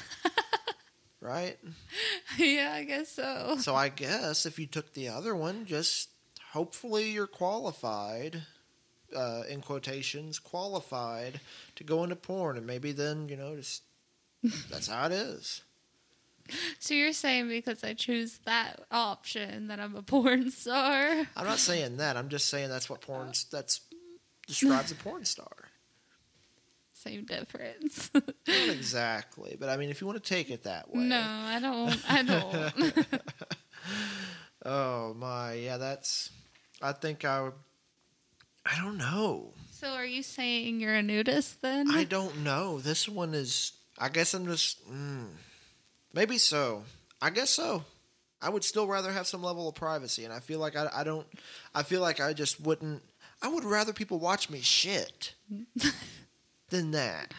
right? 1.21 1.57
yeah, 2.37 2.73
I 2.73 2.83
guess 2.83 3.09
so. 3.09 3.57
So 3.59 3.75
I 3.75 3.89
guess 3.89 4.45
if 4.45 4.57
you 4.57 4.65
took 4.65 4.93
the 4.93 5.09
other 5.09 5.35
one, 5.35 5.65
just 5.65 6.09
hopefully 6.53 7.11
you're 7.11 7.27
qualified, 7.27 8.41
uh, 9.15 9.43
in 9.47 9.61
quotations, 9.61 10.39
qualified 10.39 11.39
to 11.75 11.83
go 11.83 12.03
into 12.03 12.15
porn. 12.15 12.57
And 12.57 12.65
maybe 12.65 12.91
then, 12.91 13.29
you 13.29 13.35
know, 13.35 13.55
just 13.55 13.83
that's 14.69 14.87
how 14.87 15.05
it 15.05 15.11
is. 15.11 15.61
So 16.79 16.93
you're 16.93 17.11
saying 17.13 17.49
because 17.49 17.83
I 17.83 17.93
choose 17.93 18.39
that 18.45 18.79
option 18.89 19.67
that 19.67 19.79
I'm 19.79 19.95
a 19.95 20.01
porn 20.01 20.49
star? 20.51 21.27
I'm 21.35 21.45
not 21.45 21.59
saying 21.59 21.97
that. 21.97 22.15
I'm 22.15 22.29
just 22.29 22.47
saying 22.49 22.69
that's 22.69 22.89
what 22.89 23.01
porn, 23.01 23.31
that's 23.51 23.81
describes 24.47 24.91
a 24.91 24.95
porn 24.95 25.25
star. 25.25 25.51
Same 26.93 27.25
difference. 27.25 28.09
Not 28.13 28.23
exactly, 28.47 29.55
but 29.59 29.69
I 29.69 29.77
mean, 29.77 29.89
if 29.89 30.01
you 30.01 30.07
want 30.07 30.23
to 30.23 30.27
take 30.27 30.49
it 30.49 30.63
that 30.63 30.89
way. 30.93 31.01
no, 31.03 31.19
I 31.21 31.59
don't. 31.59 32.11
I 32.11 32.23
don't. 32.23 33.07
Oh 34.65 35.13
my, 35.13 35.53
yeah, 35.53 35.77
that's. 35.77 36.29
I 36.81 36.91
think 36.91 37.23
I 37.23 37.41
would. 37.43 37.53
I 38.65 38.75
don't 38.81 38.97
know. 38.97 39.53
so 39.71 39.87
are 39.93 40.05
you 40.05 40.21
saying 40.23 40.81
you're 40.81 40.95
a 40.95 41.01
nudist 41.01 41.61
then? 41.61 41.89
I 41.89 42.03
don't 42.03 42.43
know. 42.43 42.79
This 42.79 43.07
one 43.07 43.33
is. 43.33 43.71
I 43.97 44.09
guess 44.09 44.33
I'm 44.33 44.45
just. 44.45 44.87
Mm, 44.89 45.27
maybe 46.13 46.37
so. 46.37 46.83
I 47.21 47.29
guess 47.29 47.49
so. 47.49 47.83
I 48.41 48.49
would 48.49 48.63
still 48.63 48.85
rather 48.87 49.11
have 49.11 49.25
some 49.25 49.41
level 49.41 49.67
of 49.67 49.75
privacy, 49.75 50.23
and 50.23 50.31
I 50.33 50.39
feel 50.39 50.59
like 50.59 50.75
I, 50.75 50.87
I 50.93 51.03
don't. 51.03 51.25
I 51.73 51.83
feel 51.83 52.01
like 52.01 52.19
I 52.19 52.33
just 52.33 52.61
wouldn't. 52.61 53.01
I 53.41 53.47
would 53.47 53.63
rather 53.63 53.93
people 53.93 54.19
watch 54.19 54.49
me 54.49 54.61
shit 54.61 55.33
than 56.69 56.91
that. 56.91 57.33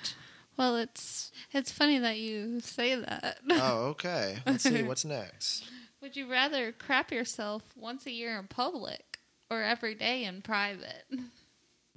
Well, 0.56 0.76
it's 0.76 1.30
it's 1.52 1.70
funny 1.70 1.98
that 2.00 2.18
you 2.18 2.60
say 2.60 2.96
that. 2.96 3.38
Oh, 3.50 3.86
okay. 3.90 4.38
Let's 4.44 4.64
see 4.64 4.82
what's 4.82 5.04
next. 5.04 5.64
Would 6.00 6.16
you 6.16 6.28
rather 6.30 6.72
crap 6.72 7.12
yourself 7.12 7.62
once 7.76 8.06
a 8.06 8.10
year 8.12 8.38
in 8.38 8.46
public 8.48 9.18
or 9.50 9.62
every 9.62 9.94
day 9.94 10.24
in 10.24 10.42
private? 10.42 11.04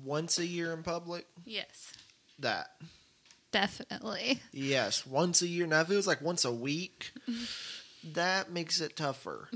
Once 0.04 0.40
a 0.40 0.46
year 0.46 0.74
in 0.74 0.82
public. 0.84 1.26
Yes, 1.46 1.94
That. 2.40 2.70
Definitely. 3.52 4.40
Yes, 4.52 5.06
once 5.06 5.42
a 5.42 5.48
year. 5.48 5.68
Now, 5.68 5.82
if 5.82 5.90
it 5.90 5.96
was 5.96 6.08
like 6.08 6.22
once 6.22 6.46
a 6.46 6.52
week, 6.52 7.12
that 8.14 8.52
makes 8.52 8.82
it 8.82 8.96
tougher. 8.96 9.50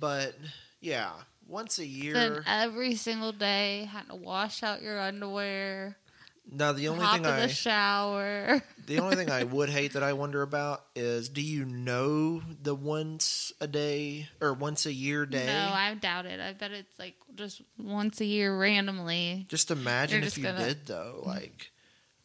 But 0.00 0.34
yeah, 0.80 1.10
once 1.48 1.78
a 1.78 1.86
year. 1.86 2.14
Then 2.14 2.42
every 2.46 2.94
single 2.94 3.32
day, 3.32 3.88
having 3.90 4.10
to 4.10 4.16
wash 4.16 4.62
out 4.62 4.82
your 4.82 5.00
underwear, 5.00 5.96
Now, 6.50 6.72
the 6.72 6.88
only 6.88 7.06
thing 7.06 7.26
I 7.26 7.40
the 7.42 7.48
shower. 7.48 8.62
the 8.86 8.98
only 9.00 9.16
thing 9.16 9.30
I 9.30 9.44
would 9.44 9.68
hate 9.68 9.92
that 9.94 10.02
I 10.02 10.12
wonder 10.14 10.42
about 10.42 10.84
is, 10.96 11.28
do 11.28 11.40
you 11.42 11.64
know 11.64 12.42
the 12.62 12.74
once 12.74 13.52
a 13.60 13.66
day 13.66 14.28
or 14.40 14.52
once 14.54 14.86
a 14.86 14.92
year 14.92 15.26
day? 15.26 15.46
No, 15.46 15.70
I 15.72 15.94
doubt 15.94 16.26
it. 16.26 16.40
I 16.40 16.52
bet 16.52 16.72
it's 16.72 16.98
like 16.98 17.14
just 17.34 17.60
once 17.78 18.20
a 18.20 18.24
year 18.24 18.56
randomly. 18.56 19.46
just 19.48 19.70
imagine 19.70 20.18
You're 20.20 20.26
if 20.28 20.34
just 20.34 20.36
you 20.38 20.42
gonna- 20.44 20.64
did 20.66 20.86
though. 20.86 21.22
Like, 21.24 21.70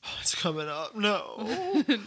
oh, 0.08 0.18
it's 0.22 0.36
coming 0.36 0.68
up. 0.70 0.96
No. 0.96 1.36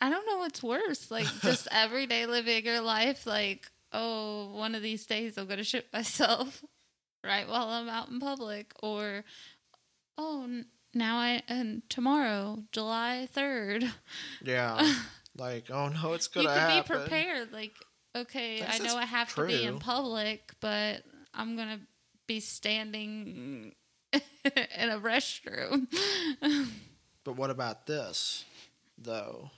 I 0.00 0.10
don't 0.10 0.26
know 0.26 0.38
what's 0.38 0.62
worse. 0.62 1.10
Like 1.10 1.26
just 1.42 1.68
every 1.70 2.06
day 2.06 2.26
living 2.26 2.64
your 2.64 2.80
life, 2.80 3.26
like, 3.26 3.70
oh, 3.92 4.50
one 4.54 4.74
of 4.74 4.82
these 4.82 5.06
days 5.06 5.36
I'm 5.36 5.46
gonna 5.46 5.64
shit 5.64 5.92
myself 5.92 6.62
right 7.24 7.48
while 7.48 7.68
I'm 7.68 7.88
out 7.88 8.08
in 8.08 8.20
public. 8.20 8.72
Or 8.82 9.24
oh 10.16 10.44
n- 10.44 10.66
now 10.94 11.18
I 11.18 11.42
and 11.48 11.82
tomorrow, 11.88 12.62
July 12.72 13.28
third. 13.32 13.84
yeah. 14.44 14.94
Like, 15.36 15.70
oh 15.70 15.88
no, 15.88 16.14
it's 16.14 16.28
You 16.34 16.42
gonna 16.42 16.54
can 16.54 16.70
happen. 16.70 16.96
be 16.96 17.00
prepared. 17.04 17.52
Like, 17.52 17.72
okay, 18.16 18.60
That's- 18.60 18.80
I 18.80 18.84
know 18.84 18.96
I 18.96 19.04
have 19.04 19.34
to 19.34 19.46
be 19.46 19.64
in 19.64 19.78
public, 19.78 20.52
but 20.60 21.02
I'm 21.34 21.56
gonna 21.56 21.80
be 22.26 22.40
standing 22.40 23.74
in 24.12 24.90
a 24.90 24.98
restroom. 25.00 25.86
But 27.24 27.36
what 27.36 27.50
about 27.50 27.86
this, 27.86 28.46
though? 28.96 29.50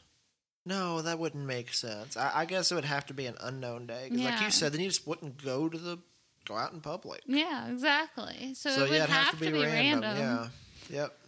No, 0.66 1.02
that 1.02 1.20
wouldn't 1.20 1.46
make 1.46 1.72
sense. 1.72 2.16
I, 2.16 2.30
I 2.40 2.44
guess 2.44 2.72
it 2.72 2.74
would 2.74 2.84
have 2.84 3.06
to 3.06 3.14
be 3.14 3.26
an 3.26 3.36
unknown 3.40 3.86
day. 3.86 4.08
'Cause 4.08 4.18
like 4.18 4.34
Yeah. 4.40 4.44
you 4.46 4.50
said, 4.50 4.72
then 4.72 4.80
you 4.80 4.88
just 4.88 5.06
wouldn't 5.06 5.40
go 5.42 5.68
to 5.68 5.78
the 5.78 5.98
go 6.46 6.56
out 6.56 6.72
in 6.72 6.80
public. 6.80 7.20
yeah, 7.26 7.68
exactly. 7.68 8.54
So, 8.54 8.70
So, 8.70 8.76
it 8.84 8.88
would 8.88 8.90
yeah, 8.96 9.04
it'd 9.04 9.10
have, 9.14 9.38
to 9.38 9.52
be, 9.52 9.52
random. 9.52 10.02
Yeah. 10.16 10.48
Yep. 10.90 11.18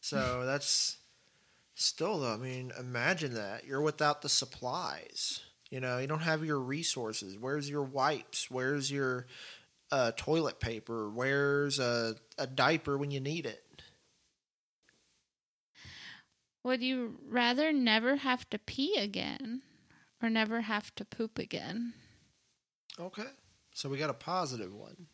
So 0.00 0.42
that's 0.46 0.98
still 1.74 2.20
though. 2.20 2.34
I 2.34 2.36
mean, 2.36 2.70
imagine 2.78 3.34
that 3.34 3.64
you're 3.64 3.80
without 3.82 4.22
the 4.22 4.28
supplies. 4.28 5.40
You 5.70 5.80
know, 5.80 5.98
you 5.98 6.06
don't 6.06 6.20
have 6.20 6.44
your 6.44 6.60
resources. 6.60 7.36
Where's 7.36 7.68
your 7.68 7.82
wipes? 7.82 8.48
Where's 8.48 8.92
your 8.92 9.26
uh, 9.90 10.12
toilet 10.16 10.60
paper? 10.60 11.08
Where's 11.08 11.78
a, 11.78 12.16
a 12.38 12.46
diaper 12.46 12.98
when 12.98 13.10
you 13.10 13.20
need 13.20 13.46
it? 13.46 13.82
Would 16.64 16.82
you 16.82 17.18
rather 17.28 17.72
never 17.72 18.16
have 18.16 18.48
to 18.50 18.58
pee 18.58 18.96
again 18.96 19.62
or 20.22 20.30
never 20.30 20.62
have 20.62 20.94
to 20.94 21.04
poop 21.04 21.38
again? 21.38 21.92
Okay. 22.98 23.26
So 23.74 23.88
we 23.88 23.98
got 23.98 24.08
a 24.10 24.14
positive 24.14 24.74
one. 24.74 25.06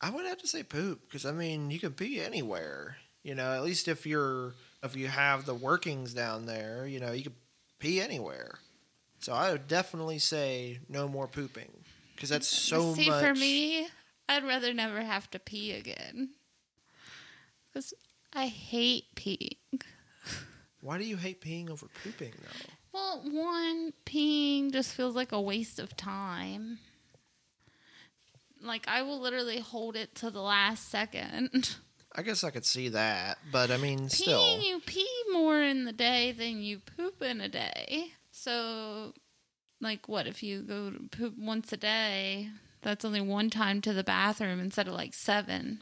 I 0.00 0.10
would 0.10 0.24
have 0.24 0.38
to 0.38 0.46
say 0.46 0.62
poop 0.62 1.02
because 1.02 1.26
I 1.26 1.32
mean 1.32 1.70
you 1.70 1.78
can 1.78 1.92
pee 1.92 2.20
anywhere. 2.20 2.96
You 3.22 3.34
know, 3.34 3.52
at 3.52 3.64
least 3.64 3.88
if 3.88 4.06
you're 4.06 4.54
if 4.82 4.96
you 4.96 5.08
have 5.08 5.44
the 5.44 5.54
workings 5.54 6.14
down 6.14 6.46
there, 6.46 6.86
you 6.86 7.00
know, 7.00 7.12
you 7.12 7.24
can 7.24 7.34
pee 7.80 8.00
anywhere. 8.00 8.58
So 9.20 9.32
I 9.32 9.50
would 9.50 9.66
definitely 9.66 10.20
say 10.20 10.78
no 10.88 11.08
more 11.08 11.26
pooping 11.26 11.70
because 12.14 12.28
that's 12.30 12.48
so 12.48 12.94
See, 12.94 13.10
much. 13.10 13.24
for 13.24 13.34
me, 13.34 13.88
I'd 14.28 14.44
rather 14.44 14.74
never 14.74 15.02
have 15.02 15.30
to 15.30 15.38
pee 15.38 15.72
again. 15.72 16.30
Because 17.68 17.94
I 18.32 18.46
hate 18.46 19.14
peeing. 19.14 19.56
Why 20.80 20.98
do 20.98 21.04
you 21.04 21.16
hate 21.16 21.40
peeing 21.40 21.70
over 21.70 21.86
pooping 22.02 22.32
though? 22.40 22.72
Well, 22.92 23.22
one, 23.24 23.92
peeing 24.06 24.72
just 24.72 24.94
feels 24.94 25.14
like 25.14 25.32
a 25.32 25.40
waste 25.40 25.78
of 25.78 25.96
time. 25.96 26.78
Like, 28.60 28.86
I 28.88 29.02
will 29.02 29.20
literally 29.20 29.60
hold 29.60 29.96
it 29.96 30.14
to 30.16 30.30
the 30.30 30.40
last 30.40 30.88
second. 30.88 31.76
I 32.14 32.22
guess 32.22 32.42
I 32.42 32.50
could 32.50 32.64
see 32.64 32.88
that, 32.88 33.38
but 33.52 33.70
I 33.70 33.76
mean, 33.76 34.08
still, 34.08 34.60
you 34.60 34.80
pee 34.80 35.06
more 35.32 35.60
in 35.62 35.84
the 35.84 35.92
day 35.92 36.32
than 36.32 36.60
you 36.60 36.80
poop 36.80 37.22
in 37.22 37.40
a 37.40 37.48
day. 37.48 38.08
So, 38.32 39.12
like, 39.80 40.08
what 40.08 40.26
if 40.26 40.42
you 40.42 40.62
go 40.62 40.90
to 40.90 40.98
poop 41.08 41.34
once 41.38 41.72
a 41.72 41.76
day? 41.76 42.48
That's 42.82 43.04
only 43.04 43.20
one 43.20 43.50
time 43.50 43.80
to 43.82 43.92
the 43.92 44.04
bathroom 44.04 44.60
instead 44.60 44.88
of 44.88 44.94
like 44.94 45.14
seven. 45.14 45.80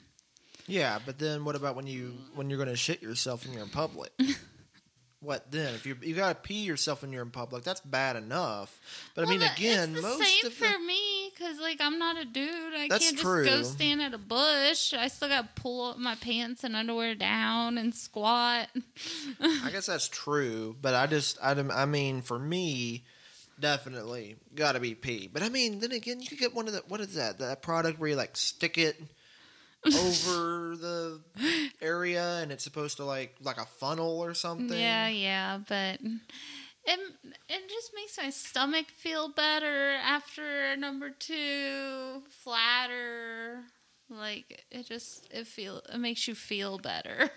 Yeah, 0.67 0.99
but 1.05 1.19
then 1.19 1.45
what 1.45 1.55
about 1.57 1.77
when 1.77 1.87
you 1.87 2.15
when 2.35 2.49
you're 2.51 2.57
going 2.59 2.69
to 2.71 2.77
shit 2.77 3.03
yourself 3.03 3.45
and 3.45 3.55
you're 3.55 3.63
in 3.63 3.69
public? 3.69 4.11
what 5.21 5.51
then? 5.51 5.75
If 5.75 5.87
you 5.87 5.97
you 6.03 6.15
got 6.15 6.29
to 6.29 6.35
pee 6.49 6.65
yourself 6.65 7.03
when 7.03 7.13
you're 7.13 7.23
in 7.23 7.31
public, 7.31 7.63
that's 7.65 7.81
bad 7.81 8.17
enough. 8.17 8.79
But 9.15 9.27
I 9.27 9.31
mean, 9.31 9.41
Well, 9.41 9.53
again, 9.53 9.91
it's 9.93 10.03
the 10.03 10.09
most 10.09 10.23
same 10.43 10.51
for 10.51 10.67
the, 10.73 10.79
me 10.85 11.31
because 11.35 11.59
like 11.61 11.79
I'm 11.81 11.99
not 11.99 12.17
a 12.17 12.25
dude. 12.25 12.75
I 12.75 12.89
That's 12.89 13.05
can't 13.05 13.17
just 13.17 13.23
true. 13.23 13.45
go 13.45 13.63
stand 13.63 14.03
at 14.03 14.15
a 14.15 14.19
bush. 14.19 14.93
I 14.93 15.09
still 15.09 15.29
got 15.29 15.55
to 15.55 15.63
pull 15.63 15.91
up 15.91 15.99
my 15.99 16.15
pants 16.17 16.65
and 16.65 16.75
underwear 16.75 17.15
down 17.15 17.79
and 17.79 17.95
squat. 17.95 18.69
I 19.41 19.71
guess 19.71 19.87
that's 19.87 20.09
true. 20.09 20.77
But 20.81 20.95
I 20.95 21.07
just 21.07 21.39
I 21.43 21.55
don't- 21.55 21.71
I 21.71 21.87
mean, 21.87 22.23
for 22.23 22.39
me, 22.39 23.05
definitely 23.61 24.37
got 24.55 24.73
to 24.73 24.81
be 24.81 24.95
pee. 24.95 25.29
But 25.33 25.43
I 25.43 25.49
mean, 25.49 25.81
then 25.81 25.93
again, 25.93 26.21
you 26.21 26.29
could 26.29 26.39
get 26.39 26.55
one 26.55 26.67
of 26.67 26.75
the 26.75 26.83
what 26.89 27.01
is 27.01 27.15
that 27.15 27.39
that 27.39 27.63
product 27.63 27.99
where 27.99 28.11
you 28.11 28.17
like 28.17 28.37
stick 28.37 28.79
it 28.79 29.01
over 29.87 30.77
the 30.77 31.21
area 31.81 32.39
and 32.43 32.51
it's 32.51 32.65
supposed 32.65 32.97
to 32.99 33.05
like 33.05 33.37
like 33.43 33.59
a 33.59 33.67
funnel 33.67 34.21
or 34.21 34.35
something. 34.35 34.79
Yeah, 34.79 35.09
yeah, 35.09 35.59
but 35.69 36.01
it 36.01 37.01
it 37.49 37.69
just 37.69 37.93
makes 37.95 38.19
my 38.23 38.31
stomach 38.31 38.87
feel 38.97 39.29
better 39.29 39.93
after 39.93 40.77
number 40.77 41.11
two, 41.11 42.23
flatter. 42.31 43.61
Like 44.09 44.65
it 44.71 44.87
just 44.87 45.27
it 45.33 45.47
feel 45.47 45.83
it 45.93 45.99
makes 45.99 46.29
you 46.29 46.35
feel 46.35 46.79
better. 46.79 47.29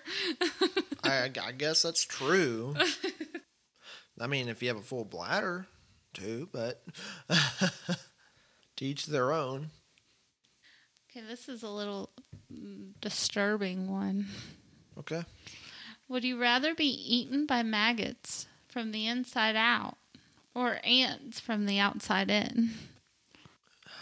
I, 1.04 1.32
I 1.42 1.52
guess 1.52 1.82
that's 1.82 2.06
true. 2.06 2.76
I 4.22 4.28
mean, 4.28 4.50
if 4.50 4.62
you 4.62 4.68
have 4.68 4.78
a 4.78 4.84
full 4.84 5.06
bladder, 5.06 5.66
too, 6.20 6.50
but 6.52 6.84
to 8.76 8.86
each 8.86 9.06
their 9.06 9.32
own. 9.32 9.70
okay, 11.10 11.26
this 11.26 11.50
is 11.50 11.64
a 11.64 11.70
little 11.70 12.10
mm, 12.54 12.92
disturbing 13.02 13.90
one. 13.90 14.28
Okay. 14.98 15.24
Would 16.08 16.24
you 16.24 16.40
rather 16.40 16.74
be 16.74 16.88
eaten 16.88 17.46
by 17.46 17.64
maggots 17.64 18.48
from 18.68 18.92
the 18.92 19.08
inside 19.08 19.56
out 19.56 19.98
or 20.56 20.80
ants 20.84 21.40
from 21.40 21.66
the 21.66 21.80
outside 21.80 22.30
in? 22.30 22.72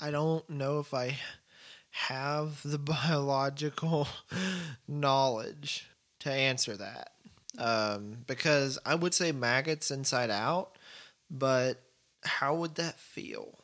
I 0.00 0.10
don't 0.10 0.48
know 0.48 0.78
if 0.78 0.94
I 0.94 1.18
have 1.90 2.60
the 2.64 2.78
biological 2.78 4.08
knowledge 4.86 5.88
to 6.20 6.30
answer 6.32 6.76
that. 6.76 7.12
Um, 7.58 8.18
because 8.26 8.78
I 8.86 8.94
would 8.94 9.14
say 9.14 9.32
maggots 9.32 9.90
inside 9.90 10.30
out, 10.30 10.78
but 11.30 11.82
how 12.24 12.54
would 12.54 12.74
that 12.76 12.98
feel? 12.98 13.58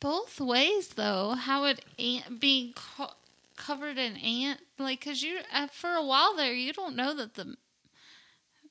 Both 0.00 0.40
ways, 0.40 0.88
though. 0.88 1.34
How 1.34 1.62
would 1.62 1.80
ant 1.98 2.40
being 2.40 2.72
co- 2.74 3.14
covered 3.56 3.98
in 3.98 4.16
ant 4.16 4.60
like? 4.78 5.04
Cause 5.04 5.22
you 5.22 5.38
uh, 5.52 5.66
for 5.68 5.90
a 5.90 6.04
while 6.04 6.36
there, 6.36 6.52
you 6.52 6.72
don't 6.72 6.96
know 6.96 7.14
that 7.14 7.34
the 7.34 7.56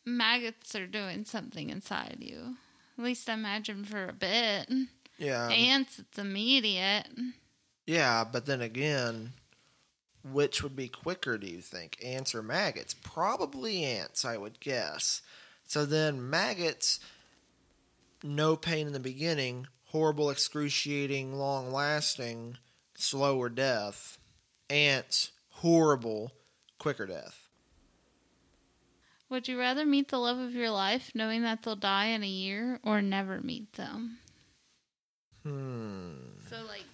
maggots 0.06 0.76
are 0.76 0.88
doing 0.88 1.26
something 1.26 1.70
inside 1.70 2.18
you. 2.20 2.56
At 2.98 3.04
least 3.04 3.30
I 3.30 3.34
imagine 3.34 3.84
for 3.84 4.08
a 4.08 4.14
bit. 4.14 4.70
Yeah. 5.18 5.50
Ants, 5.50 6.00
it's 6.00 6.18
immediate. 6.18 7.08
Yeah, 7.86 8.24
but 8.24 8.46
then 8.46 8.62
again, 8.62 9.34
which 10.24 10.64
would 10.64 10.76
be 10.76 10.88
quicker, 10.88 11.38
do 11.38 11.48
you 11.48 11.62
think? 11.62 11.98
Ants 12.04 12.34
or 12.34 12.44
maggots? 12.44 12.94
Probably 12.94 13.84
ants, 13.84 14.26
I 14.26 14.38
would 14.38 14.60
guess. 14.60 15.22
So 15.66 15.86
then 15.86 16.30
maggots, 16.30 17.00
no 18.28 18.56
pain 18.56 18.88
in 18.88 18.94
the 18.94 19.00
beginning, 19.00 19.68
horrible, 19.86 20.30
excruciating, 20.30 21.34
long 21.34 21.72
lasting, 21.72 22.58
slower 22.96 23.50
death. 23.50 24.18
Ants, 24.70 25.32
horrible, 25.50 26.34
quicker 26.78 27.06
death. 27.06 27.48
Would 29.30 29.48
you 29.48 29.60
rather 29.60 29.86
meet 29.86 30.10
the 30.10 30.18
love 30.18 30.38
of 30.38 30.54
your 30.54 30.70
life, 30.70 31.12
knowing 31.14 31.42
that 31.44 31.64
they'll 31.64 31.76
die 31.76 32.08
in 32.08 32.24
a 32.24 32.28
year, 32.28 32.80
or 32.84 33.02
never 33.02 33.42
meet 33.42 33.74
them? 33.74 34.20
Hmm. 35.44 36.12
So, 36.50 36.58
like, 36.68 36.86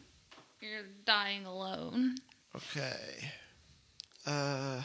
you're 0.62 0.82
dying 1.06 1.46
alone. 1.46 2.16
Okay. 2.56 3.30
Uh, 4.26 4.82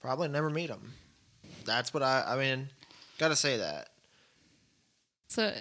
probably 0.00 0.28
never 0.28 0.50
meet 0.50 0.68
them. 0.68 0.92
That's 1.64 1.94
what 1.94 2.02
I. 2.02 2.24
I 2.26 2.36
mean, 2.36 2.68
gotta 3.18 3.36
say 3.36 3.56
that. 3.58 3.90
So 5.30 5.52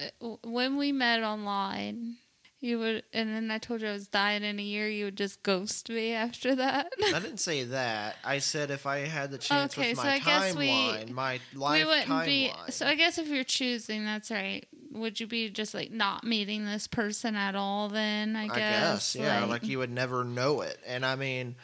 when 0.43 0.77
we 0.77 0.91
met 0.91 1.21
online, 1.23 2.15
you 2.59 2.79
would, 2.79 3.03
and 3.13 3.29
then 3.29 3.51
I 3.51 3.59
told 3.59 3.81
you 3.81 3.87
I 3.87 3.93
was 3.93 4.07
dying 4.07 4.43
in 4.43 4.59
a 4.59 4.63
year. 4.63 4.89
You 4.89 5.05
would 5.05 5.15
just 5.15 5.43
ghost 5.43 5.89
me 5.89 6.11
after 6.13 6.55
that. 6.55 6.91
I 7.13 7.19
didn't 7.19 7.37
say 7.37 7.63
that. 7.65 8.17
I 8.25 8.39
said 8.39 8.71
if 8.71 8.85
I 8.87 8.99
had 8.99 9.29
the 9.31 9.37
chance 9.37 9.77
Okay, 9.77 9.89
with 9.91 9.97
so 9.99 10.03
my 10.03 10.13
I 10.15 10.19
guess 10.19 10.55
we- 10.55 10.67
timeline, 10.67 11.09
my 11.11 11.39
life 11.53 11.79
we 11.79 11.85
wouldn't 11.85 12.25
be. 12.25 12.51
So 12.69 12.85
I 12.87 12.95
guess 12.95 13.17
if 13.19 13.27
you're 13.27 13.43
choosing, 13.43 14.03
that's 14.05 14.31
right. 14.31 14.67
Would 14.91 15.19
you 15.19 15.27
be 15.27 15.49
just 15.51 15.75
like 15.75 15.91
not 15.91 16.23
meeting 16.23 16.65
this 16.65 16.87
person 16.87 17.35
at 17.35 17.55
all? 17.55 17.89
Then 17.89 18.35
I 18.35 18.45
I 18.45 18.47
guess. 18.47 18.55
guess, 18.57 19.15
yeah, 19.15 19.45
like, 19.45 19.63
you 19.63 19.77
would 19.77 19.91
never 19.91 20.23
know 20.23 20.61
it. 20.61 20.79
And 20.87 21.05
I 21.05 21.15
mean, 21.15 21.55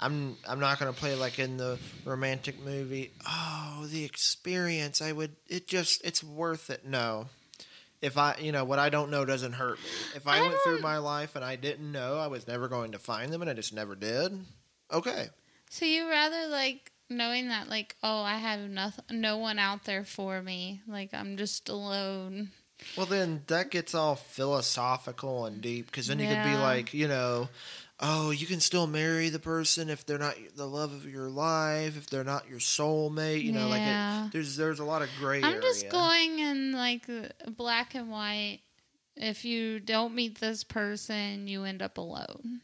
I'm 0.00 0.36
I'm 0.48 0.58
not 0.58 0.80
gonna 0.80 0.92
play 0.92 1.14
like 1.14 1.38
in 1.38 1.56
the 1.58 1.78
romantic 2.04 2.60
movie. 2.60 3.12
Oh, 3.24 3.86
the 3.88 4.04
experience! 4.04 5.00
I 5.00 5.12
would. 5.12 5.36
It 5.48 5.68
just 5.68 6.04
it's 6.04 6.24
worth 6.24 6.68
it. 6.70 6.84
No. 6.84 7.28
If 8.02 8.18
I, 8.18 8.36
you 8.40 8.52
know, 8.52 8.64
what 8.64 8.78
I 8.78 8.88
don't 8.88 9.10
know 9.10 9.24
doesn't 9.24 9.52
hurt 9.52 9.78
me. 9.78 9.90
If 10.16 10.26
I, 10.26 10.38
I 10.38 10.42
went 10.42 10.56
through 10.64 10.80
my 10.80 10.98
life 10.98 11.36
and 11.36 11.44
I 11.44 11.56
didn't 11.56 11.90
know 11.90 12.18
I 12.18 12.26
was 12.26 12.46
never 12.48 12.68
going 12.68 12.92
to 12.92 12.98
find 12.98 13.32
them 13.32 13.40
and 13.40 13.50
I 13.50 13.54
just 13.54 13.72
never 13.72 13.94
did, 13.94 14.38
okay. 14.92 15.28
So 15.70 15.86
you 15.86 16.08
rather 16.08 16.48
like 16.48 16.90
knowing 17.08 17.48
that 17.48 17.68
like 17.68 17.96
oh 18.02 18.22
I 18.22 18.38
have 18.38 18.60
nothing, 18.68 19.04
no 19.10 19.38
one 19.38 19.58
out 19.58 19.84
there 19.84 20.04
for 20.04 20.42
me. 20.42 20.82
Like 20.86 21.14
I'm 21.14 21.36
just 21.36 21.68
alone. 21.68 22.50
Well, 22.96 23.06
then 23.06 23.42
that 23.46 23.70
gets 23.70 23.94
all 23.94 24.16
philosophical 24.16 25.46
and 25.46 25.60
deep 25.60 25.86
because 25.86 26.08
then 26.08 26.18
you 26.18 26.26
could 26.26 26.42
be 26.42 26.56
like, 26.56 26.92
you 26.92 27.08
know, 27.08 27.48
oh, 28.02 28.30
you 28.30 28.46
can 28.46 28.60
still 28.60 28.86
marry 28.86 29.28
the 29.28 29.38
person 29.38 29.88
if 29.88 30.04
they're 30.04 30.18
not 30.18 30.34
the 30.56 30.66
love 30.66 30.92
of 30.92 31.08
your 31.08 31.30
life, 31.30 31.96
if 31.96 32.10
they're 32.10 32.24
not 32.24 32.48
your 32.48 32.58
soulmate. 32.58 33.42
You 33.42 33.52
know, 33.52 33.68
like 33.68 33.82
it, 33.82 34.32
there's 34.32 34.56
there's 34.56 34.80
a 34.80 34.84
lot 34.84 35.02
of 35.02 35.08
gray 35.18 35.38
I'm 35.38 35.44
area. 35.44 35.62
just 35.62 35.88
going 35.88 36.40
in 36.40 36.72
like 36.72 37.08
black 37.56 37.94
and 37.94 38.10
white. 38.10 38.60
If 39.16 39.44
you 39.44 39.78
don't 39.78 40.14
meet 40.14 40.40
this 40.40 40.64
person, 40.64 41.46
you 41.46 41.64
end 41.64 41.82
up 41.82 41.98
alone. 41.98 42.60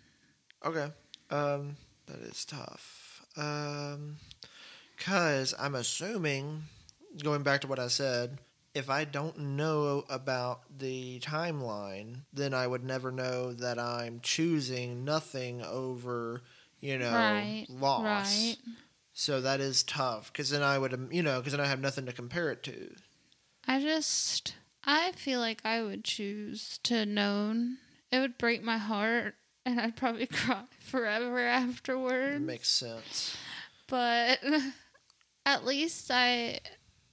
Okay, 0.64 0.90
um, 1.30 1.76
that 2.06 2.18
is 2.20 2.44
tough. 2.44 3.22
Um, 3.36 4.16
cause 4.98 5.54
I'm 5.58 5.74
assuming, 5.76 6.64
going 7.22 7.42
back 7.42 7.60
to 7.60 7.66
what 7.68 7.78
I 7.78 7.88
said. 7.88 8.38
If 8.78 8.88
I 8.88 9.04
don't 9.04 9.36
know 9.56 10.04
about 10.08 10.60
the 10.78 11.18
timeline, 11.18 12.20
then 12.32 12.54
I 12.54 12.64
would 12.64 12.84
never 12.84 13.10
know 13.10 13.52
that 13.54 13.76
I'm 13.76 14.20
choosing 14.20 15.04
nothing 15.04 15.62
over, 15.62 16.42
you 16.80 16.96
know, 16.96 17.12
right. 17.12 17.66
loss. 17.68 18.04
Right. 18.04 18.56
So 19.14 19.40
that 19.40 19.58
is 19.58 19.82
tough 19.82 20.32
because 20.32 20.50
then 20.50 20.62
I 20.62 20.78
would, 20.78 20.94
um, 20.94 21.08
you 21.10 21.24
know, 21.24 21.38
because 21.40 21.50
then 21.54 21.60
I 21.60 21.66
have 21.66 21.80
nothing 21.80 22.06
to 22.06 22.12
compare 22.12 22.52
it 22.52 22.62
to. 22.62 22.94
I 23.66 23.80
just 23.80 24.54
I 24.84 25.10
feel 25.16 25.40
like 25.40 25.60
I 25.64 25.82
would 25.82 26.04
choose 26.04 26.78
to 26.84 27.04
known. 27.04 27.78
It 28.12 28.20
would 28.20 28.38
break 28.38 28.62
my 28.62 28.78
heart 28.78 29.34
and 29.66 29.80
I'd 29.80 29.96
probably 29.96 30.26
cry 30.28 30.62
forever 30.78 31.40
It 31.40 31.50
afterwards. 31.50 32.44
makes 32.44 32.68
sense. 32.68 33.36
but 33.88 34.38
at 35.46 35.66
least 35.66 36.12
I 36.12 36.60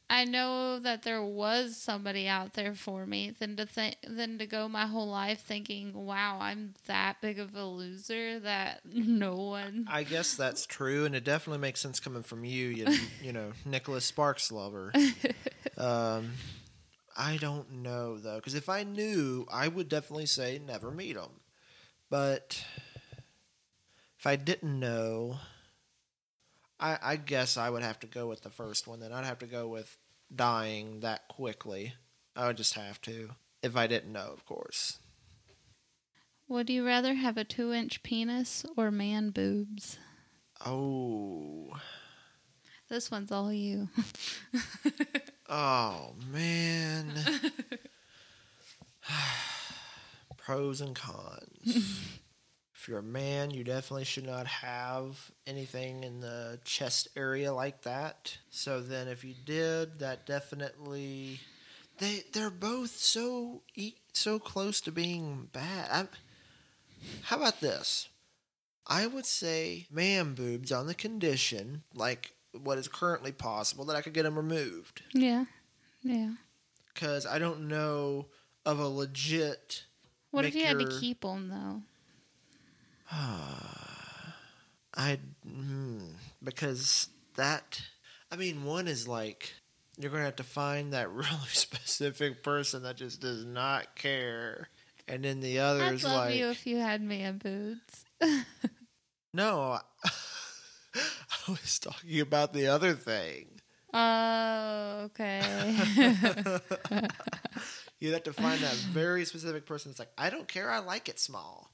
I 0.09 0.23
know 0.25 0.79
that 0.79 1.01
there 1.01 1.23
was 1.23 1.77
somebody 1.77 2.27
out 2.27 2.53
there 2.53 2.75
for 2.75 3.05
me 3.05 3.31
than 3.31 3.55
to 3.57 3.65
think 3.65 3.95
than 4.07 4.37
to 4.37 4.45
go 4.45 4.69
my 4.69 4.85
whole 4.85 5.07
life 5.07 5.41
thinking, 5.41 5.93
"Wow, 5.93 6.37
I'm 6.39 6.75
that 6.85 7.21
big 7.21 7.39
of 7.39 7.55
a 7.55 7.65
loser 7.65 8.39
that 8.39 8.81
no 8.85 9.35
one." 9.35 9.85
I 9.89 10.03
guess 10.03 10.35
that's 10.35 10.65
true, 10.65 11.05
and 11.05 11.15
it 11.15 11.23
definitely 11.23 11.59
makes 11.61 11.79
sense 11.81 11.99
coming 11.99 12.23
from 12.23 12.45
you, 12.45 12.67
you, 12.67 12.87
you 13.21 13.33
know, 13.33 13.51
Nicholas 13.65 14.05
Sparks 14.05 14.51
lover. 14.51 14.93
Um, 15.77 16.31
I 17.17 17.35
don't 17.35 17.69
know 17.83 18.17
though, 18.17 18.37
because 18.37 18.55
if 18.55 18.69
I 18.69 18.83
knew, 18.83 19.45
I 19.51 19.67
would 19.67 19.89
definitely 19.89 20.25
say 20.25 20.57
never 20.57 20.89
meet 20.89 21.17
him. 21.17 21.41
But 22.09 22.63
if 24.17 24.25
I 24.25 24.37
didn't 24.37 24.79
know, 24.79 25.39
I, 26.79 26.97
I 27.01 27.15
guess 27.15 27.57
I 27.57 27.69
would 27.69 27.83
have 27.83 27.99
to 28.01 28.07
go 28.07 28.27
with 28.27 28.41
the 28.41 28.49
first 28.49 28.87
one. 28.87 28.99
Then 28.99 29.13
I'd 29.13 29.25
have 29.25 29.39
to 29.39 29.45
go 29.45 29.67
with 29.67 29.97
dying 30.33 30.99
that 31.01 31.27
quickly. 31.27 31.93
I 32.35 32.47
would 32.47 32.57
just 32.57 32.73
have 32.73 33.01
to 33.03 33.31
if 33.61 33.75
I 33.75 33.87
didn't 33.87 34.11
know, 34.11 34.29
of 34.33 34.45
course. 34.45 34.99
Would 36.47 36.69
you 36.69 36.85
rather 36.85 37.15
have 37.15 37.37
a 37.37 37.45
2-inch 37.45 38.03
penis 38.03 38.65
or 38.77 38.91
man 38.91 39.31
boobs? 39.31 39.97
Oh, 40.63 41.71
This 42.87 43.09
one's 43.09 43.31
all 43.31 43.51
you. 43.51 43.89
oh 45.49 46.13
man. 46.31 47.09
pros 50.37 50.81
and 50.81 50.95
cons. 50.95 52.19
if 52.85 52.89
you're 52.89 52.99
a 52.99 53.03
man, 53.03 53.49
you 53.49 53.63
definitely 53.63 54.03
should 54.03 54.27
not 54.27 54.45
have 54.45 55.31
anything 55.47 56.03
in 56.03 56.19
the 56.19 56.59
chest 56.63 57.07
area 57.17 57.51
like 57.51 57.81
that. 57.81 58.37
So 58.51 58.79
then, 58.79 59.07
if 59.07 59.23
you 59.23 59.33
did, 59.43 59.97
that 59.97 60.27
definitely 60.27 61.39
they 61.97 62.25
they're 62.31 62.51
both 62.51 62.91
so 62.91 63.63
so 64.13 64.37
close 64.37 64.81
to 64.81 64.91
being 64.91 65.49
bad. 65.51 65.89
I'm, 65.91 66.09
how 67.23 67.37
about 67.37 67.59
this? 67.59 68.07
I 68.85 69.07
would 69.07 69.25
say 69.25 69.87
man 69.89 70.35
boobs 70.35 70.71
on 70.71 70.85
the 70.85 70.93
condition, 70.93 71.81
like 71.95 72.33
what 72.53 72.77
is 72.77 72.87
currently 72.87 73.31
possible, 73.31 73.85
that 73.85 73.95
I 73.95 74.01
could 74.01 74.13
get 74.13 74.23
them 74.23 74.37
removed. 74.37 75.01
Yeah. 75.11 75.45
Yeah. 76.03 76.33
Because 76.93 77.25
I 77.25 77.39
don't 77.39 77.67
know 77.67 78.27
of 78.63 78.77
a 78.77 78.87
legit. 78.87 79.85
What 80.29 80.45
if 80.45 80.53
you 80.53 80.65
had 80.65 80.77
to 80.77 80.99
keep 80.99 81.21
them 81.21 81.49
though? 81.49 81.81
I 84.97 85.19
mm, 85.47 86.01
because 86.43 87.09
that. 87.35 87.81
I 88.31 88.37
mean, 88.37 88.63
one 88.63 88.87
is 88.87 89.07
like 89.07 89.53
you're 89.97 90.11
gonna 90.11 90.23
have 90.23 90.37
to 90.37 90.43
find 90.43 90.93
that 90.93 91.11
really 91.13 91.29
specific 91.49 92.43
person 92.43 92.83
that 92.83 92.97
just 92.97 93.21
does 93.21 93.45
not 93.45 93.95
care, 93.95 94.69
and 95.07 95.23
then 95.23 95.39
the 95.39 95.59
other 95.59 95.83
I'd 95.83 95.93
is 95.93 96.03
love 96.03 96.27
like 96.27 96.35
you 96.35 96.49
if 96.49 96.65
you 96.65 96.77
had 96.77 97.01
man 97.01 97.37
boobs. 97.37 98.05
no. 99.33 99.61
I, 99.61 99.81
I 100.95 101.51
was 101.51 101.79
talking 101.79 102.21
about 102.21 102.53
the 102.53 102.67
other 102.67 102.93
thing. 102.93 103.47
Oh, 103.93 105.03
okay. 105.05 105.41
You'd 107.99 108.13
have 108.13 108.23
to 108.23 108.33
find 108.33 108.59
that 108.59 108.73
very 108.91 109.23
specific 109.25 109.65
person 109.65 109.91
that's 109.91 109.99
like, 109.99 110.11
I 110.17 110.29
don't 110.29 110.47
care, 110.47 110.69
I 110.69 110.79
like 110.79 111.07
it 111.07 111.19
small. 111.19 111.71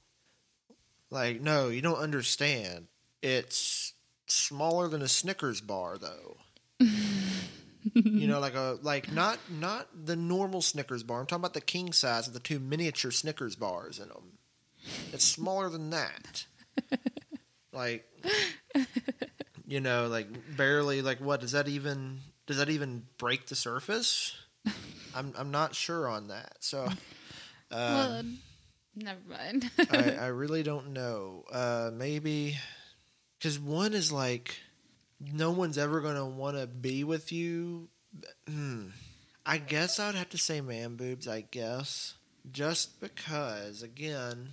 Like, 1.12 1.42
no, 1.42 1.68
you 1.68 1.82
don't 1.82 1.98
understand. 1.98 2.86
It's 3.20 3.92
smaller 4.26 4.88
than 4.88 5.02
a 5.02 5.08
Snickers 5.08 5.60
bar, 5.60 5.98
though. 5.98 6.38
you 7.94 8.26
know, 8.26 8.40
like 8.40 8.54
a 8.54 8.78
like 8.80 9.12
not 9.12 9.38
not 9.50 9.88
the 10.06 10.16
normal 10.16 10.62
Snickers 10.62 11.02
bar. 11.02 11.20
I'm 11.20 11.26
talking 11.26 11.42
about 11.42 11.52
the 11.52 11.60
king 11.60 11.92
size 11.92 12.26
of 12.26 12.32
the 12.32 12.40
two 12.40 12.58
miniature 12.58 13.10
Snickers 13.10 13.56
bars 13.56 13.98
in 13.98 14.08
them. 14.08 14.38
It's 15.12 15.24
smaller 15.24 15.68
than 15.68 15.90
that. 15.90 16.46
like, 17.72 18.10
you 19.66 19.80
know, 19.80 20.08
like 20.08 20.28
barely. 20.56 21.02
Like, 21.02 21.18
what 21.18 21.42
does 21.42 21.52
that 21.52 21.68
even? 21.68 22.20
Does 22.46 22.56
that 22.56 22.70
even 22.70 23.02
break 23.18 23.46
the 23.46 23.54
surface? 23.54 24.34
I'm 25.14 25.34
I'm 25.36 25.50
not 25.50 25.74
sure 25.74 26.08
on 26.08 26.28
that. 26.28 26.56
So, 26.60 26.84
uh, 26.84 26.94
well, 27.70 28.24
never 28.94 29.20
mind. 29.28 29.70
I, 29.90 30.12
I 30.12 30.26
really 30.26 30.62
don't 30.62 30.92
know. 30.92 31.44
Uh, 31.50 31.90
maybe 31.92 32.56
because 33.38 33.58
one 33.58 33.94
is 33.94 34.12
like 34.12 34.56
no 35.20 35.50
one's 35.50 35.78
ever 35.78 36.00
gonna 36.00 36.26
want 36.26 36.56
to 36.56 36.66
be 36.66 37.04
with 37.04 37.32
you. 37.32 37.88
Hmm. 38.48 38.88
I 39.44 39.58
guess 39.58 39.98
I'd 39.98 40.14
have 40.14 40.30
to 40.30 40.38
say 40.38 40.60
man 40.60 40.96
boobs. 40.96 41.26
I 41.26 41.42
guess 41.42 42.14
just 42.50 43.00
because 43.00 43.82
again, 43.82 44.48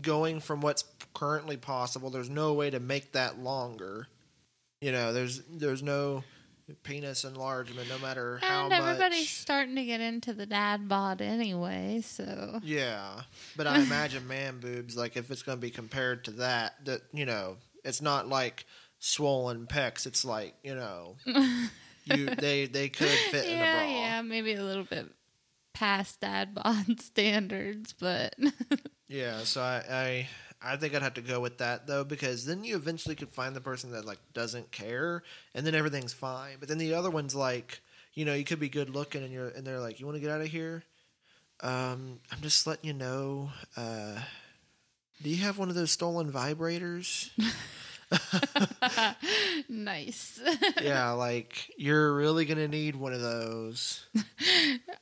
going 0.00 0.40
from 0.40 0.60
what's 0.60 0.84
currently 1.14 1.56
possible, 1.56 2.10
there's 2.10 2.30
no 2.30 2.54
way 2.54 2.70
to 2.70 2.80
make 2.80 3.12
that 3.12 3.38
longer. 3.38 4.08
You 4.80 4.92
know, 4.92 5.12
there's 5.12 5.42
there's 5.50 5.82
no 5.82 6.24
penis 6.82 7.24
enlargement, 7.24 7.88
no 7.88 7.98
matter 7.98 8.38
how 8.42 8.64
and 8.64 8.72
everybody's 8.72 9.20
much. 9.22 9.34
starting 9.40 9.76
to 9.76 9.84
get 9.84 10.00
into 10.00 10.32
the 10.32 10.46
dad 10.46 10.88
bod 10.88 11.20
anyway, 11.20 12.00
so 12.04 12.60
Yeah, 12.62 13.22
but 13.56 13.66
I 13.66 13.80
imagine 13.80 14.26
man 14.28 14.58
boobs 14.60 14.96
like 14.96 15.16
if 15.16 15.30
it's 15.30 15.42
going 15.42 15.58
to 15.58 15.62
be 15.62 15.70
compared 15.70 16.24
to 16.24 16.30
that, 16.32 16.84
that 16.84 17.02
you 17.12 17.26
know, 17.26 17.56
it's 17.84 18.00
not 18.02 18.28
like 18.28 18.66
swollen 18.98 19.66
pecs. 19.66 20.06
It's 20.06 20.24
like 20.24 20.54
you 20.62 20.74
know, 20.74 21.16
you 22.04 22.26
they 22.38 22.66
they 22.66 22.88
could 22.88 23.08
fit 23.08 23.44
in 23.46 23.52
a 23.54 23.56
yeah, 23.56 23.74
bra. 23.84 23.90
yeah, 23.90 24.22
maybe 24.22 24.54
a 24.54 24.62
little 24.62 24.84
bit 24.84 25.06
past 25.74 26.20
dad 26.20 26.54
bod 26.54 27.00
standards, 27.00 27.94
but 27.98 28.34
Yeah, 29.08 29.40
so 29.40 29.60
I, 29.62 29.82
I 29.90 30.28
I 30.64 30.76
think 30.76 30.94
I'd 30.94 31.02
have 31.02 31.14
to 31.14 31.20
go 31.20 31.40
with 31.40 31.58
that 31.58 31.86
though 31.86 32.04
because 32.04 32.44
then 32.44 32.64
you 32.64 32.76
eventually 32.76 33.14
could 33.14 33.30
find 33.30 33.54
the 33.54 33.60
person 33.60 33.90
that 33.92 34.04
like 34.04 34.18
doesn't 34.32 34.70
care, 34.70 35.22
and 35.54 35.66
then 35.66 35.74
everything's 35.74 36.12
fine. 36.12 36.56
But 36.60 36.68
then 36.68 36.78
the 36.78 36.94
other 36.94 37.10
one's 37.10 37.34
like, 37.34 37.80
you 38.14 38.24
know, 38.24 38.34
you 38.34 38.44
could 38.44 38.60
be 38.60 38.68
good 38.68 38.90
looking, 38.90 39.22
and 39.22 39.32
you're 39.32 39.48
and 39.48 39.66
they're 39.66 39.80
like, 39.80 40.00
you 40.00 40.06
want 40.06 40.16
to 40.16 40.20
get 40.20 40.30
out 40.30 40.40
of 40.40 40.48
here? 40.48 40.84
Um, 41.60 42.20
I'm 42.30 42.40
just 42.40 42.66
letting 42.66 42.86
you 42.86 42.94
know. 42.94 43.50
Uh, 43.76 44.20
do 45.22 45.30
you 45.30 45.42
have 45.44 45.58
one 45.58 45.68
of 45.68 45.74
those 45.74 45.92
stolen 45.92 46.32
vibrators? 46.32 47.30
nice. 49.68 50.40
yeah, 50.82 51.10
like 51.12 51.70
you're 51.76 52.14
really 52.14 52.44
gonna 52.44 52.68
need 52.68 52.96
one 52.96 53.12
of 53.12 53.20
those. 53.20 54.06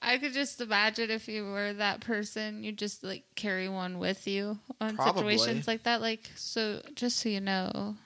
I 0.02 0.18
could 0.18 0.32
just 0.32 0.60
imagine 0.60 1.10
if 1.10 1.28
you 1.28 1.44
were 1.44 1.72
that 1.74 2.00
person, 2.00 2.62
you 2.62 2.72
just 2.72 3.02
like 3.02 3.24
carry 3.34 3.68
one 3.68 3.98
with 3.98 4.26
you 4.26 4.58
on 4.80 4.96
Probably. 4.96 5.36
situations 5.36 5.66
like 5.66 5.84
that. 5.84 6.00
Like, 6.00 6.30
so 6.36 6.80
just 6.94 7.18
so 7.18 7.28
you 7.28 7.40
know, 7.40 7.96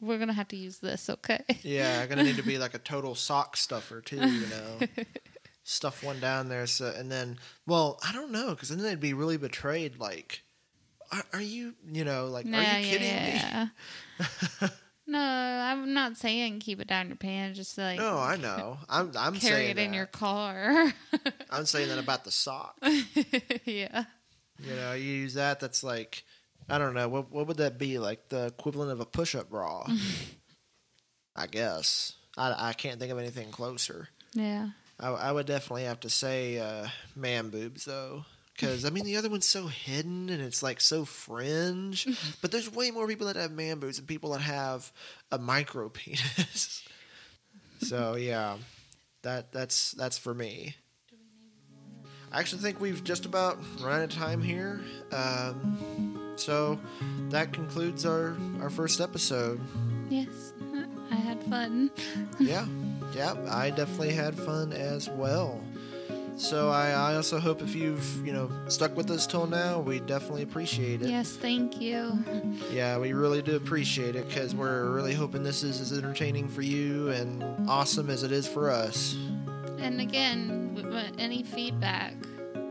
we're 0.00 0.18
gonna 0.18 0.32
have 0.32 0.48
to 0.48 0.56
use 0.56 0.78
this, 0.78 1.08
okay? 1.08 1.44
Yeah, 1.62 2.00
I'm 2.02 2.08
gonna 2.08 2.24
need 2.24 2.36
to 2.36 2.42
be 2.42 2.58
like 2.58 2.74
a 2.74 2.78
total 2.92 3.14
sock 3.14 3.56
stuffer 3.56 4.00
too. 4.00 4.16
You 4.16 4.46
know, 4.46 5.04
stuff 5.64 6.02
one 6.02 6.20
down 6.20 6.48
there. 6.48 6.66
So 6.66 6.92
and 6.96 7.10
then, 7.10 7.38
well, 7.66 7.98
I 8.06 8.12
don't 8.12 8.32
know 8.32 8.50
because 8.50 8.68
then 8.68 8.78
they'd 8.78 9.00
be 9.00 9.14
really 9.14 9.36
betrayed. 9.36 9.98
Like, 9.98 10.42
are, 11.12 11.24
are 11.34 11.40
you, 11.40 11.74
you 11.92 12.04
know, 12.04 12.26
like, 12.26 12.46
Nah, 12.46 12.58
are 12.58 12.62
you 12.62 12.66
yeah, 12.66 12.80
kidding 12.82 13.00
me? 13.24 13.32
yeah. 14.60 14.68
no, 15.06 15.18
I'm 15.20 15.92
not 15.94 16.16
saying 16.16 16.60
keep 16.60 16.80
it 16.80 16.88
down 16.88 17.08
your 17.08 17.16
pants. 17.16 17.58
Just 17.58 17.76
like 17.78 17.98
No, 17.98 18.18
I 18.18 18.36
know. 18.36 18.78
I'm 18.88 19.12
I'm 19.16 19.34
carry 19.34 19.66
saying 19.66 19.70
it 19.70 19.78
in 19.78 19.92
your 19.94 20.06
car. 20.06 20.92
I'm 21.50 21.66
saying 21.66 21.88
that 21.88 21.98
about 21.98 22.24
the 22.24 22.30
sock. 22.30 22.76
yeah. 23.64 24.04
You 24.58 24.74
know, 24.74 24.92
you 24.92 25.04
use 25.04 25.34
that. 25.34 25.60
That's 25.60 25.82
like, 25.82 26.24
I 26.68 26.78
don't 26.78 26.94
know. 26.94 27.08
What 27.08 27.30
what 27.32 27.46
would 27.48 27.56
that 27.58 27.78
be? 27.78 27.98
Like 27.98 28.28
the 28.28 28.46
equivalent 28.46 28.90
of 28.92 29.00
a 29.00 29.06
push-up 29.06 29.50
bra. 29.50 29.86
I 31.36 31.46
guess. 31.46 32.14
I, 32.36 32.70
I 32.70 32.72
can't 32.72 32.98
think 33.00 33.12
of 33.12 33.18
anything 33.18 33.50
closer. 33.50 34.08
Yeah. 34.34 34.68
I, 35.00 35.08
I 35.08 35.32
would 35.32 35.46
definitely 35.46 35.84
have 35.84 36.00
to 36.00 36.10
say 36.10 36.58
uh, 36.58 36.86
man 37.16 37.48
boobs 37.48 37.84
though, 37.84 38.24
because 38.54 38.84
I 38.84 38.90
mean 38.90 39.04
the 39.04 39.16
other 39.16 39.30
one's 39.30 39.48
so 39.48 39.66
hidden 39.66 40.28
and 40.28 40.42
it's 40.42 40.62
like 40.62 40.80
so 40.80 41.04
fringe. 41.04 42.06
but 42.40 42.50
there's 42.50 42.72
way 42.72 42.90
more 42.90 43.06
people 43.06 43.26
that 43.26 43.36
have 43.36 43.52
man 43.52 43.78
boobs 43.78 43.96
than 43.96 44.06
people 44.06 44.32
that 44.32 44.40
have 44.40 44.92
a 45.30 45.38
micro 45.38 45.88
penis. 45.88 46.84
so 47.80 48.16
yeah, 48.16 48.56
that 49.22 49.52
that's 49.52 49.92
that's 49.92 50.18
for 50.18 50.34
me. 50.34 50.76
I 52.30 52.40
actually 52.40 52.62
think 52.62 52.80
we've 52.80 53.04
just 53.04 53.26
about 53.26 53.58
run 53.80 54.00
out 54.00 54.04
of 54.04 54.10
time 54.10 54.40
here. 54.40 54.80
Um, 55.12 56.32
so 56.36 56.80
that 57.28 57.52
concludes 57.52 58.06
our 58.06 58.36
our 58.60 58.70
first 58.70 59.00
episode. 59.00 59.60
Yes. 60.08 60.52
I 61.10 61.16
had 61.16 61.42
fun. 61.44 61.90
yeah, 62.40 62.66
yeah, 63.14 63.34
I 63.50 63.68
definitely 63.68 64.14
had 64.14 64.34
fun 64.34 64.72
as 64.72 65.10
well. 65.10 65.60
So 66.42 66.70
I, 66.70 66.90
I 66.90 67.14
also 67.14 67.38
hope 67.38 67.62
if 67.62 67.72
you've 67.76 68.26
you 68.26 68.32
know 68.32 68.50
stuck 68.66 68.96
with 68.96 69.10
us 69.12 69.28
till 69.28 69.46
now, 69.46 69.78
we 69.78 70.00
definitely 70.00 70.42
appreciate 70.42 71.00
it. 71.00 71.08
Yes, 71.08 71.32
thank 71.32 71.80
you. 71.80 72.18
Yeah, 72.72 72.98
we 72.98 73.12
really 73.12 73.42
do 73.42 73.54
appreciate 73.54 74.16
it 74.16 74.26
because 74.28 74.54
we're 74.54 74.90
really 74.90 75.12
hoping 75.12 75.42
this 75.42 75.62
is 75.62 75.80
as 75.80 75.92
entertaining 75.92 76.48
for 76.48 76.62
you 76.62 77.10
and 77.10 77.44
awesome 77.68 78.08
as 78.08 78.22
it 78.22 78.32
is 78.32 78.48
for 78.48 78.70
us. 78.70 79.14
And 79.78 80.00
again, 80.00 81.14
any 81.18 81.42
feedback? 81.42 82.14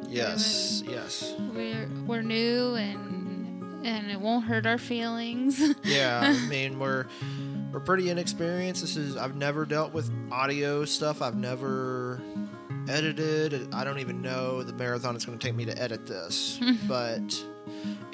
Yes, 0.07 0.84
yes, 0.88 1.35
We're 1.53 1.88
we're 2.06 2.23
new 2.23 2.76
and 2.76 3.85
and 3.85 4.11
it 4.11 4.19
won't 4.19 4.45
hurt 4.45 4.65
our 4.65 4.77
feelings. 4.77 5.61
yeah. 5.84 6.22
I 6.23 6.48
mean, 6.48 6.80
we're 6.80 7.06
we're 7.72 7.80
pretty 7.80 8.10
inexperienced. 8.10 8.81
This 8.81 8.98
is 8.98 9.15
I've 9.15 9.35
never 9.35 9.65
dealt 9.65 9.93
with 9.93 10.11
audio 10.31 10.84
stuff. 10.84 11.22
I've 11.22 11.38
never 11.38 12.22
edited. 12.89 13.73
I 13.73 13.83
don't 13.83 13.99
even 13.99 14.21
know 14.21 14.63
the 14.63 14.73
marathon 14.73 15.15
it's 15.15 15.25
going 15.25 15.37
to 15.37 15.45
take 15.47 15.55
me 15.55 15.65
to 15.65 15.81
edit 15.81 16.05
this. 16.05 16.59
but 16.87 17.43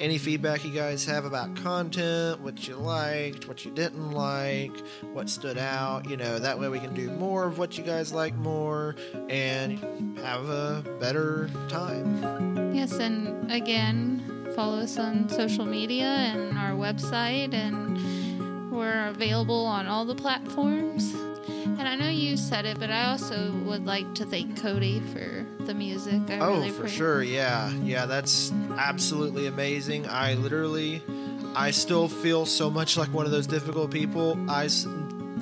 any 0.00 0.18
feedback 0.18 0.64
you 0.64 0.70
guys 0.70 1.04
have 1.06 1.24
about 1.24 1.56
content, 1.56 2.40
what 2.40 2.66
you 2.68 2.76
liked, 2.76 3.48
what 3.48 3.64
you 3.64 3.70
didn't 3.70 4.12
like, 4.12 4.76
what 5.12 5.28
stood 5.28 5.58
out, 5.58 6.08
you 6.08 6.16
know, 6.16 6.38
that 6.38 6.58
way 6.58 6.68
we 6.68 6.78
can 6.78 6.94
do 6.94 7.10
more 7.12 7.46
of 7.46 7.58
what 7.58 7.76
you 7.76 7.84
guys 7.84 8.12
like 8.12 8.34
more 8.36 8.94
and 9.28 10.18
have 10.20 10.48
a 10.48 10.84
better 11.00 11.50
time. 11.68 12.74
yes, 12.74 12.92
and 12.92 13.50
again, 13.50 14.22
follow 14.54 14.78
us 14.78 14.98
on 14.98 15.28
social 15.28 15.64
media 15.64 16.06
and 16.06 16.56
our 16.58 16.72
website 16.72 17.52
and 17.54 18.70
We're 18.70 19.08
available 19.08 19.64
on 19.66 19.86
all 19.88 20.04
the 20.04 20.14
platforms. 20.14 21.12
And 21.78 21.86
I 21.86 21.94
know 21.94 22.08
you 22.08 22.36
said 22.36 22.64
it, 22.66 22.78
but 22.80 22.90
I 22.90 23.04
also 23.10 23.52
would 23.64 23.86
like 23.86 24.12
to 24.16 24.24
thank 24.26 24.60
Cody 24.60 25.00
for 25.12 25.46
the 25.64 25.74
music. 25.74 26.20
I 26.28 26.38
Oh, 26.40 26.54
really 26.54 26.70
for 26.70 26.84
appre- 26.84 26.88
sure. 26.88 27.22
Yeah. 27.22 27.70
Yeah, 27.70 28.06
that's 28.06 28.52
absolutely 28.76 29.46
amazing. 29.46 30.08
I 30.08 30.34
literally 30.34 31.02
I 31.54 31.70
still 31.70 32.08
feel 32.08 32.46
so 32.46 32.68
much 32.70 32.96
like 32.96 33.12
one 33.12 33.26
of 33.26 33.32
those 33.32 33.46
difficult 33.46 33.90
people. 33.90 34.36
I, 34.50 34.68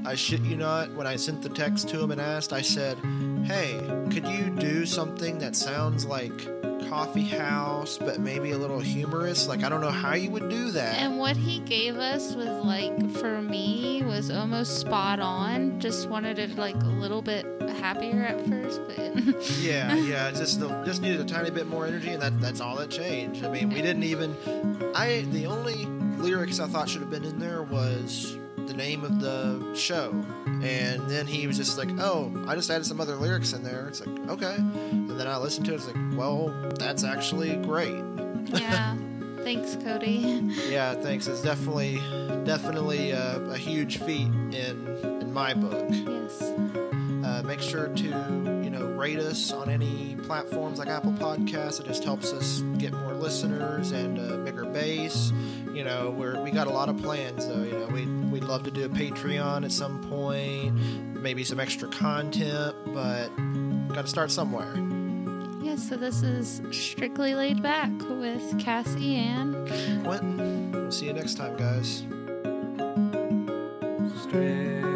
I 0.05 0.15
shit 0.15 0.41
you 0.43 0.57
not, 0.57 0.93
when 0.93 1.07
I 1.07 1.17
sent 1.17 1.43
the 1.43 1.49
text 1.49 1.89
to 1.91 2.01
him 2.01 2.11
and 2.11 2.21
asked, 2.21 2.53
I 2.53 2.63
said, 2.63 2.97
"Hey, 3.45 3.79
could 4.13 4.27
you 4.29 4.51
do 4.51 4.87
something 4.87 5.39
that 5.39 5.57
sounds 5.57 6.05
like 6.07 6.33
coffee 6.89 7.25
house 7.25 7.99
but 7.99 8.21
maybe 8.21 8.53
a 8.53 8.59
little 8.59 8.81
humorous? 8.81 9.49
Like 9.49 9.63
I 9.65 9.69
don't 9.69 9.81
know 9.81 9.91
how 9.91 10.15
you 10.15 10.31
would 10.31 10.49
do 10.49 10.71
that." 10.73 10.99
And 10.99 11.19
what 11.19 11.37
he 11.37 11.61
gave 11.61 11.97
us 11.97 12.35
was 12.35 12.49
like 12.65 13.11
for 13.13 13.41
me 13.43 14.03
was 14.05 14.31
almost 14.31 14.81
spot 14.81 15.21
on. 15.21 15.81
Just 15.81 16.09
wanted 16.09 16.39
it 16.39 16.57
like 16.57 16.77
a 16.77 16.87
little 16.87 17.23
bit 17.23 17.47
happier 17.81 18.23
at 18.25 18.47
first, 18.47 18.81
but 18.87 18.97
Yeah, 19.61 19.95
yeah, 19.95 20.31
just 20.31 20.61
the, 20.61 20.69
just 20.85 21.03
needed 21.03 21.21
a 21.21 21.25
tiny 21.25 21.51
bit 21.51 21.67
more 21.67 21.87
energy, 21.87 22.11
and 22.11 22.23
that 22.23 22.41
that's 22.41 22.61
all 22.61 22.77
that 22.77 22.91
changed. 22.91 23.45
I 23.45 23.51
mean, 23.51 23.71
we 23.71 23.83
didn't 23.83 24.05
even. 24.05 24.37
I 24.95 25.23
the 25.31 25.47
only 25.47 25.87
lyrics 26.19 26.61
I 26.61 26.67
thought 26.67 26.89
should 26.89 27.01
have 27.03 27.11
been 27.11 27.25
in 27.25 27.39
there 27.39 27.63
was 27.63 28.37
the 28.57 28.75
name 28.75 29.05
of 29.05 29.21
the 29.21 29.75
show, 29.75 30.11
and 30.47 31.09
then 31.09 31.27
he 31.27 31.47
was 31.47 31.57
just 31.57 31.79
like, 31.79 31.89
"Oh, 31.99 32.33
I 32.47 32.55
just 32.55 32.71
added 32.71 32.87
some 32.87 33.01
other 33.01 33.17
lyrics 33.17 33.53
in 33.53 33.63
there." 33.63 33.89
It's 33.89 34.05
like, 34.05 34.29
okay, 34.31 34.57
and 35.17 35.23
then 35.23 35.29
I 35.29 35.39
listened 35.39 35.65
to 35.65 35.73
it. 35.73 35.77
It's 35.77 35.87
like, 35.87 35.97
well, 36.13 36.49
that's 36.79 37.03
actually 37.03 37.57
great. 37.57 38.05
yeah. 38.49 38.95
Thanks, 39.39 39.79
Cody. 39.83 40.43
Yeah, 40.69 40.95
thanks. 40.95 41.27
It's 41.27 41.41
definitely 41.41 41.95
definitely 42.45 43.13
a, 43.13 43.39
a 43.45 43.57
huge 43.57 43.99
feat 43.99 44.27
in 44.27 44.89
in 45.23 45.33
my 45.33 45.55
book. 45.55 45.87
Yes. 45.89 46.43
Uh, 46.43 47.43
make 47.47 47.61
sure 47.61 47.87
to 47.87 48.05
you 48.05 48.71
know 48.71 48.85
rate 48.99 49.21
us 49.21 49.53
on 49.53 49.71
any 49.71 50.17
platforms 50.25 50.81
like 50.81 50.89
Apple 50.89 51.13
Podcasts. 51.13 51.79
It 51.79 51.87
just 51.87 52.03
helps 52.03 52.33
us 52.33 52.59
get 52.79 52.93
more 52.93 53.15
listeners 53.15 53.93
and 53.93 54.19
a 54.19 54.37
bigger 54.39 54.65
base. 54.65 55.33
You 55.73 55.85
know, 55.85 56.11
we're 56.11 56.43
we 56.43 56.51
got 56.51 56.67
a 56.67 56.71
lot 56.71 56.89
of 56.89 56.99
plans 56.99 57.47
though. 57.47 57.63
You 57.63 57.79
know, 57.79 57.87
we 57.87 58.05
we'd 58.07 58.45
love 58.45 58.65
to 58.65 58.71
do 58.73 58.85
a 58.85 58.89
Patreon 58.89 59.65
at 59.65 59.71
some 59.71 60.03
point, 60.11 60.75
maybe 61.23 61.45
some 61.45 61.61
extra 61.61 61.89
content, 61.89 62.75
but 62.87 63.29
got 63.95 64.03
to 64.03 64.09
start 64.09 64.33
somewhere. 64.33 64.75
Yeah, 65.77 65.83
so 65.83 65.97
this 65.97 66.23
is 66.23 66.63
Strictly 66.71 67.35
Laid 67.35 67.63
Back 67.63 67.91
with 68.09 68.59
Cassie 68.59 69.17
and 69.17 69.55
Quentin, 70.05 70.73
we'll 70.73 70.91
see 70.91 71.07
you 71.07 71.13
next 71.13 71.35
time, 71.35 71.55
guys. 71.57 72.05
Strictly 74.23 74.96